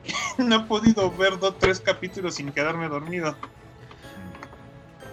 no 0.38 0.56
he 0.56 0.60
podido 0.60 1.10
ver 1.10 1.38
dos 1.38 1.58
tres 1.58 1.80
capítulos 1.80 2.36
sin 2.36 2.52
quedarme 2.52 2.88
dormido. 2.88 3.36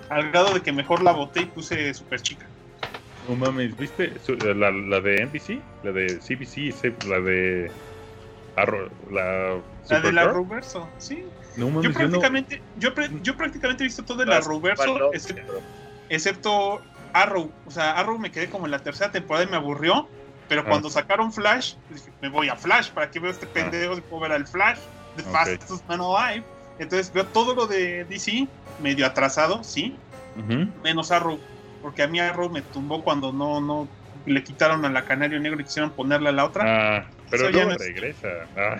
Al 0.10 0.30
grado 0.32 0.54
de 0.54 0.62
que 0.62 0.72
mejor 0.72 1.02
la 1.02 1.12
boté 1.12 1.42
y 1.42 1.46
puse 1.46 1.94
super 1.94 2.22
chica. 2.22 2.46
No 3.28 3.36
mames, 3.36 3.78
¿viste 3.78 4.14
la, 4.56 4.72
la 4.72 5.00
de 5.00 5.26
NBC? 5.26 5.60
La 5.84 5.92
de 5.92 6.18
CBC, 6.20 7.06
la 7.08 7.20
de 7.20 7.72
Arro- 8.58 8.90
la 9.12 9.58
La 9.90 10.00
de 10.02 10.12
la? 10.12 10.26
Ruverso, 10.26 10.88
sí. 10.98 11.24
No 11.56 11.68
Yo 11.68 11.72
mames, 11.72 11.84
yo 11.84 11.90
no. 11.90 11.96
prácticamente, 12.20 12.62
yo, 12.78 13.36
prácticamente 13.36 13.84
he 13.84 13.88
visto 13.88 14.04
todo 14.04 14.18
de 14.18 14.26
la 14.26 14.40
Ruverso, 14.42 15.14
excepto, 15.14 15.62
excepto 16.10 16.82
Arrow. 17.14 17.52
O 17.66 17.72
sea, 17.72 17.92
Arrow 17.92 18.18
me 18.20 18.32
quedé 18.32 18.50
como 18.50 18.66
en 18.66 18.72
la 18.72 18.80
tercera 18.80 19.12
temporada 19.12 19.46
y 19.46 19.50
me 19.50 19.58
aburrió. 19.58 20.08
Pero 20.50 20.62
Ah. 20.62 20.66
cuando 20.68 20.90
sacaron 20.90 21.32
Flash, 21.32 21.76
dije, 21.90 22.12
me 22.22 22.28
voy 22.30 22.50
a 22.50 22.56
Flash 22.56 22.90
para 22.92 23.10
que 23.10 23.20
vea 23.20 23.32
este 23.32 23.48
pendejo 23.48 23.96
si 23.96 24.02
puedo 24.02 24.24
ver 24.24 24.34
al 24.34 24.46
Flash, 24.46 24.78
The 25.16 25.22
Ok. 25.24 25.30
Fastest 25.32 25.88
Man 25.88 26.02
Alive. 26.02 26.44
Entonces 26.80 27.14
veo 27.14 27.26
todo 27.28 27.56
lo 27.56 27.66
de 27.68 28.04
DC, 28.06 28.48
medio 28.82 29.06
atrasado, 29.06 29.64
sí, 29.64 29.96
menos 30.84 31.12
Arrow. 31.12 31.40
Porque 31.84 32.02
a 32.02 32.08
mí 32.08 32.18
Arrow 32.20 32.50
me 32.50 32.62
tumbó 32.62 33.04
cuando 33.04 33.34
no, 33.34 33.60
no 33.60 33.90
le 34.26 34.42
quitaron 34.42 34.86
a 34.86 34.90
la 34.90 35.04
Canario 35.04 35.38
Negro 35.40 35.60
y 35.60 35.66
quisieron 35.66 35.92
ponerle 35.92 36.30
a 36.30 36.32
la 36.32 36.46
otra. 36.46 36.64
Ah, 36.66 37.10
pero 37.30 37.52
no 37.52 37.72
es- 37.74 37.78
regresa. 37.78 38.28
Ah, 38.56 38.78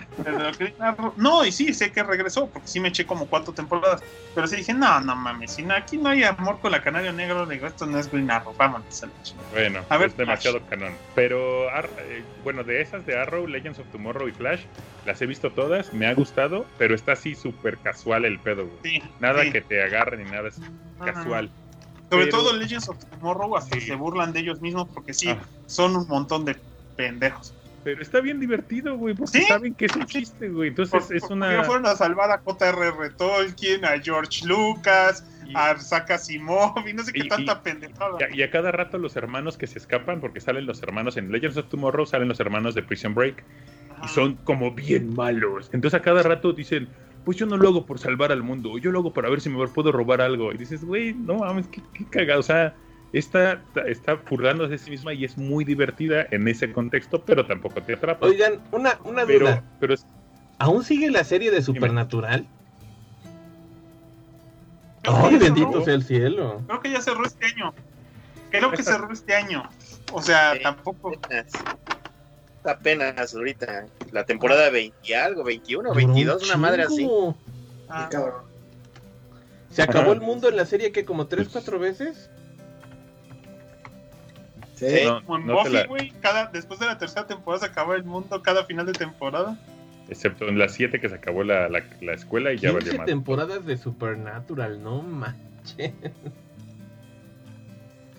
No, 1.16 1.44
y 1.44 1.52
sí, 1.52 1.74
sé 1.74 1.92
que 1.92 2.02
regresó, 2.02 2.48
porque 2.50 2.68
sí 2.68 2.80
me 2.80 2.88
eché 2.88 3.04
como 3.04 3.26
cuatro 3.26 3.52
temporadas. 3.52 4.02
Pero 4.34 4.46
sí 4.46 4.56
dije, 4.56 4.72
no, 4.72 5.00
no 5.00 5.14
mames, 5.14 5.52
si 5.52 5.62
no- 5.62 5.74
aquí 5.74 5.98
no 5.98 6.08
hay 6.08 6.24
amor 6.24 6.60
con 6.60 6.72
la 6.72 6.82
Canario 6.82 7.12
Negro, 7.12 7.46
digo, 7.46 7.66
esto 7.66 7.84
no 7.86 7.98
es 7.98 8.10
Green 8.10 8.30
Arrow, 8.30 8.54
vámonos 8.56 9.02
a 9.02 9.06
la 9.06 9.12
bueno, 9.52 9.84
A 9.90 9.98
ver, 9.98 10.08
es 10.08 10.16
demasiado 10.16 10.64
canon. 10.64 10.96
Pero, 11.14 11.68
eh, 11.68 12.24
bueno, 12.42 12.64
de 12.64 12.80
esas 12.80 13.04
de 13.04 13.18
Arrow, 13.18 13.46
Legends 13.46 13.78
of 13.78 13.86
Tomorrow 13.92 14.28
y 14.28 14.32
Flash, 14.32 14.64
las 15.04 15.20
he 15.20 15.26
visto 15.26 15.52
todas, 15.52 15.92
me 15.92 16.06
ha 16.06 16.14
gustado, 16.14 16.66
pero 16.78 16.94
está 16.94 17.12
así 17.12 17.34
súper 17.34 17.78
casual 17.78 18.24
el 18.24 18.40
pedo, 18.40 18.66
güey. 18.66 18.78
Sí, 18.82 19.02
Nada 19.20 19.42
sí. 19.42 19.52
que 19.52 19.60
te 19.60 19.82
agarre 19.82 20.16
ni 20.16 20.30
nada, 20.30 20.48
es 20.48 20.60
casual. 21.04 21.50
Sobre 22.10 22.26
Pero- 22.26 22.38
todo 22.38 22.52
Legends 22.56 22.88
of 22.88 22.98
Tomorrow, 23.04 23.56
hasta 23.56 23.78
Sí. 23.80 23.86
se 23.86 23.94
burlan 23.94 24.32
de 24.32 24.40
ellos 24.40 24.60
mismos, 24.60 24.88
porque 24.92 25.12
sí, 25.14 25.28
Ah. 25.30 25.38
son 25.66 25.96
un 25.96 26.06
montón 26.08 26.44
de 26.44 26.56
pendejos. 26.96 27.54
Pero 27.82 28.00
está 28.00 28.20
bien 28.20 28.40
divertido, 28.40 28.96
güey, 28.96 29.14
porque 29.14 29.40
Sí. 29.40 29.44
saben 29.44 29.74
que 29.74 29.84
es 29.86 29.96
un 29.96 30.06
chiste, 30.06 30.48
güey. 30.48 30.70
Entonces 30.70 31.04
Por- 31.04 31.14
es 31.16 31.20
porque 31.20 31.34
una... 31.34 31.64
fueron 31.64 31.84
a 31.86 31.94
salvar 31.96 32.30
a 32.30 32.38
J.R.R. 32.38 33.10
Tolkien, 33.10 33.84
a 33.84 34.00
George 34.00 34.46
Lucas, 34.46 35.22
y- 35.46 35.52
a 35.54 35.74
Isaac 35.78 36.10
Asimov, 36.12 36.86
y 36.88 36.94
no 36.94 37.02
sé 37.02 37.12
qué 37.12 37.20
Y- 37.24 37.28
tanta 37.28 37.62
pendejada. 37.62 38.16
Y 38.20 38.22
a, 38.22 38.36
y 38.36 38.42
a 38.42 38.50
cada 38.50 38.72
rato 38.72 38.96
los 38.96 39.16
hermanos 39.16 39.58
que 39.58 39.66
se 39.66 39.78
escapan, 39.78 40.20
porque 40.20 40.40
salen 40.40 40.64
los 40.64 40.82
hermanos 40.82 41.18
en 41.18 41.30
Legends 41.30 41.58
of 41.58 41.68
Tomorrow, 41.68 42.06
salen 42.06 42.28
los 42.28 42.40
hermanos 42.40 42.74
de 42.74 42.82
Prison 42.82 43.14
Break, 43.14 43.44
y 44.02 44.08
son 44.08 44.36
como 44.44 44.70
bien 44.70 45.14
malos. 45.14 45.68
Entonces 45.74 46.00
a 46.00 46.02
cada 46.02 46.22
rato 46.22 46.54
dicen, 46.54 46.88
pues 47.24 47.36
yo 47.38 47.46
no 47.46 47.56
lo 47.56 47.68
hago 47.68 47.86
por 47.86 47.98
salvar 47.98 48.32
al 48.32 48.42
mundo, 48.42 48.76
yo 48.78 48.90
lo 48.92 48.98
hago 49.00 49.12
para 49.12 49.30
ver 49.30 49.40
si 49.40 49.48
me 49.50 49.66
puedo 49.68 49.92
robar 49.92 50.20
algo. 50.20 50.52
Y 50.52 50.56
dices, 50.58 50.84
güey, 50.84 51.14
no 51.14 51.36
mames, 51.38 51.66
qué, 51.68 51.80
qué 51.94 52.04
cagado. 52.04 52.40
O 52.40 52.42
sea, 52.42 52.74
está, 53.12 53.62
está 53.86 54.16
furgándose 54.18 54.72
de 54.72 54.78
sí 54.78 54.90
misma 54.90 55.14
y 55.14 55.24
es 55.24 55.38
muy 55.38 55.64
divertida 55.64 56.26
en 56.30 56.46
ese 56.48 56.72
contexto, 56.72 57.22
pero 57.24 57.46
tampoco 57.46 57.80
te 57.82 57.94
atrapa. 57.94 58.26
Oigan, 58.26 58.60
una, 58.72 58.98
una 59.04 59.24
pero, 59.24 59.46
duda. 59.46 59.64
pero 59.80 59.94
es- 59.94 60.06
¿Aún 60.58 60.84
sigue 60.84 61.10
la 61.10 61.24
serie 61.24 61.50
de 61.50 61.62
Supernatural? 61.62 62.46
¡Ay, 65.06 65.32
ya 65.32 65.38
bendito 65.38 65.84
sea 65.84 65.94
el 65.94 66.02
cielo! 66.04 66.62
Creo 66.66 66.80
que 66.80 66.90
ya 66.90 67.00
cerró 67.00 67.24
este 67.26 67.46
año. 67.46 67.74
Creo 68.50 68.70
que 68.70 68.82
cerró 68.82 69.12
este 69.12 69.34
año. 69.34 69.62
O 70.12 70.22
sea, 70.22 70.54
Sí. 70.54 70.60
tampoco. 70.62 71.12
Apenas, 72.64 73.34
ahorita, 73.34 73.86
la 74.10 74.24
temporada 74.24 74.70
20 74.70 74.96
y 75.04 75.12
algo, 75.12 75.44
21 75.44 75.90
Duró 75.90 76.00
un 76.00 76.06
22, 76.14 76.44
una 76.48 76.56
madre 76.56 76.82
así. 76.84 77.08
Ah, 77.88 78.08
Cabrón. 78.10 78.42
¿Se 79.70 79.82
acabó 79.82 80.12
el 80.12 80.20
mundo 80.20 80.48
en 80.48 80.56
la 80.56 80.64
serie 80.64 80.90
que 80.92 81.04
como 81.04 81.26
tres, 81.26 81.48
cuatro 81.52 81.78
veces? 81.78 82.30
Sí. 84.76 84.86
Sí. 84.88 85.04
no, 85.04 85.22
como 85.24 85.38
en 85.38 85.46
no 85.46 85.54
Buffy, 85.58 85.72
la- 85.72 85.86
güey, 85.86 86.10
cada, 86.20 86.46
después 86.46 86.80
de 86.80 86.86
la 86.86 86.98
tercera 86.98 87.26
temporada 87.26 87.64
se 87.66 87.70
acaba 87.70 87.94
el 87.96 88.04
mundo 88.04 88.42
cada 88.42 88.64
final 88.64 88.86
de 88.86 88.92
temporada. 88.92 89.56
excepto 90.08 90.48
en 90.48 90.58
las 90.58 90.72
siete 90.72 91.00
que 91.00 91.08
se 91.08 91.14
acabó 91.14 91.44
la, 91.44 91.68
la- 91.68 91.84
la 92.00 92.12
escuela 92.14 92.52
y 92.52 92.58
ya 92.58 92.70
15 92.70 92.84
valió 92.86 92.98
más. 92.98 93.06
temporadas 93.06 93.66
de 93.66 93.76
Supernatural, 93.76 94.82
no 94.82 95.02
manches. 95.02 95.92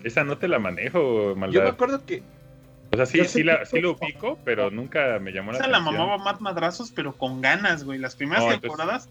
Esa 0.04 0.24
no 0.24 0.38
te 0.38 0.46
la 0.48 0.58
manejo, 0.58 0.98
Yo 1.30 1.34
me 1.34 1.40
maldad. 1.40 1.66
acuerdo 1.68 2.04
que 2.06 2.22
O 2.92 2.96
sea, 2.96 3.04
sí, 3.06 3.24
sí, 3.26 3.42
la, 3.42 3.64
sí 3.66 3.80
lo 3.80 3.92
ubico, 3.92 4.38
pero 4.44 4.70
nunca 4.70 5.18
me 5.20 5.32
llamó 5.32 5.52
la 5.52 5.58
Esa 5.58 5.66
la 5.68 5.78
atención. 5.78 6.06
mamaba 6.06 6.22
Matt 6.24 6.40
Madrazos, 6.40 6.92
pero 6.92 7.12
con 7.16 7.40
ganas, 7.40 7.84
güey. 7.84 7.98
Las 7.98 8.14
primeras 8.16 8.44
No, 8.44 8.52
entonces- 8.52 8.70
temporadas, 8.78 9.08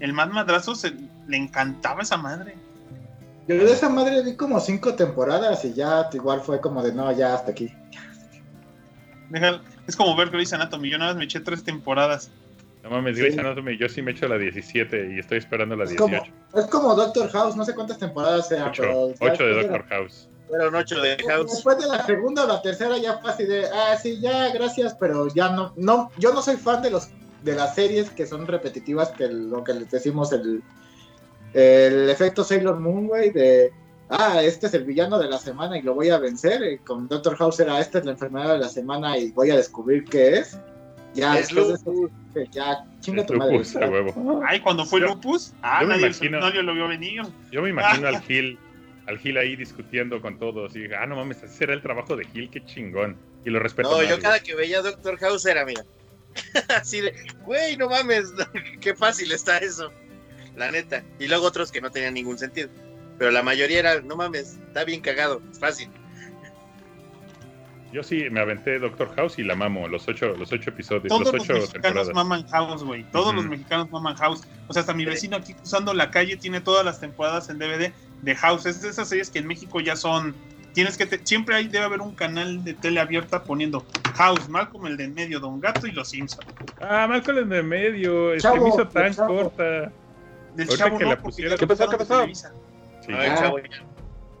el 0.00 0.12
Matt 0.12 0.30
Madrazos 0.32 0.80
se- 0.80 0.94
le 1.28 1.36
encantaba 1.36 2.02
esa 2.02 2.16
madre. 2.16 2.54
Yo 3.48 3.56
de 3.56 3.72
esa 3.72 3.88
madre 3.88 4.22
vi 4.22 4.36
como 4.36 4.60
cinco 4.60 4.94
temporadas 4.94 5.64
y 5.64 5.72
ya 5.74 6.08
igual 6.12 6.40
fue 6.42 6.60
como 6.60 6.82
de 6.82 6.92
no, 6.94 7.10
ya 7.12 7.34
hasta 7.34 7.50
aquí. 7.52 7.72
Deja- 9.30 9.60
es 9.86 9.96
como 9.96 10.14
ver 10.16 10.30
Grey's 10.30 10.52
Anatomy. 10.52 10.90
Yo 10.90 10.98
nada 10.98 11.12
más 11.12 11.18
me 11.18 11.24
eché 11.24 11.40
tres 11.40 11.64
temporadas. 11.64 12.30
No 12.82 12.90
mames, 12.90 13.16
Sí. 13.16 13.22
Grey's 13.22 13.38
Anatomy, 13.38 13.76
yo 13.78 13.88
sí 13.88 14.02
me 14.02 14.10
echo 14.10 14.26
la 14.28 14.36
17 14.38 15.14
y 15.14 15.18
estoy 15.20 15.38
esperando 15.38 15.76
la 15.76 15.84
Es 15.84 15.94
como, 15.94 16.08
18. 16.16 16.32
es 16.54 16.66
como 16.66 16.94
Doctor 16.94 17.30
House, 17.30 17.56
no 17.56 17.64
sé 17.64 17.74
cuántas 17.74 17.98
temporadas 17.98 18.48
sean, 18.48 18.68
8, 18.68 18.82
pero. 18.82 19.32
8 19.32 19.44
de 19.46 19.54
Doctor 19.62 19.84
House. 19.88 20.28
Fueron 20.52 20.74
8 20.74 21.00
de 21.00 21.16
House. 21.28 21.50
Después 21.50 21.78
de 21.78 21.86
la 21.88 22.04
segunda 22.04 22.44
o 22.44 22.46
la 22.46 22.60
tercera 22.60 22.98
ya 22.98 23.16
fue 23.18 23.30
así 23.30 23.46
de, 23.46 23.64
ah, 23.66 23.96
sí, 23.96 24.20
ya, 24.20 24.50
gracias, 24.52 24.94
pero 25.00 25.28
ya 25.34 25.48
no, 25.48 25.72
no, 25.76 26.10
yo 26.18 26.34
no 26.34 26.42
soy 26.42 26.56
fan 26.56 26.82
de 26.82 26.90
los 26.90 27.08
de 27.42 27.54
las 27.54 27.74
series 27.74 28.10
que 28.10 28.26
son 28.26 28.46
repetitivas, 28.46 29.08
que 29.12 29.28
lo 29.28 29.64
que 29.64 29.72
les 29.72 29.90
decimos 29.90 30.30
el, 30.32 30.62
el 31.54 32.08
efecto 32.10 32.44
Sailor 32.44 32.78
Moon, 32.80 33.06
güey, 33.08 33.30
de, 33.30 33.72
ah, 34.10 34.42
este 34.42 34.66
es 34.66 34.74
el 34.74 34.84
villano 34.84 35.18
de 35.18 35.28
la 35.28 35.38
semana 35.38 35.78
y 35.78 35.82
lo 35.82 35.94
voy 35.94 36.10
a 36.10 36.18
vencer, 36.18 36.62
y 36.70 36.78
con 36.78 37.08
Doctor 37.08 37.36
House 37.36 37.58
era, 37.60 37.80
esta 37.80 37.98
es 37.98 38.04
la 38.04 38.12
enfermedad 38.12 38.52
de 38.52 38.58
la 38.58 38.68
semana 38.68 39.16
y 39.18 39.30
voy 39.32 39.50
a 39.50 39.56
descubrir 39.56 40.04
qué 40.04 40.38
es. 40.38 40.58
Ya, 41.14 41.38
Es 41.38 41.48
después 41.48 41.68
de 41.68 41.74
eso, 41.74 41.90
lupus. 41.92 42.10
ya, 42.52 42.84
chinga 43.00 43.26
tu 43.26 43.34
madre. 43.34 43.52
lupus, 43.54 43.76
a 43.76 43.80
huevo. 43.88 44.40
Ay, 44.46 44.60
cuando 44.60 44.84
fue 44.86 45.00
Yo- 45.00 45.08
Lupus, 45.08 45.52
ah, 45.62 45.78
yo 45.82 45.88
me 45.88 45.94
nadie, 45.94 46.06
imagino- 46.08 46.40
nadie 46.40 46.62
lo 46.62 46.74
vio 46.74 46.88
venir. 46.88 47.22
Yo 47.50 47.60
me 47.62 47.68
imagino 47.70 48.08
al 48.08 48.20
Gil, 48.22 48.58
al 49.12 49.18
Gil 49.18 49.36
ahí 49.38 49.56
discutiendo 49.56 50.20
con 50.20 50.38
todos. 50.38 50.74
Y 50.74 50.80
dije, 50.80 50.96
ah, 50.96 51.06
no 51.06 51.16
mames, 51.16 51.42
ese 51.42 51.64
era 51.64 51.74
el 51.74 51.82
trabajo 51.82 52.16
de 52.16 52.24
Gil, 52.24 52.50
qué 52.50 52.64
chingón. 52.64 53.16
Y 53.44 53.50
lo 53.50 53.60
respeto. 53.60 53.90
No, 53.90 53.96
más, 53.98 54.04
yo 54.04 54.14
güey. 54.14 54.22
cada 54.22 54.40
que 54.40 54.54
veía 54.54 54.82
Doctor 54.82 55.18
House 55.18 55.46
era, 55.46 55.64
mira. 55.64 55.84
Así 56.80 57.00
de, 57.00 57.14
güey, 57.44 57.76
no 57.76 57.88
mames, 57.88 58.32
qué 58.80 58.94
fácil 58.94 59.30
está 59.32 59.58
eso. 59.58 59.92
La 60.56 60.70
neta. 60.70 61.04
Y 61.18 61.28
luego 61.28 61.46
otros 61.46 61.70
que 61.70 61.80
no 61.80 61.90
tenían 61.90 62.14
ningún 62.14 62.38
sentido. 62.38 62.68
Pero 63.18 63.30
la 63.30 63.42
mayoría 63.42 63.78
era, 63.78 64.00
no 64.00 64.16
mames, 64.16 64.58
está 64.66 64.84
bien 64.84 65.00
cagado, 65.00 65.40
es 65.50 65.58
fácil. 65.58 65.88
Yo 67.92 68.02
sí 68.02 68.30
me 68.30 68.40
aventé 68.40 68.78
Doctor 68.78 69.14
House 69.16 69.38
y 69.38 69.42
la 69.42 69.54
mamo, 69.54 69.86
los 69.86 70.08
ocho, 70.08 70.34
los 70.34 70.50
ocho 70.50 70.70
episodios, 70.70 71.08
Todos 71.08 71.24
los 71.24 71.32
los 71.34 71.42
ocho 71.42 71.52
mexicanos 71.52 71.82
temporadas. 71.82 72.14
maman 72.14 72.46
House, 72.48 72.82
güey. 72.82 73.04
Todos 73.10 73.34
los 73.34 73.44
mexicanos 73.44 73.90
maman 73.90 74.16
House. 74.16 74.44
O 74.66 74.72
sea, 74.72 74.80
hasta 74.80 74.94
mi 74.94 75.04
vecino 75.04 75.36
aquí 75.36 75.52
cruzando 75.52 75.92
la 75.92 76.10
calle 76.10 76.38
tiene 76.38 76.62
todas 76.62 76.86
las 76.86 77.00
temporadas 77.00 77.50
en 77.50 77.58
DVD 77.58 77.92
de 78.22 78.34
House. 78.36 78.66
Es 78.66 78.80
de 78.82 78.88
esas 78.88 79.08
series 79.08 79.30
que 79.30 79.38
en 79.40 79.46
México 79.46 79.80
ya 79.80 79.94
son. 79.96 80.34
Tienes 80.72 80.96
que. 80.96 81.04
te- 81.06 81.20
siempre 81.26 81.54
hay, 81.54 81.68
debe 81.68 81.84
haber 81.84 82.00
un 82.00 82.14
canal 82.14 82.64
de 82.64 82.72
tele 82.74 82.98
abierta 83.00 83.44
poniendo 83.44 83.84
House, 84.14 84.48
Malcolm 84.48 84.86
el 84.86 84.96
de 84.96 85.04
en 85.04 85.14
medio, 85.14 85.38
Don 85.38 85.60
Gato 85.60 85.86
y 85.86 85.92
los 85.92 86.08
Simpsons. 86.08 86.46
Ah, 86.80 87.06
Malcolm 87.08 87.38
en 87.38 87.52
el 87.52 87.64
medio, 87.64 88.32
es 88.32 88.42
que 88.42 88.58
me 88.60 88.68
hizo 88.70 88.88
tan 88.88 89.12
Chavo. 89.14 89.34
corta. 89.36 89.92
Del 90.54 90.68
Ahorita 90.68 90.76
chavo 90.76 90.98
que 90.98 91.04
no, 91.04 91.10
la 91.10 91.16
ya 91.16 91.56
¿Qué 91.56 91.66
pasó? 91.66 91.84
¿Qué 91.86 91.90
de 91.92 91.98
pasó? 91.98 92.14
Televisa. 92.14 92.52
Sí. 93.04 93.12
No, 93.12 93.22
el 93.22 93.32
Ah. 93.32 93.34
chavo 93.36 93.58
ya. 93.58 93.68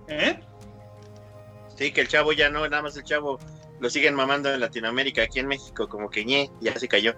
¿Eh? 0.08 0.40
Sí, 1.76 1.92
que 1.92 2.00
el 2.02 2.08
chavo 2.08 2.32
ya 2.32 2.50
no, 2.50 2.66
nada 2.68 2.82
más 2.82 2.96
el 2.96 3.02
chavo 3.04 3.38
lo 3.80 3.90
siguen 3.90 4.14
mamando 4.14 4.52
en 4.52 4.60
Latinoamérica, 4.60 5.22
aquí 5.22 5.40
en 5.40 5.48
México, 5.48 5.88
como 5.88 6.08
que 6.10 6.24
ñe, 6.24 6.50
ya 6.60 6.78
se 6.78 6.86
cayó. 6.86 7.14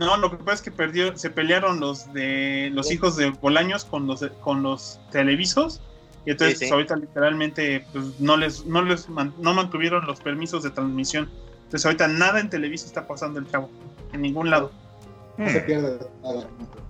No, 0.00 0.16
lo 0.16 0.30
que 0.30 0.38
pasa 0.38 0.54
es 0.54 0.62
que 0.62 0.70
perdió, 0.70 1.14
se 1.16 1.30
pelearon 1.30 1.78
los 1.78 2.12
de 2.14 2.70
los 2.72 2.90
hijos 2.90 3.16
de 3.16 3.30
Bolaños 3.30 3.84
con 3.84 4.06
los 4.06 4.24
con 4.40 4.62
los 4.62 4.98
televisos 5.12 5.80
y 6.26 6.30
entonces 6.30 6.58
Sí, 6.58 6.64
sí. 6.64 6.70
pues, 6.70 6.72
ahorita 6.72 6.96
literalmente 6.96 7.84
pues, 7.92 8.18
no 8.18 8.36
les 8.36 8.64
no 8.66 8.82
les 8.82 9.08
man- 9.10 9.34
no 9.38 9.52
mantuvieron 9.54 10.06
los 10.06 10.20
permisos 10.20 10.62
de 10.62 10.70
transmisión. 10.70 11.30
Entonces 11.64 11.84
ahorita 11.86 12.08
nada 12.08 12.40
en 12.40 12.48
Televisa 12.50 12.86
está 12.86 13.06
pasando 13.06 13.38
el 13.38 13.46
chavo 13.50 13.70
en 14.12 14.22
ningún 14.22 14.50
lado. 14.50 14.72
No 15.36 15.48
se 15.48 15.60
Hmm, 15.60 15.66
pierde 15.66 15.98
nada. 16.22 16.48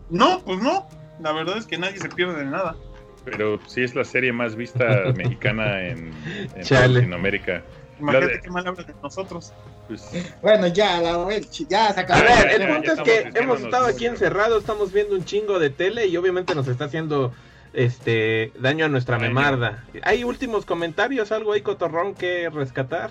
No, 0.09 0.41
pues 0.45 0.61
no. 0.63 0.87
La 1.21 1.33
verdad 1.33 1.59
es 1.59 1.67
que 1.67 1.77
nadie 1.79 1.99
se 1.99 2.09
pierde 2.09 2.39
de 2.39 2.45
nada. 2.47 2.77
Pero 3.25 3.61
sí 3.67 3.83
es 3.83 3.95
la 3.95 4.05
serie 4.05 4.33
más 4.33 4.57
vista 4.57 4.85
mexicana 5.17 5.87
en, 5.87 6.13
en. 6.55 6.95
Latinoamérica. 6.95 7.63
Imagínate 8.01 8.33
de- 8.35 8.41
qué 8.41 8.51
mal 8.51 8.67
habla 8.67 8.83
de 8.85 8.95
nosotros. 9.03 9.53
Pues, 9.89 10.09
Bueno, 10.43 10.67
ya, 10.69 11.01
la 11.01 11.29
ya 11.69 11.93
se 11.93 12.01
acabó. 12.01 12.21
A 12.21 12.25
ver, 12.25 12.49
el 12.53 12.61
ya, 12.61 12.75
punto 12.75 12.95
ya 12.95 13.03
es 13.15 13.33
que 13.33 13.39
hemos 13.39 13.61
estado 13.61 13.87
aquí 13.87 14.07
encerrados, 14.07 14.61
estamos 14.61 14.93
viendo 14.93 15.15
un 15.15 15.25
chingo 15.25 15.59
de 15.59 15.71
tele 15.71 16.07
y 16.07 16.17
obviamente 16.17 16.55
nos 16.55 16.69
está 16.69 16.85
haciendo 16.87 17.33
este 17.73 18.53
daño 18.59 18.85
a 18.87 18.89
nuestra 18.89 19.19
memarda. 19.19 19.85
¿Hay 20.03 20.25
últimos 20.25 20.65
comentarios, 20.67 21.31
algo 21.33 21.53
ahí 21.53 21.63
cotorrón 21.63 22.15
que 22.15 22.49
rescatar? 22.51 23.11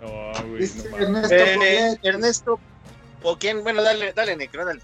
güey, 0.00 0.62
no 0.92 1.10
mames. 1.10 1.30
Ernesto 1.30 1.34
Eh, 1.34 1.54
Polet, 1.56 1.98
Ernesto, 2.02 2.60
o 3.22 3.36
quién, 3.38 3.62
bueno, 3.64 3.82
dale, 3.82 4.12
dale, 4.12 4.36
Necro, 4.36 4.64
dale. 4.64 4.80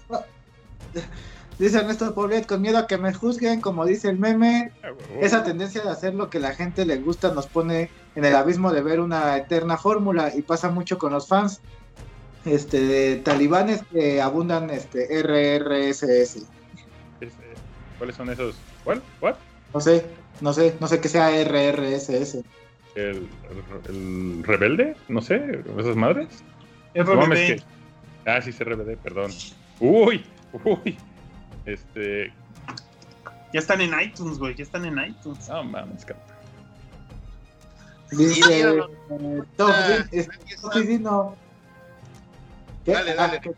dice 1.59 1.77
Ernesto 1.77 2.13
Poblet, 2.13 2.45
con 2.45 2.61
miedo 2.61 2.77
a 2.77 2.87
que 2.87 2.97
me 2.97 3.13
juzguen, 3.13 3.61
como 3.61 3.85
dice 3.85 4.09
el 4.09 4.19
meme, 4.19 4.71
esa 5.21 5.43
tendencia 5.43 5.81
de 5.83 5.89
hacer 5.89 6.13
lo 6.13 6.29
que 6.29 6.39
la 6.39 6.53
gente 6.53 6.85
le 6.85 6.97
gusta 6.97 7.31
nos 7.33 7.47
pone 7.47 7.89
en 8.15 8.25
el 8.25 8.35
abismo 8.35 8.71
de 8.71 8.81
ver 8.81 8.99
una 8.99 9.35
eterna 9.37 9.77
fórmula 9.77 10.31
y 10.35 10.41
pasa 10.41 10.69
mucho 10.69 10.97
con 10.97 11.11
los 11.13 11.27
fans. 11.27 11.61
Este, 12.45 13.17
talibanes 13.17 13.81
que 13.91 14.21
abundan 14.21 14.69
este 14.69 15.07
RRSS. 15.23 16.35
Es, 17.21 17.33
¿Cuáles 17.97 18.15
son 18.15 18.29
esos? 18.29 18.55
¿Cuál? 18.83 19.01
¿What? 19.21 19.35
No 19.73 19.79
sé, 19.79 20.05
no 20.41 20.53
sé, 20.53 20.75
no 20.79 20.87
sé 20.87 20.99
qué 21.01 21.09
sea 21.09 21.29
RRSS. 21.43 22.43
¿El, 22.95 23.27
el 23.89 24.43
rebelde? 24.43 24.95
No 25.09 25.21
sé, 25.21 25.61
esas 25.77 25.95
madres. 25.95 26.43
No 26.93 27.29
que- 27.29 27.61
Ah, 28.27 28.41
sí, 28.41 28.51
sí, 28.51 28.63
RBD, 28.63 28.95
perdón. 28.97 29.31
Uy, 29.79 30.23
uy. 30.63 30.97
Este. 31.65 32.31
Ya 33.53 33.59
están 33.59 33.81
en 33.81 33.91
iTunes, 33.99 34.37
güey. 34.39 34.55
Ya 34.55 34.63
están 34.63 34.85
en 34.85 34.97
iTunes. 34.99 35.47
No 35.49 35.63
mames, 35.63 36.05
cabrón. 36.05 36.25
Dice. 38.11 38.33
Sí, 38.33 38.41
Top 39.57 39.71
Ah, 39.73 40.05
es-. 40.11 40.27
Dino. 40.87 41.35
¿Qué? 42.85 42.93
Dale, 42.93 43.15
Ah, 43.17 43.39
que, 43.41 43.51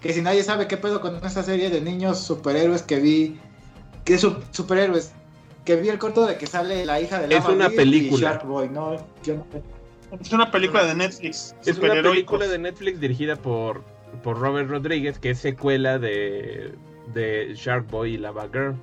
que 0.00 0.12
si 0.12 0.20
nadie 0.20 0.42
sabe 0.42 0.66
qué 0.68 0.76
pedo 0.76 1.00
con 1.00 1.16
esa 1.24 1.42
serie 1.42 1.70
de 1.70 1.80
niños 1.80 2.18
superhéroes 2.20 2.82
que 2.82 3.00
vi. 3.00 3.38
¿Qué 4.04 4.18
su- 4.18 4.42
superhéroes? 4.50 5.12
Que 5.64 5.76
vi 5.76 5.88
el 5.88 5.98
corto 5.98 6.26
de 6.26 6.36
que 6.36 6.46
sale 6.46 6.84
la 6.84 7.00
hija 7.00 7.20
de 7.20 7.26
Es 7.34 7.42
Lava 7.44 7.54
una 7.54 7.70
película. 7.70 8.42
Boy, 8.44 8.68
no, 8.68 8.96
yo 9.22 9.36
no. 9.36 9.46
Es 10.20 10.32
una 10.32 10.50
película 10.50 10.84
de 10.84 10.94
Netflix. 10.94 11.54
Es 11.64 11.78
una 11.78 11.94
película 12.02 12.46
de 12.48 12.58
Netflix 12.58 13.00
dirigida 13.00 13.36
por, 13.36 13.82
por 14.22 14.38
Robert 14.38 14.68
Rodríguez, 14.68 15.18
que 15.18 15.30
es 15.30 15.38
secuela 15.38 15.98
de, 15.98 16.74
de 17.14 17.54
Shark 17.54 17.88
Boy 17.88 18.14
y 18.14 18.18
Lava 18.18 18.48
Girl. 18.52 18.74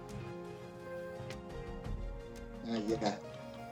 Ah, 2.68 2.78
ya. 2.88 3.20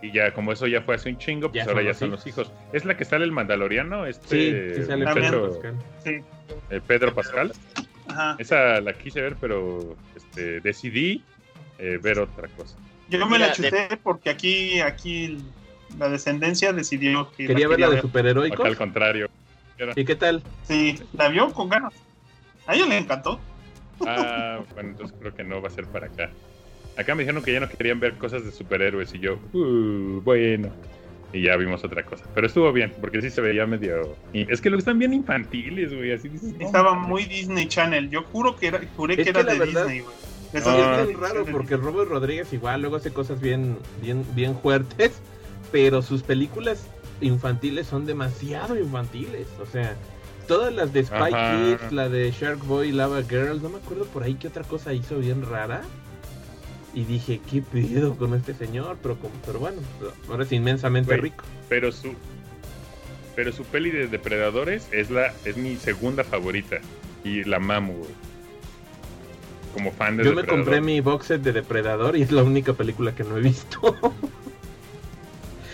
Y 0.02 0.12
ya, 0.12 0.32
como 0.32 0.52
eso 0.52 0.68
ya 0.68 0.82
fue 0.82 0.96
hace 0.96 1.10
un 1.10 1.18
chingo, 1.18 1.52
pues 1.52 1.64
Ya 1.66 1.70
ahora 1.72 1.82
son 1.82 1.86
ya 1.86 1.94
son 1.94 2.12
los 2.12 2.28
hijos. 2.28 2.52
¿Es 2.72 2.86
la 2.86 2.96
que 2.96 3.04
sale 3.06 3.26
el 3.26 3.32
Mandaloriano? 3.32 4.04
Sí, 4.06 4.10
Este 4.10 4.76
sí 4.76 4.84
sale 4.86 5.06
También. 5.06 5.32
Pedro 5.32 5.50
Pascal. 5.50 5.76
Sí. 6.04 6.12
eh, 6.70 6.82
Pedro 6.86 7.16
Pascal. 7.16 7.52
Ajá. 8.08 8.36
Esa 8.40 8.80
la 8.82 8.94
quise 8.94 9.22
ver, 9.22 9.36
pero 9.42 9.96
este, 10.16 10.62
decidí 10.62 11.24
eh, 11.80 12.00
ver 12.02 12.20
otra 12.20 12.48
cosa. 12.50 12.78
Yo 13.10 13.26
me 13.26 13.40
la 13.40 13.52
chuté 13.54 13.98
porque 14.04 14.30
aquí, 14.30 14.80
aquí 14.82 15.44
la 15.98 16.10
descendencia 16.10 16.74
decidió 16.74 17.32
que 17.32 17.48
Quería 17.48 17.68
ver 17.68 17.80
la 17.80 17.90
de. 17.90 17.94
Acá 17.94 18.02
superheroicos. 18.04 18.66
al 18.66 18.78
contrario. 18.78 19.30
¿Y 19.96 20.06
qué 20.06 20.16
tal? 20.16 20.44
Sí, 20.64 21.00
la 21.14 21.30
vio 21.30 21.52
con 21.54 21.70
ganas. 21.70 21.94
A 22.66 22.76
ella 22.76 22.86
le 22.88 22.98
encantó. 22.98 23.40
Ah, 24.06 24.60
bueno, 24.74 24.90
entonces 24.90 25.16
creo 25.20 25.34
que 25.34 25.44
no 25.44 25.62
va 25.62 25.70
a 25.70 25.72
ser 25.72 25.86
para 25.86 26.08
acá. 26.08 26.30
Acá 26.98 27.16
me 27.16 27.24
dijeron 27.24 27.44
que 27.44 27.54
ya 27.54 27.60
no 27.60 27.70
querían 27.70 28.00
ver 28.00 28.14
cosas 28.14 28.44
de 28.44 28.52
superhéroes 28.52 29.14
y 29.14 29.20
yo, 29.20 29.38
uh, 29.54 30.22
bueno. 30.22 30.70
Y 31.34 31.44
ya 31.44 31.58
vimos 31.58 31.84
otra 31.84 32.04
cosa. 32.04 32.24
Pero 32.34 32.48
estuvo 32.48 32.72
bien, 32.72 32.94
porque 33.02 33.22
sí 33.22 33.30
se 33.30 33.42
veía 33.42 33.66
medio... 33.68 34.16
y 34.32 34.50
es 34.52 34.62
que 34.62 34.70
lo 34.70 34.78
están 34.78 34.98
bien 34.98 35.14
infantiles, 35.14 35.94
güey. 35.94 36.14
Así 36.14 36.30
dices, 36.30 36.54
no, 36.58 36.66
Estaba 36.66 36.94
muy 36.94 37.26
Disney 37.26 37.68
Channel. 37.68 38.10
Yo 38.10 38.24
juro 38.24 38.56
que 38.56 38.68
era, 38.68 38.80
juré 38.96 39.16
Es 39.16 39.18
que 39.18 39.24
que 39.26 39.30
era 39.32 39.44
de 39.44 39.60
verdad- 39.60 39.82
Disney, 39.88 40.00
güey. 40.00 40.16
No. 40.54 41.00
es 41.02 41.08
bien 41.08 41.20
raro 41.20 41.46
porque 41.46 41.76
Robert 41.76 42.10
Rodríguez 42.10 42.54
igual 42.54 42.80
luego 42.80 42.96
hace 42.96 43.12
cosas 43.12 43.42
bien, 43.42 43.78
bien, 44.02 44.24
bien 44.34 44.58
fuertes, 44.58 45.20
pero 45.74 46.02
sus 46.02 46.24
películas 46.24 46.88
infantiles 47.20 47.88
son 47.88 48.06
demasiado 48.06 48.80
infantiles. 48.80 49.48
O 49.62 49.66
sea, 49.66 49.96
todas 50.48 50.74
las 50.74 50.94
de 50.94 51.04
Spy 51.04 51.34
Ajá. 51.34 51.58
Kids, 51.58 51.92
la 51.92 52.08
de 52.08 52.32
Shark 52.32 52.64
Boy, 52.66 52.94
Lava 52.94 53.22
Girl, 53.24 53.62
no 53.62 53.68
me 53.68 53.80
acuerdo 53.80 54.06
por 54.06 54.24
ahí 54.24 54.36
qué 54.36 54.48
otra 54.48 54.64
cosa 54.64 54.94
hizo 54.94 55.20
bien 55.20 55.46
rara. 55.46 55.82
Y 56.98 57.04
dije, 57.04 57.40
¿qué 57.52 57.62
pedo 57.62 58.16
con 58.16 58.34
este 58.34 58.56
señor? 58.56 58.98
Pero, 59.04 59.18
como- 59.18 59.36
pero 59.46 59.60
bueno, 59.60 59.78
ahora 60.32 60.44
es 60.44 60.52
inmensamente 60.52 61.16
rico. 61.16 61.44
Pero 61.70 61.92
su... 61.92 62.16
Pero 63.36 63.52
su 63.52 63.64
peli 63.66 63.92
de 63.92 64.08
Depredadores 64.08 64.88
es 64.92 65.12
la 65.12 65.32
es 65.46 65.58
mi 65.58 65.76
segunda 65.76 66.24
favorita. 66.24 66.78
Y 67.24 67.44
la 67.44 67.60
mamo, 67.60 67.94
güey. 67.94 68.10
Como 69.76 69.92
fan 69.92 70.18
de 70.18 70.24
Yo 70.24 70.34
me 70.34 70.44
compré 70.44 70.82
mi 70.82 71.00
box 71.00 71.28
set 71.28 71.44
de 71.44 71.52
Depredador 71.54 72.18
y 72.18 72.24
es 72.24 72.32
la 72.32 72.42
única 72.42 72.74
película 72.74 73.14
que 73.14 73.24
no 73.24 73.38
he 73.38 73.42
visto. 73.42 73.96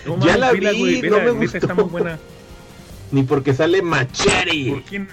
No 0.06 0.20
Ya 0.26 0.36
la 0.36 0.52
vi, 0.52 0.60
güey, 0.78 1.02
no 1.04 1.22
me 1.22 1.32
gustó. 1.32 1.58
Está 1.58 1.74
muy 1.74 1.86
buena. 1.86 2.20
Ni 3.14 3.24
porque 3.24 3.54
sale 3.54 3.82
Machete. 3.82 4.84
¿Por? 4.84 5.08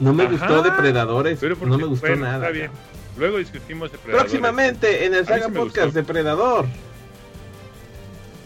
No 0.00 0.14
me 0.14 0.22
Ajá. 0.22 0.32
gustó 0.32 0.62
Depredadores, 0.62 1.42
no 1.42 1.76
me 1.76 1.84
gustó 1.84 2.06
bueno, 2.06 2.24
nada. 2.24 2.36
Está 2.36 2.50
bien. 2.52 2.70
Luego 3.18 3.38
discutimos 3.38 3.90
Depredadores. 3.92 4.30
Próximamente 4.30 5.04
en 5.06 5.14
el 5.14 5.26
Saga 5.26 5.46
sí 5.46 5.52
Podcast 5.52 5.86
gustó. 5.86 6.00
Depredador. 6.00 6.66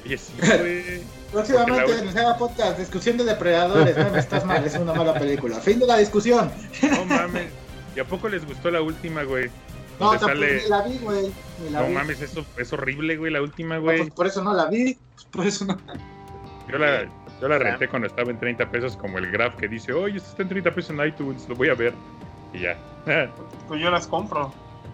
Oye, 0.04 0.18
sí, 0.18 0.32
güey. 0.40 1.02
Próximamente 1.32 1.92
en 1.92 2.08
el 2.08 2.12
Sega 2.12 2.36
Podcast, 2.36 2.78
discusión 2.78 3.16
de 3.16 3.24
depredadores. 3.24 3.96
No, 3.96 4.16
estás 4.16 4.44
mal, 4.44 4.62
es 4.64 4.76
una 4.76 4.92
mala 4.92 5.14
película. 5.14 5.58
Fin 5.60 5.78
de 5.78 5.86
la 5.86 5.96
discusión. 5.96 6.50
No 6.82 7.04
mames. 7.06 7.46
¿Y 7.96 8.00
a 8.00 8.04
poco 8.04 8.28
les 8.28 8.44
gustó 8.44 8.70
la 8.70 8.82
última, 8.82 9.22
güey? 9.22 9.50
No, 9.98 10.10
tampoco 10.10 10.26
sale... 10.28 10.62
ni 10.62 10.68
la 10.68 10.82
vi, 10.82 10.98
güey. 10.98 11.32
No 11.70 11.86
vi. 11.86 11.94
mames, 11.94 12.20
eso 12.20 12.44
es 12.58 12.72
horrible, 12.74 13.16
güey, 13.16 13.32
la 13.32 13.40
última, 13.40 13.76
No, 13.76 13.82
güey. 13.82 13.98
pues 13.98 14.10
por 14.10 14.26
eso 14.26 14.44
no 14.44 14.52
la 14.52 14.66
vi. 14.66 14.98
Por 15.30 15.46
eso 15.46 15.64
no. 15.64 15.78
Yo 16.70 16.78
la, 16.78 17.04
yo 17.40 17.48
la 17.48 17.58
renté 17.58 17.88
cuando 17.88 18.08
estaba 18.08 18.30
en 18.30 18.38
30 18.38 18.70
pesos, 18.70 18.96
como 18.98 19.16
el 19.16 19.30
graph 19.30 19.56
que 19.56 19.68
dice, 19.68 19.94
oye, 19.94 20.18
esto 20.18 20.28
está 20.30 20.42
en 20.42 20.48
30 20.50 20.74
pesos 20.74 20.90
en 20.90 21.06
iTunes, 21.06 21.48
lo 21.48 21.54
voy 21.54 21.70
a 21.70 21.74
ver. 21.74 21.94
Y 22.52 22.60
ya. 22.60 22.76
Pues 23.68 23.80
yo 23.80 23.90
las 23.90 24.06
compro. 24.06 24.52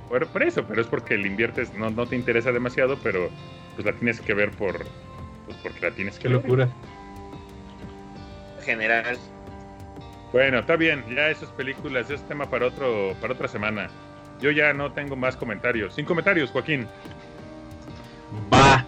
Por, 0.09 0.27
por 0.29 0.43
eso, 0.43 0.65
pero 0.67 0.81
es 0.81 0.87
porque 0.87 1.17
le 1.17 1.29
inviertes, 1.29 1.73
no, 1.75 1.91
no 1.91 2.07
te 2.07 2.17
interesa 2.17 2.53
demasiado, 2.53 2.99
pero 3.03 3.29
pues 3.75 3.87
la 3.87 3.93
tienes 3.93 4.21
que 4.21 4.35
ver 4.35 4.51
por. 4.53 4.79
Pues 5.47 5.57
porque 5.63 5.81
la 5.81 5.91
tienes 5.93 6.17
que 6.17 6.23
Qué 6.23 6.29
ver. 6.29 6.37
locura. 6.39 6.69
general. 8.65 9.19
Bueno, 10.33 10.59
está 10.59 10.77
bien, 10.77 11.03
ya 11.15 11.31
esas 11.31 11.49
películas, 11.51 12.11
es 12.11 12.21
tema 12.29 12.51
para 12.51 12.67
otro, 12.67 13.15
para 13.21 13.33
otra 13.33 13.49
semana. 13.49 13.89
Yo 14.41 14.51
ya 14.51 14.73
no 14.75 14.93
tengo 14.93 15.17
más 15.17 15.37
comentarios. 15.37 15.95
Sin 15.95 16.05
comentarios, 16.05 16.51
Joaquín. 16.51 16.87
Va, 18.53 18.85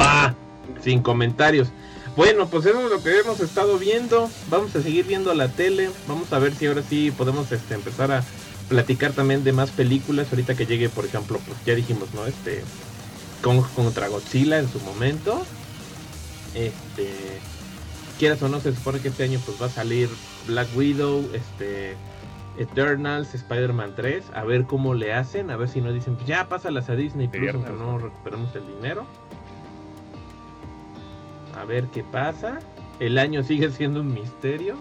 va. 0.00 0.34
Sin 0.80 1.00
comentarios. 1.00 1.70
Bueno, 2.16 2.48
pues 2.48 2.66
eso 2.66 2.84
es 2.84 2.90
lo 2.90 3.02
que 3.02 3.20
hemos 3.20 3.38
estado 3.40 3.78
viendo. 3.78 4.28
Vamos 4.50 4.74
a 4.74 4.82
seguir 4.82 5.06
viendo 5.06 5.32
la 5.32 5.48
tele. 5.48 5.90
Vamos 6.08 6.32
a 6.32 6.38
ver 6.40 6.52
si 6.52 6.66
ahora 6.66 6.82
sí 6.82 7.12
podemos 7.12 7.50
este, 7.52 7.74
empezar 7.74 8.10
a 8.10 8.22
platicar 8.70 9.12
también 9.12 9.44
de 9.44 9.52
más 9.52 9.70
películas. 9.70 10.28
Ahorita 10.30 10.54
que 10.54 10.64
llegue, 10.64 10.88
por 10.88 11.04
ejemplo, 11.04 11.38
pues 11.46 11.62
ya 11.66 11.74
dijimos, 11.74 12.14
¿no? 12.14 12.24
Este. 12.24 12.62
Kong 13.42 13.62
contra 13.74 14.08
Godzilla 14.08 14.58
en 14.58 14.70
su 14.70 14.80
momento. 14.80 15.44
Este. 16.54 17.10
Quieras 18.18 18.40
o 18.42 18.48
no, 18.48 18.60
se 18.60 18.74
supone 18.74 19.00
que 19.00 19.08
este 19.08 19.24
año 19.24 19.40
pues 19.44 19.60
va 19.60 19.66
a 19.66 19.70
salir 19.70 20.08
Black 20.46 20.68
Widow, 20.74 21.28
este. 21.34 21.96
Eternals, 22.58 23.34
Spider-Man 23.34 23.94
3, 23.96 24.24
a 24.34 24.44
ver 24.44 24.64
cómo 24.64 24.92
le 24.92 25.14
hacen, 25.14 25.50
a 25.50 25.56
ver 25.56 25.68
si 25.68 25.80
no 25.80 25.92
dicen, 25.92 26.16
pues 26.16 26.26
ya 26.26 26.48
pásalas 26.48 26.90
a 26.90 26.96
Disney 26.96 27.28
Plus, 27.28 27.54
aunque 27.54 27.70
no 27.70 27.96
recuperamos 27.96 28.54
el 28.54 28.66
dinero. 28.66 29.06
A 31.58 31.64
ver 31.64 31.84
qué 31.86 32.02
pasa. 32.02 32.58
El 32.98 33.18
año 33.18 33.42
sigue 33.42 33.70
siendo 33.70 34.00
un 34.00 34.12
misterio. 34.12 34.76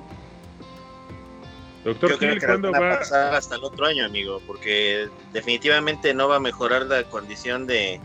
Doctor 1.84 2.12
Yo 2.12 2.18
creo 2.18 2.32
Gil, 2.32 2.40
que 2.42 2.46
la 2.48 2.52
¿cuándo 2.54 2.72
van 2.72 2.84
a 2.84 2.88
va? 2.90 3.00
pasar 3.00 3.36
hasta 3.36 3.56
el 3.56 3.64
otro 3.64 3.86
año, 3.86 4.06
amigo, 4.06 4.42
porque 4.46 5.08
definitivamente 5.32 6.14
no 6.14 6.28
va 6.28 6.36
a 6.38 6.40
mejorar 6.40 6.86
la 6.88 7.04
condición 7.04 7.68
de 7.68 8.00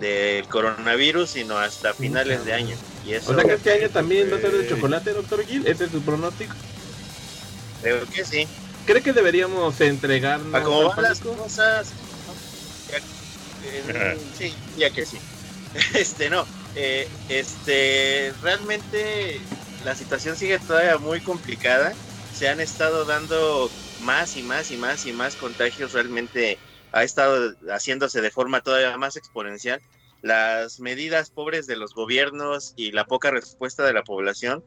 del 0.00 0.46
coronavirus, 0.46 1.28
sino 1.30 1.58
hasta 1.58 1.92
finales 1.92 2.44
de 2.44 2.52
año. 2.54 2.76
Y 3.04 3.14
eso 3.14 3.32
O 3.32 3.34
sea 3.34 3.42
que 3.42 3.54
este 3.54 3.72
año 3.72 3.90
también 3.90 4.30
va 4.32 4.36
a 4.36 4.40
ser 4.40 4.52
de 4.52 4.58
Güey. 4.58 4.68
chocolate, 4.68 5.12
doctor 5.12 5.44
Gil. 5.44 5.66
Ese 5.66 5.86
es 5.86 5.90
su 5.90 6.00
pronóstico. 6.02 6.54
creo 7.82 8.06
que 8.06 8.24
sí. 8.24 8.46
¿Cree 8.86 9.02
que 9.02 9.12
deberíamos 9.12 9.80
entregarnos 9.80 10.54
A 10.54 10.62
cómo 10.62 10.88
van 10.88 11.02
las 11.02 11.18
cosas. 11.20 11.88
ya- 12.90 12.98
eh, 13.68 14.18
sí, 14.38 14.54
ya 14.76 14.90
que 14.90 15.04
sí. 15.04 15.18
Este 15.94 16.30
no. 16.30 16.46
eh, 16.76 17.08
este 17.28 18.32
realmente 18.42 19.40
la 19.84 19.94
situación 19.96 20.36
sigue 20.36 20.58
todavía 20.60 20.96
muy 20.98 21.20
complicada. 21.20 21.92
Se 22.38 22.48
han 22.48 22.60
estado 22.60 23.04
dando 23.04 23.74
más 23.96 24.36
y 24.36 24.44
más 24.44 24.70
y 24.70 24.76
más 24.78 25.04
y 25.06 25.12
más 25.12 25.36
contagios. 25.36 25.92
Realmente 25.92 26.60
ha 26.92 27.02
estado 27.02 27.52
haciéndose 27.68 28.20
de 28.20 28.30
forma 28.30 28.60
todavía 28.60 28.96
más 28.96 29.16
exponencial. 29.16 29.82
Las 30.22 30.78
medidas 30.80 31.30
pobres 31.30 31.66
de 31.66 31.76
los 31.76 31.94
gobiernos 31.94 32.74
y 32.76 32.92
la 32.92 33.06
poca 33.06 33.32
respuesta 33.32 33.84
de 33.84 33.92
la 33.92 34.04
población 34.04 34.64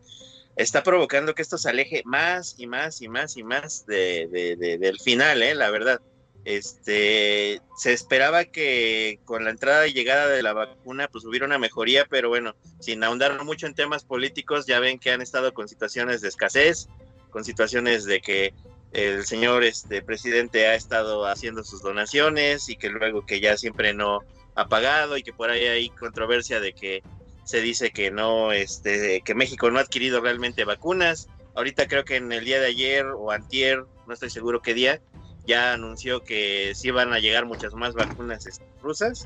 está 0.56 0.84
provocando 0.84 1.34
que 1.34 1.41
esto 1.43 1.57
se 1.57 1.69
aleje 1.69 2.02
más 2.06 2.56
y 2.57 2.68
más 2.68 3.02
y 3.02 3.07
más 3.10 3.38
y 3.38 3.43
más 3.43 3.85
de, 3.85 4.27
de- 4.31 4.56
de- 4.57 4.77
del 4.77 4.99
final, 4.99 5.41
¿eh? 5.41 5.56
la 5.56 5.72
verdad. 5.72 5.99
Este, 6.43 7.61
se 7.77 7.93
esperaba 7.93 8.45
que 8.45 9.19
con 9.26 9.43
la 9.45 9.52
entrada 9.52 9.88
y 9.88 9.93
llegada 9.93 10.27
de 10.27 10.43
la 10.43 10.53
vacuna 10.53 11.07
pues 11.10 11.23
hubiera 11.26 11.45
una 11.45 11.60
mejoría, 11.60 12.06
pero 12.10 12.30
bueno, 12.30 12.53
sin 12.80 13.03
ahondar 13.03 13.43
mucho 13.45 13.68
en 13.68 13.76
temas 13.76 14.03
políticos, 14.06 14.65
ya 14.65 14.80
ven 14.81 14.99
que 14.99 15.11
han 15.11 15.22
estado 15.22 15.53
con 15.53 15.68
situaciones 15.69 16.22
de 16.22 16.30
escasez, 16.30 16.89
con 17.31 17.43
situaciones 17.43 18.05
de 18.05 18.21
que 18.21 18.53
el 18.91 19.25
señor 19.25 19.63
este 19.63 20.01
presidente 20.01 20.67
ha 20.67 20.75
estado 20.75 21.25
haciendo 21.25 21.63
sus 21.63 21.81
donaciones 21.81 22.69
y 22.69 22.75
que 22.75 22.89
luego 22.89 23.25
que 23.25 23.39
ya 23.39 23.57
siempre 23.57 23.93
no 23.93 24.19
ha 24.55 24.67
pagado 24.67 25.17
y 25.17 25.23
que 25.23 25.33
por 25.33 25.49
ahí 25.49 25.65
hay 25.65 25.89
controversia 25.89 26.59
de 26.59 26.73
que 26.73 27.03
se 27.43 27.61
dice 27.61 27.91
que 27.91 28.11
no, 28.11 28.51
este, 28.51 29.21
que 29.21 29.33
México 29.33 29.71
no 29.71 29.79
ha 29.79 29.81
adquirido 29.81 30.21
realmente 30.21 30.65
vacunas. 30.65 31.27
Ahorita 31.55 31.87
creo 31.87 32.05
que 32.05 32.17
en 32.17 32.31
el 32.31 32.45
día 32.45 32.59
de 32.59 32.67
ayer 32.67 33.05
o 33.05 33.31
antier, 33.31 33.83
no 34.07 34.13
estoy 34.13 34.29
seguro 34.29 34.61
qué 34.61 34.73
día, 34.73 35.01
ya 35.45 35.73
anunció 35.73 36.23
que 36.23 36.73
sí 36.75 36.91
van 36.91 37.13
a 37.13 37.19
llegar 37.19 37.45
muchas 37.45 37.73
más 37.73 37.93
vacunas 37.93 38.45
este, 38.45 38.65
rusas. 38.81 39.25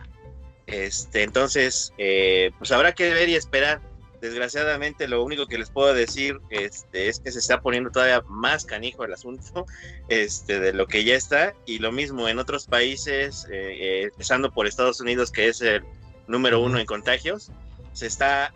Este, 0.66 1.24
entonces, 1.24 1.94
eh, 1.98 2.52
pues 2.58 2.72
habrá 2.72 2.94
que 2.94 3.14
ver 3.14 3.30
y 3.30 3.36
esperar. 3.36 3.82
Desgraciadamente 4.26 5.08
lo 5.08 5.24
único 5.24 5.48
que 5.48 5.58
les 5.58 5.70
puedo 5.70 5.94
decir 5.94 6.40
este, 6.50 7.08
es 7.08 7.20
que 7.20 7.32
se 7.32 7.40
está 7.40 7.62
poniendo 7.62 7.92
todavía 7.92 8.22
más 8.28 8.66
canijo 8.66 9.04
el 9.06 9.14
asunto 9.14 9.66
este, 10.10 10.60
de 10.60 10.74
lo 10.74 10.88
que 10.88 11.04
ya 11.04 11.16
está 11.16 11.54
y 11.66 11.80
lo 11.80 11.92
mismo 11.92 12.28
en 12.28 12.40
otros 12.40 12.66
países, 12.66 13.48
eh, 13.52 13.78
eh, 13.80 14.04
empezando 14.04 14.52
por 14.52 14.68
Estados 14.68 15.00
Unidos 15.00 15.32
que 15.32 15.48
es 15.48 15.62
el 15.62 15.84
número 16.28 16.60
uno 16.60 16.80
en 16.80 16.86
contagios, 16.86 17.52
se 17.94 18.08
está 18.08 18.54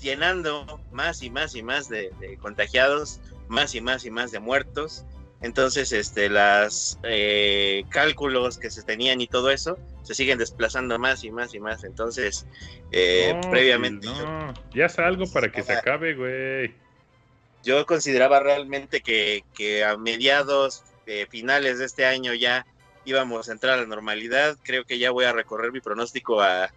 llenando 0.00 0.80
más 0.92 1.22
y 1.22 1.30
más 1.30 1.54
y 1.54 1.62
más 1.62 1.88
de, 1.88 2.10
de 2.20 2.36
contagiados, 2.36 3.20
más 3.48 3.74
y 3.74 3.80
más 3.80 4.04
y 4.04 4.10
más 4.10 4.30
de 4.30 4.40
muertos. 4.40 5.04
Entonces, 5.40 5.92
este, 5.92 6.28
las 6.28 6.98
eh, 7.04 7.84
cálculos 7.90 8.58
que 8.58 8.70
se 8.70 8.82
tenían 8.82 9.20
y 9.20 9.28
todo 9.28 9.50
eso 9.50 9.78
se 10.02 10.14
siguen 10.14 10.38
desplazando 10.38 10.98
más 10.98 11.22
y 11.22 11.30
más 11.30 11.54
y 11.54 11.60
más. 11.60 11.84
Entonces, 11.84 12.46
eh, 12.90 13.32
No, 13.34 13.50
previamente, 13.50 14.06
No, 14.08 14.52
ya 14.74 14.86
es 14.86 14.98
algo 14.98 15.26
para 15.32 15.52
que 15.52 15.62
se 15.62 15.74
acabe, 15.74 16.14
güey. 16.14 16.74
yo 17.62 17.86
consideraba 17.86 18.40
realmente 18.40 19.00
que, 19.00 19.44
que 19.54 19.84
a 19.84 19.96
mediados, 19.96 20.82
eh, 21.06 21.26
finales 21.30 21.78
de 21.78 21.84
este 21.84 22.04
año 22.04 22.34
ya 22.34 22.66
íbamos 23.04 23.48
a 23.48 23.52
entrar 23.52 23.74
a 23.78 23.82
la 23.82 23.86
normalidad. 23.86 24.56
Creo 24.64 24.84
que 24.84 24.98
ya 24.98 25.10
voy 25.10 25.24
a 25.24 25.32
recorrer 25.32 25.72
mi 25.72 25.80
pronóstico 25.80 26.40
a 26.40 26.72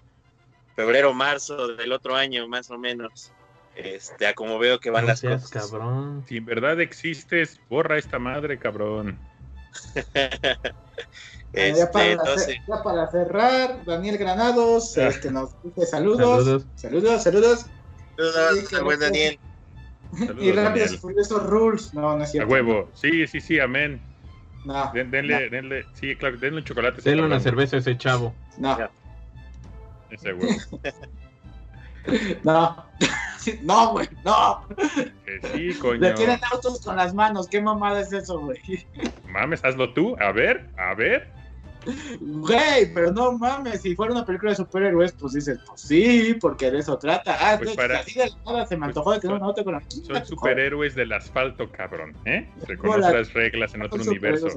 febrero, 0.75 1.13
marzo 1.13 1.67
del 1.75 1.91
otro 1.91 2.15
año, 2.15 2.47
más 2.47 2.69
o 2.69 2.77
menos. 2.77 3.33
Este, 3.75 4.27
a 4.27 4.33
como 4.33 4.59
veo 4.59 4.79
que 4.79 4.89
van 4.89 5.03
No 5.03 5.09
las 5.09 5.19
seas 5.19 5.43
cosas. 5.49 5.71
cabrón. 5.71 6.23
Si 6.27 6.37
en 6.37 6.45
verdad 6.45 6.79
existes, 6.81 7.59
borra 7.69 7.97
esta 7.97 8.19
madre, 8.19 8.59
cabrón. 8.59 9.17
Este, 11.53 11.79
ya, 11.79 11.91
para, 11.91 12.05
entonces, 12.11 12.57
ya 12.67 12.83
para 12.83 13.09
cerrar, 13.09 13.83
Daniel 13.85 14.17
Granados 14.17 14.97
Ah. 14.97 15.07
este, 15.07 15.31
nos 15.31 15.51
dice 15.63 15.85
saludos. 15.85 16.19
Saludos. 16.45 16.65
Saludos, 16.75 17.23
saludos. 17.23 17.65
saludos, 18.17 18.69
Sí, 18.69 18.75
buen 18.83 18.99
no- 18.99 19.05
Daniel. 19.05 19.39
Saludos, 20.17 20.43
y 20.43 20.51
rápidos 20.51 20.91
y 20.93 20.97
furiosos 20.97 21.43
rules. 21.47 21.93
No, 21.93 22.17
no 22.17 22.23
es 22.23 22.29
A 22.29 22.31
cierto. 22.33 22.51
huevo. 22.51 22.89
Sí, 22.93 23.25
sí, 23.27 23.39
sí, 23.39 23.59
amén. 23.59 24.01
No, 24.65 24.91
Den- 24.93 25.09
denle, 25.09 25.49
denle, 25.49 25.85
sí, 25.93 26.15
claro, 26.17 26.37
denle 26.37 26.59
un 26.59 26.65
chocolate. 26.65 27.01
Denle 27.01 27.23
una 27.23 27.39
cerveza 27.39 27.77
a 27.77 27.79
ese 27.79 27.97
chavo. 27.97 28.35
no, 28.57 28.77
Ya. 28.77 28.91
Ese 30.11 30.33
huevo. 30.33 30.53
no. 32.43 32.85
No, 33.63 33.91
güey, 33.93 34.07
no. 34.25 34.65
Que 35.25 35.39
sí, 35.53 35.73
coño. 35.79 35.99
Le 35.99 36.13
tienen 36.13 36.39
autos 36.51 36.81
con 36.81 36.95
las 36.95 37.13
manos. 37.13 37.47
¿Qué 37.47 37.61
mamada 37.61 38.01
es 38.01 38.11
eso, 38.13 38.39
güey? 38.39 38.59
Mames, 39.29 39.63
hazlo 39.63 39.93
tú. 39.93 40.15
A 40.19 40.31
ver, 40.31 40.69
a 40.77 40.93
ver. 40.93 41.29
Güey, 42.19 42.93
pero 42.93 43.11
no 43.11 43.31
mames. 43.39 43.81
Si 43.81 43.95
fuera 43.95 44.11
una 44.13 44.23
película 44.25 44.51
de 44.51 44.57
superhéroes, 44.57 45.13
pues 45.13 45.33
dices, 45.33 45.59
pues 45.65 45.81
sí, 45.81 46.37
porque 46.39 46.69
de 46.69 46.79
eso 46.79 46.97
trata. 46.97 47.35
Ah, 47.39 47.55
Pues 47.57 47.71
de- 47.71 47.75
para- 47.75 47.99
así 47.99 48.19
de 48.19 48.27
la 48.29 48.35
nada 48.45 48.65
se 48.67 48.75
me 48.75 48.81
pues 48.85 48.89
antojó 48.89 49.13
de 49.13 49.19
tener 49.19 49.35
son- 49.37 49.41
un 49.43 49.47
auto 49.49 49.63
con 49.63 49.73
las 49.73 49.83
Son 49.89 50.25
superhéroes 50.25 50.93
del 50.93 51.11
asfalto, 51.11 51.71
cabrón. 51.71 52.15
¿Eh? 52.25 52.47
Reconoce 52.67 52.99
las 53.11 53.33
reglas 53.33 53.73
en 53.73 53.81
otro 53.83 54.01
universo. 54.03 54.47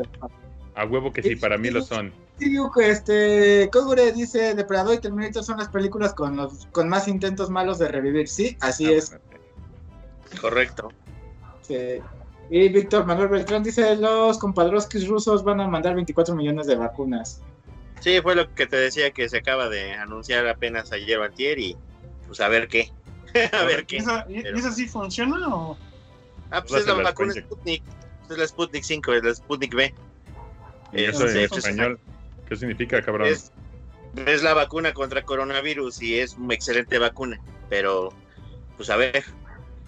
A 0.74 0.84
huevo 0.86 1.12
que 1.12 1.22
sí, 1.22 1.36
para 1.36 1.56
mí 1.56 1.70
lo 1.70 1.82
son. 1.82 2.12
Sí, 2.38 2.56
este 2.82 3.70
Kogure 3.72 4.12
dice 4.12 4.54
Depredador 4.54 4.94
y 4.94 4.98
Terminator 4.98 5.44
son 5.44 5.58
las 5.58 5.68
películas 5.68 6.14
con 6.14 6.36
los 6.36 6.66
con 6.72 6.88
más 6.88 7.06
intentos 7.06 7.48
malos 7.48 7.78
de 7.78 7.88
revivir. 7.88 8.26
Sí, 8.28 8.56
así 8.60 8.86
Ah, 8.86 8.92
es. 8.92 9.16
Correcto. 10.40 10.90
Sí. 11.62 11.76
Y 12.50 12.68
Víctor 12.68 13.06
Manuel 13.06 13.28
Beltrán 13.28 13.62
dice 13.62 13.96
los 13.96 14.38
compadroskis 14.38 15.08
rusos 15.08 15.44
van 15.44 15.60
a 15.60 15.68
mandar 15.68 15.94
24 15.94 16.34
millones 16.34 16.66
de 16.66 16.74
vacunas. 16.76 17.40
Sí, 18.00 18.20
fue 18.20 18.34
lo 18.34 18.52
que 18.54 18.66
te 18.66 18.76
decía 18.76 19.12
que 19.12 19.28
se 19.28 19.38
acaba 19.38 19.68
de 19.68 19.94
anunciar 19.94 20.46
apenas 20.48 20.92
ayer 20.92 21.18
o 21.18 21.24
antier 21.24 21.58
y 21.58 21.76
pues 22.26 22.40
a 22.40 22.48
ver 22.48 22.68
qué. 22.68 22.90
a 23.52 23.64
ver 23.64 23.80
¿Y 23.80 23.86
qué. 23.86 23.96
esa, 23.98 24.26
y- 24.28 24.42
pero- 24.42 24.58
esa 24.58 24.72
sí 24.72 24.86
funciona 24.86 25.54
o...? 25.54 25.78
Ah, 26.50 26.62
pues 26.62 26.82
es 26.82 26.86
la 26.86 26.94
vacuna. 26.94 27.32
Sputnik. 27.32 27.82
Es 28.30 28.38
la 28.38 28.46
Sputnik 28.46 28.82
5, 28.84 29.12
es 29.14 29.24
la 29.24 29.34
Sputnik 29.34 29.74
B. 29.74 29.94
¿Y 30.94 31.04
eso 31.04 31.28
en 31.28 31.38
español? 31.38 31.98
¿Qué 32.48 32.56
significa, 32.56 33.02
cabrón? 33.02 33.28
Es, 33.28 33.52
es 34.26 34.42
la 34.42 34.54
vacuna 34.54 34.92
contra 34.94 35.22
coronavirus 35.22 36.02
y 36.02 36.18
es 36.20 36.34
una 36.34 36.54
excelente 36.54 36.98
vacuna. 36.98 37.40
Pero, 37.68 38.12
pues 38.76 38.90
a 38.90 38.96
ver. 38.96 39.24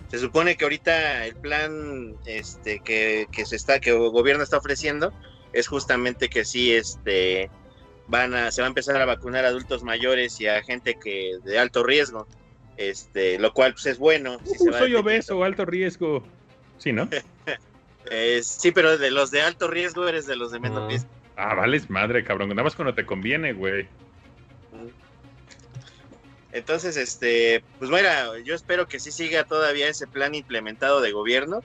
Se 0.08 0.20
supone 0.20 0.56
que 0.56 0.64
ahorita 0.64 1.26
el 1.26 1.34
plan 1.34 2.14
este 2.26 2.78
que, 2.78 3.26
que 3.32 3.44
se 3.44 3.56
está, 3.56 3.80
que 3.80 3.90
el 3.90 3.98
gobierno 4.10 4.44
está 4.44 4.56
ofreciendo, 4.56 5.12
es 5.52 5.66
justamente 5.66 6.28
que 6.28 6.44
sí, 6.44 6.72
este 6.72 7.50
van 8.06 8.32
a, 8.34 8.52
se 8.52 8.62
va 8.62 8.66
a 8.66 8.68
empezar 8.68 9.02
a 9.02 9.04
vacunar 9.04 9.44
a 9.44 9.48
adultos 9.48 9.82
mayores 9.82 10.40
y 10.40 10.46
a 10.46 10.62
gente 10.62 10.96
que 11.02 11.38
de 11.44 11.58
alto 11.58 11.82
riesgo. 11.82 12.26
Este, 12.76 13.38
lo 13.38 13.52
cual 13.52 13.72
pues 13.72 13.86
es 13.86 13.98
bueno. 13.98 14.38
si 14.44 14.54
se 14.58 14.68
Uh, 14.68 14.72
va 14.72 14.78
soy 14.78 14.94
obeso, 14.94 15.42
alto 15.42 15.64
riesgo. 15.64 16.22
Sí, 16.78 16.92
¿no? 16.92 17.08
Eh, 18.10 18.40
sí, 18.42 18.70
pero 18.72 18.98
de 18.98 19.10
los 19.10 19.30
de 19.30 19.42
alto 19.42 19.68
riesgo 19.68 20.06
eres 20.08 20.26
de 20.26 20.36
los 20.36 20.52
de 20.52 20.60
menos 20.60 20.82
Ah. 20.84 20.88
riesgo. 20.88 21.08
Ah, 21.36 21.54
vales 21.54 21.90
madre, 21.90 22.24
cabrón. 22.24 22.48
Nada 22.50 22.62
más 22.62 22.74
cuando 22.74 22.94
te 22.94 23.04
conviene, 23.04 23.52
güey. 23.52 23.86
Entonces, 26.52 26.96
este, 26.96 27.62
pues 27.78 27.90
mira, 27.90 28.28
yo 28.42 28.54
espero 28.54 28.86
que 28.86 28.98
sí 28.98 29.12
siga 29.12 29.44
todavía 29.44 29.88
ese 29.88 30.06
plan 30.06 30.34
implementado 30.34 31.00
de 31.02 31.12
gobierno. 31.12 31.60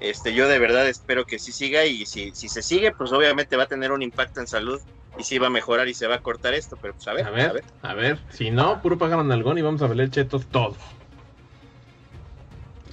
Este, 0.00 0.34
yo 0.34 0.48
de 0.48 0.58
verdad 0.58 0.86
espero 0.88 1.24
que 1.24 1.38
sí 1.38 1.52
siga 1.52 1.86
y 1.86 2.04
si, 2.04 2.32
si 2.34 2.48
se 2.50 2.60
sigue, 2.62 2.90
pues 2.92 3.12
obviamente 3.12 3.56
va 3.56 3.62
a 3.62 3.68
tener 3.68 3.90
un 3.92 4.02
impacto 4.02 4.40
en 4.40 4.46
salud 4.46 4.80
y 5.18 5.22
sí 5.22 5.38
va 5.38 5.46
a 5.46 5.50
mejorar 5.50 5.88
y 5.88 5.94
se 5.94 6.06
va 6.08 6.16
a 6.16 6.20
cortar 6.20 6.52
esto, 6.52 6.76
pero 6.82 6.92
pues 6.92 7.06
a 7.08 7.14
ver, 7.14 7.26
A 7.26 7.30
ver, 7.30 7.64
a 7.80 7.94
ver. 7.94 8.18
Si 8.30 8.50
no, 8.50 8.82
puro 8.82 8.98
págaro 8.98 9.24
nalgón 9.24 9.56
y 9.56 9.62
vamos 9.62 9.80
a 9.80 9.86
valer 9.86 10.10
chetos 10.10 10.44
todos. 10.48 10.76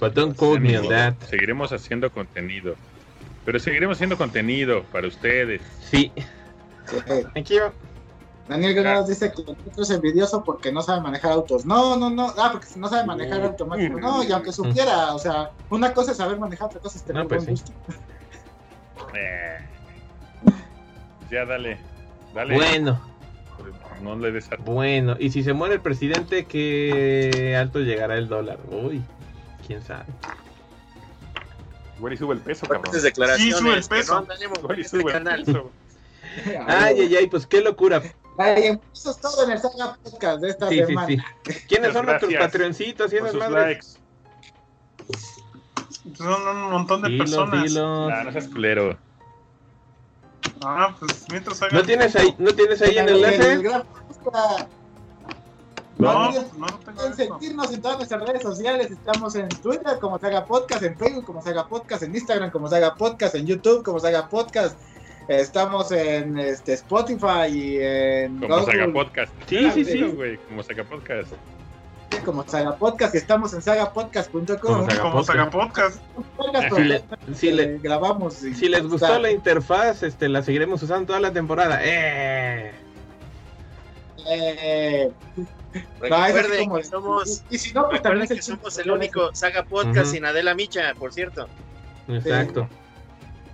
But 0.00 0.14
don't 0.14 0.34
quote 0.36 0.60
me 0.60 0.78
on 0.78 0.88
that. 0.88 1.14
Seguiremos 1.28 1.72
haciendo 1.72 2.10
contenido. 2.10 2.76
Pero 3.44 3.58
seguiremos 3.58 3.96
haciendo 3.96 4.16
contenido 4.16 4.84
para 4.84 5.08
ustedes. 5.08 5.62
Sí. 5.90 6.12
Sí. 6.86 6.96
Thank 7.34 7.46
you. 7.46 7.60
Daniel 8.48 8.74
Granados 8.74 9.08
dice 9.08 9.32
que 9.32 9.42
el 9.42 9.50
otro 9.50 9.82
es 9.82 9.90
envidioso 9.90 10.42
porque 10.44 10.72
no 10.72 10.82
sabe 10.82 11.00
manejar 11.00 11.32
autos. 11.32 11.64
No, 11.64 11.96
no, 11.96 12.10
no. 12.10 12.32
Ah, 12.36 12.50
porque 12.52 12.68
no 12.76 12.88
sabe 12.88 13.06
manejar 13.06 13.42
automático. 13.42 13.98
No, 14.00 14.22
y 14.24 14.32
aunque 14.32 14.52
supiera, 14.52 15.14
o 15.14 15.18
sea, 15.18 15.50
una 15.70 15.94
cosa 15.94 16.10
es 16.10 16.16
saber 16.18 16.38
manejar, 16.38 16.68
otra 16.68 16.80
cosa 16.80 16.98
es 16.98 17.04
tener 17.04 17.22
No, 17.22 17.28
pues 17.28 17.44
buen 17.44 17.56
sí. 17.56 17.62
gusto. 17.62 19.12
Eh. 19.14 19.58
Ya, 21.30 21.44
dale. 21.44 21.78
Dale. 22.34 22.54
Bueno, 22.54 23.00
No 24.02 24.16
le 24.16 24.32
des 24.32 24.48
bueno. 24.64 25.16
Y 25.18 25.30
si 25.30 25.42
se 25.42 25.52
muere 25.52 25.74
el 25.76 25.80
presidente, 25.80 26.44
¿qué 26.44 27.56
alto 27.58 27.78
llegará 27.78 28.16
el 28.16 28.28
dólar? 28.28 28.58
Uy, 28.70 29.02
quién 29.66 29.80
sabe. 29.82 30.06
Güey, 32.02 32.16
sube 32.16 32.34
el 32.34 32.40
peso, 32.40 32.66
cabrón. 32.66 32.92
Sí, 32.92 33.52
sube 33.52 33.74
el 33.74 33.84
peso. 33.84 34.26
Güey, 34.62 34.80
este 34.80 34.98
sube 34.98 35.12
el 35.12 35.12
canal. 35.12 35.44
peso. 35.44 35.70
Ay, 36.66 37.00
ay, 37.00 37.16
ay, 37.16 37.26
pues 37.28 37.46
qué 37.46 37.60
locura. 37.60 38.02
Ay, 38.38 38.80
eso 38.92 39.10
es 39.12 39.18
todo 39.20 39.44
en 39.44 39.52
el 39.52 39.58
Saga 39.60 39.96
Podcast 40.02 40.40
de 40.42 40.48
esta 40.48 40.68
Sí, 40.68 40.78
sí, 40.80 40.86
semana. 40.86 41.06
sí. 41.06 41.18
¿Quiénes 41.68 41.92
son 41.92 42.06
nuestros 42.06 42.30
Gracias. 42.32 42.50
patreoncitos 42.50 43.12
y 43.12 43.16
esas 43.18 43.34
madres? 43.34 43.54
likes. 43.54 43.86
Son 46.16 46.48
un 46.48 46.70
montón 46.72 47.02
de 47.02 47.10
Dilos, 47.10 47.30
personas. 47.30 47.62
dilos. 47.64 48.08
Nah, 48.08 48.24
no 48.24 48.32
seas 48.32 48.48
culero. 48.48 48.98
Ah, 50.64 50.96
pues 50.98 51.24
mientras 51.30 51.62
hagan... 51.62 51.76
¿No 51.76 51.82
tienes 51.84 52.16
ahí, 52.16 52.34
¿no 52.38 52.52
tienes 52.52 52.82
ahí 52.82 52.98
en 52.98 53.08
el 53.10 53.24
El 53.24 53.34
enlace? 53.34 53.84
No, 56.02 56.32
No, 56.58 56.66
Pueden 56.94 57.14
seguirnos 57.14 57.72
en 57.72 57.80
todas 57.82 57.96
nuestras 57.98 58.22
redes 58.26 58.42
sociales. 58.42 58.90
Estamos 58.90 59.34
en 59.36 59.48
Twitter 59.48 59.98
como 60.00 60.18
Saga 60.18 60.44
Podcast, 60.44 60.82
en 60.82 60.96
Facebook 60.96 61.24
como 61.24 61.42
Saga 61.42 61.66
Podcast, 61.68 62.02
en 62.02 62.14
Instagram 62.14 62.50
como 62.50 62.68
Saga 62.68 62.94
Podcast, 62.94 63.34
en 63.36 63.46
YouTube 63.46 63.82
como 63.84 64.00
Saga 64.00 64.28
Podcast. 64.28 64.76
Estamos 65.28 65.92
en 65.92 66.36
este, 66.38 66.72
Spotify 66.74 67.46
y 67.52 67.78
en 67.80 68.40
Como 68.40 68.58
Google 68.58 68.72
Saga 68.72 68.92
Podcast. 68.92 69.32
Sí, 69.46 69.70
sí, 69.72 69.84
sí. 69.84 70.02
güey, 70.02 70.36
Como 70.48 70.62
Saga 70.64 70.84
Podcast. 70.84 71.32
como 72.24 72.46
Saga 72.46 72.76
Podcast 72.76 73.14
y 73.14 73.18
estamos 73.18 73.54
en 73.54 73.62
sagapodcast.com. 73.62 74.56
Como 74.60 74.90
Saga 74.90 75.02
Como 75.02 75.22
Saga 75.22 75.50
Podcast. 75.50 76.00
Podcast 76.36 76.74
Si, 76.76 76.82
le- 76.82 76.98
donde, 76.98 77.34
si 77.36 77.50
le- 77.52 77.62
eh, 77.62 77.80
grabamos. 77.82 78.42
y- 78.42 78.54
si 78.54 78.68
les 78.68 78.82
gustó 78.82 79.06
está. 79.06 79.18
la 79.20 79.30
interfaz, 79.30 80.02
este, 80.02 80.28
la 80.28 80.42
seguiremos 80.42 80.82
usando 80.82 81.06
toda 81.06 81.20
la 81.20 81.32
temporada. 81.32 81.78
¡Eh! 81.82 82.72
Eh, 84.28 85.10
no, 85.74 85.80
Recuerden 86.00 86.64
como- 86.64 86.76
que 86.76 86.84
somos, 86.84 87.42
y 87.50 87.58
si 87.58 87.72
no, 87.72 87.88
pues 87.88 88.02
también 88.02 88.28
que 88.28 88.42
somos 88.42 88.78
el 88.78 88.90
único 88.90 89.34
saga 89.34 89.64
podcast 89.64 90.06
Ujú. 90.06 90.14
sin 90.16 90.24
Adela 90.24 90.54
Micha, 90.54 90.94
por 90.98 91.12
cierto. 91.12 91.48
Exacto. 92.08 92.68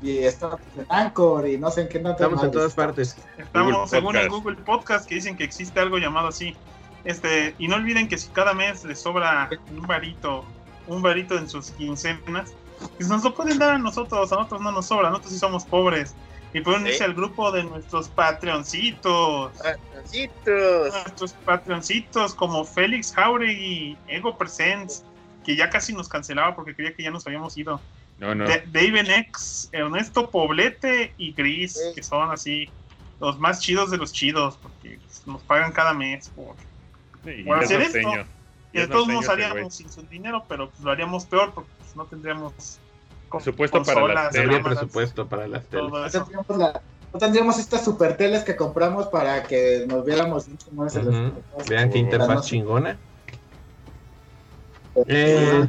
Y 0.01 0.19
estamos 0.19 0.61
en 0.77 0.87
Anchor 0.89 1.49
y 1.49 1.59
no 1.59 1.71
sé 1.71 1.83
en 1.83 1.89
qué 1.89 1.99
no 2.01 2.13
Estamos 2.13 2.43
en 2.45 2.51
todas 2.53 2.75
partes. 2.75 3.17
Estamos 3.37 3.73
Google 3.73 3.89
según 3.89 4.17
el. 4.17 4.29
Google 4.29 4.57
Podcast 4.57 5.09
que 5.09 5.17
dicen 5.17 5.37
que 5.37 5.45
existe 5.45 5.81
algo 5.81 5.99
llamado 5.99 6.29
así. 6.29 6.57
Este, 7.05 7.55
y 7.59 7.69
no 7.69 7.77
olviden 7.77 8.07
que 8.09 8.17
si 8.19 8.29
cada 8.29 8.55
mes 8.55 8.85
les 8.85 9.01
sobra 9.01 9.49
un 9.71 9.87
varito, 9.87 10.45
un 10.87 11.03
varito 11.03 11.37
en 11.37 11.49
sus 11.49 11.71
quincenas, 11.73 12.53
pues 12.97 13.09
nos 13.09 13.25
lo 13.25 13.35
pueden 13.35 13.59
dar 13.59 13.73
a 13.73 13.79
nosotros, 13.79 14.31
a 14.33 14.37
nosotros 14.37 14.61
no 14.61 14.71
nos 14.73 14.87
sobra, 14.87 15.09
nosotros 15.11 15.33
sí 15.33 15.39
somos 15.39 15.65
pobres. 15.65 16.15
Y 16.53 16.61
pueden 16.63 16.83
Sí. 16.85 16.89
irse 16.91 17.05
al 17.05 17.15
grupo 17.15 17.53
de 17.53 17.65
nuestros 17.65 18.09
patreoncitos. 18.09 19.53
Patroncitos. 19.53 20.93
Nuestros 20.95 21.33
patreoncitos 21.45 22.35
como 22.35 22.65
Félix 22.65 23.13
Jauregui, 23.13 23.97
Ego 24.07 24.37
Presents, 24.39 25.05
que 25.45 25.57
ya 25.57 25.69
casi 25.71 25.93
nos 25.93 26.09
cancelaba 26.09 26.55
porque 26.55 26.75
creía 26.75 26.95
que 26.95 27.03
ya 27.03 27.11
nos 27.11 27.27
habíamos 27.27 27.57
ido. 27.59 27.81
No, 28.19 28.35
no. 28.35 28.47
David 28.47 29.09
X, 29.11 29.69
Ernesto 29.73 30.31
Poblete 30.31 31.13
y 31.19 31.33
Gris, 31.33 31.75
Sí. 31.75 31.95
que 31.95 32.03
son 32.03 32.31
así 32.31 32.69
los 33.21 33.39
más 33.39 33.61
chidos 33.61 33.91
de 33.91 33.97
los 33.99 34.13
chidos, 34.13 34.59
porque 34.61 34.99
nos 35.27 35.43
pagan 35.43 35.73
cada 35.73 35.93
mes. 35.93 36.29
Por... 36.31 36.57
Sí, 37.25 37.45
hacer 37.51 37.83
esto. 37.83 37.99
Y 38.73 38.81
de 38.81 38.87
todos 38.87 39.09
modos 39.09 39.29
haríamos 39.29 39.75
sin 39.75 39.91
su 39.91 40.03
dinero, 40.03 40.45
pero 40.49 40.71
pues, 40.71 40.81
lo 40.83 40.91
haríamos 40.91 41.25
peor 41.27 41.53
porque 41.55 41.71
pues, 41.79 41.97
no 41.97 42.05
tendríamos 42.07 42.79
Presupuesto 43.31 43.83
para 43.83 44.01
las 44.01 44.03
consolas, 44.03 44.31
teles. 44.33 44.45
Habría 44.47 44.59
cámaras, 44.59 44.79
presupuesto 44.79 45.27
para 45.29 45.47
las 45.49 45.65
teles. 45.67 45.91
todo 45.91 46.01
No 46.03 46.11
tendríamos, 46.11 46.57
la- 46.59 46.81
no 47.13 47.19
tendríamos 47.19 47.59
estas 47.59 47.85
super 47.85 48.17
teles 48.17 48.45
que 48.45 48.57
compramos 48.57 49.07
para 49.09 49.43
que 49.45 49.85
nos 49.89 50.05
viéramos 50.05 50.47
bien 50.47 50.59
chingones 50.59 50.95
en 50.97 51.05
los. 51.07 51.69
Vean 51.69 51.91
qué 51.91 51.99
interfaz 51.99 52.47
chingona. 52.47 52.97
Eh, 55.07 55.69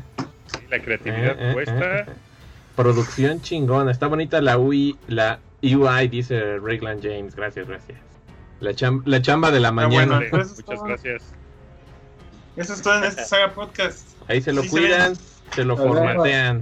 Sí, 0.52 0.58
la 0.70 0.80
creatividad 0.82 1.36
eh, 1.40 1.50
eh, 1.52 1.54
puesta. 1.54 2.00
eh. 2.00 2.06
Producción 2.76 3.42
chingona. 3.42 3.92
Está 3.92 4.08
bonita 4.08 4.42
la 4.42 4.58
UI, 4.58 4.98
la 5.08 5.40
UI, 5.62 6.08
dice 6.08 6.58
Raylan 6.58 7.02
James. 7.04 7.36
Gracias, 7.36 7.68
gracias. 7.68 8.00
La, 8.62 8.72
cham- 8.72 9.04
la 9.06 9.22
chamba 9.22 9.52
de 9.52 9.60
la 9.60 9.72
mañana. 9.72 10.18
bueno. 10.18 10.28
pues, 10.32 10.50
Muchas 10.50 10.66
todo. 10.66 10.84
gracias. 10.86 11.24
Eso 12.58 12.74
es 12.74 12.82
todo 12.82 12.98
en 12.98 13.04
este 13.04 13.26
Saga 13.26 13.54
Podcast. 13.54 14.08
Ahí 14.28 14.42
se 14.42 14.52
lo 14.54 14.64
Sí 14.64 14.70
cuidan, 14.70 15.14
se 15.54 15.64
lo 15.64 15.78
formatean. 15.78 16.62